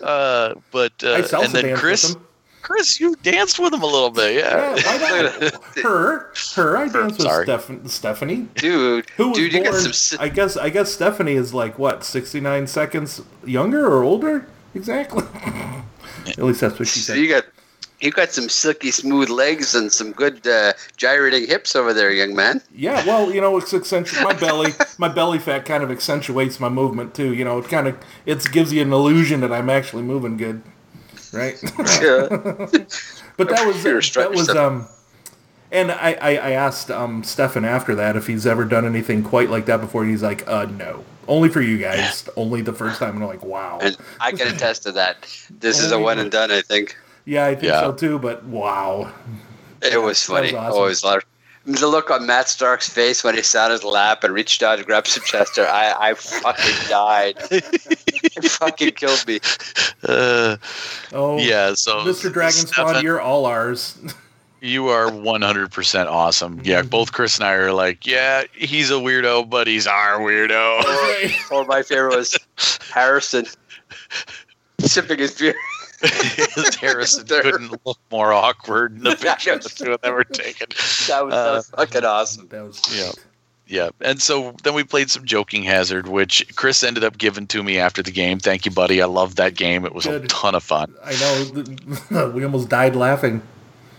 Uh, 0.01 0.55
but 0.71 0.91
uh, 1.03 1.23
and 1.33 1.51
then 1.53 1.75
Chris. 1.77 2.15
Chris, 2.63 2.99
you 2.99 3.15
danced 3.23 3.57
with 3.57 3.73
him 3.73 3.81
a 3.81 3.85
little 3.87 4.11
bit, 4.11 4.35
Yeah, 4.35 4.75
yeah. 4.75 5.49
her, 5.83 6.31
her. 6.55 6.77
I 6.77 6.87
danced 6.89 7.17
with. 7.17 7.27
Steph- 7.27 7.87
Stephanie. 7.89 8.47
Dude, 8.53 9.09
Who 9.17 9.29
was 9.29 9.37
dude, 9.39 9.51
you 9.53 9.61
born? 9.61 9.71
got 9.73 9.81
some. 9.81 9.93
si- 9.93 10.17
I 10.19 10.29
guess. 10.29 10.57
I 10.57 10.69
guess 10.69 10.91
Stephanie 10.93 11.33
is 11.33 11.55
like 11.55 11.79
what, 11.79 12.03
sixty 12.03 12.39
nine 12.39 12.67
seconds 12.67 13.23
younger 13.43 13.87
or 13.87 14.03
older? 14.03 14.45
Exactly. 14.75 15.23
At 16.27 16.43
least 16.45 16.61
that's 16.61 16.79
what 16.79 16.87
she 16.87 16.99
So 16.99 17.13
said. 17.13 17.19
you 17.19 17.27
got 17.27 17.45
you 17.99 18.11
got 18.11 18.31
some 18.31 18.49
silky 18.49 18.91
smooth 18.91 19.29
legs 19.29 19.75
and 19.75 19.91
some 19.91 20.11
good 20.11 20.45
uh, 20.47 20.73
gyrating 20.97 21.45
hips 21.47 21.75
over 21.75 21.93
there, 21.93 22.11
young 22.11 22.35
man. 22.35 22.61
Yeah, 22.73 23.05
well, 23.05 23.31
you 23.31 23.41
know, 23.41 23.57
it's 23.57 23.71
accentu- 23.73 24.23
my 24.23 24.33
belly, 24.33 24.71
my 24.97 25.07
belly 25.07 25.37
fat 25.39 25.65
kind 25.65 25.83
of 25.83 25.91
accentuates 25.91 26.59
my 26.59 26.69
movement 26.69 27.13
too. 27.13 27.33
You 27.33 27.45
know, 27.45 27.59
it 27.59 27.69
kind 27.69 27.87
of 27.87 27.97
it 28.25 28.43
gives 28.51 28.73
you 28.73 28.81
an 28.81 28.91
illusion 28.91 29.41
that 29.41 29.51
I'm 29.51 29.69
actually 29.69 30.03
moving 30.03 30.37
good, 30.37 30.63
right? 31.31 31.61
Yeah. 32.01 32.27
but 33.37 33.49
that 33.49 33.65
was 33.67 33.83
that 34.15 34.31
was 34.31 34.49
um, 34.55 34.87
and 35.71 35.91
I, 35.91 36.13
I 36.13 36.29
I 36.35 36.51
asked 36.51 36.89
um 36.91 37.23
Stefan 37.23 37.65
after 37.65 37.95
that 37.95 38.15
if 38.15 38.27
he's 38.27 38.45
ever 38.47 38.65
done 38.65 38.85
anything 38.85 39.23
quite 39.23 39.49
like 39.49 39.65
that 39.67 39.79
before. 39.81 40.01
And 40.01 40.11
he's 40.11 40.23
like, 40.23 40.47
uh, 40.47 40.65
no, 40.65 41.05
only 41.31 41.49
for 41.49 41.61
you 41.61 41.77
guys, 41.77 42.27
only 42.35 42.61
the 42.61 42.73
first 42.73 42.99
time. 42.99 43.15
And 43.15 43.23
I'm 43.23 43.29
like, 43.29 43.43
wow, 43.43 43.79
and 43.81 43.97
I 44.19 44.31
can 44.31 44.53
attest 44.53 44.83
to 44.83 44.91
that. 44.91 45.17
This 45.49 45.79
is 45.79 45.91
a 45.91 45.97
one 45.99 46.19
and 46.19 46.29
done. 46.31 46.51
I 46.51 46.61
think 46.61 46.95
yeah, 47.25 47.45
I 47.45 47.53
think 47.55 47.63
Yeah. 47.71 47.79
so 47.81 47.93
too. 47.93 48.19
But 48.19 48.43
wow, 48.43 49.11
it 49.81 49.83
was 49.83 49.91
That 49.91 50.01
was 50.01 50.21
funny. 50.25 50.53
awesome. 50.55 50.79
Oh, 50.79 50.85
it 50.85 50.89
was 50.89 51.03
a 51.03 51.07
lot. 51.07 51.17
of- 51.17 51.23
The 51.65 51.87
look 51.87 52.09
on 52.11 52.25
Matt 52.25 52.49
Stark's 52.49 52.89
face 52.89 53.23
when 53.23 53.35
he 53.35 53.41
sat 53.43 53.65
on 53.65 53.71
his 53.71 53.83
lap 53.83 54.23
and 54.23 54.33
reached 54.33 54.61
out 54.63 54.77
to 54.79 54.83
grab 54.83 55.05
some 55.07 55.23
Chester, 55.23 55.67
I, 55.67 55.93
I 56.09 56.13
fucking 56.15 56.89
died. 56.89 57.35
it 57.51 58.45
fucking 58.49 58.91
killed 58.93 59.23
me. 59.27 59.39
Uh, 60.03 60.57
oh 61.13 61.37
yeah. 61.37 61.73
So 61.75 61.97
Mr. 61.99 62.33
Dragon 62.33 62.65
Spawn, 62.65 62.87
Stefan, 62.87 63.03
you're 63.03 63.21
all 63.21 63.45
ours. 63.45 63.97
You 64.63 64.89
are 64.89 65.07
100% 65.09 66.05
awesome. 66.05 66.61
Yeah, 66.63 66.83
both 66.83 67.11
Chris 67.13 67.37
and 67.37 67.45
I 67.45 67.53
are 67.53 67.73
like, 67.73 68.05
yeah, 68.05 68.43
he's 68.53 68.91
a 68.91 68.95
weirdo, 68.95 69.49
but 69.49 69.65
he's 69.65 69.87
our 69.87 70.19
weirdo. 70.19 71.51
Or 71.51 71.65
my 71.65 71.81
favorite 71.81 72.15
was 72.15 72.37
Harrison 72.93 73.45
sipping 74.79 75.17
his 75.17 75.33
beer. 75.33 75.55
Harrison 76.79 77.25
couldn't 77.27 77.85
look 77.85 77.97
more 78.11 78.33
awkward 78.33 78.95
in 78.97 79.03
the 79.03 79.15
picture 79.19 79.57
the 79.57 79.69
two 79.69 79.93
of 79.93 80.01
them 80.01 80.13
were 80.13 80.23
taken. 80.23 80.67
That 81.07 81.25
was 81.25 81.33
Uh, 81.33 81.61
so 81.61 81.77
fucking 81.77 82.05
awesome. 82.05 82.47
that 82.49 82.63
was 82.63 82.81
Yeah. 82.95 83.11
Yeah. 83.67 83.89
And 84.01 84.21
so 84.21 84.53
then 84.63 84.73
we 84.73 84.83
played 84.83 85.09
some 85.09 85.23
Joking 85.25 85.63
Hazard, 85.63 86.07
which 86.07 86.45
Chris 86.55 86.83
ended 86.83 87.03
up 87.05 87.17
giving 87.17 87.47
to 87.47 87.63
me 87.63 87.79
after 87.79 88.03
the 88.03 88.11
game. 88.11 88.37
Thank 88.39 88.65
you, 88.65 88.71
buddy. 88.71 89.01
I 89.01 89.05
loved 89.05 89.37
that 89.37 89.55
game. 89.55 89.85
It 89.85 89.95
was 89.95 90.05
a 90.05 90.19
ton 90.27 90.55
of 90.55 90.63
fun. 90.63 90.93
I 91.03 91.13
know 92.11 92.27
we 92.35 92.43
almost 92.43 92.67
died 92.69 92.95
laughing. 92.95 93.41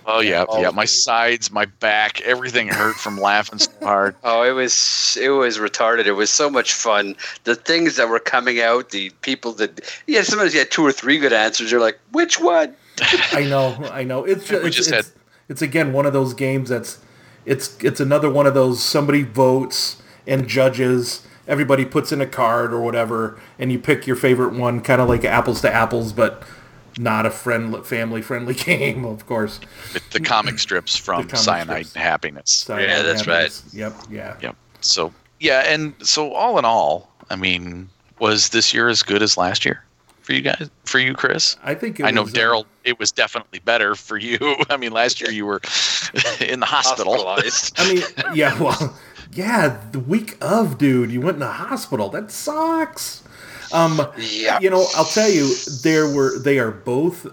Oh, 0.06 0.20
yeah. 0.20 0.44
Yeah. 0.58 0.70
My 0.70 0.84
sides, 0.84 1.50
my 1.50 1.64
back, 1.66 2.20
everything 2.22 2.68
hurt 2.68 2.96
from 2.96 3.18
laughing 3.18 3.58
so 3.58 3.70
hard. 3.82 4.14
Oh, 4.24 4.42
it 4.42 4.52
was 4.52 5.16
it 5.20 5.28
was 5.30 5.58
retarded. 5.58 6.06
It 6.06 6.12
was 6.12 6.30
so 6.30 6.48
much 6.50 6.72
fun. 6.74 7.16
The 7.44 7.54
things 7.54 7.96
that 7.96 8.08
were 8.08 8.18
coming 8.18 8.60
out, 8.60 8.90
the 8.90 9.10
people 9.22 9.52
that 9.54 9.80
yeah, 10.06 10.22
sometimes 10.22 10.52
you 10.54 10.60
had 10.60 10.70
two 10.70 10.84
or 10.84 10.92
three 10.92 11.18
good 11.18 11.32
answers. 11.32 11.70
You're 11.70 11.80
like, 11.80 11.98
which 12.12 12.40
one? 12.40 12.74
I 13.32 13.44
know, 13.44 13.74
I 13.92 14.04
know. 14.04 14.24
It's 14.24 14.46
just, 14.46 14.62
We 14.62 14.68
it's, 14.68 14.76
just 14.76 14.90
it's, 14.92 15.08
had- 15.08 15.16
it's 15.48 15.62
again 15.62 15.92
one 15.92 16.06
of 16.06 16.12
those 16.12 16.34
games 16.34 16.68
that's 16.68 16.98
it's 17.44 17.76
it's 17.82 18.00
another 18.00 18.30
one 18.30 18.46
of 18.46 18.54
those 18.54 18.82
somebody 18.82 19.22
votes 19.22 20.00
and 20.26 20.46
judges. 20.48 21.26
Everybody 21.48 21.84
puts 21.84 22.12
in 22.12 22.20
a 22.20 22.26
card 22.26 22.72
or 22.72 22.80
whatever, 22.80 23.40
and 23.58 23.72
you 23.72 23.78
pick 23.78 24.06
your 24.06 24.14
favorite 24.16 24.54
one, 24.54 24.80
kind 24.80 25.00
of 25.00 25.08
like 25.08 25.24
apples 25.24 25.60
to 25.62 25.72
apples, 25.72 26.12
but 26.12 26.42
not 26.98 27.26
a 27.26 27.30
friend 27.30 27.84
family 27.86 28.22
friendly 28.22 28.54
game, 28.68 29.04
of 29.04 29.26
course. 29.26 29.60
The 30.10 30.20
comic 30.20 30.58
strips 30.58 30.96
from 30.96 31.22
comic 31.24 31.36
Cyanide 31.36 31.86
strips. 31.86 32.04
Happiness. 32.04 32.52
So 32.52 32.76
Yeah, 32.76 33.02
that's 33.02 33.26
right. 33.26 33.62
Yep, 33.72 33.94
yeah. 34.10 34.36
Yep. 34.40 34.56
So, 34.80 35.12
yeah. 35.40 35.60
And 35.66 35.94
so, 36.00 36.32
all 36.32 36.58
in 36.58 36.64
all, 36.64 37.10
I 37.30 37.36
mean, 37.36 37.88
was 38.18 38.50
this 38.50 38.72
year 38.74 38.88
as 38.88 39.02
good 39.02 39.22
as 39.22 39.36
last 39.36 39.64
year 39.64 39.84
for 40.20 40.32
you 40.32 40.40
guys? 40.40 40.70
For 40.84 40.98
you, 40.98 41.14
Chris? 41.14 41.56
I 41.62 41.74
think 41.74 42.00
it 42.00 42.06
I 42.06 42.10
know 42.10 42.22
was, 42.22 42.32
uh, 42.32 42.36
Daryl. 42.36 42.64
It 42.84 42.98
was 42.98 43.12
definitely 43.12 43.60
better 43.60 43.94
for 43.94 44.16
you. 44.16 44.38
I 44.70 44.76
mean, 44.76 44.92
last 44.92 45.20
year 45.20 45.30
you 45.30 45.46
were 45.46 45.60
in 46.40 46.60
the 46.60 46.66
hospital. 46.66 47.14
Hospitalized. 47.14 47.74
I 47.78 47.94
mean, 47.94 48.36
yeah, 48.36 48.60
well, 48.60 48.96
yeah, 49.32 49.80
the 49.92 49.98
week 49.98 50.36
of, 50.40 50.78
dude, 50.78 51.10
you 51.10 51.20
went 51.20 51.36
in 51.36 51.40
the 51.40 51.48
hospital. 51.48 52.08
That 52.10 52.30
sucks. 52.30 53.21
Um, 53.72 54.06
Yeah. 54.18 54.58
you 54.60 54.70
know, 54.70 54.86
I'll 54.96 55.04
tell 55.04 55.28
you, 55.30 55.54
there 55.82 56.06
were 56.08 56.38
they 56.38 56.58
are 56.58 56.70
both 56.70 57.26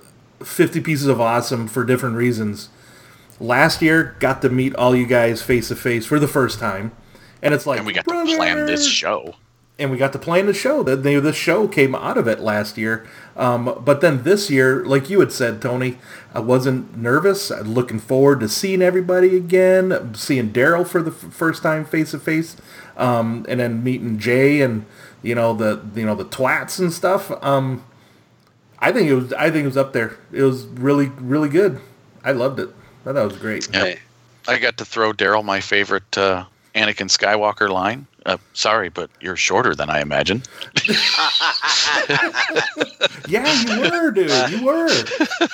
fifty 0.44 0.80
pieces 0.80 1.08
of 1.08 1.20
awesome 1.20 1.68
for 1.68 1.84
different 1.84 2.16
reasons. 2.16 2.70
Last 3.40 3.82
year, 3.82 4.16
got 4.20 4.42
to 4.42 4.50
meet 4.50 4.76
all 4.76 4.96
you 4.96 5.06
guys 5.06 5.42
face 5.42 5.70
to 5.70 5.76
face 5.76 6.06
for 6.06 6.20
the 6.20 6.28
first 6.28 6.60
time, 6.60 6.92
and 7.42 7.54
it's 7.54 7.66
like 7.66 7.78
and 7.80 7.88
we 7.88 7.94
got 7.94 8.06
brother! 8.06 8.30
to 8.32 8.36
plan 8.38 8.66
this 8.66 8.86
show. 8.88 9.36
and 9.78 9.90
we 9.92 9.98
got 9.98 10.12
to 10.12 10.20
plan 10.20 10.46
the 10.46 10.54
show. 10.54 10.84
The, 10.84 10.98
the, 10.98 11.20
the 11.22 11.32
show 11.32 11.66
came 11.66 11.96
out 11.96 12.18
of 12.18 12.28
it 12.28 12.42
last 12.42 12.78
year. 12.78 13.08
Um, 13.38 13.82
but 13.86 14.02
then 14.02 14.24
this 14.24 14.50
year, 14.50 14.84
like 14.84 15.10
you 15.10 15.22
had 15.22 15.32
said, 15.32 15.62
Tony, 15.62 16.00
I 16.34 16.42
wasn't 16.42 16.98
nervous. 16.98 17.50
I'm 17.50 17.74
looking 17.74 18.00
forward 18.00 18.42
to 18.42 18.50
seeing 18.50 18.82
everybody 18.82 19.38
again, 19.38 20.14
seeing 20.16 20.52
Daryl 20.52 20.86
for 20.86 21.02
the 21.02 21.12
f- 21.12 21.32
first 21.34 21.64
time 21.64 21.86
face 21.86 22.12
to 22.12 22.20
face, 22.20 22.58
um, 22.98 23.46
and 23.48 23.62
then 23.62 23.82
meeting 23.82 24.20
Jay 24.20 24.60
and 24.60 24.86
you 25.22 25.36
know 25.36 25.54
the 25.54 25.82
you 25.96 26.06
know 26.06 26.16
the 26.16 26.26
twats 26.26 26.80
and 26.80 26.92
stuff. 26.92 27.32
Um, 27.44 27.84
I 28.80 28.92
think 28.92 29.10
it 29.10 29.16
was 29.16 29.34
I 29.34 29.52
think 29.52 29.64
it 29.64 29.68
was 29.68 29.78
up 29.78 29.94
there. 29.94 30.18
It 30.32 30.44
was 30.44 30.66
really 30.66 31.08
really 31.18 31.50
good. 31.50 31.80
I 32.24 32.32
loved 32.32 32.60
it. 32.60 32.70
I 33.06 33.14
thought 33.14 33.24
it 33.24 33.32
was 33.32 33.38
great. 33.38 33.68
Yep. 33.74 33.84
Hey. 33.84 34.00
I 34.48 34.58
got 34.58 34.78
to 34.78 34.86
throw 34.86 35.14
Daryl 35.14 35.44
my 35.46 35.60
favorite 35.60 36.18
uh, 36.18 36.46
Anakin 36.74 37.10
Skywalker 37.10 37.70
line. 37.70 38.08
Uh, 38.26 38.38
sorry, 38.54 38.90
but 38.90 39.10
you're 39.22 39.36
shorter 39.38 39.74
than 39.74 39.90
I 39.90 40.02
imagine. 40.02 40.44
Yeah, 43.28 43.46
you 43.62 43.92
were, 43.92 44.10
dude. 44.12 44.32
You 44.50 44.66
were. 44.66 44.88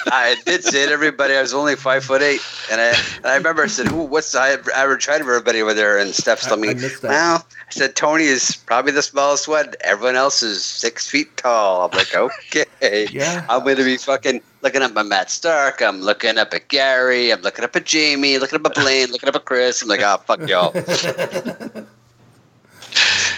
I 0.08 0.38
did 0.46 0.64
say 0.64 0.86
to 0.86 0.92
everybody 0.94 1.34
I 1.36 1.42
was 1.42 1.54
only 1.54 1.76
five 1.76 2.06
foot 2.06 2.22
eight, 2.22 2.40
and 2.72 2.80
I 2.80 2.94
and 3.18 3.26
I 3.26 3.36
remember 3.36 3.64
I 3.64 3.68
said, 3.68 3.88
"Who? 3.88 4.04
What's 4.04 4.32
the 4.32 4.40
hi- 4.40 4.58
average 4.74 5.06
height 5.06 5.20
of 5.20 5.28
everybody 5.28 5.62
over 5.62 5.74
there?" 5.74 5.98
And 5.98 6.16
Steph's 6.16 6.46
told 6.46 6.60
I- 6.60 6.62
me, 6.62 6.70
I 6.70 6.90
"Well," 7.04 7.46
I 7.68 7.72
said, 7.72 7.98
"Tony 7.98 8.26
is 8.26 8.56
probably 8.56 8.94
the 8.94 9.02
smallest 9.02 9.50
one. 9.50 9.74
Everyone 9.82 10.16
else 10.16 10.42
is 10.42 10.64
six 10.64 11.10
feet 11.10 11.36
tall." 11.36 11.90
I'm 11.92 11.98
like, 11.98 12.16
"Okay, 12.16 12.66
Yeah. 13.12 13.46
I'm 13.50 13.64
going 13.64 13.76
to 13.78 13.84
be 13.84 13.98
fucking 13.98 14.42
looking 14.62 14.82
up 14.82 14.96
at 14.96 15.06
Matt 15.06 15.30
Stark. 15.30 15.82
I'm 15.82 16.00
looking 16.02 16.38
up 16.38 16.54
at 16.54 16.70
Gary. 16.70 17.32
I'm 17.32 17.42
looking 17.42 17.66
up 17.66 17.76
at 17.76 17.86
Jamie. 17.86 18.38
Looking 18.38 18.60
up 18.60 18.66
at 18.68 18.76
Blaine. 18.76 19.12
looking 19.12 19.28
up 19.28 19.36
at 19.36 19.44
Chris. 19.46 19.82
I'm 19.82 19.90
like, 19.90 20.00
oh 20.02 20.18
fuck 20.26 20.48
y'all. 20.48 20.74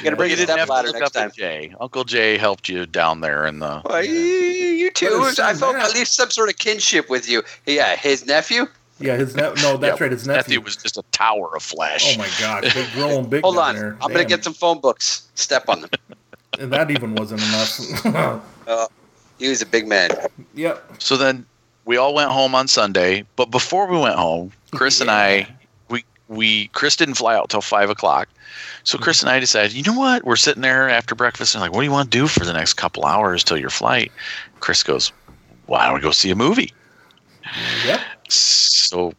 Gonna 0.03 0.15
bring 0.15 0.29
you 0.29 0.35
a 0.35 0.37
didn't 0.37 0.53
step 0.55 0.69
ladder 0.69 0.91
next 0.91 1.11
time. 1.11 1.31
Jay. 1.35 1.73
Uncle 1.79 2.03
Jay 2.03 2.37
helped 2.37 2.69
you 2.69 2.85
down 2.85 3.21
there 3.21 3.45
in 3.45 3.59
the. 3.59 3.81
Well, 3.85 4.03
you, 4.03 4.13
you 4.13 4.91
too. 4.91 5.09
Well, 5.19 5.23
I 5.25 5.31
son 5.31 5.55
felt 5.55 5.75
Matt- 5.75 5.89
at 5.89 5.95
least 5.95 6.15
some 6.15 6.29
sort 6.31 6.49
of 6.49 6.57
kinship 6.57 7.09
with 7.09 7.29
you. 7.29 7.43
Yeah, 7.65 7.95
his 7.95 8.25
nephew. 8.25 8.65
Yeah, 8.99 9.15
his 9.15 9.35
ne- 9.35 9.41
no, 9.61 9.77
that's 9.77 9.99
Yeah, 9.99 10.03
right. 10.03 10.11
His 10.11 10.25
nephew. 10.25 10.59
was 10.61 10.75
just 10.75 10.97
a 10.97 11.03
tower 11.11 11.55
of 11.55 11.61
flesh. 11.61 12.15
Oh 12.15 12.19
my 12.19 12.29
god, 12.39 12.63
big 12.73 12.91
growing 12.93 13.29
big. 13.29 13.43
Hold 13.43 13.55
down 13.55 13.63
on, 13.69 13.75
there. 13.75 13.97
I'm 14.01 14.11
gonna 14.11 14.25
get 14.25 14.43
some 14.43 14.53
phone 14.53 14.79
books. 14.79 15.27
Step 15.35 15.69
on 15.69 15.81
them. 15.81 15.89
And 16.59 16.73
that 16.73 16.89
even 16.89 17.13
wasn't 17.13 17.41
enough. 17.43 18.41
Oh, 18.67 18.87
he 19.37 19.47
was 19.47 19.61
a 19.61 19.65
big 19.67 19.87
man. 19.87 20.09
yep. 20.55 20.83
So 20.97 21.15
then 21.15 21.45
we 21.85 21.95
all 21.97 22.15
went 22.15 22.31
home 22.31 22.55
on 22.55 22.67
Sunday, 22.67 23.25
but 23.35 23.51
before 23.51 23.85
we 23.87 23.97
went 23.99 24.15
home, 24.15 24.51
Chris 24.71 24.99
and 24.99 25.11
I, 25.11 25.47
we 26.27 26.67
Chris 26.69 26.95
didn't 26.95 27.15
fly 27.15 27.35
out 27.35 27.49
till 27.49 27.61
five 27.61 27.89
o'clock. 27.89 28.27
So 28.83 28.97
Chris 28.97 29.21
and 29.21 29.29
I 29.29 29.39
decided, 29.39 29.73
you 29.73 29.83
know 29.83 29.97
what? 29.97 30.23
We're 30.23 30.35
sitting 30.35 30.61
there 30.61 30.89
after 30.89 31.15
breakfast 31.15 31.55
and 31.55 31.61
like, 31.61 31.71
what 31.71 31.79
do 31.79 31.85
you 31.85 31.91
want 31.91 32.11
to 32.11 32.17
do 32.17 32.27
for 32.27 32.45
the 32.45 32.53
next 32.53 32.73
couple 32.73 33.05
hours 33.05 33.43
till 33.43 33.57
your 33.57 33.69
flight? 33.69 34.11
Chris 34.59 34.83
goes, 34.83 35.11
why 35.67 35.85
don't 35.85 35.95
we 35.95 36.01
go 36.01 36.11
see 36.11 36.31
a 36.31 36.35
movie? 36.35 36.73
Yep. 37.85 38.01
So 38.29 39.13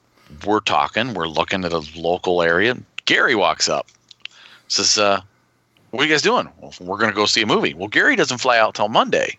we're 0.45 0.61
talking, 0.61 1.15
we're 1.15 1.29
looking 1.29 1.65
at 1.65 1.73
a 1.73 1.87
local 1.97 2.43
area. 2.43 2.77
Gary 3.05 3.35
walks 3.35 3.69
up, 3.69 3.87
says, 4.69 4.99
uh, 4.99 5.21
"What 5.91 6.03
are 6.03 6.07
you 6.07 6.13
guys 6.13 6.21
doing?" 6.21 6.49
Well, 6.59 6.75
we're 6.81 6.99
gonna 6.99 7.13
go 7.13 7.25
see 7.25 7.41
a 7.41 7.47
movie. 7.47 7.73
Well, 7.73 7.89
Gary 7.89 8.17
doesn't 8.17 8.39
fly 8.39 8.59
out 8.59 8.75
till 8.75 8.89
Monday. 8.89 9.39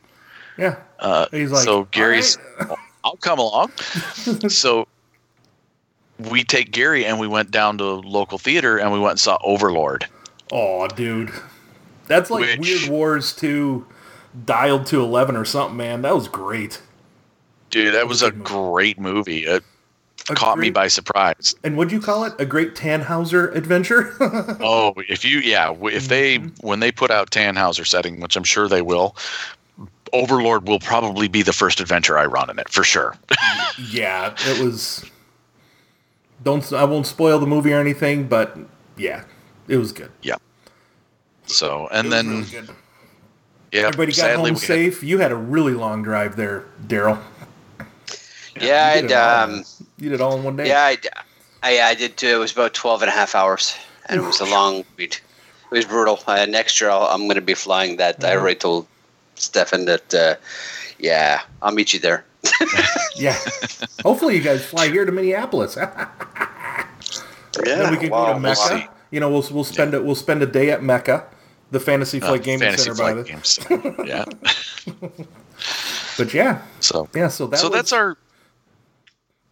Yeah. 0.57 0.75
Uh, 0.99 1.27
He's 1.29 1.51
like, 1.51 1.63
so 1.63 1.83
Gary's, 1.91 2.37
"All 2.59 2.67
right." 2.67 2.77
I'll 3.03 3.17
come 3.17 3.39
along. 3.39 3.71
so 4.49 4.87
we 6.19 6.43
take 6.43 6.71
Gary 6.71 7.05
and 7.05 7.19
we 7.19 7.27
went 7.27 7.51
down 7.51 7.77
to 7.77 7.85
local 7.85 8.37
theater 8.37 8.77
and 8.77 8.91
we 8.91 8.99
went 8.99 9.11
and 9.11 9.19
saw 9.19 9.37
Overlord. 9.43 10.05
Oh, 10.51 10.87
dude. 10.87 11.31
That's 12.07 12.29
like 12.29 12.41
Which- 12.41 12.59
Weird 12.59 12.89
Wars 12.89 13.35
2 13.35 13.85
dialed 14.45 14.85
to 14.87 15.01
11 15.01 15.35
or 15.35 15.45
something, 15.45 15.77
man. 15.77 16.01
That 16.01 16.15
was 16.15 16.27
great. 16.27 16.81
Dude, 17.69 17.93
that 17.93 18.07
was 18.07 18.21
a 18.21 18.31
great 18.31 18.99
movie. 18.99 19.45
It 19.45 19.63
A 20.29 20.33
caught 20.35 20.57
me 20.57 20.71
by 20.71 20.87
surprise. 20.87 21.53
And 21.63 21.77
would 21.77 21.91
you 21.91 22.01
call 22.01 22.23
it 22.23 22.33
a 22.39 22.45
great 22.45 22.73
Tannhauser 22.75 23.53
adventure? 23.55 24.15
Oh, 24.61 24.93
if 25.07 25.23
you, 25.23 25.39
yeah, 25.39 25.73
if 25.83 26.07
they, 26.07 26.39
mm-hmm. 26.39 26.67
when 26.67 26.79
they 26.79 26.91
put 26.91 27.11
out 27.11 27.29
Tannhauser 27.29 27.85
setting, 27.85 28.19
which 28.19 28.35
I'm 28.35 28.43
sure 28.43 28.67
they 28.67 28.81
will, 28.81 29.15
Overlord 30.13 30.67
will 30.67 30.79
probably 30.79 31.27
be 31.27 31.43
the 31.43 31.53
first 31.53 31.79
adventure 31.79 32.17
I 32.17 32.25
run 32.25 32.49
in 32.49 32.57
it 32.59 32.69
for 32.69 32.83
sure. 32.83 33.15
yeah, 33.91 34.35
it 34.39 34.63
was. 34.63 35.05
Don't 36.43 36.71
I 36.73 36.83
won't 36.85 37.05
spoil 37.07 37.39
the 37.39 37.45
movie 37.47 37.73
or 37.73 37.79
anything, 37.79 38.27
but 38.27 38.57
yeah, 38.97 39.23
it 39.67 39.77
was 39.77 39.91
good. 39.91 40.11
Yeah. 40.21 40.35
So, 41.45 41.87
and 41.91 42.11
then, 42.11 42.27
really 42.27 42.67
yeah, 43.71 43.81
everybody 43.81 44.11
got 44.13 44.35
home 44.35 44.43
we 44.43 44.49
had- 44.51 44.59
safe. 44.59 45.03
You 45.03 45.19
had 45.19 45.31
a 45.31 45.35
really 45.35 45.73
long 45.73 46.03
drive 46.03 46.35
there, 46.35 46.65
Daryl. 46.87 47.19
Yeah, 48.59 48.93
You 48.93 48.99
and 48.99 49.07
did 49.09 49.15
um, 49.15 49.63
you 49.97 50.09
did 50.09 50.21
all 50.21 50.37
in 50.37 50.43
one 50.43 50.57
day. 50.57 50.67
yeah, 50.67 50.81
I, 50.83 50.97
I, 51.63 51.81
I 51.81 51.95
did 51.95 52.17
too. 52.17 52.27
It 52.27 52.37
was 52.39 52.51
about 52.51 52.73
12 52.73 53.03
and 53.03 53.09
a 53.09 53.13
half 53.13 53.35
hours, 53.35 53.75
and 54.07 54.19
it 54.19 54.23
was 54.23 54.39
a 54.41 54.45
long. 54.45 54.83
It 54.97 55.21
was 55.71 55.85
brutal. 55.85 56.19
Uh, 56.27 56.45
next 56.45 56.79
year, 56.81 56.89
I'll, 56.89 57.03
I'm 57.07 57.23
going 57.23 57.35
to 57.35 57.41
be 57.41 57.53
flying 57.53 57.97
that. 57.97 58.23
I 58.23 58.35
already 58.35 58.57
told 58.59 58.87
Stefan 59.35 59.85
that. 59.85 60.13
Uh, 60.13 60.35
yeah, 60.97 61.41
I'll 61.61 61.71
meet 61.71 61.93
you 61.93 61.99
there. 61.99 62.25
Yeah. 63.15 63.37
Hopefully, 64.03 64.37
you 64.37 64.41
guys 64.41 64.65
fly 64.65 64.87
here 64.87 65.05
to 65.05 65.11
Minneapolis. 65.11 65.77
Yeah, 67.65 67.75
then 67.75 67.91
we 67.91 67.97
can 67.97 68.09
wow, 68.11 68.19
go 68.19 68.25
to 68.27 68.33
we'll. 68.33 68.41
Mecca. 68.41 68.89
You 69.11 69.19
know, 69.19 69.29
we'll 69.29 69.45
we'll 69.51 69.63
spend 69.63 69.93
it. 69.93 70.05
We'll 70.05 70.15
spend 70.15 70.41
a 70.43 70.45
day 70.45 70.69
at 70.69 70.81
Mecca, 70.83 71.25
the 71.71 71.79
Fantasy 71.79 72.21
uh, 72.21 72.27
Flight 72.27 72.43
Gaming 72.43 72.59
Fantasy 72.59 72.93
Center. 72.93 72.97
By 72.97 73.13
Flight 73.13 73.25
the, 73.25 73.31
Games. 73.31 73.59
yeah. 74.07 74.25
but 76.17 76.33
yeah, 76.33 76.61
So, 76.79 77.09
yeah. 77.13 77.27
So 77.27 77.47
that. 77.47 77.57
so 77.57 77.67
was, 77.69 77.75
that's 77.75 77.91
our. 77.91 78.17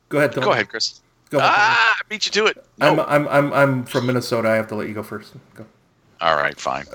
Go 0.09 0.19
ahead. 0.19 0.35
Go 0.35 0.51
ahead, 0.51 0.69
Chris. 0.69 1.01
Go 1.31 1.39
ahead. 1.39 1.49
Ah, 1.51 1.97
I 1.99 2.01
beat 2.07 2.27
you 2.27 2.31
to 2.33 2.45
it. 2.45 2.63
No. 2.77 2.91
I'm, 2.91 2.99
I'm 2.99 3.27
I'm 3.27 3.53
I'm 3.53 3.85
from 3.85 4.05
Minnesota. 4.05 4.47
I 4.47 4.55
have 4.55 4.67
to 4.67 4.75
let 4.75 4.87
you 4.87 4.93
go 4.93 5.03
first. 5.03 5.33
Go. 5.55 5.65
All 6.21 6.37
right, 6.37 6.57
fine. 6.57 6.85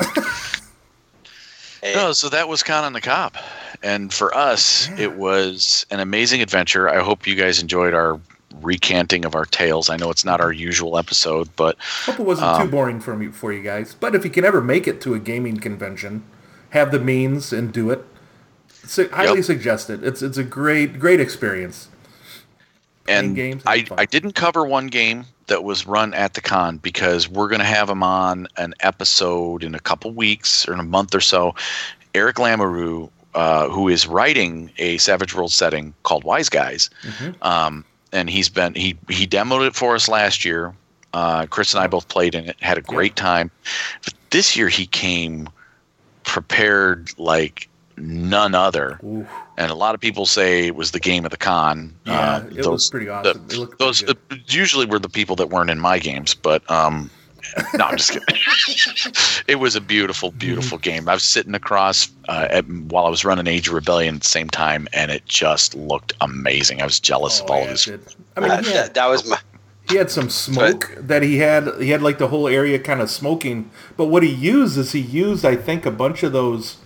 No, 1.82 2.12
so 2.12 2.28
that 2.28 2.48
was 2.48 2.62
Con 2.62 2.84
on 2.84 2.92
the 2.92 3.00
Cob. 3.00 3.34
And 3.82 4.12
for 4.12 4.34
us, 4.36 4.88
it 4.98 5.16
was 5.16 5.84
an 5.90 5.98
amazing 6.00 6.40
adventure. 6.40 6.88
I 6.88 7.00
hope 7.02 7.26
you 7.26 7.34
guys 7.34 7.60
enjoyed 7.60 7.92
our 7.94 8.20
recanting 8.60 9.24
of 9.24 9.34
our 9.34 9.44
tales. 9.46 9.90
I 9.90 9.96
know 9.96 10.10
it's 10.10 10.24
not 10.24 10.40
our 10.40 10.52
usual 10.52 10.96
episode, 10.98 11.48
but 11.56 11.76
Hope 12.04 12.20
it 12.20 12.24
wasn't 12.24 12.46
Um, 12.48 12.62
too 12.66 12.70
boring 12.70 13.00
for 13.00 13.16
me 13.16 13.28
for 13.28 13.52
you 13.52 13.62
guys. 13.62 13.96
But 13.98 14.14
if 14.14 14.24
you 14.24 14.30
can 14.30 14.44
ever 14.44 14.60
make 14.60 14.86
it 14.86 15.00
to 15.02 15.14
a 15.14 15.18
gaming 15.18 15.56
convention, 15.56 16.22
have 16.70 16.92
the 16.92 17.00
means 17.00 17.52
and 17.52 17.72
do 17.72 17.90
it. 17.90 18.04
Su- 18.86 19.08
highly 19.12 19.36
Yep. 19.38 19.44
suggest 19.44 19.90
it. 19.90 20.04
It's 20.04 20.22
it's 20.22 20.38
a 20.38 20.44
great 20.44 20.98
great 21.00 21.18
experience. 21.20 21.88
and 23.08 23.34
games, 23.34 23.62
I. 23.66 23.84
I 23.98 24.04
didn't 24.06 24.34
cover 24.36 24.64
one 24.64 24.86
game 24.86 25.24
that 25.48 25.64
was 25.64 25.86
run 25.86 26.14
at 26.14 26.34
the 26.34 26.40
con 26.40 26.78
because 26.78 27.28
we're 27.28 27.48
going 27.48 27.60
to 27.60 27.64
have 27.64 27.88
him 27.90 28.02
on 28.02 28.46
an 28.56 28.74
episode 28.80 29.62
in 29.64 29.74
a 29.74 29.80
couple 29.80 30.10
weeks 30.12 30.66
or 30.68 30.72
in 30.74 30.80
a 30.80 30.84
month 30.84 31.14
or 31.14 31.20
so. 31.20 31.54
Eric 32.14 32.36
Lamoureux, 32.36 33.10
uh, 33.34 33.68
who 33.68 33.88
is 33.88 34.06
writing 34.06 34.70
a 34.78 34.98
Savage 34.98 35.34
World 35.34 35.52
setting 35.52 35.94
called 36.04 36.24
Wise 36.24 36.48
Guys, 36.48 36.90
Mm-hmm. 37.02 37.42
um, 37.42 37.84
and 38.12 38.28
he's 38.28 38.48
been 38.50 38.74
he 38.74 38.96
he 39.08 39.26
demoed 39.26 39.66
it 39.66 39.74
for 39.74 39.94
us 39.94 40.06
last 40.08 40.44
year. 40.44 40.74
Uh, 41.14 41.46
Chris 41.46 41.72
and 41.74 41.82
I 41.82 41.86
both 41.86 42.08
played 42.08 42.34
in 42.34 42.46
it, 42.46 42.56
had 42.60 42.76
a 42.78 42.82
great 42.82 43.16
time. 43.16 43.50
But 44.04 44.14
this 44.30 44.56
year 44.56 44.68
he 44.68 44.86
came 44.86 45.48
prepared 46.24 47.10
like 47.18 47.68
none 47.96 48.54
other. 48.54 48.98
Ooh. 49.04 49.26
And 49.58 49.70
a 49.70 49.74
lot 49.74 49.94
of 49.94 50.00
people 50.00 50.24
say 50.26 50.66
it 50.66 50.74
was 50.76 50.92
the 50.92 51.00
game 51.00 51.24
of 51.24 51.30
the 51.30 51.36
con. 51.36 51.94
Yeah, 52.06 52.36
Uh, 52.36 52.44
it 52.56 52.66
was 52.66 52.88
pretty 52.90 53.08
awesome. 53.08 53.46
the- 53.48 53.54
it 53.54 53.58
looked 53.58 53.78
those 53.78 54.02
pretty 54.02 54.18
good. 54.30 54.38
uh, 54.38 54.42
usually 54.48 54.86
were 54.86 54.98
the 54.98 55.08
people 55.10 55.36
that 55.36 55.50
weren't 55.50 55.68
in 55.70 55.78
my 55.78 55.98
games, 55.98 56.32
but 56.34 56.68
um, 56.70 57.10
no, 57.74 57.84
I'm 57.84 57.96
just 57.98 58.12
kidding. 58.12 58.24
it 59.48 59.56
was 59.56 59.76
a 59.76 59.80
beautiful, 59.80 60.30
beautiful 60.32 60.78
Mm-hmm. 60.78 60.90
game. 60.90 61.08
I 61.08 61.14
was 61.14 61.22
sitting 61.22 61.54
across 61.54 62.08
uh, 62.28 62.48
at, 62.50 62.66
while 62.66 63.04
I 63.06 63.10
was 63.10 63.24
running 63.26 63.46
Age 63.46 63.68
of 63.68 63.74
Rebellion 63.74 64.14
at 64.16 64.22
the 64.22 64.28
same 64.28 64.48
time, 64.48 64.88
and 64.94 65.10
it 65.10 65.26
just 65.26 65.74
looked 65.74 66.14
amazing. 66.22 66.80
I 66.80 66.84
was 66.84 66.98
jealous 66.98 67.40
of 67.40 67.50
Oh, 67.50 67.54
all 67.54 67.58
yeah, 67.60 67.64
of 67.64 67.70
his. 67.72 67.88
I 68.36 68.40
mean, 68.40 68.48
that, 68.48 68.64
he 68.64 68.72
had, 68.72 68.84
that, 68.86 68.94
that 68.94 69.06
was 69.08 69.28
my. 69.28 69.38
he 69.90 69.96
had 69.96 70.10
some 70.10 70.30
smoke 70.30 70.94
that 70.96 71.22
he 71.22 71.38
had. 71.38 71.68
He 71.78 71.90
had 71.90 72.00
like 72.00 72.16
the 72.16 72.28
whole 72.28 72.48
area 72.48 72.78
kind 72.78 73.02
of 73.02 73.10
smoking. 73.10 73.70
But 73.98 74.06
what 74.06 74.22
he 74.22 74.30
used 74.30 74.78
is 74.78 74.92
he 74.92 75.00
used, 75.00 75.44
I 75.44 75.56
think, 75.56 75.84
a 75.84 75.90
bunch 75.90 76.22
of 76.22 76.32
those, 76.32 76.78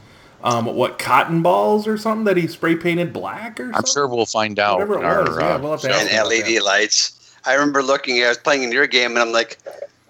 um, 0.46 0.66
what 0.66 0.98
cotton 0.98 1.42
balls 1.42 1.88
or 1.88 1.98
something 1.98 2.24
that 2.24 2.36
he 2.36 2.46
spray 2.46 2.76
painted 2.76 3.12
black 3.12 3.58
or 3.58 3.64
something. 3.64 3.74
I'm 3.78 3.86
sure 3.86 4.06
we'll 4.06 4.26
find 4.26 4.58
out. 4.60 4.78
Whatever 4.78 4.98
it 4.98 5.04
our, 5.04 5.22
was, 5.24 5.36
yeah, 5.38 5.54
uh, 5.54 5.58
we'll 5.58 5.72
have 5.72 5.80
to 5.80 5.92
and 5.92 6.28
LED 6.28 6.46
that. 6.46 6.62
lights. 6.64 7.36
I 7.44 7.54
remember 7.54 7.82
looking. 7.82 8.22
I 8.22 8.28
was 8.28 8.38
playing 8.38 8.62
in 8.62 8.70
your 8.72 8.86
game, 8.86 9.10
and 9.10 9.18
I'm 9.18 9.32
like 9.32 9.58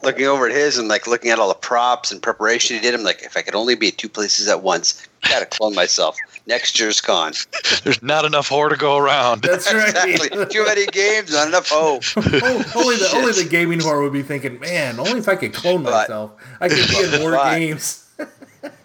looking 0.03 0.27
over 0.27 0.47
at 0.47 0.55
his, 0.55 0.77
and 0.77 0.89
like 0.89 1.07
looking 1.07 1.31
at 1.31 1.39
all 1.39 1.49
the 1.49 1.55
props 1.55 2.13
and 2.13 2.23
preparation 2.23 2.77
he 2.77 2.83
did. 2.83 2.95
I'm 2.95 3.03
like, 3.03 3.23
if 3.23 3.37
I 3.37 3.43
could 3.43 3.55
only 3.55 3.75
be 3.77 3.89
at 3.89 3.97
two 3.99 4.11
places 4.11 4.47
at 4.47 4.63
once, 4.63 5.07
I 5.25 5.31
gotta 5.31 5.47
clone 5.47 5.75
myself. 5.75 6.17
Next 6.47 6.79
year's 6.79 7.01
con. 7.01 7.33
There's 7.85 8.03
not 8.03 8.25
enough 8.27 8.49
whore 8.51 8.69
to 8.69 8.77
go 8.77 8.99
around. 8.99 9.43
That's 9.43 9.73
right. 9.73 9.89
exactly. 9.89 10.47
Too 10.47 10.65
many 10.67 10.87
games, 10.87 11.33
not 11.33 11.49
enough 11.49 11.69
hope. 11.71 12.03
Oh, 12.17 12.73
only 12.77 12.97
the 12.97 13.11
only 13.15 13.33
the 13.33 13.49
gaming 13.49 13.79
whore 13.81 14.03
would 14.03 14.13
be 14.13 14.23
thinking, 14.23 14.61
man, 14.61 15.01
only 15.01 15.19
if 15.19 15.29
I 15.29 15.37
could 15.37 15.55
clone 15.55 15.83
But- 15.83 15.93
myself, 16.09 16.33
I 16.61 16.69
could 16.69 16.87
be 16.89 17.03
in 17.17 17.21
more 17.23 17.33
but- 17.33 17.59
games. 17.59 18.03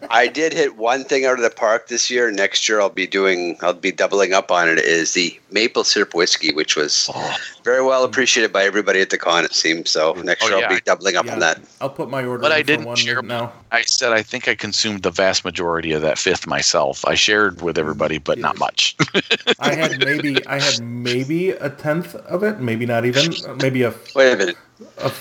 I 0.09 0.27
did 0.27 0.51
hit 0.53 0.75
one 0.77 1.03
thing 1.03 1.25
out 1.25 1.35
of 1.35 1.41
the 1.41 1.49
park 1.49 1.87
this 1.87 2.09
year. 2.09 2.29
Next 2.31 2.67
year, 2.67 2.81
I'll 2.81 2.89
be 2.89 3.07
doing, 3.07 3.57
I'll 3.61 3.73
be 3.73 3.91
doubling 3.91 4.33
up 4.33 4.51
on 4.51 4.67
it. 4.67 4.79
Is 4.79 5.13
the 5.13 5.39
maple 5.51 5.83
syrup 5.83 6.13
whiskey, 6.13 6.53
which 6.53 6.75
was 6.75 7.09
Oh. 7.13 7.37
very 7.63 7.83
well 7.83 8.03
appreciated 8.03 8.51
by 8.51 8.63
everybody 8.63 8.99
at 9.01 9.09
the 9.09 9.17
con. 9.17 9.45
It 9.45 9.53
seems 9.53 9.89
so. 9.89 10.15
Oh, 10.17 10.21
next 10.21 10.43
Oh, 10.43 10.47
year, 10.49 10.57
yeah. 10.59 10.67
I'll 10.67 10.75
be 10.75 10.81
doubling 10.81 11.15
up 11.15 11.25
Yeah, 11.25 11.33
on 11.33 11.39
that. 11.39 11.59
I'll 11.79 11.89
put 11.89 12.09
my 12.09 12.23
order 12.25 12.41
But 12.41 12.51
in 12.51 12.57
I 12.57 12.61
didn't 12.61 12.85
one 12.85 12.95
share 12.97 13.21
now. 13.21 13.53
I 13.71 13.83
said 13.83 14.11
I 14.11 14.21
think 14.21 14.47
I 14.47 14.55
consumed 14.55 15.03
the 15.03 15.11
vast 15.11 15.45
majority 15.45 15.91
of 15.93 16.01
that 16.01 16.17
fifth 16.17 16.45
myself. 16.47 17.05
I 17.05 17.15
shared 17.15 17.61
with 17.61 17.77
everybody, 17.77 18.17
but 18.17 18.37
not 18.37 18.57
much. 18.59 18.95
I 19.59 19.73
had 19.75 19.99
maybe 19.99 20.45
I 20.47 20.59
had 20.59 20.81
maybe 20.81 21.51
a 21.51 21.69
tenth 21.69 22.15
of 22.15 22.43
it, 22.43 22.59
maybe 22.59 22.85
not 22.85 23.05
even, 23.05 23.33
maybe 23.57 23.83
a, 23.83 23.93
Wait 24.15 24.33
a 24.33 24.37
minute. 24.37 24.57
a 24.97 25.11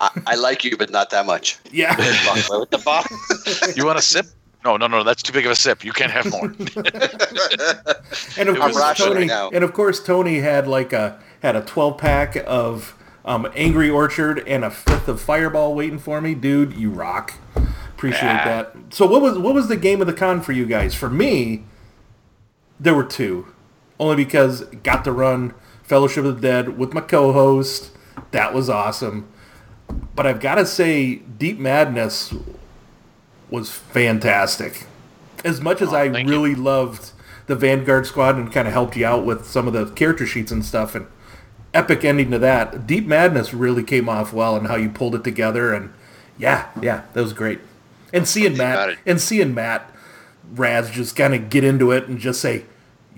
I, 0.00 0.10
I 0.28 0.34
like 0.36 0.64
you, 0.64 0.76
but 0.76 0.90
not 0.90 1.10
that 1.10 1.26
much. 1.26 1.58
yeah. 1.70 1.96
With 2.50 2.70
the 2.70 2.78
bomb. 2.84 3.04
you 3.76 3.84
want 3.86 3.98
a 3.98 4.02
sip? 4.02 4.26
No, 4.64 4.76
no, 4.76 4.86
no. 4.86 5.04
That's 5.04 5.22
too 5.22 5.32
big 5.32 5.46
of 5.46 5.52
a 5.52 5.56
sip. 5.56 5.84
You 5.84 5.92
can't 5.92 6.10
have 6.10 6.30
more. 6.30 6.52
And 8.38 8.48
of 8.48 8.56
course 8.56 8.74
was 8.74 8.76
rationing 8.82 9.12
Tony, 9.14 9.26
now. 9.26 9.50
and 9.50 9.62
of 9.64 9.72
course 9.72 10.02
Tony 10.02 10.38
had 10.40 10.66
like 10.66 10.92
a 10.92 11.18
had 11.42 11.56
a 11.56 11.62
twelve 11.62 11.98
pack 11.98 12.36
of 12.46 12.94
um, 13.24 13.50
Angry 13.54 13.88
Orchard 13.90 14.42
and 14.46 14.64
a 14.64 14.70
fifth 14.70 15.08
of 15.08 15.20
Fireball 15.20 15.74
waiting 15.74 15.98
for 15.98 16.20
me, 16.20 16.34
dude. 16.34 16.74
You 16.74 16.90
rock. 16.90 17.34
Appreciate 17.94 18.22
Yeah. 18.22 18.44
that. 18.62 18.76
So 18.90 19.06
what 19.06 19.20
was 19.22 19.38
what 19.38 19.54
was 19.54 19.68
the 19.68 19.76
game 19.76 20.00
of 20.00 20.06
the 20.06 20.12
con 20.12 20.40
for 20.42 20.52
you 20.52 20.66
guys? 20.66 20.94
For 20.94 21.08
me, 21.10 21.64
there 22.78 22.94
were 22.94 23.04
two, 23.04 23.46
only 23.98 24.16
because 24.16 24.62
got 24.82 25.04
to 25.04 25.12
run 25.12 25.54
Fellowship 25.82 26.24
of 26.24 26.36
the 26.40 26.48
Dead 26.48 26.78
with 26.78 26.92
my 26.94 27.00
co-host. 27.02 27.90
That 28.32 28.52
was 28.54 28.68
awesome. 28.70 29.29
But 30.14 30.26
I've 30.26 30.40
got 30.40 30.56
to 30.56 30.66
say, 30.66 31.16
Deep 31.16 31.58
Madness 31.58 32.34
was 33.50 33.70
fantastic. 33.70 34.86
As 35.44 35.60
much 35.60 35.80
as 35.80 35.92
oh, 35.92 35.96
I 35.96 36.10
thank 36.10 36.28
you. 36.28 36.34
really 36.34 36.54
loved 36.54 37.12
the 37.46 37.56
Vanguard 37.56 38.06
squad 38.06 38.36
and 38.36 38.52
kind 38.52 38.68
of 38.68 38.74
helped 38.74 38.96
you 38.96 39.04
out 39.04 39.24
with 39.24 39.46
some 39.46 39.66
of 39.66 39.72
the 39.72 39.86
character 39.86 40.26
sheets 40.26 40.52
and 40.52 40.64
stuff, 40.64 40.94
and 40.94 41.06
epic 41.74 42.04
ending 42.04 42.30
to 42.30 42.38
that, 42.38 42.86
Deep 42.86 43.06
Madness 43.06 43.52
really 43.52 43.82
came 43.82 44.08
off 44.08 44.32
well 44.32 44.56
and 44.56 44.66
how 44.68 44.76
you 44.76 44.88
pulled 44.88 45.14
it 45.14 45.24
together. 45.24 45.72
And 45.74 45.92
yeah, 46.38 46.68
yeah, 46.80 47.04
that 47.12 47.20
was 47.20 47.32
great. 47.32 47.60
And 48.12 48.26
seeing 48.26 48.56
Matt 48.56 48.98
and 49.06 49.20
seeing 49.20 49.54
Matt 49.54 49.92
Raz 50.52 50.90
just 50.90 51.16
kind 51.16 51.34
of 51.34 51.48
get 51.48 51.64
into 51.64 51.92
it 51.92 52.08
and 52.08 52.18
just 52.18 52.40
say, 52.40 52.64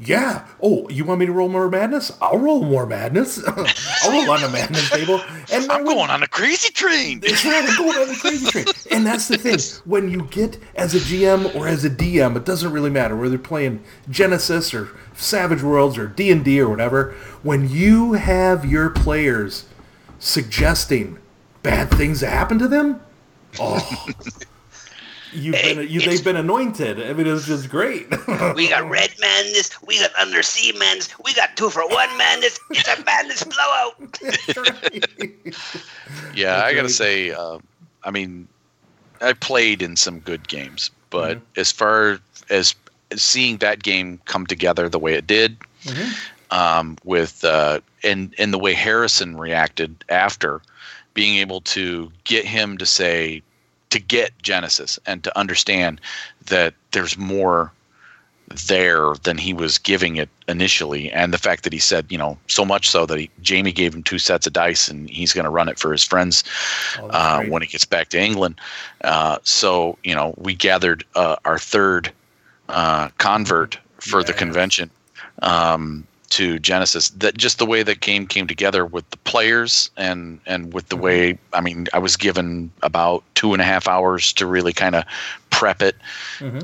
"Yeah, 0.04 0.46
oh, 0.62 0.88
you 0.88 1.04
want 1.04 1.20
me 1.20 1.26
to 1.26 1.32
roll 1.32 1.48
more 1.48 1.68
madness? 1.68 2.12
I'll 2.20 2.38
roll 2.38 2.62
more 2.62 2.86
madness. 2.86 3.42
I'll 3.46 4.12
roll 4.12 4.30
on 4.30 4.40
the 4.40 4.50
madness 4.50 4.90
table." 4.90 5.20
And 5.52 5.70
I'm 5.70 5.84
when- 5.84 5.96
going 5.96 6.10
on 6.10 6.22
a 6.22 6.26
crazy 6.28 6.72
train. 6.72 7.20
That's 7.26 7.44
right, 7.44 7.64
I'm 7.68 7.76
going 7.76 7.96
on 7.98 8.08
the 8.08 8.14
crazy 8.20 8.46
train. 8.50 8.64
And 8.90 9.06
that's 9.06 9.28
the 9.28 9.38
thing. 9.38 9.58
When 9.84 10.10
you 10.10 10.22
get 10.30 10.58
as 10.74 10.94
a 10.94 10.98
GM 10.98 11.54
or 11.54 11.66
as 11.68 11.84
a 11.84 11.90
DM, 11.90 12.36
it 12.36 12.44
doesn't 12.44 12.72
really 12.72 12.90
matter 12.90 13.16
whether 13.16 13.30
they're 13.30 13.38
playing 13.38 13.82
Genesys 14.10 14.74
or 14.74 14.90
Savage 15.14 15.62
Worlds 15.62 15.96
or 15.98 16.06
D 16.06 16.30
and 16.30 16.44
D 16.44 16.60
or 16.60 16.68
whatever. 16.68 17.12
When 17.42 17.68
you 17.68 18.14
have 18.14 18.64
your 18.64 18.90
players 18.90 19.66
suggesting 20.18 21.18
bad 21.62 21.90
things 21.90 22.20
to 22.20 22.26
happen 22.28 22.58
to 22.58 22.68
them, 22.68 23.00
oh, 23.58 24.06
you've 25.32 25.54
been 25.54 25.88
you, 25.88 26.00
they've 26.00 26.24
been 26.24 26.36
anointed. 26.36 27.00
I 27.00 27.12
mean, 27.12 27.26
it's 27.26 27.46
just 27.46 27.68
great. 27.68 28.06
We 28.54 28.68
got 28.68 28.88
red 28.88 29.14
madness. 29.20 29.70
We 29.82 29.98
got 30.00 30.10
undersea 30.20 30.72
madness. 30.72 31.08
We 31.24 31.32
got 31.34 31.56
two 31.56 31.70
for 31.70 31.86
one 31.88 32.18
madness. 32.18 32.58
It's 32.70 32.88
a 32.88 33.04
madness 33.04 33.44
blowout. 33.44 34.18
Yeah, 36.34 36.56
That's 36.56 36.64
I 36.64 36.70
gotta 36.72 36.82
right. 36.82 36.90
say, 36.90 37.30
uh, 37.30 37.58
I 38.04 38.10
mean, 38.10 38.48
I 39.20 39.32
played 39.34 39.82
in 39.82 39.96
some 39.96 40.18
good 40.20 40.48
games, 40.48 40.90
but 41.10 41.40
as 41.56 41.70
far 41.70 42.20
as 42.50 42.74
seeing 43.14 43.58
that 43.58 43.82
game 43.82 44.18
come 44.24 44.46
together 44.46 44.88
the 44.88 44.98
way 44.98 45.14
it 45.14 45.26
did, 45.26 45.56
um, 46.50 46.96
with 47.04 47.44
uh, 47.44 47.80
and 48.02 48.34
and 48.38 48.52
the 48.52 48.58
way 48.58 48.72
Harrison 48.74 49.36
reacted 49.36 50.04
after 50.08 50.62
being 51.14 51.36
able 51.36 51.60
to 51.60 52.10
get 52.24 52.44
him 52.44 52.78
to 52.78 52.86
say 52.86 53.42
to 53.92 54.00
get 54.00 54.32
Genesys 54.42 54.98
and 55.06 55.22
to 55.24 55.38
understand 55.38 56.00
that 56.46 56.74
there's 56.92 57.16
more 57.18 57.70
there 58.68 59.14
than 59.22 59.38
he 59.38 59.54
was 59.54 59.78
giving 59.78 60.16
it 60.16 60.28
initially. 60.48 61.10
And 61.12 61.32
the 61.32 61.38
fact 61.38 61.64
that 61.64 61.72
he 61.72 61.78
said 61.78 62.06
you 62.10 62.18
know 62.18 62.36
so 62.48 62.64
much 62.64 62.88
so 62.90 63.06
that 63.06 63.18
he, 63.18 63.30
jamie 63.40 63.72
gave 63.72 63.94
him 63.94 64.02
two 64.02 64.18
sets 64.18 64.46
of 64.46 64.52
dice 64.52 64.88
and 64.88 65.08
he's 65.08 65.32
going 65.32 65.44
to 65.44 65.50
run 65.50 65.68
it 65.68 65.78
for 65.78 65.92
his 65.92 66.04
friends 66.04 66.44
Oh, 66.98 67.08
uh, 67.08 67.44
when 67.44 67.62
he 67.62 67.68
gets 67.68 67.86
back 67.86 68.08
to 68.08 68.20
england. 68.20 68.60
Uh, 69.04 69.38
so 69.42 69.96
you 70.04 70.14
know 70.14 70.34
we 70.36 70.54
gathered 70.54 71.04
uh, 71.14 71.36
our 71.44 71.58
third 71.58 72.12
uh, 72.68 73.08
convert 73.18 73.78
for 74.00 74.22
the 74.22 74.32
convention. 74.32 74.90
Um, 75.42 76.06
to 76.32 76.58
Genesys. 76.58 77.10
That 77.20 77.36
just 77.36 77.58
the 77.58 77.66
way 77.66 77.82
that 77.82 78.00
game 78.00 78.26
came 78.26 78.46
together 78.46 78.84
with 78.86 79.08
the 79.10 79.16
players 79.18 79.90
and 79.96 80.40
and 80.46 80.72
with 80.74 80.88
the 80.88 80.96
Mm-hmm. 80.96 81.04
way 81.04 81.38
I 81.52 81.60
mean 81.60 81.86
I 81.92 81.98
was 81.98 82.16
given 82.16 82.70
about 82.82 83.22
two 83.34 83.52
and 83.52 83.60
a 83.62 83.64
half 83.64 83.88
hours 83.88 84.32
to 84.34 84.46
really 84.46 84.72
kind 84.72 84.94
of 84.94 85.04
prep 85.50 85.82
it, 85.82 85.96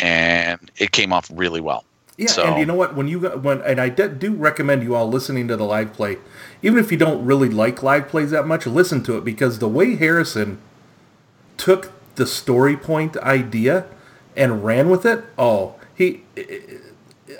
and 0.00 0.70
it 0.78 0.92
came 0.92 1.12
off 1.12 1.30
really 1.34 1.60
well. 1.60 1.80
Mm-hmm. 1.80 2.22
Yeah, 2.22 2.28
So- 2.28 2.44
and 2.46 2.58
you 2.58 2.66
know 2.66 2.74
what? 2.74 2.96
When 2.96 3.06
you 3.08 3.20
go- 3.20 3.36
when 3.36 3.60
and 3.62 3.80
I 3.80 3.88
do 3.90 4.32
recommend 4.34 4.82
you 4.82 4.94
all 4.94 5.08
listening 5.08 5.46
to 5.48 5.56
the 5.56 5.64
live 5.64 5.92
play, 5.92 6.18
even 6.62 6.78
if 6.78 6.90
you 6.90 6.98
don't 6.98 7.24
really 7.24 7.48
like 7.48 7.82
live 7.82 8.08
plays 8.08 8.30
that 8.32 8.46
much, 8.46 8.66
listen 8.66 9.02
to 9.04 9.16
it 9.16 9.24
because 9.24 9.58
the 9.60 9.68
way 9.68 9.94
Harrison 9.96 10.58
took 11.56 11.92
the 12.16 12.26
story 12.26 12.76
point 12.76 13.16
idea 13.18 13.84
and 14.36 14.64
ran 14.64 14.88
with 14.90 15.04
it. 15.06 15.24
Oh, 15.36 15.74
he. 15.94 16.22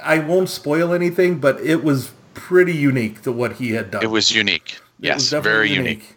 I 0.02 0.18
won't 0.20 0.48
spoil 0.50 0.92
anything, 0.92 1.38
but 1.40 1.58
it 1.60 1.82
was 1.82 2.12
pretty 2.38 2.74
unique 2.74 3.22
to 3.22 3.32
what 3.32 3.52
he 3.56 3.70
had 3.72 3.90
done. 3.90 4.02
It 4.02 4.10
was 4.10 4.30
unique. 4.30 4.78
It 5.00 5.06
yes, 5.06 5.32
was 5.32 5.42
very 5.44 5.70
unique. 5.70 6.16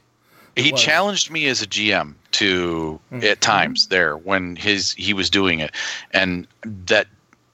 he 0.56 0.72
was. 0.72 0.82
challenged 0.82 1.32
me 1.32 1.48
as 1.48 1.62
a 1.62 1.68
GM 1.68 2.16
to 2.32 3.00
Mm-hmm. 3.12 3.24
at 3.26 3.42
times 3.42 3.88
there 3.88 4.16
when 4.18 4.56
his 4.56 4.94
he 4.94 5.14
was 5.14 5.30
doing 5.30 5.60
it, 5.60 5.72
and 6.12 6.48
that 6.64 7.08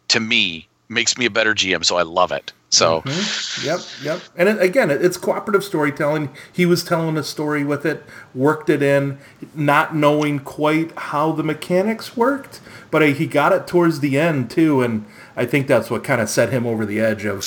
to 0.09 0.19
me 0.19 0.67
makes 0.89 1.17
me 1.17 1.25
a 1.25 1.29
better 1.29 1.53
GM. 1.53 1.83
So 1.83 1.97
I 1.97 2.03
love 2.03 2.31
it. 2.31 2.53
So 2.69 3.01
Yep, 3.63 3.79
yep. 4.03 4.21
And 4.35 4.49
it, 4.49 4.61
again, 4.61 4.91
it, 4.91 5.03
it's 5.03 5.17
cooperative 5.17 5.63
storytelling. 5.63 6.29
He 6.51 6.65
was 6.65 6.83
telling 6.83 7.17
a 7.17 7.23
story 7.23 7.63
with 7.63 7.85
it, 7.85 8.03
worked 8.35 8.69
it 8.69 8.81
in, 8.83 9.17
not 9.55 9.95
knowing 9.95 10.39
quite 10.39 10.91
how 10.97 11.31
the 11.31 11.43
mechanics 11.43 12.15
worked, 12.17 12.59
but 12.91 13.01
he 13.07 13.25
got 13.25 13.51
it 13.53 13.67
towards 13.67 14.01
the 14.01 14.19
end 14.19 14.49
too, 14.51 14.81
and 14.81 15.05
I 15.35 15.45
think 15.45 15.67
that's 15.67 15.89
what 15.89 16.03
kind 16.03 16.19
of 16.21 16.29
set 16.29 16.51
him 16.51 16.65
over 16.67 16.85
the 16.85 16.99
edge 16.99 17.25
of 17.25 17.43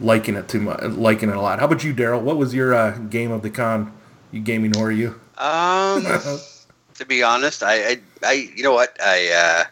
liking 0.00 0.34
it 0.36 0.48
too 0.48 0.60
much, 0.60 0.82
liking 0.82 1.28
it 1.28 1.36
a 1.36 1.40
lot. 1.40 1.58
How 1.58 1.66
about 1.66 1.84
you, 1.84 1.94
Daryl? 1.94 2.20
What 2.20 2.36
was 2.36 2.54
your 2.54 2.74
uh, 2.74 2.98
game 2.98 3.30
of 3.30 3.42
the 3.42 3.50
con? 3.50 3.92
You 4.32 4.40
gaming 4.40 4.72
whore, 4.72 4.96
you? 4.96 5.20
Um, 5.38 6.04
to 6.94 7.04
be 7.06 7.22
honest, 7.22 7.62
I, 7.62 7.74
I, 7.74 8.00
I, 8.24 8.32
you 8.54 8.62
know 8.62 8.72
what, 8.72 8.96
I, 9.02 9.30
uh, 9.32 9.64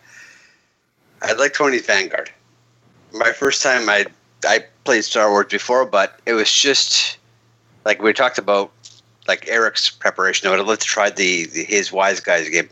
I 1.23 1.33
like 1.35 1.55
Tony's 1.55 1.87
Vanguard. 1.87 2.31
My 3.13 3.33
first 3.33 3.63
time, 3.63 3.89
I, 3.89 4.07
I 4.45 4.65
played 4.85 5.05
Star 5.05 5.31
Wars 5.31 5.47
before, 5.51 5.87
but 5.87 6.21
it 6.27 6.33
was 6.35 6.53
just 6.53 7.19
like 7.85 8.03
we 8.03 8.13
talked 8.13 8.39
about, 8.39 8.73
like 9.27 9.49
Eric's 9.49 9.91
preparation. 9.91 10.47
I 10.47 10.51
would 10.51 10.59
have 10.59 10.69
loved 10.69 10.83
to 10.83 10.87
try 10.87 11.11
the, 11.11 11.47
the 11.47 11.65
his 11.65 11.93
Wise 11.93 12.21
Guys 12.21 12.49
game, 12.49 12.69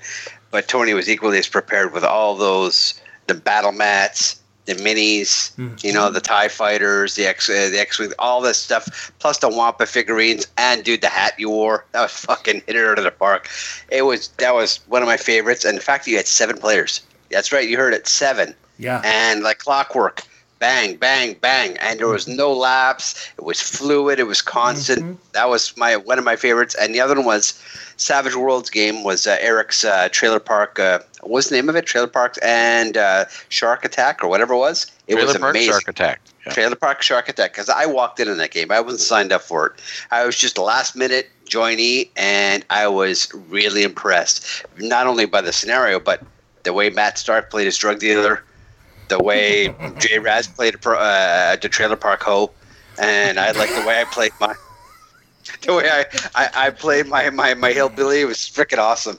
but 0.50 0.68
Tony 0.68 0.94
was 0.94 1.08
equally 1.08 1.38
as 1.38 1.48
prepared 1.48 1.92
with 1.92 2.04
all 2.04 2.34
those 2.34 3.00
the 3.26 3.34
battle 3.34 3.72
mats, 3.72 4.40
the 4.66 4.74
minis, 4.74 5.50
you 5.84 5.92
know, 5.92 6.10
the 6.10 6.20
Tie 6.20 6.48
Fighters, 6.48 7.14
the 7.14 7.24
X, 7.26 7.48
uh, 7.48 7.68
the 7.70 7.80
X 7.80 7.98
Wing, 7.98 8.12
all 8.18 8.40
this 8.40 8.58
stuff, 8.58 9.10
plus 9.18 9.38
the 9.38 9.48
Wampa 9.48 9.86
figurines, 9.86 10.46
and 10.58 10.84
dude, 10.84 11.00
the 11.00 11.08
hat 11.08 11.34
you 11.38 11.48
wore. 11.50 11.84
That 11.92 12.02
was 12.02 12.12
fucking 12.12 12.62
hit 12.66 12.76
it 12.76 12.84
out 12.86 12.98
of 12.98 13.04
the 13.04 13.10
park. 13.10 13.48
It 13.90 14.02
was 14.02 14.28
that 14.38 14.54
was 14.54 14.80
one 14.88 15.02
of 15.02 15.06
my 15.08 15.16
favorites, 15.16 15.64
and 15.64 15.78
the 15.78 15.82
fact 15.82 16.04
that 16.04 16.10
you 16.10 16.16
had 16.16 16.26
seven 16.26 16.58
players. 16.58 17.00
That's 17.30 17.50
right, 17.52 17.68
you 17.68 17.76
heard 17.76 17.94
it, 17.94 18.06
seven 18.06 18.54
Yeah. 18.78 19.00
and 19.04 19.42
like 19.42 19.58
clockwork 19.58 20.22
bang 20.58 20.96
bang 20.96 21.34
bang 21.40 21.76
and 21.78 22.00
there 22.00 22.08
was 22.08 22.26
no 22.26 22.52
lapse 22.52 23.30
it 23.36 23.44
was 23.44 23.60
fluid 23.60 24.18
it 24.18 24.26
was 24.26 24.40
constant 24.40 25.18
that 25.32 25.48
was 25.48 25.76
my 25.76 25.96
one 25.96 26.18
of 26.18 26.24
my 26.24 26.36
favorites 26.36 26.74
and 26.80 26.94
the 26.94 27.00
other 27.00 27.14
one 27.16 27.26
was 27.26 27.62
savage 27.98 28.34
worlds 28.34 28.70
game 28.70 29.04
was 29.04 29.26
uh, 29.26 29.36
eric's 29.40 29.84
uh, 29.84 30.08
trailer 30.10 30.40
park 30.40 30.78
uh, 30.78 30.98
what 31.20 31.30
was 31.30 31.48
the 31.48 31.56
name 31.56 31.68
of 31.68 31.76
it 31.76 31.84
trailer 31.84 32.06
park 32.06 32.36
and 32.42 32.96
uh, 32.96 33.24
shark 33.48 33.84
attack 33.84 34.24
or 34.24 34.28
whatever 34.28 34.54
it 34.54 34.58
was 34.58 34.90
it 35.06 35.14
Trailer 35.14 35.26
was 35.26 35.38
Park 35.38 35.54
amazing 35.54 35.72
Shark 35.72 35.88
Attack. 35.88 36.20
Yeah. 36.46 36.52
Trailer 36.52 36.76
Park 36.76 37.02
Shark 37.02 37.28
Attack 37.28 37.52
because 37.52 37.68
I 37.68 37.86
walked 37.86 38.18
in 38.18 38.28
in 38.28 38.38
that 38.38 38.50
game. 38.50 38.70
I 38.70 38.80
wasn't 38.80 39.00
signed 39.00 39.32
up 39.32 39.42
for 39.42 39.66
it. 39.66 39.72
I 40.10 40.26
was 40.26 40.36
just 40.36 40.58
last 40.58 40.96
minute 40.96 41.30
joinee, 41.48 42.10
and 42.16 42.64
I 42.70 42.88
was 42.88 43.32
really 43.48 43.84
impressed. 43.84 44.64
Not 44.78 45.06
only 45.06 45.26
by 45.26 45.40
the 45.40 45.52
scenario, 45.52 46.00
but 46.00 46.22
the 46.64 46.72
way 46.72 46.90
Matt 46.90 47.18
Stark 47.18 47.50
played 47.50 47.66
his 47.66 47.76
drug 47.76 48.00
dealer, 48.00 48.42
the 49.08 49.22
way 49.22 49.74
Jay 49.98 50.18
Raz 50.18 50.46
played 50.46 50.74
a 50.74 50.78
pro- 50.78 50.98
uh, 50.98 51.56
the 51.56 51.68
Trailer 51.68 51.96
Park 51.96 52.22
Ho, 52.22 52.50
and 52.98 53.38
I 53.38 53.52
like 53.52 53.70
the 53.74 53.84
way 53.86 54.00
I 54.00 54.04
played 54.04 54.32
my. 54.40 54.54
The 55.62 55.74
way 55.74 55.88
I, 55.88 56.04
I, 56.34 56.66
I 56.66 56.70
played 56.70 57.06
my, 57.06 57.30
my, 57.30 57.54
my 57.54 57.70
hillbilly 57.70 58.22
it 58.22 58.24
was 58.24 58.38
freaking 58.38 58.78
awesome. 58.78 59.18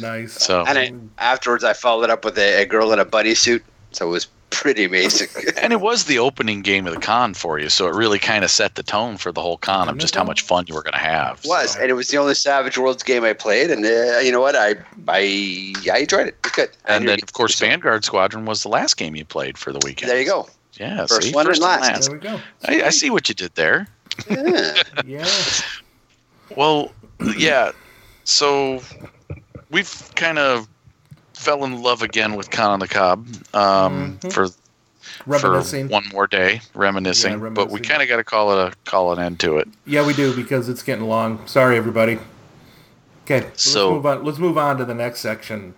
Nice. 0.00 0.32
So 0.32 0.64
And 0.66 0.78
I, 0.78 0.92
afterwards, 1.18 1.64
I 1.64 1.74
followed 1.74 2.08
up 2.08 2.24
with 2.24 2.38
a, 2.38 2.62
a 2.62 2.64
girl 2.64 2.92
in 2.92 2.98
a 2.98 3.04
bunny 3.04 3.34
suit, 3.34 3.62
so 3.92 4.08
it 4.08 4.10
was 4.10 4.26
pretty 4.54 4.84
amazing. 4.84 5.28
and 5.60 5.72
it 5.72 5.80
was 5.80 6.04
the 6.04 6.18
opening 6.18 6.62
game 6.62 6.86
of 6.86 6.94
the 6.94 7.00
con 7.00 7.34
for 7.34 7.58
you, 7.58 7.68
so 7.68 7.86
it 7.86 7.94
really 7.94 8.18
kind 8.18 8.44
of 8.44 8.50
set 8.50 8.74
the 8.74 8.82
tone 8.82 9.16
for 9.16 9.32
the 9.32 9.40
whole 9.40 9.58
con 9.58 9.88
of 9.88 9.98
just 9.98 10.14
how 10.14 10.24
much 10.24 10.42
fun 10.42 10.64
you 10.68 10.74
were 10.74 10.82
going 10.82 10.92
to 10.92 10.98
have. 10.98 11.40
It 11.44 11.48
was, 11.48 11.76
and 11.76 11.90
it 11.90 11.94
was 11.94 12.08
the 12.08 12.18
only 12.18 12.34
Savage 12.34 12.78
Worlds 12.78 13.02
game 13.02 13.24
I 13.24 13.32
played, 13.32 13.70
and 13.70 13.84
uh, 13.84 14.18
you 14.18 14.32
know 14.32 14.40
what? 14.40 14.56
I 14.56 14.76
I 15.08 15.74
I 15.92 15.98
enjoyed 15.98 16.28
it. 16.28 16.36
It 16.44 16.52
good. 16.52 16.70
And 16.86 17.08
then, 17.08 17.18
of 17.22 17.32
course, 17.32 17.58
Vanguard 17.58 18.04
Squadron 18.04 18.44
was 18.44 18.62
the 18.62 18.68
last 18.68 18.96
game 18.96 19.14
you 19.16 19.24
played 19.24 19.58
for 19.58 19.72
the 19.72 19.80
weekend. 19.84 20.10
There 20.10 20.20
you 20.20 20.26
go. 20.26 20.48
Yeah, 20.74 21.06
First 21.06 21.22
see? 21.22 21.32
one 21.32 21.46
and 21.46 21.50
First 21.50 21.62
last. 21.62 22.06
There 22.08 22.18
we 22.18 22.20
go. 22.20 22.40
I, 22.64 22.82
I 22.84 22.90
see 22.90 23.10
what 23.10 23.28
you 23.28 23.34
did 23.34 23.54
there. 23.54 23.86
Yeah. 24.28 24.82
Yeah. 25.06 25.28
Well, 26.56 26.92
yeah. 27.36 27.72
So 28.24 28.80
we've 29.70 30.10
kind 30.14 30.38
of 30.38 30.68
fell 31.44 31.64
in 31.64 31.82
love 31.82 32.02
again 32.02 32.34
with 32.36 32.50
Con 32.50 32.70
on 32.70 32.80
the 32.80 32.88
Cob 32.88 33.26
um, 33.54 34.18
Mhm. 34.22 34.32
for 34.32 34.48
Reminiscing. 35.26 35.88
for 35.88 35.92
one 35.92 36.04
more 36.12 36.26
day, 36.26 36.60
reminiscing. 36.74 37.32
Yeah, 37.40 37.48
But 37.50 37.70
we 37.70 37.80
kind 37.80 38.02
of 38.02 38.08
got 38.08 38.16
to 38.16 38.24
call 38.24 38.58
it 38.58 38.72
a 38.72 38.90
call 38.90 39.12
an 39.12 39.18
end 39.18 39.38
to 39.40 39.58
it. 39.58 39.68
Yeah, 39.86 40.04
we 40.06 40.14
do 40.14 40.34
because 40.34 40.68
it's 40.68 40.82
getting 40.82 41.04
long. 41.06 41.46
Sorry, 41.46 41.76
everybody. 41.76 42.18
Okay, 43.24 43.46
So- 43.54 43.90
let's 43.92 43.94
move 43.94 44.06
on. 44.06 44.24
Let's 44.24 44.38
move 44.38 44.58
on 44.58 44.78
to 44.78 44.84
the 44.84 44.94
next 44.94 45.20
section. 45.20 45.74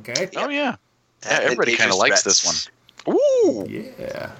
Okay. 0.00 0.28
Oh 0.36 0.48
yeah, 0.48 0.76
yeah. 1.24 1.38
Everybody 1.42 1.76
kind 1.76 1.90
of 1.90 1.96
likes 1.98 2.22
this 2.22 2.44
one. 2.44 3.16
Ooh. 3.16 3.66
Yeah. 3.68 4.30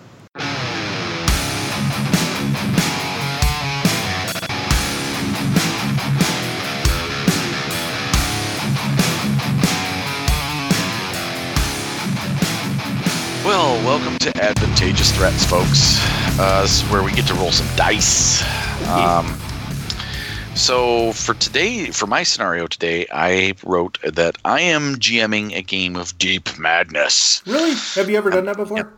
Well, 13.45 13.75
welcome 13.85 14.17
to 14.21 14.43
Advantageous 14.43 15.13
Threats, 15.13 15.45
folks. 15.45 15.99
Uh, 16.41 16.63
this 16.63 16.83
is 16.83 16.91
where 16.91 17.03
we 17.03 17.13
get 17.13 17.27
to 17.27 17.35
roll 17.35 17.53
some 17.53 17.67
dice. 17.77 18.43
Um, 18.89 19.39
so 20.55 21.13
for 21.13 21.35
today, 21.35 21.91
for 21.91 22.07
my 22.07 22.23
scenario 22.23 22.67
today, 22.67 23.07
I 23.13 23.53
wrote 23.63 23.99
that 24.01 24.39
I 24.47 24.63
am 24.63 24.95
GMing 24.95 25.55
a 25.55 25.61
game 25.61 25.95
of 25.95 26.17
Deep 26.17 26.59
Madness. 26.59 27.43
Really? 27.45 27.75
Have 27.97 28.09
you 28.09 28.17
ever 28.17 28.31
done 28.31 28.47
that 28.47 28.57
before? 28.57 28.95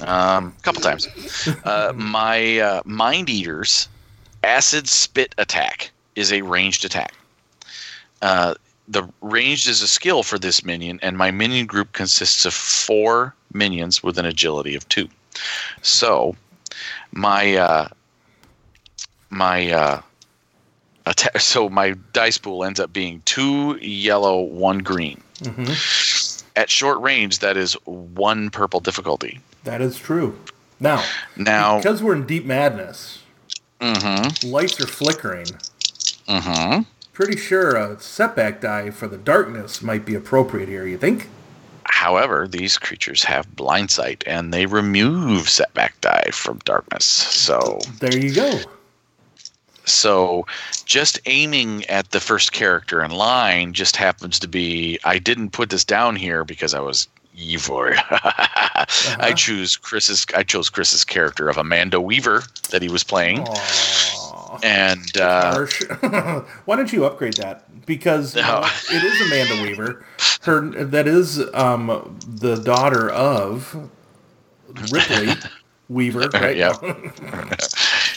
Um, 0.00 0.54
a 0.58 0.62
couple 0.62 0.80
times. 0.80 1.06
Uh, 1.64 1.92
my 1.94 2.60
uh, 2.60 2.82
Mind 2.86 3.28
Eaters 3.28 3.88
Acid 4.42 4.88
Spit 4.88 5.34
Attack 5.36 5.90
is 6.16 6.32
a 6.32 6.40
ranged 6.40 6.86
attack. 6.86 7.12
Uh, 8.22 8.54
the 8.88 9.06
ranged 9.20 9.68
is 9.68 9.82
a 9.82 9.86
skill 9.86 10.22
for 10.22 10.38
this 10.38 10.64
minion, 10.64 10.98
and 11.02 11.18
my 11.18 11.30
minion 11.30 11.66
group 11.66 11.92
consists 11.92 12.46
of 12.46 12.54
four 12.54 13.34
minions 13.54 14.02
with 14.02 14.18
an 14.18 14.26
agility 14.26 14.74
of 14.74 14.88
two. 14.88 15.08
So, 15.82 16.36
my 17.12 17.56
uh, 17.56 17.88
my 19.30 19.70
uh, 19.70 20.00
atta- 21.06 21.38
so 21.38 21.68
my 21.68 21.94
dice 22.12 22.38
pool 22.38 22.64
ends 22.64 22.80
up 22.80 22.92
being 22.92 23.22
two 23.24 23.76
yellow, 23.78 24.40
one 24.40 24.78
green. 24.78 25.20
Mm-hmm. 25.40 26.48
At 26.54 26.68
short 26.70 27.00
range, 27.00 27.38
that 27.38 27.56
is 27.56 27.72
one 27.84 28.50
purple 28.50 28.80
difficulty. 28.80 29.40
That 29.64 29.80
is 29.80 29.98
true. 29.98 30.38
Now, 30.78 31.04
Now, 31.36 31.78
because 31.78 32.02
we're 32.02 32.14
in 32.14 32.26
deep 32.26 32.44
madness, 32.44 33.20
mm-hmm, 33.80 34.48
lights 34.50 34.80
are 34.80 34.86
flickering. 34.86 35.46
mm-hmm. 36.26 36.82
Pretty 37.12 37.36
sure 37.38 37.76
a 37.76 38.00
setback 38.00 38.60
die 38.60 38.90
for 38.90 39.06
the 39.06 39.18
darkness 39.18 39.82
might 39.82 40.04
be 40.04 40.14
appropriate 40.14 40.68
here. 40.68 40.86
You 40.86 40.98
think? 40.98 41.28
However, 41.84 42.48
these 42.48 42.78
creatures 42.78 43.22
have 43.24 43.56
blind 43.56 43.90
sight 43.90 44.24
and 44.26 44.52
they 44.52 44.66
remove 44.66 45.48
setback 45.48 46.00
die 46.00 46.30
from 46.32 46.58
darkness. 46.64 47.04
So, 47.04 47.80
There 48.00 48.16
you 48.16 48.34
go. 48.34 48.60
so 49.84 50.46
just 50.84 51.20
aiming 51.26 51.84
at 51.86 52.10
the 52.10 52.20
first 52.20 52.52
character 52.52 53.02
in 53.02 53.10
line 53.10 53.72
just 53.72 53.96
happens 53.96 54.38
to 54.40 54.48
be. 54.48 54.98
I 55.04 55.18
didn't 55.18 55.50
put 55.50 55.70
this 55.70 55.84
down 55.84 56.16
here 56.16 56.44
because 56.44 56.74
I 56.74 56.80
was 56.80 57.08
evil. 57.36 57.78
I 58.10 58.86
uh-huh. 58.86 59.32
choose 59.34 59.76
Chris's. 59.76 60.26
I 60.36 60.42
chose 60.42 60.68
Chris's 60.68 61.04
character 61.04 61.48
of 61.48 61.56
Amanda 61.56 62.00
Weaver 62.00 62.42
that 62.70 62.82
he 62.82 62.88
was 62.88 63.04
playing, 63.04 63.46
And 64.62 65.16
uh. 65.18 65.66
Why 66.64 66.76
don't 66.76 66.92
you 66.92 67.04
upgrade 67.04 67.34
that? 67.34 67.86
Because 67.86 68.34
No. 68.36 68.64
it 68.90 69.02
is 69.04 69.20
Amanda 69.20 69.62
Weaver. 69.62 70.04
Her 70.42 70.60
that 70.84 71.06
is 71.08 71.40
um, 71.54 72.18
the 72.26 72.56
daughter 72.56 73.10
of 73.10 73.88
Ripley 74.90 75.34
Weaver, 75.88 76.28
right? 76.32 76.56
Yeah. 76.56 76.72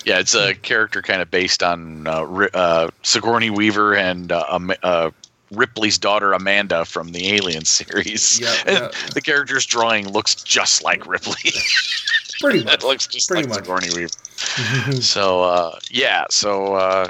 yeah, 0.06 0.20
it's 0.20 0.34
a 0.36 0.54
character 0.56 1.02
kind 1.02 1.22
of 1.22 1.30
based 1.32 1.62
on 1.64 2.08
uh, 2.08 2.22
uh, 2.54 2.90
Sigourney 3.04 3.50
Weaver 3.50 3.96
and 3.96 4.32
uh, 4.32 4.60
uh, 4.84 5.12
Ripley's 5.52 5.98
daughter 5.98 6.34
Amanda 6.34 6.86
from 6.86 7.12
the 7.12 7.34
Alien 7.34 7.66
series. 7.66 8.40
Yeah, 8.40 8.56
and 8.66 8.94
the 9.14 9.22
character's 9.22 9.66
drawing 9.66 10.08
looks 10.10 10.36
just 10.36 10.84
like 10.84 11.06
Ripley. 11.08 11.52
Pretty 12.40 12.64
much. 12.64 12.74
it 12.84 12.84
looks 12.88 13.08
just 13.08 13.30
Pretty 13.30 13.48
like 13.48 13.68
much. 13.68 13.82
Sigourney 13.82 13.96
Weaver. 13.96 14.14
so 15.02 15.44
uh, 15.44 15.80
yeah, 15.92 16.26
so 16.30 16.76
uh, 16.76 17.10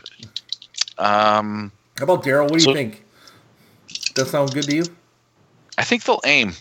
um, 0.97 1.71
How 1.97 2.03
about 2.05 2.23
Daryl? 2.23 2.43
What 2.43 2.53
do 2.53 2.59
So- 2.59 2.69
you 2.71 2.75
think? 2.75 3.01
That 4.15 4.27
sound 4.27 4.53
good 4.53 4.63
to 4.65 4.75
you? 4.75 4.83
I 5.77 5.83
think 5.83 6.03
they'll 6.05 6.21
aim. 6.25 6.53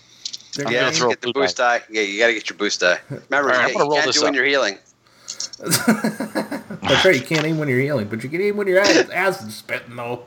They're 0.56 0.64
yeah, 0.66 0.72
gonna 0.72 0.80
gonna- 0.86 0.92
throw 0.96 1.08
get 1.10 1.20
the 1.20 1.28
a 1.28 1.32
blue 1.32 1.42
boost 1.42 1.56
die. 1.56 1.82
Yeah, 1.88 2.02
you 2.02 2.18
got 2.18 2.26
to 2.28 2.34
get 2.34 2.50
your 2.50 2.56
boost 2.58 2.80
die. 2.80 2.98
Remember, 3.08 3.36
All 3.36 3.42
right, 3.42 3.60
I'm 3.60 3.68
you, 3.68 3.74
gonna 3.74 3.84
you 3.84 3.90
roll 3.90 3.94
can't 3.94 4.06
this 4.06 4.16
do 4.16 4.24
when 4.24 4.34
you're 4.34 4.44
healing. 4.44 4.78
That's 5.58 7.04
right. 7.04 7.14
You 7.14 7.22
can't 7.22 7.44
aim 7.46 7.58
when 7.58 7.68
you're 7.68 7.80
healing, 7.80 8.08
but 8.08 8.22
you 8.24 8.28
can 8.28 8.40
aim 8.40 8.56
when 8.56 8.66
you're 8.66 8.80
acid, 8.80 9.10
acid 9.10 9.52
spitting, 9.52 9.94
though. 9.96 10.24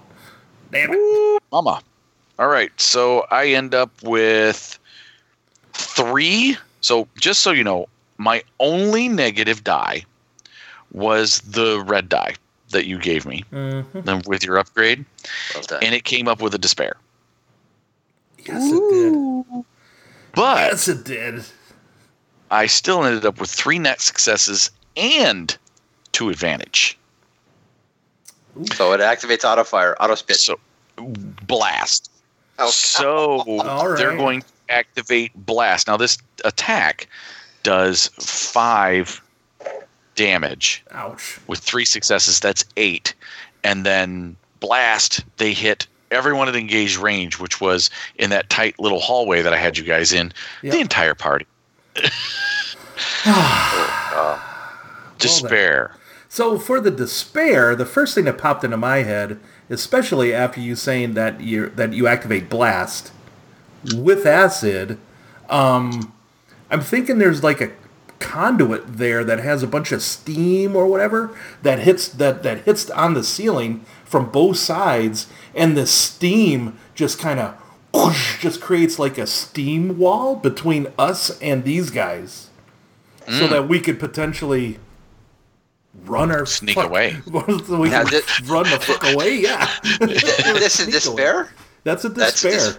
Damn 0.72 0.90
it. 0.94 1.44
Mama. 1.52 1.82
All 2.40 2.48
right, 2.48 2.72
so 2.80 3.26
I 3.32 3.48
end 3.48 3.74
up 3.74 3.91
with 4.03 4.78
three. 5.74 6.57
So 6.82 7.07
just 7.19 7.41
so 7.41 7.52
you 7.52 7.64
know, 7.64 7.88
my 8.18 8.44
only 8.60 9.10
negative 9.10 9.64
die 9.64 10.06
was 10.98 11.40
the 11.41 11.82
red 11.82 12.10
die 12.10 12.34
that 12.72 12.86
you 12.86 12.98
gave 12.98 13.26
me 13.26 13.44
Mhm. 13.52 14.26
with 14.28 14.44
your 14.44 14.57
upgrade, 14.57 15.06
Well 15.56 15.80
and 15.82 15.95
it 15.95 16.03
came 16.03 16.28
up 16.28 16.41
with 16.41 16.53
a 16.53 16.57
despair. 16.57 16.98
Yes, 18.40 18.72
it 18.72 18.90
did. 18.91 19.65
But 20.34 20.72
Yes, 20.72 20.88
it 20.88 21.03
did. 21.03 21.45
I 22.52 22.65
still 22.68 23.03
ended 23.03 23.26
up 23.26 23.40
with 23.40 23.49
three 23.49 23.80
net 23.80 24.02
successes 24.02 24.72
and 24.95 25.56
two 26.11 26.30
advantage. 26.30 26.98
so 28.74 28.91
it 28.94 28.99
activates 28.99 29.44
auto 29.44 29.64
fire, 29.64 29.95
auto 29.99 30.15
spit. 30.15 30.38
So 30.38 30.60
blast. 30.98 32.10
Oh, 32.60 32.69
So 32.72 33.44
All 33.61 33.95
they're 33.95 34.18
going 34.18 34.41
to 34.41 34.48
activate 34.69 35.32
blast. 35.45 35.88
Now 35.88 35.95
this 35.98 36.18
attack 36.44 37.07
does 37.64 38.07
five 38.19 39.22
damage 40.18 40.84
Ouch. 40.91 41.39
with 41.48 41.60
three 41.60 41.85
successes. 41.85 42.41
That's 42.41 42.65
eight, 42.76 43.14
and 43.64 43.85
then 43.85 44.35
blast. 44.60 45.23
They 45.38 45.53
hit 45.53 45.88
everyone 46.11 46.49
at 46.49 46.56
engaged 46.57 46.98
range, 46.98 47.39
which 47.39 47.61
was 47.61 47.89
in 48.18 48.30
that 48.31 48.49
tight 48.49 48.77
little 48.80 48.99
hallway 48.99 49.41
that 49.41 49.53
I 49.53 49.57
had 49.57 49.77
you 49.77 49.85
guys 49.85 50.11
in. 50.11 50.34
Yep. 50.64 50.73
The 50.73 50.80
entire 50.81 51.15
party. 51.15 51.45
Uh, 53.26 54.39
despair. 55.18 55.94
So 56.30 56.60
for 56.60 56.80
the 56.80 56.91
despair, 56.91 57.76
the 57.76 57.85
first 57.85 58.14
thing 58.14 58.26
that 58.26 58.38
popped 58.38 58.64
into 58.64 58.77
my 58.77 58.98
head, 58.98 59.39
especially 59.69 60.34
after 60.34 60.60
you 60.60 60.76
saying 60.76 61.14
that 61.14 61.41
you 61.41 61.69
that 61.69 61.94
you 61.94 62.07
activate 62.07 62.49
blast 62.49 63.11
with 63.95 64.26
acid, 64.26 64.98
um, 65.49 66.14
I'm 66.69 66.81
thinking 66.81 67.18
there's 67.18 67.44
like 67.44 67.61
a 67.61 67.72
conduit 68.19 68.98
there 68.98 69.23
that 69.23 69.39
has 69.39 69.64
a 69.64 69.68
bunch 69.68 69.91
of 69.91 70.02
steam 70.02 70.76
or 70.76 70.88
whatever 70.88 71.35
that 71.61 71.80
hits 71.80 72.07
that 72.07 72.44
that 72.44 72.60
hits 72.65 72.89
on 72.89 73.14
the 73.14 73.23
ceiling 73.23 73.85
from 74.06 74.30
both 74.31 74.57
sides, 74.57 75.27
and 75.56 75.76
the 75.77 75.85
steam 75.85 76.77
just 76.95 77.19
kind 77.19 77.39
of 77.39 77.56
just 78.39 78.61
creates 78.61 78.99
like 78.99 79.18
a 79.18 79.27
steam 79.27 79.98
wall 79.98 80.35
between 80.35 80.88
us 80.98 81.38
and 81.41 81.64
these 81.64 81.89
guys, 81.89 82.49
so 83.26 83.31
mm. 83.48 83.49
that 83.49 83.68
we 83.68 83.80
could 83.80 83.99
potentially 83.99 84.77
run 86.06 86.31
our 86.31 86.45
Sneak 86.45 86.76
fuck- 86.76 86.85
away. 86.85 87.18
so 87.65 87.80
we 87.80 87.89
Now, 87.89 88.03
can 88.03 88.22
thi- 88.22 88.45
run 88.45 88.64
the 88.69 88.80
fuck 88.80 89.03
away. 89.14 89.39
Yeah, 89.41 89.68
this 89.99 90.80
is 90.80 90.85
Sneak 90.85 90.88
away. 90.88 90.91
despair. 90.91 91.52
That's 91.84 92.06
a 92.06 92.10
That's 92.10 92.44
a 92.45 92.49
dis- 92.49 92.77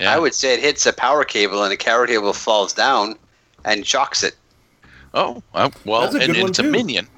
Yeah. 0.00 0.14
I 0.14 0.18
would 0.18 0.34
say 0.34 0.54
it 0.54 0.60
hits 0.60 0.84
a 0.86 0.92
power 0.92 1.24
cable 1.24 1.62
and 1.62 1.72
the 1.72 1.76
power 1.82 2.06
cable 2.06 2.32
falls 2.32 2.72
down 2.72 3.16
and 3.64 3.86
shocks 3.86 4.22
it. 4.22 4.36
Oh, 5.16 5.42
uh, 5.54 5.70
well, 5.86 6.14
and 6.14 6.36
one, 6.36 6.50
it's 6.50 6.58
a 6.58 6.62
minion. 6.62 7.08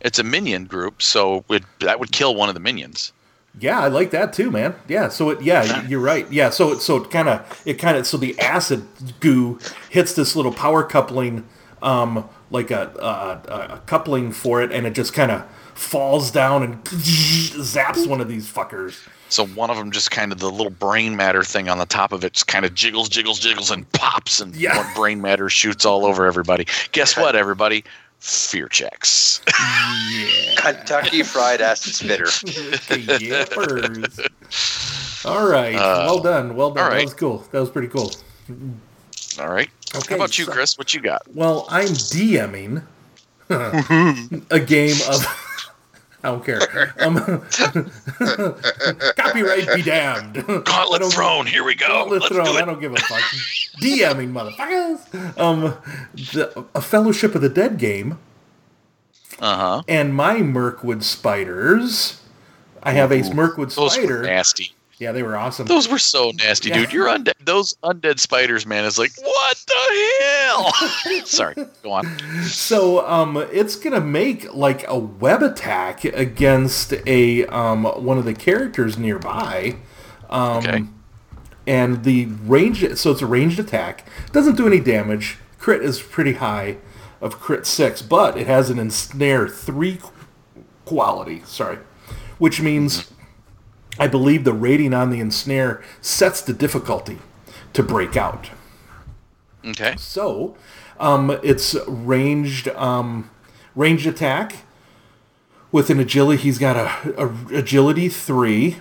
It's 0.00 0.18
a 0.18 0.22
minion 0.22 0.66
group, 0.66 1.00
so 1.00 1.42
it, 1.48 1.64
that 1.80 1.98
would 1.98 2.12
kill 2.12 2.34
one 2.34 2.50
of 2.50 2.54
the 2.54 2.60
minions. 2.60 3.14
Yeah, 3.58 3.80
I 3.80 3.88
like 3.88 4.10
that 4.10 4.34
too, 4.34 4.50
man. 4.50 4.74
Yeah, 4.86 5.08
so 5.08 5.30
it 5.30 5.40
yeah, 5.40 5.86
you're 5.86 6.00
right. 6.00 6.30
Yeah, 6.30 6.50
so 6.50 6.72
it 6.72 6.80
so 6.82 6.96
it 6.96 7.10
kind 7.10 7.28
of 7.28 7.62
it 7.64 7.74
kind 7.74 7.96
of 7.96 8.06
so 8.06 8.18
the 8.18 8.38
acid 8.38 8.86
goo 9.20 9.58
hits 9.88 10.12
this 10.12 10.36
little 10.36 10.52
power 10.52 10.82
coupling 10.82 11.48
um 11.80 12.28
like 12.50 12.70
a 12.70 12.92
a, 12.98 13.76
a 13.76 13.82
coupling 13.86 14.32
for 14.32 14.60
it 14.62 14.70
and 14.72 14.86
it 14.86 14.92
just 14.94 15.14
kind 15.14 15.30
of 15.30 15.46
falls 15.74 16.30
down 16.30 16.62
and 16.62 16.84
zaps 16.84 18.06
one 18.06 18.20
of 18.20 18.28
these 18.28 18.52
fuckers. 18.52 19.08
So 19.28 19.44
one 19.46 19.70
of 19.70 19.76
them 19.76 19.90
just 19.90 20.10
kind 20.12 20.30
of 20.32 20.38
the 20.38 20.50
little 20.50 20.70
brain 20.70 21.16
matter 21.16 21.42
thing 21.42 21.68
on 21.68 21.78
the 21.78 21.86
top 21.86 22.12
of 22.12 22.22
it 22.24 22.34
just 22.34 22.46
kind 22.46 22.64
of 22.64 22.74
jiggles, 22.74 23.08
jiggles, 23.08 23.38
jiggles, 23.40 23.70
and 23.70 23.90
pops, 23.92 24.40
and 24.40 24.54
Yeah. 24.54 24.74
more 24.74 24.86
brain 24.94 25.20
matter 25.20 25.48
shoots 25.48 25.84
all 25.84 26.06
over 26.06 26.26
everybody. 26.26 26.66
Guess 26.92 27.16
what, 27.16 27.34
everybody? 27.34 27.82
Fear 28.20 28.68
checks. 28.68 29.40
Kentucky 30.56 31.22
Fried 31.22 31.60
Acid 31.60 31.94
Spitter. 31.94 32.24
Yippers. 33.26 34.28
All 35.26 35.46
right. 35.48 35.74
Uh, 35.74 36.02
well 36.06 36.20
done. 36.20 36.54
Well 36.56 36.70
done. 36.70 36.84
all 36.84 36.90
That 36.90 37.04
was 37.04 37.14
cool. 37.14 37.38
That 37.50 37.60
was 37.60 37.70
pretty 37.70 37.88
cool. 37.88 38.10
all 39.40 39.48
right. 39.48 39.68
Okay, 39.94 40.14
How 40.14 40.16
about 40.16 40.38
you, 40.38 40.44
so- 40.46 40.52
Chris? 40.52 40.78
What 40.78 40.94
you 40.94 41.00
got? 41.00 41.22
Well, 41.34 41.66
I'm 41.68 41.88
DMing 41.88 42.82
a 44.50 44.60
game 44.60 44.96
of. 45.10 45.42
I 46.26 46.30
don't 46.30 46.44
care. 46.44 46.92
Um, 46.98 47.16
copyright 49.16 49.72
be 49.76 49.82
damned. 49.82 50.34
Gauntlet 50.64 51.04
Throne. 51.12 51.46
Here 51.46 51.62
we 51.62 51.76
go. 51.76 51.86
Gauntlet 51.86 52.22
Let's 52.22 52.34
Throne. 52.34 52.46
do 52.46 52.58
I 52.58 52.64
don't 52.64 52.80
give 52.80 52.92
a 52.92 52.96
fuck. 52.96 53.20
DMing 53.80 54.32
motherfuckers. 54.32 55.38
Um, 55.38 55.76
the, 56.14 56.64
a 56.74 56.80
Fellowship 56.80 57.36
of 57.36 57.42
the 57.42 57.48
Dead 57.48 57.78
game, 57.78 58.18
Uh 59.38 59.56
huh. 59.56 59.82
and 59.86 60.14
my 60.14 60.38
Mirkwood 60.38 61.04
spiders. 61.04 62.20
I 62.82 62.92
have 62.92 63.12
a 63.12 63.22
Mirkwood 63.32 63.70
Those 63.70 63.96
were 63.96 64.02
spider. 64.02 64.22
nasty. 64.22 64.72
Yeah, 64.98 65.12
they 65.12 65.22
were 65.22 65.36
awesome. 65.36 65.66
Those 65.66 65.88
were 65.90 65.98
so 65.98 66.30
nasty, 66.36 66.70
Yeah. 66.70 66.76
dude. 66.80 66.92
You're 66.92 67.06
undead. 67.08 67.32
Those 67.44 67.74
undead 67.82 68.18
spiders, 68.18 68.64
man, 68.64 68.84
is 68.86 68.98
like, 68.98 69.12
what 69.22 69.62
the 69.66 70.16
hell? 70.24 70.72
Sorry. 71.26 71.54
Go 71.82 71.92
on. 71.92 72.06
So 72.44 73.06
um, 73.06 73.36
it's 73.52 73.76
gonna 73.76 74.00
make 74.00 74.52
like 74.54 74.88
a 74.88 74.98
web 74.98 75.42
attack 75.42 76.04
against 76.04 76.94
a 77.06 77.44
um, 77.46 77.84
one 77.84 78.16
of 78.16 78.24
the 78.24 78.32
characters 78.34 78.96
nearby, 78.96 79.76
um, 80.30 80.58
Okay. 80.58 80.84
and 81.66 82.02
the 82.04 82.26
range. 82.46 82.96
So 82.96 83.10
it's 83.10 83.20
a 83.22 83.26
ranged 83.26 83.58
attack. 83.58 84.08
Doesn't 84.32 84.56
do 84.56 84.66
any 84.66 84.80
damage. 84.80 85.36
Crit 85.58 85.82
is 85.82 86.00
pretty 86.00 86.34
high, 86.34 86.78
of 87.20 87.38
crit 87.38 87.66
six, 87.66 88.00
but 88.00 88.38
it 88.38 88.46
has 88.46 88.70
an 88.70 88.78
ensnare 88.78 89.46
three 89.46 89.98
quality. 90.86 91.42
Sorry, 91.44 91.78
which 92.38 92.60
means 92.62 93.10
I 93.98 94.06
believe 94.08 94.44
the 94.44 94.52
rating 94.52 94.92
on 94.94 95.10
the 95.10 95.20
ensnare 95.20 95.82
sets 96.00 96.40
the 96.40 96.52
difficulty 96.52 97.18
to 97.72 97.82
break 97.82 98.16
out. 98.16 98.50
Okay. 99.64 99.94
So, 99.98 100.56
um, 101.00 101.38
it's 101.42 101.74
ranged, 101.86 102.68
um, 102.68 103.30
ranged 103.74 104.06
attack 104.06 104.56
with 105.72 105.90
an 105.90 105.98
agility. 105.98 106.40
He's 106.42 106.58
got 106.58 106.76
a, 106.76 107.20
a 107.22 107.56
agility 107.58 108.08
three, 108.08 108.76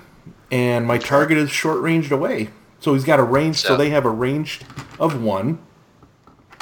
and 0.51 0.85
my 0.85 0.97
target 0.97 1.37
is 1.37 1.49
short 1.49 1.81
ranged 1.81 2.11
away. 2.11 2.49
So 2.79 2.93
he's 2.93 3.03
got 3.05 3.19
a 3.19 3.23
range. 3.23 3.57
So, 3.57 3.69
So- 3.69 3.77
they 3.77 3.89
have 3.89 4.05
a 4.05 4.09
ranged 4.09 4.65
of 4.99 5.21
one, 5.21 5.59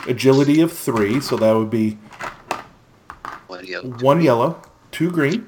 agility 0.08 0.62
of 0.62 0.72
three. 0.72 1.20
So 1.20 1.36
that 1.38 1.54
would 1.54 1.70
be 1.70 1.98
One 3.48 3.66
yellow. 3.66 3.90
one 4.00 4.22
yellow, 4.22 4.62
two 4.92 5.12
green, 5.12 5.48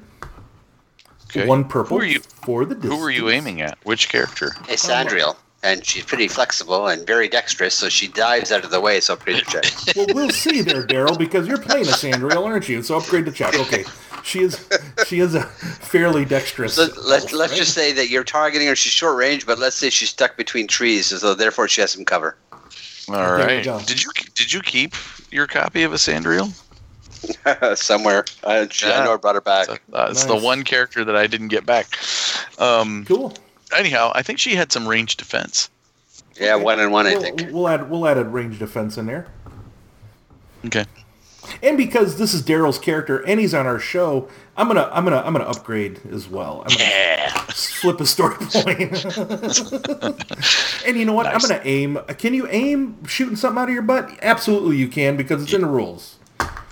Okay. 1.38 1.46
one 1.48 1.64
purple 1.64 1.96
Who 1.98 2.02
are 2.02 2.06
you? 2.06 2.20
for 2.20 2.64
the 2.64 2.74
distance. 2.74 2.94
Who 2.94 3.00
were 3.00 3.10
you 3.10 3.30
aiming 3.30 3.60
at? 3.60 3.78
Which 3.84 4.08
character? 4.08 4.52
It's 4.68 4.86
Sandriel. 4.86 5.36
And 5.62 5.84
she's 5.84 6.04
pretty 6.04 6.28
flexible 6.28 6.86
and 6.86 7.04
very 7.06 7.28
dexterous, 7.28 7.74
so 7.74 7.88
she 7.88 8.06
dives 8.06 8.52
out 8.52 8.62
of 8.64 8.70
the 8.70 8.80
way, 8.80 9.00
so 9.00 9.14
upgrade 9.14 9.38
her 9.42 9.50
check. 9.50 9.64
Well, 9.96 10.06
we'll 10.14 10.30
see 10.30 10.60
there, 10.60 10.86
Daryl, 10.86 11.18
because 11.18 11.48
you're 11.48 11.58
playing 11.58 11.86
a 11.86 11.90
Sandriel, 11.90 12.44
aren't 12.44 12.68
you? 12.68 12.82
So 12.82 12.98
upgrade 12.98 13.24
the 13.24 13.32
check. 13.32 13.58
Okay, 13.58 13.84
she 14.22 14.40
is 14.42 14.68
she 15.06 15.20
is 15.20 15.34
a 15.34 15.42
fairly 15.42 16.24
dexterous. 16.24 16.74
So 16.74 16.88
let's 17.04 17.32
let's 17.32 17.52
right? 17.52 17.58
just 17.58 17.74
say 17.74 17.92
that 17.92 18.10
you're 18.10 18.22
targeting 18.22 18.68
her. 18.68 18.76
She's 18.76 18.92
short 18.92 19.16
range, 19.16 19.46
but 19.46 19.58
let's 19.58 19.74
say 19.76 19.90
she's 19.90 20.10
stuck 20.10 20.36
between 20.36 20.68
trees, 20.68 21.06
so 21.06 21.34
therefore 21.34 21.66
she 21.68 21.80
has 21.80 21.90
some 21.90 22.04
cover. 22.04 22.36
All 23.08 23.14
right. 23.14 23.36
There 23.38 23.46
we 23.48 23.54
right. 23.56 23.64
go. 23.64 23.80
Did 23.86 24.02
you 24.02 24.10
did 24.34 24.52
you 24.52 24.60
keep 24.60 24.94
your 25.30 25.46
copy 25.46 25.82
of 25.84 25.92
Asandriel? 25.92 26.52
Somewhere, 27.76 28.24
I, 28.44 28.66
she, 28.68 28.86
I 28.86 29.04
know 29.04 29.14
I 29.14 29.16
brought 29.16 29.34
her 29.34 29.40
back. 29.40 29.68
Uh, 29.92 30.08
it's 30.10 30.24
the 30.24 30.36
one 30.36 30.62
character 30.64 31.04
that 31.04 31.16
I 31.16 31.26
didn't 31.26 31.48
get 31.48 31.66
back. 31.66 31.86
Um, 32.58 33.04
cool. 33.06 33.34
anyhow, 33.76 34.12
I 34.14 34.22
think 34.22 34.38
she 34.38 34.54
had 34.54 34.72
some 34.72 34.86
range 34.86 35.16
defense. 35.16 35.70
Yeah, 36.40 36.56
one 36.56 36.80
and 36.80 36.92
one, 36.92 37.06
I 37.06 37.12
We'll, 37.14 37.22
think. 37.22 37.42
we'll 37.50 37.68
add 37.68 37.90
we'll 37.90 38.06
add 38.06 38.18
a 38.18 38.24
range 38.24 38.58
defense 38.58 38.98
in 38.98 39.06
there, 39.06 39.26
Okay. 40.66 40.84
and 41.62 41.78
because 41.78 42.18
this 42.18 42.34
is 42.34 42.42
Daryl's 42.42 42.78
character 42.78 43.18
and 43.26 43.40
he's 43.40 43.54
on 43.54 43.66
our 43.66 43.78
show, 43.78 44.28
I'm 44.56 44.66
gonna 44.66 44.90
I'm 44.92 45.04
gonna 45.04 45.22
I'm 45.24 45.32
gonna 45.32 45.46
upgrade 45.46 46.00
as 46.12 46.28
well. 46.28 46.62
I'm 46.66 46.76
gonna 46.76 46.90
Yeah. 46.90 47.30
flip 47.48 48.00
a 48.00 48.06
story 48.06 48.36
point. 48.38 49.04
and 50.86 50.96
you 50.98 51.04
know 51.06 51.14
what? 51.14 51.22
Nice. 51.24 51.42
I'm 51.44 51.48
gonna 51.50 51.62
aim. 51.64 51.98
Can 52.18 52.34
you 52.34 52.46
aim 52.48 53.02
shooting 53.06 53.36
something 53.36 53.60
out 53.62 53.68
of 53.68 53.74
your 53.74 53.82
butt? 53.82 54.10
Absolutely, 54.20 54.76
you 54.76 54.88
can 54.88 55.16
because 55.16 55.42
it's 55.42 55.54
in 55.54 55.62
the 55.62 55.66
rules. 55.66 56.16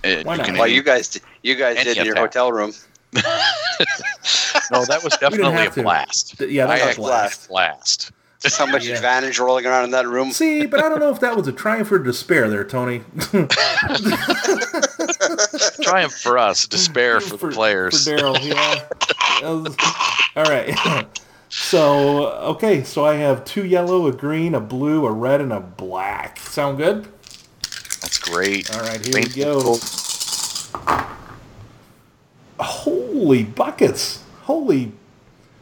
Uh, 0.05 0.23
Why 0.25 0.35
you 0.37 0.43
not? 0.43 0.53
Well, 0.59 0.69
you 0.69 0.83
guys, 0.83 1.09
did- 1.09 1.23
you 1.43 1.55
guys 1.55 1.83
did 1.83 1.97
in 1.99 2.05
your 2.05 2.15
attack. 2.15 2.25
hotel 2.35 2.53
room. 2.53 2.73
no, 3.15 4.85
that 4.87 5.01
was 5.05 5.17
definitely 5.19 5.47
a 5.47 5.53
have 5.53 5.75
to. 5.75 5.83
blast. 5.83 6.41
Yeah, 6.41 6.67
that 6.67 6.79
had 6.79 6.89
was 6.89 6.97
a 6.99 7.01
a 7.01 7.05
blast. 7.05 7.49
blast. 7.49 8.13
So 8.41 8.67
much 8.67 8.85
Yeah. 8.89 8.97
advantage 8.97 9.39
rolling 9.39 9.65
around 9.67 9.85
in 9.85 9.91
that 9.93 10.07
room. 10.07 10.33
See, 10.33 10.67
but 10.67 10.85
I 10.85 10.89
don't 10.89 10.99
know 11.01 11.11
if 11.11 11.21
that 11.21 11.37
was 11.37 11.47
a 11.49 11.53
triumph 11.53 11.91
or 11.93 11.99
despair 11.99 12.51
there, 12.51 12.65
Tony. 12.65 13.03
Triumph 15.83 16.13
for 16.15 16.39
us, 16.39 16.67
despair 16.67 17.21
for, 17.21 17.37
the 17.37 17.49
players. 17.55 18.05
For 18.05 18.11
Daryl, 18.17 18.43
yeah. 18.45 18.85
Was- 19.49 19.77
all 20.37 20.45
right. 20.45 21.07
So, 21.49 22.29
okay, 22.55 22.83
so 22.83 23.05
I 23.07 23.15
have 23.17 23.45
two 23.45 23.65
yellow, 23.65 24.07
a 24.09 24.13
green, 24.13 24.55
a 24.55 24.61
blue, 24.61 25.07
a 25.07 25.13
red, 25.13 25.41
and 25.41 25.53
a 25.53 25.61
black. 25.61 26.39
Sound 26.41 26.79
good? 26.79 27.07
That's 28.15 28.31
great. 28.31 28.73
All 28.75 28.81
right, 28.83 29.05
here 29.05 29.13
Thank 29.13 29.35
we 29.35 29.43
go. 29.43 29.77
Holy 32.61 33.43
buckets. 33.43 34.23
Holy, 34.43 34.93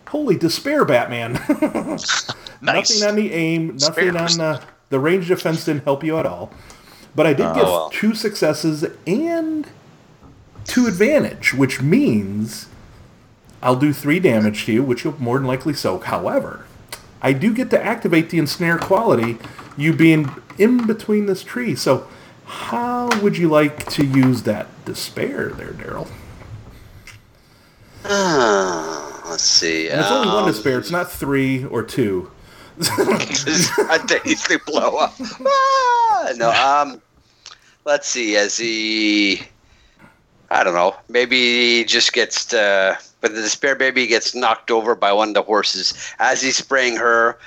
holy 0.08 0.36
despair, 0.36 0.84
Batman. 0.84 1.40
Nice. 2.64 3.00
Nothing 3.00 3.08
on 3.08 3.16
the 3.16 3.32
aim, 3.32 3.66
nothing 3.78 4.10
Spares. 4.14 4.38
on 4.38 4.38
the, 4.38 4.62
the 4.90 5.00
range 5.00 5.26
defense 5.26 5.64
didn't 5.64 5.82
help 5.82 6.04
you 6.04 6.16
at 6.16 6.26
all. 6.26 6.52
But 7.12 7.26
I 7.26 7.32
did 7.32 7.46
Oh, 7.46 7.54
get 7.54 7.64
well. 7.64 7.90
two 7.90 8.14
successes 8.14 8.84
and 9.04 9.66
two 10.64 10.86
advantage, 10.86 11.54
which 11.54 11.82
means 11.82 12.68
I'll 13.64 13.74
do 13.74 13.92
three 13.92 14.20
damage 14.20 14.66
to 14.66 14.72
you, 14.74 14.84
which 14.84 15.02
you'll 15.02 15.20
more 15.20 15.38
than 15.38 15.48
likely 15.48 15.74
soak. 15.74 16.04
However, 16.04 16.64
I 17.20 17.32
do 17.32 17.52
get 17.52 17.68
to 17.70 17.84
activate 17.84 18.30
the 18.30 18.38
ensnare 18.38 18.78
quality, 18.78 19.38
you 19.76 19.92
being 19.92 20.30
in 20.56 20.86
between 20.86 21.26
this 21.26 21.42
tree. 21.42 21.74
So, 21.74 22.06
how 22.52 23.08
would 23.22 23.38
you 23.38 23.48
like 23.48 23.86
to 23.92 24.04
use 24.04 24.42
that 24.42 24.66
despair 24.84 25.48
there, 25.48 25.72
Daryl? 25.72 26.06
Ah, 28.04 29.24
let's 29.30 29.42
see. 29.42 29.88
And 29.88 30.00
it's 30.00 30.10
only 30.10 30.28
one 30.28 30.44
um, 30.44 30.50
despair. 30.50 30.78
It's 30.78 30.90
not 30.90 31.10
three 31.10 31.64
or 31.64 31.82
two. 31.82 32.30
I 32.82 34.04
basically 34.24 34.58
blow 34.66 34.96
up. 34.96 35.14
Ah, 35.46 36.32
no, 36.36 36.50
um, 36.50 37.00
let's 37.86 38.06
see. 38.06 38.36
As 38.36 38.58
he, 38.58 39.40
I 40.50 40.62
don't 40.62 40.74
know, 40.74 40.94
maybe 41.08 41.36
he 41.36 41.84
just 41.84 42.12
gets, 42.12 42.44
to, 42.46 42.98
but 43.22 43.34
the 43.34 43.40
despair 43.40 43.76
baby 43.76 44.06
gets 44.06 44.34
knocked 44.34 44.70
over 44.70 44.94
by 44.94 45.10
one 45.12 45.28
of 45.28 45.34
the 45.34 45.42
horses 45.42 45.94
as 46.18 46.42
he's 46.42 46.58
spraying 46.58 46.96
her. 46.96 47.38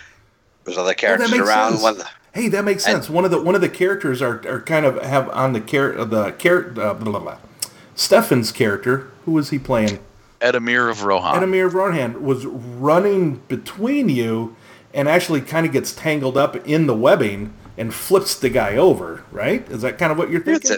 There's 0.64 0.80
other 0.80 0.96
characters 0.96 1.30
makes 1.30 1.48
around. 1.48 1.74
sense. 1.74 1.84
One, 1.84 1.98
the- 2.00 2.10
Hey, 2.36 2.50
that 2.50 2.66
makes 2.66 2.84
sense. 2.84 3.10
One 3.10 3.24
of 3.24 3.32
the 3.32 3.42
one 3.42 3.56
of 3.56 3.62
the 3.62 3.70
characters 3.70 4.22
are, 4.22 4.46
are 4.46 4.60
kind 4.60 4.86
of 4.86 5.02
have 5.02 5.30
on 5.30 5.54
the 5.54 5.62
char- 5.62 6.04
the 6.04 6.32
char- 6.32 6.68
uh, 6.72 6.94
blah, 6.94 6.94
blah, 6.94 7.20
blah. 7.20 7.38
Stefan's 7.96 8.52
character. 8.52 9.10
Who 9.24 9.32
was 9.32 9.52
he 9.52 9.58
playing? 9.58 10.00
Edamir 10.42 10.92
of 10.92 11.04
Rohan. 11.04 11.42
Edamir 11.42 11.66
of 11.66 11.74
Rohan 11.74 12.22
was 12.24 12.46
running 12.46 13.38
between 13.48 14.10
you 14.10 14.54
and 14.94 15.08
actually 15.08 15.40
kind 15.40 15.66
of 15.66 15.72
gets 15.72 15.94
tangled 15.94 16.38
up 16.38 16.56
in 16.68 16.88
the 16.88 16.94
webbing 16.94 17.54
and 17.78 17.94
flips 17.94 18.36
the 18.38 18.50
guy 18.50 18.76
over. 18.76 19.24
Right? 19.32 19.66
Is 19.72 19.82
that 19.84 19.98
kind 19.98 20.12
of 20.12 20.18
what 20.18 20.30
you're 20.30 20.44
thinking? 20.44 20.78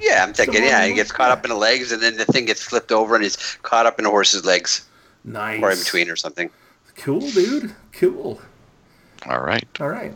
Yeah, 0.00 0.22
I'm 0.22 0.34
thinking. 0.34 0.62
Yeah, 0.62 0.86
he 0.86 0.92
gets 0.92 1.10
caught 1.10 1.30
up 1.30 1.42
in 1.44 1.48
the 1.48 1.56
legs, 1.56 1.90
and 1.90 2.02
then 2.02 2.18
the 2.18 2.26
thing 2.26 2.44
gets 2.44 2.62
flipped 2.62 2.92
over, 2.92 3.14
and 3.14 3.24
he's 3.24 3.36
caught 3.62 3.86
up 3.86 3.98
in 3.98 4.04
the 4.04 4.10
horse's 4.10 4.44
legs, 4.44 4.86
Nice. 5.24 5.60
or 5.62 5.72
in 5.72 5.78
between, 5.78 6.10
or 6.10 6.16
something. 6.16 6.50
Cool, 6.96 7.28
dude. 7.30 7.74
Cool. 7.92 8.40
All 9.26 9.40
right. 9.40 9.66
All 9.80 9.88
right. 9.88 10.12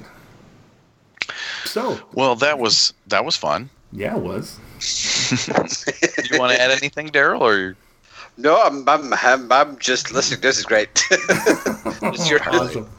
So, 1.65 1.99
Well, 2.13 2.35
that 2.37 2.59
was 2.59 2.93
that 3.09 3.25
was 3.25 3.37
fun. 3.37 3.71
yeah, 3.93 4.17
it 4.17 4.23
was. 4.23 4.59
Do 4.81 6.23
you 6.35 6.39
want 6.41 6.53
to 6.53 6.61
add 6.61 6.71
anything, 6.73 7.09
Daryl, 7.11 7.41
or 7.41 7.77
No, 8.37 8.61
I'm, 8.61 8.89
I'm, 8.89 9.13
I'm, 9.15 9.53
I'm 9.53 9.79
just 9.79 10.13
listening. 10.13 10.41
This 10.41 10.59
is 10.59 10.65
great. 10.65 10.89
it's 11.11 12.29
your 12.31 12.39
turn. 12.41 12.55
Awesome. 12.55 12.91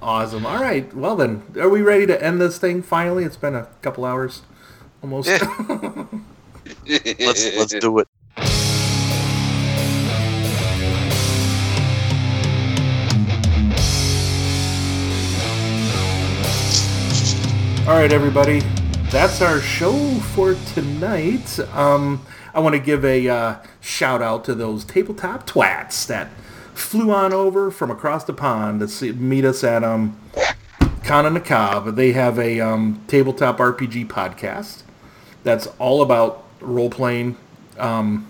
Awesome. 0.00 0.46
All 0.46 0.60
right. 0.62 0.92
Well 0.94 1.16
then, 1.16 1.42
are 1.58 1.68
we 1.68 1.82
ready 1.82 2.06
to 2.06 2.22
end 2.22 2.40
this 2.40 2.58
thing 2.58 2.82
finally? 2.82 3.24
It's 3.24 3.36
been 3.36 3.54
a 3.54 3.66
couple 3.82 4.04
hours, 4.04 4.42
almost. 5.02 5.28
Let's 6.86 7.56
let's 7.56 7.74
do 7.74 7.98
it. 8.00 8.08
All 17.86 17.94
right, 17.94 18.12
everybody. 18.12 18.62
That's 19.12 19.40
our 19.40 19.60
show 19.60 19.94
for 20.34 20.56
tonight. 20.74 21.60
Um, 21.72 22.26
I 22.52 22.58
want 22.58 22.74
to 22.74 22.80
give 22.80 23.04
a 23.04 23.28
uh, 23.28 23.56
shout 23.80 24.20
out 24.20 24.44
to 24.46 24.56
those 24.56 24.84
tabletop 24.84 25.48
twats 25.48 26.04
that 26.08 26.32
flew 26.74 27.12
on 27.12 27.32
over 27.32 27.70
from 27.70 27.92
across 27.92 28.24
the 28.24 28.32
pond 28.32 28.80
to 28.80 28.88
see, 28.88 29.12
meet 29.12 29.44
us 29.44 29.62
at 29.62 29.84
um, 29.84 30.18
Con 31.04 31.26
and 31.26 31.44
Cobb. 31.44 31.94
They 31.94 32.10
have 32.10 32.40
a 32.40 32.58
um, 32.58 33.04
tabletop 33.06 33.58
RPG 33.58 34.08
podcast 34.08 34.82
that's 35.44 35.68
all 35.78 36.02
about 36.02 36.42
role 36.60 36.90
playing, 36.90 37.36
um, 37.78 38.26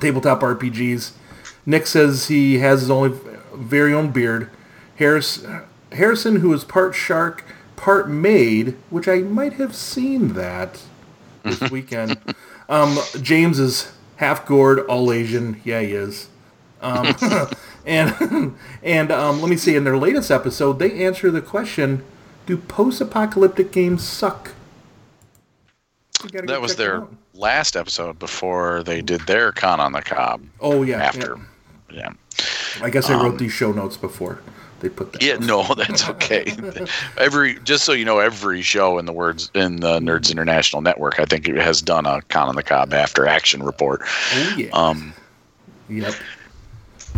tabletop 0.00 0.40
RPGs. 0.40 1.12
Nick 1.66 1.86
says 1.86 2.28
he 2.28 2.60
has 2.60 2.80
his 2.80 2.90
own 2.90 3.20
very 3.52 3.92
own 3.92 4.12
beard. 4.12 4.48
Harris, 4.96 5.44
Harrison, 5.92 6.36
who 6.36 6.54
is 6.54 6.64
part 6.64 6.94
shark, 6.94 7.44
part 7.80 8.10
made, 8.10 8.76
which 8.90 9.08
I 9.08 9.20
might 9.20 9.54
have 9.54 9.74
seen 9.74 10.34
that 10.34 10.82
this 11.42 11.60
weekend. 11.70 12.18
Um, 12.68 12.98
James 13.22 13.58
is 13.58 13.92
half 14.16 14.46
gourd, 14.46 14.80
all 14.80 15.10
Asian. 15.10 15.60
Yeah, 15.64 15.80
he 15.80 15.92
is. 15.92 16.28
Um, 16.82 17.14
and 17.86 18.54
and 18.82 19.10
um, 19.10 19.40
let 19.40 19.48
me 19.48 19.56
see. 19.56 19.76
In 19.76 19.84
their 19.84 19.96
latest 19.96 20.30
episode, 20.30 20.78
they 20.78 21.04
answer 21.04 21.30
the 21.30 21.40
question: 21.40 22.04
Do 22.46 22.58
post-apocalyptic 22.58 23.72
games 23.72 24.04
suck? 24.04 24.52
You 26.22 26.28
gotta 26.28 26.46
go 26.46 26.52
That 26.52 26.60
was 26.60 26.76
their 26.76 27.06
last 27.32 27.76
episode 27.76 28.18
before 28.18 28.82
they 28.82 29.00
did 29.00 29.22
their 29.22 29.52
con 29.52 29.80
on 29.80 29.92
the 29.92 30.02
cob. 30.02 30.42
Oh 30.60 30.82
yeah. 30.82 31.02
After, 31.02 31.38
yeah. 31.90 32.12
yeah. 32.38 32.44
I 32.82 32.90
guess 32.90 33.08
I 33.08 33.22
wrote 33.22 33.38
these 33.38 33.52
show 33.52 33.72
notes 33.72 33.96
before 33.96 34.40
they 34.80 34.88
put 34.88 35.12
that. 35.12 35.22
Yeah, 35.22 35.36
no, 35.36 35.62
that's 35.76 36.08
okay. 36.10 36.54
every 37.18 37.58
just 37.60 37.84
so 37.84 37.92
you 37.92 38.04
know, 38.04 38.18
every 38.18 38.62
show 38.62 38.98
in 38.98 39.06
the 39.06 39.12
words 39.12 39.50
in 39.54 39.76
the 39.76 40.00
Nerds 40.00 40.30
International 40.30 40.82
Network, 40.82 41.20
I 41.20 41.24
think 41.24 41.48
it 41.48 41.56
has 41.56 41.80
done 41.82 42.06
a 42.06 42.22
con 42.22 42.48
on 42.48 42.56
the 42.56 42.62
cob 42.62 42.92
after 42.92 43.26
action 43.26 43.62
report. 43.62 44.00
Oh 44.04 44.54
yeah. 44.56 44.68
Um, 44.72 45.14
Yep. 45.88 46.14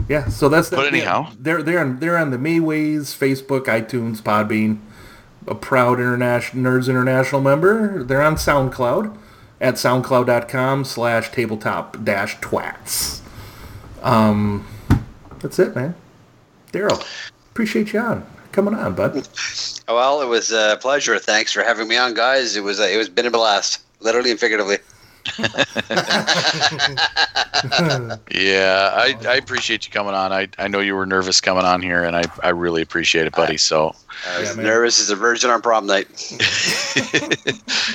Yeah, 0.08 0.28
so 0.28 0.48
that's 0.48 0.70
But 0.70 0.80
yeah, 0.84 0.88
anyhow. 0.88 1.26
they're 1.38 1.62
they're 1.62 1.78
on 1.80 2.00
they're 2.00 2.16
on 2.16 2.30
the 2.30 2.38
MeWe, 2.38 3.00
Facebook, 3.00 3.66
iTunes, 3.66 4.22
Podbean, 4.22 4.78
a 5.46 5.54
proud 5.54 6.00
international 6.00 6.62
Nerds 6.64 6.88
International 6.88 7.40
member. 7.42 8.02
They're 8.02 8.22
on 8.22 8.36
SoundCloud 8.36 9.14
at 9.60 9.74
soundcloud.com 9.74 10.84
slash 10.86 11.30
tabletop 11.30 12.02
dash 12.02 12.38
twats. 12.38 13.20
Um 14.02 14.66
that's 15.40 15.58
it, 15.58 15.74
man. 15.76 15.94
Daryl, 16.72 17.04
appreciate 17.52 17.92
you 17.92 18.00
on. 18.00 18.26
Coming 18.52 18.74
on, 18.74 18.94
bud. 18.94 19.28
Well, 19.88 20.22
it 20.22 20.26
was 20.28 20.52
a 20.52 20.78
pleasure. 20.80 21.18
Thanks 21.18 21.52
for 21.52 21.62
having 21.62 21.88
me 21.88 21.96
on, 21.98 22.14
guys. 22.14 22.56
It 22.56 22.62
was 22.62 22.78
uh, 22.80 22.84
it 22.84 22.96
was 22.96 23.08
been 23.10 23.26
a 23.26 23.30
blast, 23.30 23.80
literally 24.00 24.30
and 24.30 24.38
figuratively. 24.40 24.76
yeah, 28.30 28.90
I, 28.94 29.16
I 29.28 29.34
appreciate 29.36 29.84
you 29.86 29.92
coming 29.92 30.14
on. 30.14 30.32
I, 30.32 30.48
I 30.58 30.68
know 30.68 30.80
you 30.80 30.94
were 30.94 31.04
nervous 31.04 31.40
coming 31.40 31.64
on 31.64 31.82
here, 31.82 32.04
and 32.04 32.16
I, 32.16 32.24
I 32.42 32.50
really 32.50 32.80
appreciate 32.80 33.26
it, 33.26 33.32
buddy. 33.34 33.56
So, 33.58 33.94
I 34.28 34.40
was 34.40 34.56
Yeah, 34.56 34.62
nervous 34.62 35.00
as 35.00 35.10
a 35.10 35.16
virgin 35.16 35.50
on 35.50 35.60
prom 35.62 35.86
night. 35.86 36.08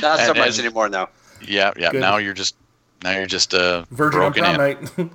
Not 0.02 0.20
so 0.20 0.32
And- 0.32 0.38
much 0.38 0.50
and- 0.50 0.60
anymore 0.60 0.90
now. 0.90 1.10
yeah, 1.42 1.72
yeah. 1.78 1.92
Good. 1.92 2.02
Now 2.02 2.18
you're 2.18 2.34
just 2.34 2.56
now 3.04 3.12
you're 3.18 3.28
just 3.28 3.54
uh, 3.54 3.86
Virgin 3.92 4.22
on 4.22 4.34
prom 4.34 4.52
in. 4.56 4.58
night. 4.58 5.12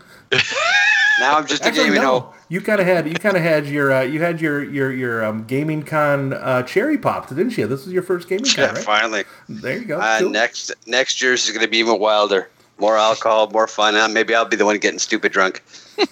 Now 1.21 1.37
I'm 1.39 1.47
just 1.47 1.63
a 1.63 1.67
Actually, 1.67 1.85
gaming 1.87 2.03
no. 2.03 2.21
hoe. 2.21 2.35
You 2.49 2.61
kind 2.61 2.81
of 2.81 2.87
had 2.87 3.07
you 3.07 3.15
kind 3.15 3.37
of 3.37 3.43
had 3.43 3.67
your 3.67 3.93
uh, 3.93 4.03
you 4.03 4.21
had 4.21 4.41
your 4.41 4.63
your 4.65 4.93
your 4.93 5.25
um, 5.25 5.45
gaming 5.45 5.83
con 5.83 6.33
uh, 6.33 6.63
cherry 6.63 6.99
popped, 6.99 7.29
didn't 7.35 7.57
you? 7.57 7.67
This 7.67 7.87
is 7.87 7.93
your 7.93 8.03
first 8.03 8.29
gaming 8.29 8.45
con, 8.53 8.75
right? 8.75 8.79
Finally, 8.85 9.25
There 9.49 9.79
you 9.79 9.85
go. 9.85 9.99
uh, 10.01 10.21
Cool. 10.21 10.31
next 10.31 10.73
next 10.87 11.21
year's 11.23 11.45
is 11.45 11.51
going 11.51 11.65
to 11.65 11.71
be 11.71 11.79
even 11.79 11.99
wilder. 11.99 12.49
More 12.79 12.97
alcohol, 12.97 13.49
more 13.51 13.69
fun. 13.69 13.95
Uh, 13.95 14.09
maybe 14.09 14.35
I'll 14.35 14.45
be 14.47 14.57
the 14.57 14.65
one 14.65 14.77
getting 14.79 14.99
stupid 14.99 15.33
drunk. 15.33 15.63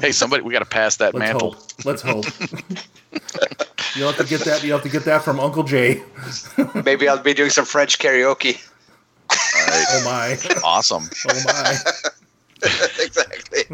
Hey, 0.00 0.10
somebody, 0.12 0.42
we 0.42 0.52
got 0.52 0.58
to 0.58 0.64
pass 0.66 0.96
that 0.96 1.14
Let's 1.14 1.32
mantle. 1.32 1.52
hope. 1.52 1.84
Let's 1.86 2.02
hope. 2.02 2.24
you'll 3.96 4.08
have 4.12 4.16
to 4.18 4.24
get 4.24 4.40
that. 4.44 4.62
You'll 4.62 4.76
have 4.78 4.82
to 4.84 4.90
get 4.90 5.04
that 5.04 5.22
from 5.22 5.38
Uncle 5.40 5.62
Jay. 5.62 6.02
Maybe 6.84 7.08
I'll 7.08 7.22
be 7.22 7.32
doing 7.32 7.48
some 7.50 7.64
French 7.64 7.98
karaoke. 7.98 8.60
Oh 9.30 10.02
my. 10.04 10.36
Awesome. 10.62 11.04
Oh 11.30 11.42
my. 11.46 11.76
exactly. 13.00 13.64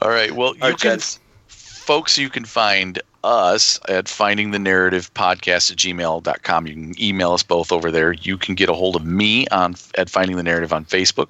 All 0.00 0.08
right. 0.08 0.32
Well, 0.32 0.54
Our 0.60 0.70
you 0.70 0.76
can, 0.76 0.90
gents. 0.90 1.18
folks, 1.48 2.18
you 2.18 2.30
can 2.30 2.44
find 2.44 3.00
us 3.24 3.80
at 3.88 4.08
finding 4.08 4.50
the 4.50 4.58
narrative 4.58 5.12
podcast 5.14 5.70
at 5.70 5.78
gmail.com. 5.78 6.66
You 6.66 6.74
can 6.74 7.02
email 7.02 7.32
us 7.32 7.42
both 7.42 7.72
over 7.72 7.90
there. 7.90 8.12
You 8.12 8.36
can 8.36 8.54
get 8.54 8.68
a 8.68 8.74
hold 8.74 8.96
of 8.96 9.04
me 9.04 9.46
on 9.48 9.74
at 9.96 10.10
finding 10.10 10.36
the 10.36 10.42
narrative 10.42 10.72
on 10.72 10.84
Facebook. 10.84 11.28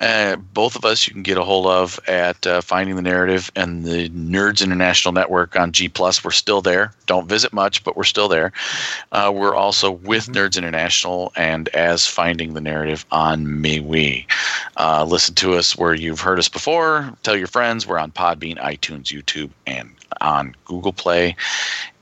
Uh, 0.00 0.36
both 0.36 0.76
of 0.76 0.84
us 0.84 1.06
you 1.06 1.14
can 1.14 1.22
get 1.22 1.38
a 1.38 1.44
hold 1.44 1.66
of 1.66 1.98
at 2.06 2.46
uh, 2.46 2.60
finding 2.60 2.96
the 2.96 3.02
narrative 3.02 3.50
and 3.56 3.84
the 3.84 4.10
Nerds 4.10 4.62
International 4.62 5.12
Network 5.12 5.56
on 5.56 5.72
G 5.72 5.88
Plus. 5.88 6.22
We're 6.22 6.30
still 6.30 6.60
there. 6.60 6.92
Don't 7.06 7.28
visit 7.28 7.52
much, 7.52 7.82
but 7.84 7.96
we're 7.96 8.04
still 8.04 8.28
there. 8.28 8.52
Uh, 9.12 9.32
we're 9.34 9.54
also 9.54 9.90
with 9.90 10.26
Nerds 10.26 10.58
International 10.58 11.32
and 11.36 11.68
as 11.68 12.06
finding 12.06 12.54
the 12.54 12.60
narrative 12.60 13.06
on 13.10 13.46
MeWe. 13.46 14.26
Uh, 14.76 15.04
listen 15.08 15.34
to 15.36 15.54
us 15.54 15.76
where 15.76 15.94
you've 15.94 16.20
heard 16.20 16.38
us 16.38 16.48
before. 16.48 17.12
Tell 17.22 17.36
your 17.36 17.46
friends. 17.46 17.86
We're 17.86 17.98
on 17.98 18.10
Podbean, 18.12 18.58
iTunes, 18.58 19.04
YouTube, 19.04 19.50
and 19.66 19.90
on 20.20 20.54
Google 20.64 20.92
Play. 20.92 21.36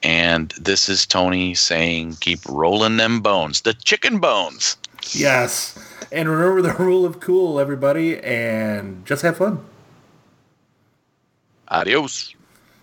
And 0.02 0.52
this 0.60 0.88
is 0.88 1.06
Tony 1.06 1.54
saying, 1.54 2.16
keep 2.20 2.44
rolling 2.48 2.96
them 2.96 3.20
bones, 3.20 3.60
the 3.60 3.74
chicken 3.74 4.18
bones. 4.18 4.76
Yes. 5.12 5.78
And 6.10 6.28
remember 6.28 6.62
the 6.62 6.74
rule 6.74 7.04
of 7.04 7.20
cool, 7.20 7.58
everybody, 7.58 8.18
and 8.20 9.04
just 9.06 9.22
have 9.22 9.36
fun. 9.36 9.64
Adios. 11.68 12.34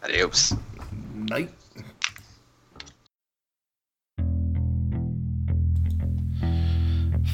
Adios. 0.04 0.54
Night. 1.14 1.52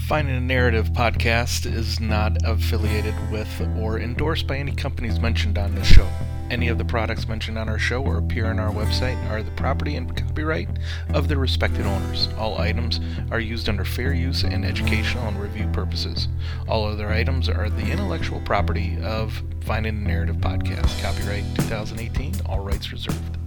Finding 0.07 0.35
a 0.35 0.41
Narrative 0.41 0.89
podcast 0.89 1.65
is 1.65 1.99
not 1.99 2.37
affiliated 2.43 3.15
with 3.31 3.49
or 3.79 3.99
endorsed 3.99 4.45
by 4.45 4.57
any 4.57 4.71
companies 4.71 5.19
mentioned 5.19 5.57
on 5.57 5.73
this 5.73 5.87
show. 5.87 6.07
Any 6.49 6.67
of 6.67 6.77
the 6.77 6.85
products 6.85 7.27
mentioned 7.27 7.57
on 7.57 7.67
our 7.67 7.79
show 7.79 8.03
or 8.03 8.17
appear 8.17 8.45
on 8.45 8.59
our 8.59 8.71
website 8.71 9.17
are 9.31 9.41
the 9.41 9.51
property 9.51 9.95
and 9.95 10.15
copyright 10.15 10.69
of 11.13 11.27
their 11.27 11.39
respected 11.39 11.85
owners. 11.87 12.29
All 12.37 12.59
items 12.59 12.99
are 13.31 13.39
used 13.39 13.67
under 13.67 13.83
fair 13.83 14.13
use 14.13 14.43
and 14.43 14.63
educational 14.63 15.27
and 15.27 15.41
review 15.41 15.67
purposes. 15.73 16.27
All 16.67 16.85
other 16.85 17.09
items 17.09 17.49
are 17.49 17.69
the 17.69 17.91
intellectual 17.91 18.41
property 18.41 18.97
of 19.01 19.41
Finding 19.61 19.97
a 19.97 20.01
Narrative 20.07 20.37
podcast. 20.37 21.01
Copyright 21.01 21.43
2018, 21.55 22.33
all 22.45 22.59
rights 22.59 22.91
reserved. 22.91 23.44